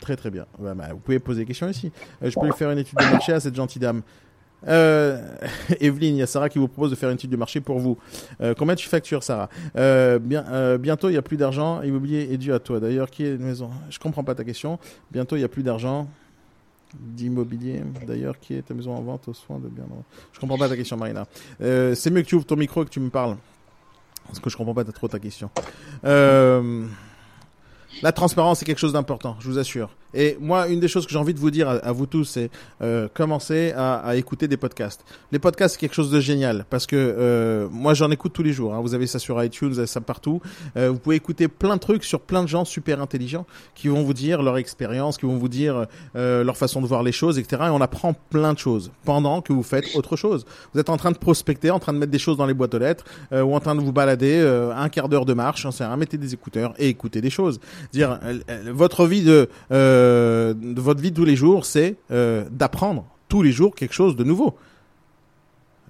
Très, 0.00 0.16
très 0.16 0.30
bien. 0.30 0.46
Bah, 0.58 0.74
bah, 0.74 0.88
vous 0.92 0.98
pouvez 0.98 1.18
poser 1.18 1.40
des 1.40 1.46
questions 1.46 1.68
ici. 1.68 1.92
Euh, 2.22 2.30
je 2.30 2.38
peux 2.38 2.46
lui 2.46 2.52
faire 2.52 2.70
une 2.70 2.78
étude 2.78 2.98
de 2.98 3.04
marché 3.04 3.32
à 3.32 3.40
cette 3.40 3.54
gentille 3.54 3.80
dame. 3.80 4.02
Euh, 4.68 5.20
Evelyne, 5.80 6.16
il 6.16 6.18
y 6.18 6.22
a 6.22 6.26
Sarah 6.26 6.48
qui 6.48 6.58
vous 6.58 6.68
propose 6.68 6.90
de 6.90 6.96
faire 6.96 7.10
une 7.10 7.14
étude 7.14 7.30
de 7.30 7.36
marché 7.36 7.60
pour 7.60 7.78
vous. 7.78 7.98
Euh, 8.40 8.54
combien 8.56 8.74
tu 8.74 8.88
factures, 8.88 9.22
Sarah? 9.22 9.48
Euh, 9.76 10.18
Bientôt, 10.78 11.08
il 11.08 11.12
n'y 11.12 11.18
a 11.18 11.22
plus 11.22 11.36
d'argent. 11.36 11.82
Immobilier 11.82 12.28
est 12.32 12.38
dû 12.38 12.52
à 12.52 12.58
toi. 12.58 12.80
D'ailleurs, 12.80 13.10
qui 13.10 13.24
est 13.24 13.34
une 13.34 13.44
maison? 13.44 13.70
Je 13.88 13.98
comprends 13.98 14.24
pas 14.24 14.34
ta 14.34 14.44
question. 14.44 14.78
Bientôt, 15.10 15.36
il 15.36 15.40
n'y 15.40 15.44
a 15.44 15.48
plus 15.48 15.62
d'argent 15.62 16.08
d'immobilier. 16.98 17.82
D'ailleurs, 18.06 18.38
qui 18.38 18.54
est 18.54 18.62
ta 18.62 18.74
maison 18.74 18.94
en 18.94 19.02
vente 19.02 19.28
aux 19.28 19.34
soins 19.34 19.58
de 19.58 19.68
bien 19.68 19.84
Je 20.32 20.40
comprends 20.40 20.58
pas 20.58 20.68
ta 20.68 20.76
question, 20.76 20.96
Marina. 20.96 21.26
Euh, 21.60 21.94
c'est 21.94 22.10
mieux 22.10 22.22
que 22.22 22.26
tu 22.26 22.34
ouvres 22.34 22.46
ton 22.46 22.56
micro 22.56 22.82
et 22.82 22.84
que 22.84 22.90
tu 22.90 23.00
me 23.00 23.10
parles. 23.10 23.36
Parce 24.26 24.40
que 24.40 24.50
je 24.50 24.56
comprends 24.56 24.74
pas 24.74 24.84
trop 24.84 25.08
ta 25.08 25.18
question. 25.18 25.50
Euh, 26.04 26.86
la 28.02 28.12
transparence, 28.12 28.60
c'est 28.60 28.64
quelque 28.64 28.78
chose 28.78 28.92
d'important, 28.92 29.36
je 29.40 29.48
vous 29.48 29.58
assure. 29.58 29.90
Et 30.14 30.36
moi, 30.40 30.68
une 30.68 30.80
des 30.80 30.88
choses 30.88 31.06
que 31.06 31.12
j'ai 31.12 31.18
envie 31.18 31.34
de 31.34 31.38
vous 31.40 31.50
dire 31.50 31.68
à, 31.68 31.92
vous 31.92 32.06
tous, 32.06 32.24
c'est 32.24 32.50
euh, 32.82 33.08
commencer 33.12 33.72
à, 33.76 33.94
à 33.96 34.16
écouter 34.16 34.48
des 34.48 34.56
podcasts. 34.56 35.04
Les 35.32 35.38
podcasts, 35.38 35.74
c'est 35.74 35.80
quelque 35.80 35.94
chose 35.94 36.10
de 36.10 36.20
génial 36.20 36.64
parce 36.70 36.86
que 36.86 36.96
euh, 36.96 37.68
moi, 37.70 37.94
j'en 37.94 38.10
écoute 38.10 38.32
tous 38.32 38.42
les 38.42 38.52
jours. 38.52 38.74
hein. 38.74 38.80
Vous 38.80 38.94
avez 38.94 39.06
ça 39.06 39.18
sur 39.18 39.42
iTunes, 39.42 39.68
vous 39.68 39.78
avez 39.78 39.86
ça 39.86 40.00
partout. 40.00 40.40
Euh, 40.76 40.90
vous 40.90 40.98
pouvez 40.98 41.16
écouter 41.16 41.48
plein 41.48 41.76
de 41.76 41.80
trucs 41.80 42.04
sur 42.04 42.20
plein 42.20 42.42
de 42.42 42.48
gens 42.48 42.64
super 42.64 43.00
intelligents 43.00 43.46
qui 43.74 43.88
vont 43.88 44.02
vous 44.02 44.14
dire 44.14 44.42
leur 44.42 44.56
expérience, 44.58 45.18
qui 45.18 45.26
vont 45.26 45.36
vous 45.36 45.48
dire 45.48 45.86
euh, 46.16 46.44
leur 46.44 46.56
façon 46.56 46.80
de 46.80 46.86
voir 46.86 47.02
les 47.02 47.12
choses, 47.12 47.38
etc. 47.38 47.62
Et 47.66 47.70
on 47.70 47.80
apprend 47.80 48.14
plein 48.30 48.52
de 48.52 48.58
choses 48.58 48.90
pendant 49.04 49.40
que 49.40 49.52
vous 49.52 49.62
faites 49.62 49.84
autre 49.94 50.16
chose. 50.16 50.44
Vous 50.74 50.80
êtes 50.80 50.90
en 50.90 50.96
train 50.96 51.10
de 51.12 51.18
prospecter, 51.18 51.70
en 51.70 51.78
train 51.78 51.92
de 51.92 51.98
mettre 51.98 52.12
des 52.12 52.18
choses 52.18 52.36
dans 52.36 52.46
les 52.46 52.54
boîtes 52.54 52.74
aux 52.74 52.78
lettres, 52.78 53.04
euh, 53.32 53.42
ou 53.42 53.54
en 53.54 53.60
train 53.60 53.74
de 53.74 53.80
vous 53.80 53.92
balader 53.92 54.40
euh, 54.40 54.74
un 54.74 54.88
quart 54.88 55.08
d'heure 55.08 55.24
de 55.24 55.34
marche, 55.34 55.68
sais 55.70 55.84
rien, 55.84 55.96
mettez 55.96 56.18
des 56.18 56.34
écouteurs 56.34 56.74
et 56.78 56.88
écoutez 56.88 57.20
des 57.20 57.30
choses. 57.30 57.60
Dire 57.92 58.18
votre 58.72 59.06
vie 59.06 59.22
de, 59.22 59.48
euh, 60.00 60.54
de 60.54 60.80
votre 60.80 61.00
vie 61.00 61.10
de 61.10 61.16
tous 61.16 61.24
les 61.24 61.36
jours, 61.36 61.64
c'est 61.66 61.96
euh, 62.10 62.44
d'apprendre 62.50 63.04
tous 63.28 63.42
les 63.42 63.52
jours 63.52 63.74
quelque 63.74 63.94
chose 63.94 64.16
de 64.16 64.24
nouveau. 64.24 64.56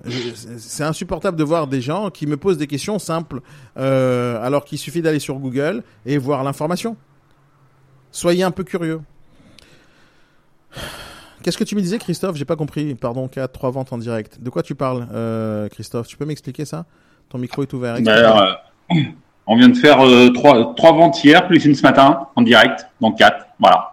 C'est- 0.06 0.82
insupportable 0.82 1.36
de 1.36 1.44
voir 1.44 1.66
des 1.66 1.80
gens 1.82 2.11
qui 2.11 2.26
me 2.26 2.36
posent 2.38 2.56
des 2.56 2.66
questions 2.66 2.98
simples 2.98 3.40
euh, 3.76 4.42
alors 4.42 4.64
qu'il 4.64 4.78
suffit 4.78 5.02
d'aller 5.02 5.18
sur 5.18 5.38
Google 5.38 5.82
et 6.06 6.16
voir 6.18 6.42
l'information. 6.42 6.96
Soyez 8.11 8.42
un 8.42 8.50
peu 8.50 8.64
curieux. 8.64 9.00
Qu'est-ce 11.42 11.58
que 11.58 11.64
tu 11.64 11.74
me 11.76 11.80
disais, 11.80 11.98
Christophe? 11.98 12.36
J'ai 12.36 12.44
pas 12.44 12.56
compris. 12.56 12.94
Pardon, 12.94 13.28
4, 13.28 13.52
3 13.52 13.70
ventes 13.70 13.92
en 13.92 13.98
direct. 13.98 14.42
De 14.42 14.50
quoi 14.50 14.62
tu 14.62 14.74
parles, 14.74 15.06
Christophe? 15.70 16.06
Tu 16.06 16.16
peux 16.16 16.24
m'expliquer 16.26 16.64
ça? 16.64 16.86
Ton 17.28 17.38
micro 17.38 17.62
est 17.62 17.72
ouvert. 17.72 17.96
euh, 17.96 18.52
on 19.46 19.56
vient 19.56 19.68
de 19.68 19.76
faire 19.76 20.00
euh, 20.04 20.30
trois, 20.30 20.74
trois 20.74 20.92
ventes 20.92 21.22
hier, 21.24 21.46
plus 21.46 21.64
une 21.64 21.74
ce 21.74 21.82
matin, 21.82 22.26
en 22.36 22.42
direct, 22.42 22.86
donc 23.00 23.18
quatre. 23.18 23.46
Voilà. 23.58 23.92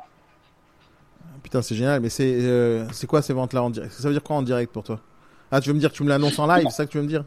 Putain, 1.48 1.62
c'est 1.62 1.76
génial, 1.76 2.02
mais 2.02 2.10
c'est 2.10 2.40
euh, 2.42 2.84
c'est 2.92 3.08
quoi 3.08 3.22
ces 3.22 3.32
ventes-là 3.32 3.64
en 3.64 3.70
direct? 3.70 3.94
Ça 3.94 4.06
veut 4.10 4.14
dire 4.14 4.22
quoi 4.22 4.36
en 4.36 4.42
direct 4.42 4.70
pour 4.74 4.84
toi? 4.84 5.00
Ah, 5.50 5.62
tu 5.62 5.70
veux 5.70 5.76
me 5.76 5.80
dire 5.80 5.90
que 5.92 5.96
tu 5.96 6.04
me 6.04 6.10
l'annonces 6.10 6.38
en 6.40 6.46
live 6.46 6.66
C'est 6.70 6.76
ça 6.76 6.86
que 6.86 6.92
tu 6.92 6.98
veux 6.98 7.04
me 7.04 7.08
dire? 7.08 7.24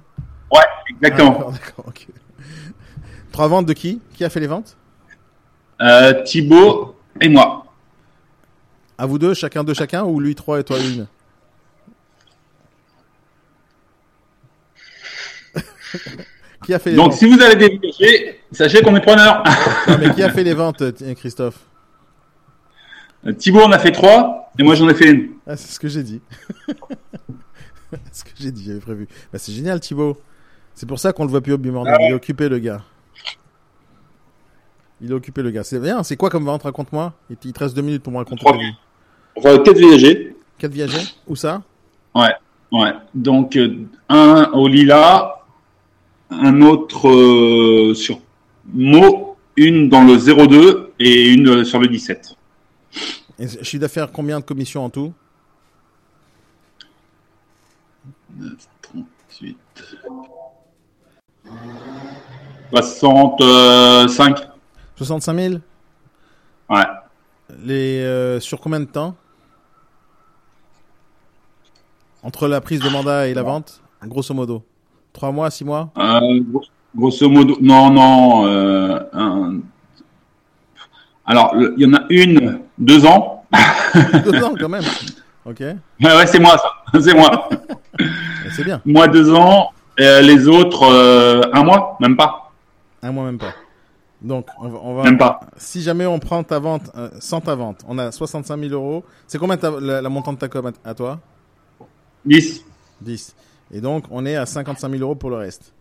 Ouais, 0.53 0.59
Ah, 0.63 0.83
exactement. 0.91 1.31
D'accord, 1.31 1.53
d'accord, 1.53 1.85
ok. 1.89 2.07
Trois 3.33 3.49
ventes 3.49 3.65
de 3.65 3.73
qui? 3.73 3.99
Qui 4.13 4.23
a 4.23 4.29
fait 4.29 4.41
les 4.41 4.47
ventes? 4.47 4.77
Euh, 5.81 6.23
Thibaut 6.25 6.97
et 7.19 7.31
moi. 7.31 7.65
À 8.99 9.07
vous 9.07 9.19
deux, 9.19 9.33
chacun 9.33 9.65
deux 9.65 9.73
chacun, 9.73 10.05
ou 10.05 10.21
lui 10.21 10.35
trois 10.35 10.61
et 10.61 10.65
toi 10.65 10.79
une? 10.79 11.07
Qui 16.67 16.75
a 16.75 16.79
fait 16.79 16.91
les 16.91 16.97
Donc, 16.97 17.13
ventes? 17.13 17.19
si 17.21 17.27
vous 17.27 17.41
avez 17.41 17.57
déménagé, 17.57 18.41
sachez 18.53 18.83
qu'on 18.83 18.95
est 18.97 19.01
preneur. 19.01 19.43
Non, 19.89 19.97
mais 19.99 20.11
qui 20.11 20.23
a 20.23 20.29
fait 20.29 20.45
les 20.45 20.53
ventes, 20.53 20.83
euh, 20.83 21.15
Christophe? 21.15 21.59
Thibaut 23.37 23.61
en 23.61 23.73
a 23.73 23.79
fait 23.79 23.93
trois, 23.93 24.51
et 24.59 24.63
moi 24.63 24.75
j'en 24.75 24.89
ai 24.89 24.95
fait 24.95 25.11
une. 25.11 25.31
Ah, 25.47 25.57
c'est 25.57 25.73
ce 25.73 25.79
que 25.81 25.89
j'ai 25.89 26.03
dit. 26.03 26.21
c'est 28.13 28.15
ce 28.15 28.25
que 28.25 28.31
j'ai 28.39 28.51
dit, 28.51 28.65
j'avais 28.65 28.81
prévu. 28.81 29.09
Bah, 29.33 29.39
c'est 29.39 29.53
génial, 29.53 29.81
Thibaut. 29.81 30.17
C'est 30.75 30.87
pour 30.87 30.99
ça 30.99 31.13
qu'on 31.13 31.25
le 31.25 31.31
voit 31.31 31.41
plus 31.41 31.53
au 31.53 31.59
Bimorning. 31.59 31.95
Il 32.01 32.11
est 32.11 32.15
occupé, 32.15 32.49
le 32.49 32.59
gars. 32.59 32.83
Il 35.03 35.11
est 35.11 35.15
occupé, 35.15 35.43
le 35.43 35.51
gars. 35.51 35.65
C'est 35.65 35.81
bien. 35.81 36.03
C'est 36.03 36.17
quoi 36.17 36.31
comme 36.31 36.45
vente 36.45 36.63
Raconte-moi. 36.63 37.13
Il 37.29 37.37
te 37.37 37.49
il 37.49 37.53
te 37.53 37.59
reste 37.59 37.75
deux 37.75 37.83
minutes 37.83 38.03
pour 38.03 38.13
me 38.13 38.19
raconter 38.19 38.45
Trois. 38.45 38.57
Enfin, 39.37 39.59
quatre 39.59 39.79
viagers. 39.79 40.37
Quatre 40.59 40.73
viagers 40.73 41.07
Où 41.27 41.37
ça? 41.37 41.63
Ouais. 42.15 42.93
Donc, 43.15 43.57
euh, 43.57 43.87
un 44.09 44.51
au 44.53 44.69
lilas, 44.69 45.35
un 46.31 46.63
autre 46.63 47.09
euh, 47.09 47.95
sur 47.95 48.21
Mo, 48.73 49.37
une 49.57 49.89
dans 49.89 50.05
le 50.05 50.17
02 50.17 50.93
et 51.01 51.33
une 51.33 51.49
euh, 51.49 51.65
sur 51.65 51.81
le 51.81 51.89
17. 51.89 52.37
Et 53.39 53.49
chiffre 53.65 53.81
d'affaires, 53.81 54.11
combien 54.13 54.39
de 54.41 54.45
commissions 54.45 54.85
en 54.85 54.91
tout? 54.91 55.13
38. 58.83 59.57
65. 62.73 64.49
65 64.97 65.35
000 65.35 65.55
Ouais. 66.69 66.85
Les, 67.65 68.01
euh, 68.03 68.39
sur 68.39 68.61
combien 68.61 68.79
de 68.81 68.85
temps? 68.85 69.17
Entre 72.23 72.47
la 72.47 72.61
prise 72.61 72.81
de 72.81 72.89
mandat 72.89 73.27
et 73.29 73.35
la 73.35 73.43
vente? 73.43 73.81
Grosso 74.05 74.33
modo. 74.35 74.63
Trois 75.13 75.33
mois, 75.33 75.51
six 75.51 75.65
mois? 75.65 75.91
Euh, 75.97 76.41
gros- 76.43 76.65
grosso 76.95 77.29
modo, 77.29 77.57
non, 77.61 77.91
non, 77.91 78.47
euh, 78.47 79.01
un- 79.13 79.61
Alors, 81.27 81.55
il 81.57 81.75
y 81.83 81.87
en 81.87 81.95
a 81.95 82.05
une, 82.11 82.61
deux 82.81 83.05
ans. 83.07 83.45
Deux 84.25 84.43
ans 84.43 84.55
quand 84.59 84.69
même. 84.69 84.85
Ok, 85.45 85.61
Ouais, 85.61 85.77
ouais, 86.03 86.27
c'est 86.27 86.39
moi, 86.41 86.57
ça. 86.59 87.01
C'est 87.01 87.15
moi. 87.15 87.49
C'est 88.57 88.65
bien. 88.65 88.81
moi, 88.85 89.07
deux 89.09 89.33
ans. 89.33 89.71
Euh, 90.01 90.21
les 90.23 90.49
autres, 90.49 90.85
euh, 90.85 91.43
un 91.53 91.63
mois, 91.63 91.97
même 92.01 92.17
pas. 92.17 92.51
Un 93.03 93.13
mois 93.13 93.25
même 93.25 93.39
pas. 93.39 93.53
Donc, 94.23 94.47
on 94.59 94.69
va, 94.69 94.79
on 94.83 94.95
va- 94.97 95.03
Même 95.05 95.19
pas. 95.19 95.41
si 95.57 95.83
jamais 95.83 96.07
on 96.07 96.19
prend 96.19 96.43
ta 96.43 96.59
vente, 96.59 96.91
euh, 96.97 97.09
sans 97.21 97.41
ta 97.41 97.55
vente, 97.55 97.83
on 97.89 97.97
a 97.99 98.11
65 98.13 98.59
000 98.61 98.73
euros. 98.73 99.05
C'est 99.27 99.39
combien 99.39 99.57
ta- 99.57 99.79
la, 99.81 100.01
la 100.03 100.09
montant 100.09 100.33
de 100.33 100.39
ta 100.39 100.49
com 100.49 100.67
à, 100.85 100.91
à 100.91 100.95
toi? 100.95 101.19
10. 102.25 102.65
10. 103.01 103.35
Et 103.73 103.81
donc, 103.81 104.05
on 104.11 104.25
est 104.27 104.37
à 104.37 104.47
55 104.47 104.91
000 104.91 105.03
euros 105.03 105.15
pour 105.15 105.31
le 105.31 105.37
reste. 105.37 105.73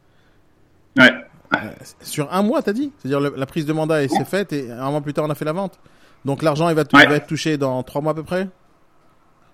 Ouais. 0.97 1.11
Euh, 1.55 1.57
sur 2.01 2.31
un 2.33 2.41
mois, 2.43 2.61
t'as 2.61 2.73
dit? 2.73 2.91
C'est-à-dire 2.99 3.19
la 3.19 3.45
prise 3.45 3.65
de 3.65 3.73
mandat, 3.73 4.07
s'est 4.07 4.25
faite 4.25 4.53
et 4.53 4.71
un 4.71 4.89
mois 4.91 5.01
plus 5.01 5.13
tard, 5.13 5.25
on 5.25 5.29
a 5.29 5.35
fait 5.35 5.45
la 5.45 5.53
vente. 5.53 5.79
Donc, 6.25 6.43
l'argent, 6.43 6.69
il 6.69 6.75
va, 6.75 6.83
t- 6.85 6.95
Ouais. 6.95 7.03
il 7.03 7.09
va 7.09 7.15
être 7.15 7.27
touché 7.27 7.57
dans 7.57 7.81
trois 7.83 8.01
mois 8.01 8.11
à 8.11 8.15
peu 8.15 8.23
près? 8.23 8.47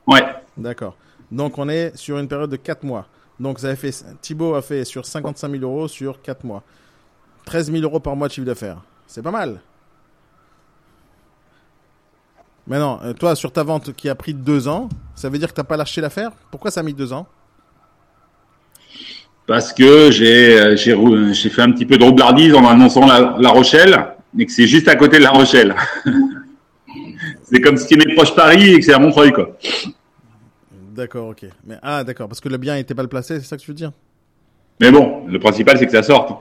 Ouais. 0.07 0.23
D'accord. 0.57 0.95
Donc, 1.31 1.57
on 1.57 1.69
est 1.69 1.95
sur 1.95 2.17
une 2.17 2.27
période 2.27 2.49
de 2.49 2.55
4 2.55 2.83
mois. 2.83 3.05
Donc, 3.39 3.59
ça 3.59 3.67
a 3.69 3.75
fait, 3.75 3.91
Thibaut 4.21 4.55
a 4.55 4.61
fait 4.61 4.85
sur 4.85 5.05
55 5.05 5.51
000 5.51 5.63
euros 5.63 5.87
sur 5.87 6.21
4 6.21 6.43
mois. 6.43 6.63
13 7.45 7.71
000 7.71 7.83
euros 7.83 7.99
par 7.99 8.15
mois 8.15 8.27
de 8.27 8.33
chiffre 8.33 8.45
d'affaires. 8.47 8.77
C'est 9.07 9.21
pas 9.21 9.31
mal. 9.31 9.59
Mais 12.67 12.79
non, 12.79 12.99
euh, 13.03 13.13
toi, 13.13 13.35
sur 13.35 13.51
ta 13.51 13.61
vente 13.63 13.93
qui 13.93 14.09
a 14.09 14.15
pris 14.15 14.33
2 14.33 14.67
ans, 14.67 14.89
ça 15.13 15.29
veut 15.29 15.37
dire 15.37 15.49
que 15.49 15.53
t'as 15.53 15.63
pas 15.63 15.77
lâché 15.77 16.01
l'affaire? 16.01 16.31
Pourquoi 16.49 16.71
ça 16.71 16.79
a 16.79 16.83
mis 16.83 16.93
2 16.93 17.13
ans? 17.13 17.27
Parce 19.45 19.71
que 19.73 20.09
j'ai 20.09 20.59
euh, 20.59 20.75
j'ai 20.75 21.49
fait 21.51 21.61
un 21.61 21.71
petit 21.71 21.85
peu 21.85 21.97
de 21.99 22.03
roublardise 22.03 22.55
en 22.55 22.65
annonçant 22.67 23.05
la, 23.05 23.35
la 23.39 23.49
Rochelle 23.51 24.07
et 24.39 24.45
que 24.47 24.51
c'est 24.51 24.65
juste 24.65 24.87
à 24.87 24.95
côté 24.95 25.19
de 25.19 25.23
la 25.23 25.29
Rochelle. 25.29 25.75
c'est 27.55 27.61
comme 27.61 27.77
si 27.77 27.87
tu 27.87 28.15
proche 28.15 28.35
Paris 28.35 28.73
et 28.73 28.79
que 28.79 28.85
c'est 28.85 28.93
à 28.93 28.99
Montreuil, 28.99 29.31
quoi. 29.31 29.57
D'accord, 30.71 31.29
ok. 31.29 31.45
Mais, 31.65 31.77
ah, 31.81 32.03
d'accord, 32.03 32.27
parce 32.27 32.41
que 32.41 32.49
le 32.49 32.57
bien 32.57 32.75
était 32.75 32.93
mal 32.93 33.07
placé, 33.07 33.39
c'est 33.39 33.45
ça 33.45 33.55
que 33.57 33.61
tu 33.61 33.71
veux 33.71 33.75
dire? 33.75 33.91
Mais 34.79 34.91
bon, 34.91 35.25
le 35.27 35.39
principal, 35.39 35.77
c'est 35.77 35.85
que 35.85 35.91
ça 35.91 36.03
sorte. 36.03 36.33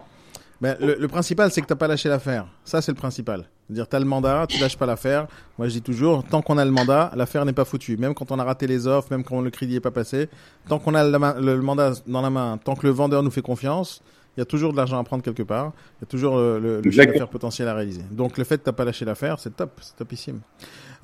Ben, 0.60 0.76
le, 0.80 0.96
le 0.98 1.08
principal, 1.08 1.50
c'est 1.50 1.60
que 1.60 1.66
t'as 1.66 1.74
pas 1.76 1.88
lâché 1.88 2.08
l'affaire. 2.08 2.46
Ça, 2.64 2.80
c'est 2.80 2.90
le 2.92 2.96
principal. 2.96 3.44
C'est-à-dire, 3.66 3.88
t'as 3.88 3.98
le 3.98 4.04
mandat, 4.04 4.46
tu 4.48 4.58
lâches 4.60 4.76
pas 4.76 4.86
l'affaire. 4.86 5.26
Moi, 5.58 5.68
je 5.68 5.74
dis 5.74 5.82
toujours, 5.82 6.24
tant 6.24 6.42
qu'on 6.42 6.58
a 6.58 6.64
le 6.64 6.70
mandat, 6.70 7.12
l'affaire 7.14 7.44
n'est 7.44 7.52
pas 7.52 7.64
foutue. 7.64 7.96
Même 7.96 8.14
quand 8.14 8.32
on 8.32 8.38
a 8.38 8.44
raté 8.44 8.66
les 8.66 8.86
offres, 8.86 9.08
même 9.10 9.24
quand 9.24 9.40
le 9.40 9.50
crédit 9.50 9.76
est 9.76 9.80
pas 9.80 9.90
passé, 9.90 10.28
tant 10.68 10.78
qu'on 10.78 10.94
a 10.94 11.04
le, 11.04 11.40
le 11.40 11.62
mandat 11.62 11.92
dans 12.06 12.22
la 12.22 12.30
main, 12.30 12.58
tant 12.62 12.74
que 12.74 12.86
le 12.86 12.92
vendeur 12.92 13.22
nous 13.22 13.30
fait 13.30 13.42
confiance, 13.42 14.02
il 14.36 14.40
y 14.40 14.42
a 14.42 14.46
toujours 14.46 14.72
de 14.72 14.76
l'argent 14.76 14.98
à 14.98 15.04
prendre 15.04 15.22
quelque 15.22 15.44
part. 15.44 15.72
Il 15.98 16.02
y 16.02 16.04
a 16.04 16.06
toujours 16.06 16.36
le, 16.36 16.58
le, 16.58 16.80
le 16.80 16.90
chiffre 16.90 17.06
d'affaires 17.06 17.28
potentiel 17.28 17.68
à 17.68 17.74
réaliser. 17.74 18.02
Donc, 18.10 18.36
le 18.38 18.44
fait 18.44 18.58
que 18.58 18.64
t'as 18.64 18.72
pas 18.72 18.84
lâché 18.84 19.04
l'affaire, 19.04 19.38
c'est 19.38 19.56
top, 19.56 19.78
c'est 19.80 19.96
topissime. 19.96 20.40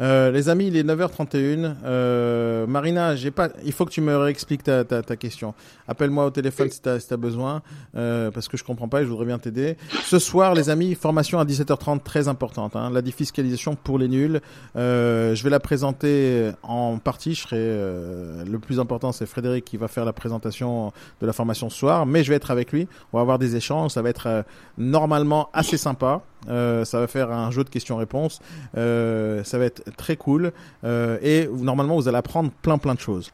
Euh, 0.00 0.30
les 0.30 0.48
amis, 0.48 0.68
il 0.68 0.76
est 0.76 0.82
9h31. 0.82 1.74
Euh, 1.84 2.66
Marina, 2.66 3.16
j'ai 3.16 3.30
pas. 3.30 3.50
Il 3.64 3.72
faut 3.72 3.84
que 3.84 3.90
tu 3.90 4.00
me 4.00 4.16
réexpliques 4.16 4.62
ta, 4.62 4.84
ta, 4.84 5.02
ta 5.02 5.16
question. 5.16 5.54
Appelle-moi 5.88 6.24
au 6.24 6.30
téléphone 6.30 6.70
si 6.70 6.80
tu 6.80 6.88
as, 6.88 7.16
besoin, 7.16 7.62
euh, 7.96 8.30
parce 8.30 8.48
que 8.48 8.56
je 8.56 8.64
comprends 8.64 8.88
pas 8.88 9.02
et 9.02 9.04
je 9.04 9.10
voudrais 9.10 9.26
bien 9.26 9.38
t'aider. 9.38 9.76
Ce 10.04 10.18
soir, 10.18 10.54
les 10.54 10.70
amis, 10.70 10.94
formation 10.94 11.38
à 11.38 11.44
17h30 11.44 12.02
très 12.02 12.28
importante. 12.28 12.76
Hein, 12.76 12.90
la 12.90 13.02
défiscalisation 13.02 13.74
pour 13.74 13.98
les 13.98 14.08
nuls. 14.08 14.40
Euh, 14.76 15.34
je 15.34 15.42
vais 15.44 15.50
la 15.50 15.60
présenter 15.60 16.50
en 16.62 16.98
partie. 16.98 17.34
Je 17.34 17.42
serai 17.42 17.56
euh, 17.58 18.44
le 18.44 18.58
plus 18.58 18.80
important, 18.80 19.12
c'est 19.12 19.26
Frédéric 19.26 19.64
qui 19.64 19.76
va 19.76 19.88
faire 19.88 20.04
la 20.04 20.12
présentation 20.12 20.92
de 21.20 21.26
la 21.26 21.32
formation 21.32 21.68
ce 21.68 21.76
soir, 21.76 22.06
mais 22.06 22.24
je 22.24 22.30
vais 22.30 22.36
être 22.36 22.50
avec 22.50 22.72
lui. 22.72 22.88
On 23.12 23.18
va 23.18 23.22
avoir 23.22 23.38
des 23.38 23.56
échanges. 23.56 23.90
Ça 23.90 24.02
va 24.02 24.10
être 24.10 24.44
normalement 24.78 25.50
assez 25.52 25.76
sympa. 25.76 26.22
Euh, 26.48 26.84
ça 26.84 27.00
va 27.00 27.06
faire 27.06 27.30
un 27.30 27.50
jeu 27.50 27.64
de 27.64 27.68
questions-réponses. 27.68 28.40
Euh, 28.76 29.44
ça 29.44 29.58
va 29.58 29.64
être 29.66 29.84
très 29.96 30.16
cool. 30.16 30.52
Euh, 30.84 31.18
et 31.22 31.48
normalement, 31.48 31.96
vous 31.96 32.08
allez 32.08 32.18
apprendre 32.18 32.50
plein 32.62 32.78
plein 32.78 32.94
de 32.94 33.00
choses. 33.00 33.30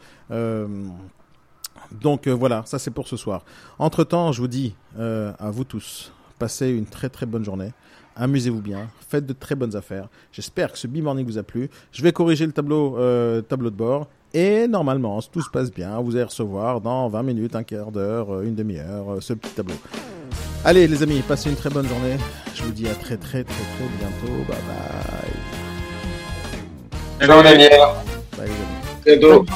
Donc 1.92 2.26
voilà, 2.26 2.62
ça 2.66 2.78
c'est 2.78 2.90
pour 2.90 3.06
ce 3.06 3.16
soir. 3.16 3.44
Entre 3.78 4.02
temps, 4.02 4.32
je 4.32 4.40
vous 4.40 4.48
dis 4.48 4.74
à 4.98 5.50
vous 5.50 5.64
tous, 5.64 6.12
passez 6.38 6.70
une 6.70 6.86
très 6.86 7.08
très 7.08 7.26
bonne 7.26 7.44
journée. 7.44 7.72
Amusez-vous 8.16 8.62
bien, 8.62 8.88
faites 9.08 9.26
de 9.26 9.34
très 9.34 9.54
bonnes 9.54 9.76
affaires. 9.76 10.08
J'espère 10.32 10.72
que 10.72 10.78
ce 10.78 10.86
B-Morning 10.86 11.26
vous 11.26 11.38
a 11.38 11.42
plu. 11.42 11.70
Je 11.92 12.02
vais 12.02 12.12
corriger 12.12 12.46
le 12.46 12.52
tableau, 12.52 12.96
tableau 13.42 13.70
de 13.70 13.76
bord. 13.76 14.08
Et 14.34 14.66
normalement, 14.66 15.20
si 15.20 15.30
tout 15.30 15.42
se 15.42 15.50
passe 15.50 15.70
bien, 15.70 16.00
vous 16.00 16.16
allez 16.16 16.24
recevoir 16.24 16.80
dans 16.80 17.08
20 17.08 17.22
minutes, 17.22 17.54
un 17.54 17.62
quart 17.62 17.92
d'heure, 17.92 18.42
une 18.42 18.56
demi-heure, 18.56 19.22
ce 19.22 19.34
petit 19.34 19.52
tableau. 19.52 19.76
Allez 20.68 20.88
les 20.88 21.00
amis, 21.00 21.22
passez 21.22 21.48
une 21.48 21.54
très 21.54 21.70
bonne 21.70 21.86
journée. 21.86 22.16
Je 22.56 22.64
vous 22.64 22.72
dis 22.72 22.88
à 22.88 22.94
très 22.96 23.16
très 23.16 23.44
très 23.44 23.54
très 23.54 23.86
bientôt. 24.00 24.32
Bye 24.48 24.56
bye. 27.20 27.28
Ciao 27.28 27.40
Daniel. 27.40 27.70
Bye 28.36 28.48
les 28.48 29.14
amis. 29.14 29.20
Bientôt. 29.20 29.46